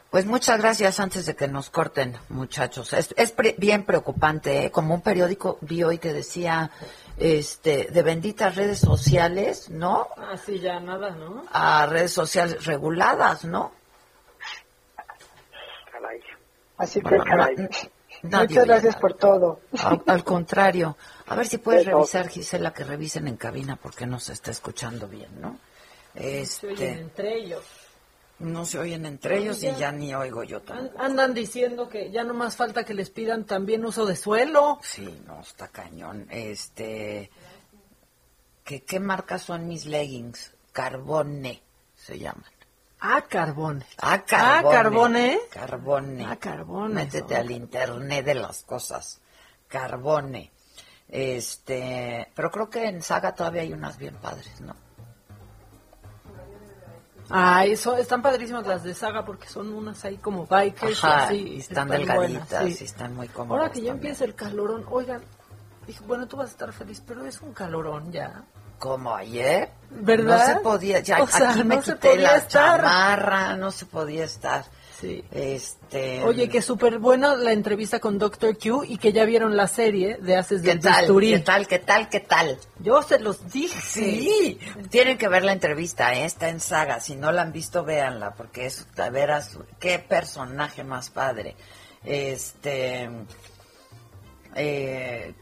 Pues 0.10 0.26
muchas 0.26 0.60
gracias 0.60 1.00
antes 1.00 1.28
de 1.28 1.36
que 1.36 1.48
nos 1.48 1.70
corten, 1.70 2.18
muchachos. 2.30 2.94
Es, 2.94 3.14
es 3.16 3.36
bien 3.58 3.84
preocupante, 3.84 4.66
¿eh? 4.66 4.72
como 4.72 4.96
un 4.96 5.02
periódico 5.02 5.60
vi 5.62 5.84
hoy 5.84 6.00
que 6.00 6.14
decía 6.14 6.72
este, 7.18 7.90
de 7.92 8.02
benditas 8.02 8.56
redes 8.56 8.80
sociales, 8.80 9.70
¿no? 9.70 10.08
Así 10.32 10.56
ah, 10.58 10.62
ya 10.62 10.80
nada, 10.80 11.12
¿no? 11.12 11.46
A 11.52 11.86
redes 11.86 12.12
sociales 12.12 12.66
reguladas, 12.66 13.46
¿no? 13.46 13.72
Así 16.78 17.02
que, 17.02 17.20
Muchas 18.24 18.66
gracias 18.66 18.96
por 18.96 19.14
todo. 19.14 19.62
Al, 20.08 20.24
contrario. 20.24 20.98
A 21.28 21.36
ver 21.36 21.46
si 21.46 21.58
puedes 21.58 21.86
revisar, 21.86 22.30
Gisela, 22.30 22.74
que 22.74 22.84
revisen 22.84 23.28
en 23.28 23.38
cabina 23.38 23.76
porque 23.76 24.08
no 24.08 24.20
se 24.20 24.34
está 24.34 24.50
escuchando 24.52 25.08
bien, 25.08 25.40
¿no? 25.40 25.60
Este, 26.16 26.94
entre 26.94 27.38
ellos 27.38 27.89
no 28.40 28.66
se 28.66 28.80
oyen 28.80 29.06
entre 29.06 29.38
ellos 29.38 29.62
y 29.64 29.74
ya 29.76 29.92
ni 29.92 30.14
oigo 30.14 30.44
yo 30.44 30.62
tampoco. 30.62 31.02
Andan 31.02 31.34
diciendo 31.34 31.90
que 31.90 32.12
ya 32.12 32.24
no 32.24 32.34
más 32.34 32.56
falta 32.56 32.84
que 32.84 32.94
les 32.94 33.10
pidan 33.10 33.46
también 33.46 33.86
uso 33.86 34.06
de 34.06 34.16
suelo. 34.16 34.80
Sí, 34.82 35.22
no, 35.26 35.42
está 35.42 35.68
cañón. 35.68 36.28
Este, 36.30 37.30
¿qué, 38.64 38.84
qué 38.84 39.00
marcas 39.00 39.44
son 39.44 39.68
mis 39.68 39.86
leggings? 39.86 40.54
Carbone 40.72 41.62
se 41.96 42.18
llaman. 42.18 42.46
Ah, 43.02 43.26
Carbone. 43.30 43.86
Ah, 43.98 44.24
Carbone. 44.26 44.68
Ah, 44.68 44.72
Carbone. 44.72 45.40
Carbone. 45.52 46.26
Ah, 46.26 46.36
Carbone. 46.38 46.94
Métete 46.94 47.36
al 47.36 47.52
internet 47.52 48.26
de 48.26 48.36
las 48.36 48.64
cosas. 48.64 49.22
Carbone. 49.68 50.52
Este, 51.08 52.28
pero 52.36 52.52
creo 52.52 52.70
que 52.70 52.86
en 52.86 53.02
Saga 53.02 53.34
todavía 53.34 53.62
hay 53.62 53.74
unas 53.74 53.98
bien 53.98 54.16
padres, 54.16 54.62
¿no? 54.62 54.76
Ah, 57.30 57.66
eso, 57.66 57.96
están 57.98 58.22
padrísimas 58.22 58.66
las 58.66 58.84
de 58.84 58.94
saga 58.94 59.24
porque 59.24 59.48
son 59.48 59.72
unas 59.72 60.04
ahí 60.04 60.18
como 60.18 60.48
bikers. 60.48 61.04
así, 61.04 61.36
y 61.36 61.60
están, 61.60 61.88
delgaditas 61.90 62.82
y 62.82 62.84
están 62.84 63.16
muy 63.16 63.28
cómodas. 63.28 63.62
Ahora 63.62 63.74
que 63.74 63.82
ya 63.82 63.92
empieza 63.92 64.26
el 64.26 64.34
calorón, 64.34 64.86
oigan, 64.90 65.22
dije, 65.86 66.04
bueno, 66.08 66.28
tú 66.28 66.38
vas 66.38 66.50
a 66.50 66.52
estar 66.52 66.74
feliz, 66.74 67.04
pero 67.06 67.26
es 67.26 67.40
un 67.42 67.54
calorón 67.54 68.12
ya. 68.12 68.44
Como 68.80 69.14
ayer. 69.14 69.70
¿Verdad? 69.92 70.48
No 70.48 70.54
se 70.54 70.60
podía, 70.62 71.00
ya 71.00 71.18
aquí 71.18 71.64
me 71.64 71.80
quité 71.82 72.18
la 72.18 72.38
estar. 72.38 72.80
chamarra, 72.80 73.56
no 73.58 73.72
se 73.72 73.86
podía 73.86 74.24
estar. 74.24 74.66
Sí. 75.00 75.24
Este... 75.32 76.24
Oye, 76.24 76.50
que 76.50 76.62
súper 76.62 77.00
buena 77.00 77.36
la 77.36 77.54
entrevista 77.54 78.00
con 78.00 78.18
Doctor 78.18 78.58
Q 78.58 78.84
y 78.86 78.98
que 78.98 79.14
ya 79.14 79.24
vieron 79.24 79.56
la 79.56 79.68
serie 79.68 80.18
de 80.18 80.36
Haces 80.36 80.62
de 80.62 80.74
¿Qué 80.74 80.80
tal? 80.80 81.08
¿Qué 81.08 81.40
tal? 81.40 81.68
¿Qué 81.68 81.80
tal? 81.80 82.10
¿Qué 82.10 82.20
tal? 82.20 82.58
Yo 82.80 83.02
se 83.02 83.20
los 83.20 83.50
dije. 83.50 83.80
Sí. 83.82 84.60
Tienen 84.90 85.18
que 85.18 85.30
ver 85.30 85.46
la 85.46 85.54
entrevista, 85.54 86.14
¿eh? 86.14 86.26
está 86.26 86.50
en 86.50 86.60
saga. 86.60 87.00
Si 87.00 87.16
no 87.16 87.32
la 87.32 87.44
han 87.44 87.54
visto, 87.54 87.86
véanla, 87.86 88.36
porque 88.36 88.66
es, 88.66 88.88
de 88.96 89.10
veras, 89.10 89.58
qué 89.80 90.00
personaje 90.00 90.84
más 90.84 91.10
padre. 91.10 91.56
Este... 92.04 93.10
Eh, 94.56 95.34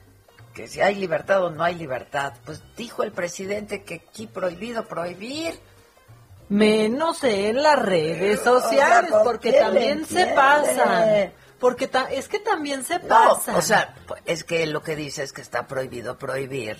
que 0.54 0.68
si 0.68 0.82
hay 0.82 0.96
libertad 0.96 1.44
o 1.44 1.50
no 1.50 1.64
hay 1.64 1.76
libertad. 1.76 2.34
Pues 2.46 2.62
dijo 2.76 3.04
el 3.04 3.12
presidente 3.12 3.84
que 3.84 4.04
aquí 4.08 4.28
prohibido 4.28 4.88
prohibir 4.88 5.60
menos 6.49 7.24
en 7.24 7.61
las 7.61 7.80
redes 7.80 8.41
sociales, 8.41 9.11
porque 9.24 9.53
también 9.53 10.06
se 10.06 10.28
pasan. 10.28 11.34
Porque 11.60 11.90
es 12.11 12.28
que 12.28 12.40
también 12.40 12.84
se 12.84 12.99
pasa. 12.99 13.57
o 13.57 13.61
sea, 13.61 13.95
es 14.26 14.44
que 14.44 14.65
lo 14.68 14.84
que 14.84 14.95
dice 14.95 15.24
es 15.24 15.34
que 15.34 15.41
está 15.41 15.65
prohibido 15.68 16.18
prohibir 16.18 16.78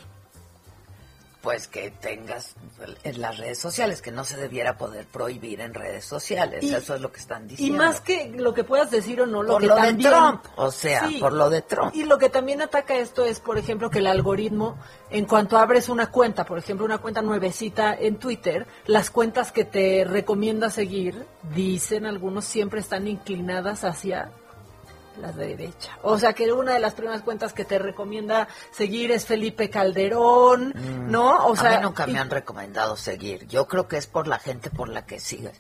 pues 1.42 1.68
que 1.68 1.92
tengas 1.92 2.56
en 3.04 3.22
las 3.22 3.38
redes 3.38 3.60
sociales, 3.60 4.02
que 4.02 4.12
no 4.12 4.24
se 4.24 4.38
debiera 4.38 4.78
poder 4.78 5.06
prohibir 5.06 5.62
en 5.62 5.74
redes 5.74 6.06
sociales. 6.06 6.64
Eso 6.64 6.96
es 6.96 7.02
lo 7.02 7.12
que 7.12 7.20
están 7.20 7.48
diciendo. 7.48 7.76
Y 7.76 7.78
más 7.78 8.02
que 8.02 8.30
lo 8.36 8.54
que 8.54 8.64
puedas 8.64 8.92
decir 8.92 9.22
o 9.22 9.26
no, 9.26 9.44
lo 9.44 9.54
por 9.54 9.62
que 9.62 9.68
lo 9.68 9.76
de 9.76 9.94
Trump, 9.96 10.44
o 10.56 10.72
sea, 10.72 11.10
por 11.20 11.34
lo 11.34 11.50
de 11.50 11.62
Trump. 11.62 11.96
Y 11.96 12.06
lo 12.06 12.18
que 12.18 12.30
también 12.30 12.62
ataca 12.62 12.96
esto 12.96 13.24
es, 13.24 13.40
por 13.40 13.58
ejemplo, 13.58 13.90
que 13.90 14.00
el 14.00 14.08
algoritmo, 14.08 14.78
en 15.10 15.26
cuanto 15.26 15.58
abres 15.58 15.90
una 15.90 16.12
cuenta, 16.12 16.46
por 16.46 16.58
ejemplo, 16.58 16.86
una 16.86 16.98
cuenta 16.98 17.22
nuevecita 17.22 17.96
en 17.96 18.18
Twitter, 18.18 18.68
las 18.86 19.12
cuentas 19.12 19.52
que 19.52 19.66
te 19.66 20.06
recomienda 20.06 20.70
seguir, 20.70 21.26
dicen 21.54 22.06
algunos, 22.06 22.46
siempre 22.46 22.80
están 22.80 23.08
inclinadas 23.08 23.84
hacia 23.84 24.32
la 25.18 25.32
derecha. 25.32 25.98
O 26.04 26.18
sea 26.18 26.34
que 26.34 26.52
una 26.52 26.74
de 26.74 26.80
las 26.80 26.94
primeras 26.94 27.22
cuentas 27.22 27.54
que 27.54 27.66
te 27.66 27.80
recomienda 27.80 28.48
seguir 28.72 29.12
es 29.12 29.26
Felipe 29.26 29.70
Calderón, 29.70 30.74
mm. 30.76 31.12
¿no? 31.12 31.48
O 31.48 31.56
sea, 31.56 31.76
a 31.76 31.78
mí 31.78 31.84
nunca 31.84 32.08
me 32.08 32.20
han 32.20 32.30
recomendado 32.30 32.96
seguir. 32.96 33.48
Yo 33.48 33.68
creo 33.68 33.88
que 33.88 33.98
es 33.98 34.08
por 34.08 34.28
la 34.28 34.40
gente 34.40 34.70
por 34.70 34.90
la 34.90 35.06
que 35.06 35.20
sigues. 35.20 35.58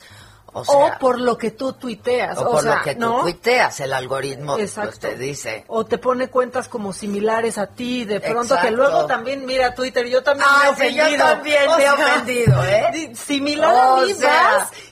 O, 0.53 0.91
por 0.99 1.19
lo 1.19 1.38
que 1.38 1.51
tú 1.51 1.73
tuiteas. 1.73 2.38
O, 2.38 2.51
por 2.51 2.63
lo 2.63 2.81
que 2.81 2.95
tú 2.95 3.19
tuiteas, 3.21 3.79
el 3.79 3.93
algoritmo 3.93 4.55
pues, 4.55 4.99
te 4.99 5.15
dice. 5.15 5.65
O 5.67 5.85
te 5.85 5.97
pone 5.97 6.29
cuentas 6.29 6.67
como 6.67 6.93
similares 6.93 7.57
a 7.57 7.67
ti, 7.67 8.05
de 8.05 8.19
pronto 8.19 8.57
que 8.61 8.71
luego 8.71 9.05
también 9.05 9.45
mira 9.45 9.75
Twitter, 9.75 10.07
yo 10.07 10.23
también 10.23 10.49
me 10.59 10.67
he 10.67 10.69
ofendido. 10.69 11.09
yo 11.09 11.17
también 11.17 11.63
me 11.77 11.84
he 11.84 11.91
ofendido, 11.91 12.63
¿eh? 12.63 13.11
Similar 13.15 13.75
a 13.75 14.01
mí 14.01 14.13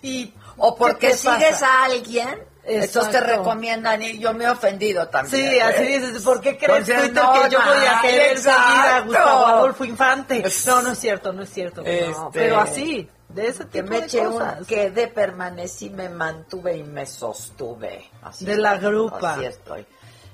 y... 0.01 0.33
O 0.57 0.73
porque 0.75 1.17
sigues 1.17 1.61
a 1.61 1.83
alguien 1.83 2.39
estos 2.65 3.09
te 3.11 3.19
recomiendan 3.19 4.01
y 4.01 4.17
yo 4.17 4.33
me 4.33 4.45
he 4.45 4.49
ofendido 4.49 5.07
también. 5.07 5.51
Sí, 5.51 5.59
así 5.59 5.83
dices, 5.83 6.23
¿por 6.23 6.41
qué 6.41 6.57
crees 6.57 6.85
Twitter 6.85 7.11
que 7.13 7.49
yo 7.51 7.59
voy 7.59 7.85
a 7.87 8.01
querer 8.01 8.37
seguir 8.37 8.55
a 8.55 9.01
Gustavo 9.01 9.45
Adolfo 9.45 9.85
Infante? 9.85 10.43
No, 10.65 10.81
no 10.81 10.91
es 10.91 10.99
cierto, 10.99 11.31
no 11.31 11.43
es 11.43 11.49
cierto. 11.49 11.81
Este, 11.85 12.15
pero 12.33 12.59
así, 12.59 13.09
de 13.29 13.47
ese 13.47 13.65
tipo 13.65 13.71
que 13.71 13.83
me 13.83 13.99
de 13.99 14.05
eché 14.05 14.23
cosas. 14.23 14.59
Un, 14.59 14.65
quedé, 14.65 15.07
permanecí, 15.07 15.89
me 15.89 16.09
mantuve 16.09 16.77
y 16.77 16.83
me 16.83 17.05
sostuve. 17.05 18.09
Así 18.23 18.45
de 18.45 18.57
la 18.57 18.77
grupa. 18.77 19.33
Así 19.33 19.45
estoy. 19.45 19.85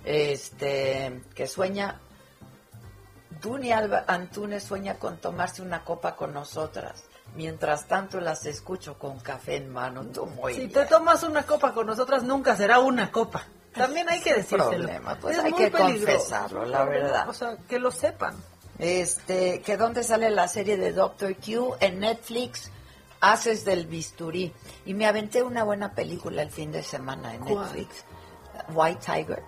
Este, 0.03 1.21
que 1.35 1.47
sueña, 1.47 1.99
Duny 3.41 3.71
Alba 3.71 4.05
Antunes 4.07 4.63
sueña 4.63 4.95
con 4.95 5.17
tomarse 5.17 5.61
una 5.61 5.83
copa 5.83 6.15
con 6.15 6.33
nosotras. 6.33 7.03
Mientras 7.35 7.87
tanto 7.87 8.19
las 8.19 8.45
escucho 8.45 8.97
con 8.99 9.19
café 9.19 9.55
en 9.55 9.69
mano. 9.69 10.03
si 10.53 10.67
te 10.67 10.85
tomas 10.85 11.23
una 11.23 11.43
copa 11.43 11.73
con 11.73 11.87
nosotras, 11.87 12.23
nunca 12.23 12.55
será 12.57 12.79
una 12.79 13.11
copa. 13.11 13.45
También 13.73 14.09
hay 14.09 14.19
que 14.19 14.33
decírselo. 14.33 14.69
Problema. 14.69 15.15
Pues 15.15 15.39
hay 15.39 15.53
que 15.53 15.71
confesarlo, 15.71 16.65
la 16.65 16.83
verdad. 16.83 17.29
O 17.29 17.33
sea, 17.33 17.55
que 17.69 17.79
lo 17.79 17.91
sepan. 17.91 18.35
Este, 18.79 19.61
que 19.61 19.77
dónde 19.77 20.03
sale 20.03 20.29
la 20.29 20.47
serie 20.47 20.75
de 20.75 20.91
Doctor 20.91 21.35
Q 21.35 21.75
en 21.79 21.99
Netflix, 21.99 22.71
Haces 23.21 23.63
del 23.63 23.85
bisturí. 23.85 24.51
Y 24.85 24.95
me 24.95 25.05
aventé 25.05 25.43
una 25.43 25.63
buena 25.63 25.93
película 25.93 26.41
el 26.41 26.49
fin 26.49 26.71
de 26.71 26.81
semana 26.81 27.35
en 27.35 27.41
¿Cuál? 27.41 27.65
Netflix, 27.65 28.03
White 28.73 28.99
Tiger. 29.05 29.43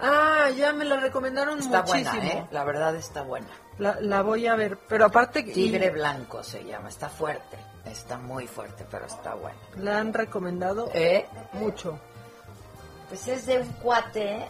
Ah, 0.00 0.50
ya 0.56 0.72
me 0.72 0.84
la 0.84 0.98
recomendaron 0.98 1.60
Está 1.60 1.82
muchísimo. 1.82 2.10
buena, 2.10 2.26
¿eh? 2.26 2.46
La 2.50 2.64
verdad 2.64 2.96
está 2.96 3.22
buena. 3.22 3.46
La, 3.78 4.00
la 4.00 4.22
voy 4.22 4.46
a 4.46 4.54
ver, 4.54 4.78
pero 4.88 5.06
aparte 5.06 5.40
y- 5.40 5.52
Tigre 5.52 5.90
Blanco 5.90 6.42
se 6.44 6.64
llama, 6.64 6.88
está 6.88 7.08
fuerte, 7.08 7.56
está 7.84 8.18
muy 8.18 8.46
fuerte, 8.46 8.86
pero 8.90 9.06
está 9.06 9.34
buena. 9.34 9.58
la 9.76 9.98
han 9.98 10.12
recomendado 10.14 10.90
¿Eh? 10.94 11.26
mucho. 11.54 11.98
Pues 13.08 13.26
es 13.28 13.46
de 13.46 13.58
un 13.60 13.68
cuate 13.74 14.46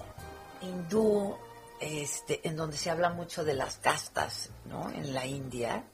hindú, 0.61 1.37
este, 1.81 2.47
en 2.47 2.57
donde 2.57 2.77
se 2.77 2.91
habla 2.91 3.11
mucho 3.11 3.45
de 3.45 3.55
las 3.55 3.79
castas, 3.79 4.51
¿no? 4.67 4.91
En 4.91 5.13
la 5.15 5.27
India. 5.27 5.85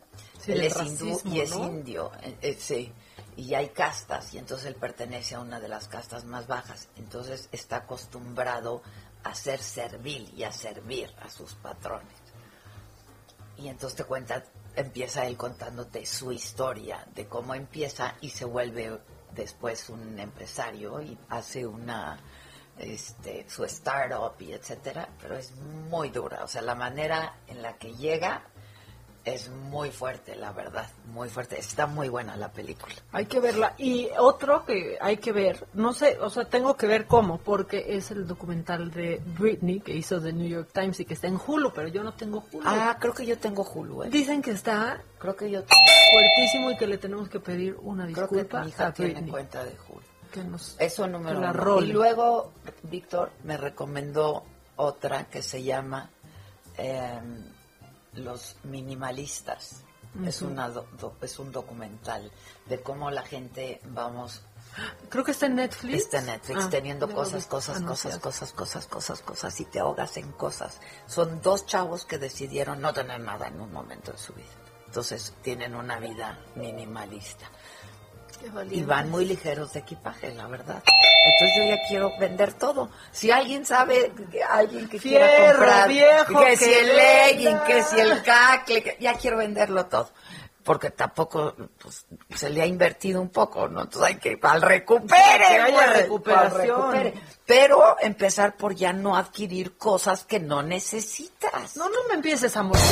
Sí, 0.40 0.52
él 0.52 0.62
es 0.62 0.76
hindú 0.76 1.20
y 1.24 1.40
es 1.40 1.50
¿no? 1.50 1.64
indio, 1.66 2.10
eh, 2.22 2.36
eh, 2.42 2.56
sí. 2.58 2.92
Y 3.36 3.54
hay 3.54 3.68
castas, 3.68 4.34
y 4.34 4.38
entonces 4.38 4.66
él 4.66 4.74
pertenece 4.74 5.34
a 5.34 5.40
una 5.40 5.60
de 5.60 5.68
las 5.68 5.88
castas 5.88 6.24
más 6.24 6.46
bajas. 6.46 6.88
Entonces 6.96 7.48
está 7.52 7.76
acostumbrado 7.76 8.82
a 9.22 9.34
ser 9.34 9.60
servil 9.62 10.32
y 10.36 10.44
a 10.44 10.52
servir 10.52 11.10
a 11.22 11.30
sus 11.30 11.54
patrones. 11.54 12.12
Y 13.60 13.68
entonces 13.68 13.96
te 13.96 14.04
cuenta, 14.04 14.42
empieza 14.74 15.26
él 15.26 15.36
contándote 15.36 16.06
su 16.06 16.32
historia 16.32 17.06
de 17.14 17.26
cómo 17.26 17.54
empieza 17.54 18.14
y 18.20 18.30
se 18.30 18.46
vuelve 18.46 18.98
después 19.34 19.90
un 19.90 20.18
empresario 20.18 21.00
y 21.02 21.16
hace 21.28 21.66
una 21.66 22.18
este 22.78 23.44
su 23.48 23.64
startup 23.64 24.40
y 24.40 24.52
etcétera, 24.52 25.08
pero 25.20 25.36
es 25.36 25.54
muy 25.90 26.08
dura, 26.08 26.42
o 26.42 26.48
sea, 26.48 26.62
la 26.62 26.74
manera 26.74 27.36
en 27.46 27.60
la 27.60 27.76
que 27.76 27.94
llega 27.94 28.44
es 29.24 29.50
muy 29.50 29.90
fuerte, 29.90 30.34
la 30.36 30.52
verdad, 30.52 30.88
muy 31.12 31.28
fuerte. 31.28 31.58
Está 31.58 31.86
muy 31.86 32.08
buena 32.08 32.36
la 32.36 32.50
película. 32.52 32.94
Hay 33.12 33.26
que 33.26 33.38
verla. 33.40 33.74
Y 33.78 34.08
otro 34.18 34.64
que 34.64 34.96
hay 35.00 35.18
que 35.18 35.32
ver, 35.32 35.66
no 35.74 35.92
sé, 35.92 36.18
o 36.20 36.30
sea, 36.30 36.44
tengo 36.46 36.76
que 36.76 36.86
ver 36.86 37.06
cómo, 37.06 37.38
porque 37.38 37.96
es 37.96 38.10
el 38.10 38.26
documental 38.26 38.90
de 38.90 39.22
Britney 39.38 39.80
que 39.80 39.94
hizo 39.94 40.20
The 40.20 40.32
New 40.32 40.48
York 40.48 40.70
Times 40.72 41.00
y 41.00 41.04
que 41.04 41.14
está 41.14 41.26
en 41.26 41.38
Hulu, 41.44 41.72
pero 41.72 41.88
yo 41.88 42.02
no 42.02 42.12
tengo 42.14 42.44
Hulu. 42.50 42.62
Ah, 42.66 42.96
creo 42.98 43.12
que 43.14 43.26
yo 43.26 43.38
tengo 43.38 43.62
Hulu, 43.62 44.04
¿eh? 44.04 44.10
Dicen 44.10 44.40
que 44.42 44.52
está 44.52 45.02
Creo 45.18 45.36
que 45.36 45.50
yo 45.50 45.62
fuertísimo 46.12 46.70
y 46.70 46.76
que 46.78 46.86
le 46.86 46.96
tenemos 46.96 47.28
que 47.28 47.40
pedir 47.40 47.76
una 47.82 48.04
creo 48.06 48.26
que 48.28 48.36
disculpa 48.36 48.62
mi 48.62 48.68
hija 48.70 48.86
a 48.86 48.92
tiene 48.94 49.12
Britney. 49.12 49.30
cuenta 49.30 49.64
de 49.64 49.70
Hulu. 49.88 50.00
Que 50.32 50.44
nos, 50.44 50.76
Eso 50.78 51.06
número 51.06 51.40
la 51.40 51.50
uno. 51.50 51.60
role. 51.60 51.86
Y 51.88 51.92
luego 51.92 52.52
Víctor 52.84 53.32
me 53.44 53.56
recomendó 53.56 54.44
otra 54.76 55.24
que 55.24 55.42
se 55.42 55.62
llama 55.62 56.08
em, 56.78 57.44
Los 58.14 58.56
Minimalistas. 58.64 59.82
Es, 60.26 60.42
una 60.42 60.68
do- 60.68 60.86
do- 60.98 61.14
es 61.22 61.38
un 61.38 61.52
documental 61.52 62.32
de 62.66 62.80
cómo 62.82 63.10
la 63.12 63.22
gente 63.22 63.80
vamos 63.84 64.42
Creo 65.08 65.24
que 65.24 65.30
está 65.32 65.46
en 65.46 65.56
Netflix. 65.56 66.02
Está 66.04 66.18
en 66.18 66.26
Netflix 66.26 66.64
Ah, 66.64 66.68
teniendo 66.70 67.08
cosas, 67.12 67.46
cosas, 67.46 67.80
cosas, 67.82 68.18
cosas, 68.18 68.52
cosas, 68.52 68.86
cosas, 68.86 69.20
cosas 69.22 69.60
y 69.60 69.64
te 69.66 69.80
ahogas 69.80 70.16
en 70.16 70.30
cosas. 70.32 70.80
Son 71.06 71.40
dos 71.42 71.66
chavos 71.66 72.04
que 72.04 72.18
decidieron 72.18 72.80
no 72.80 72.92
tener 72.92 73.20
nada 73.20 73.48
en 73.48 73.60
un 73.60 73.72
momento 73.72 74.12
de 74.12 74.18
su 74.18 74.32
vida. 74.32 74.46
Entonces 74.86 75.34
tienen 75.42 75.74
una 75.76 75.98
vida 76.00 76.38
minimalista. 76.56 77.48
Y 78.70 78.82
van 78.82 79.10
muy 79.10 79.24
ligeros 79.24 79.72
de 79.72 79.80
equipaje, 79.80 80.32
la 80.34 80.46
verdad. 80.46 80.82
Entonces 81.26 81.56
yo 81.58 81.64
ya 81.68 81.78
quiero 81.88 82.12
vender 82.18 82.54
todo. 82.54 82.90
Si 83.12 83.30
alguien 83.30 83.64
sabe, 83.66 84.12
alguien 84.48 84.88
que 84.88 84.98
quiera 84.98 85.28
comprar, 85.52 85.88
viejo, 85.88 86.40
que 86.44 86.56
si 86.56 86.72
el 86.72 86.96
legging, 86.96 87.58
que 87.66 87.82
si 87.82 88.00
el 88.00 88.22
cacle, 88.22 88.82
que- 88.82 88.96
ya 89.00 89.14
quiero 89.14 89.36
venderlo 89.38 89.86
todo. 89.86 90.10
Porque 90.64 90.90
tampoco 90.90 91.54
pues, 91.82 92.04
se 92.34 92.50
le 92.50 92.60
ha 92.62 92.66
invertido 92.66 93.20
un 93.20 93.30
poco, 93.30 93.66
¿no? 93.68 93.82
Entonces 93.82 94.08
hay 94.10 94.16
que, 94.18 94.38
al 94.42 94.60
recupere, 94.62 95.44
Que 95.48 95.60
haya 95.60 95.74
pues, 95.74 95.96
recuperación. 96.02 96.52
al 96.52 96.92
recupere. 96.92 97.14
Pero 97.46 97.96
empezar 98.00 98.56
por 98.56 98.74
ya 98.74 98.92
no 98.92 99.16
adquirir 99.16 99.76
cosas 99.78 100.24
que 100.24 100.38
no 100.38 100.62
necesitas. 100.62 101.76
No, 101.76 101.88
no 101.88 101.98
me 102.08 102.14
empieces 102.14 102.54
a 102.56 102.62
morir. 102.62 102.82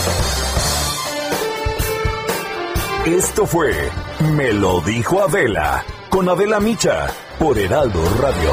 Esto 3.06 3.46
fue 3.46 3.90
Me 4.34 4.52
lo 4.52 4.80
dijo 4.80 5.22
Adela 5.22 5.84
con 6.10 6.28
Adela 6.28 6.60
Micha 6.60 7.10
por 7.38 7.56
Heraldo 7.56 8.04
Radio. 8.20 8.52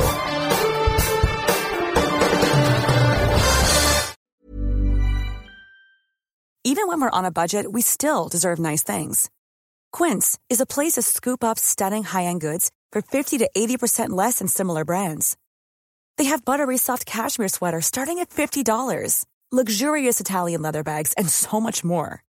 Even 6.63 6.87
when 6.87 7.01
we're 7.01 7.09
on 7.09 7.25
a 7.25 7.31
budget, 7.31 7.71
we 7.71 7.81
still 7.81 8.27
deserve 8.27 8.59
nice 8.59 8.83
things. 8.83 9.29
Quince 9.91 10.37
is 10.49 10.59
a 10.59 10.65
place 10.65 10.93
to 10.93 11.01
scoop 11.01 11.43
up 11.43 11.59
stunning 11.59 12.03
high-end 12.03 12.41
goods 12.41 12.71
for 12.91 13.01
50 13.01 13.39
to 13.39 13.49
80% 13.55 14.09
less 14.09 14.39
than 14.39 14.47
similar 14.47 14.83
brands. 14.85 15.37
They 16.17 16.25
have 16.25 16.45
buttery 16.45 16.77
soft 16.77 17.05
cashmere 17.05 17.49
sweaters 17.49 17.85
starting 17.85 18.19
at 18.19 18.29
$50, 18.29 19.25
luxurious 19.51 20.19
Italian 20.19 20.61
leather 20.61 20.83
bags, 20.83 21.13
and 21.13 21.29
so 21.29 21.61
much 21.61 21.83
more. 21.83 22.23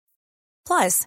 Plus, 0.66 1.06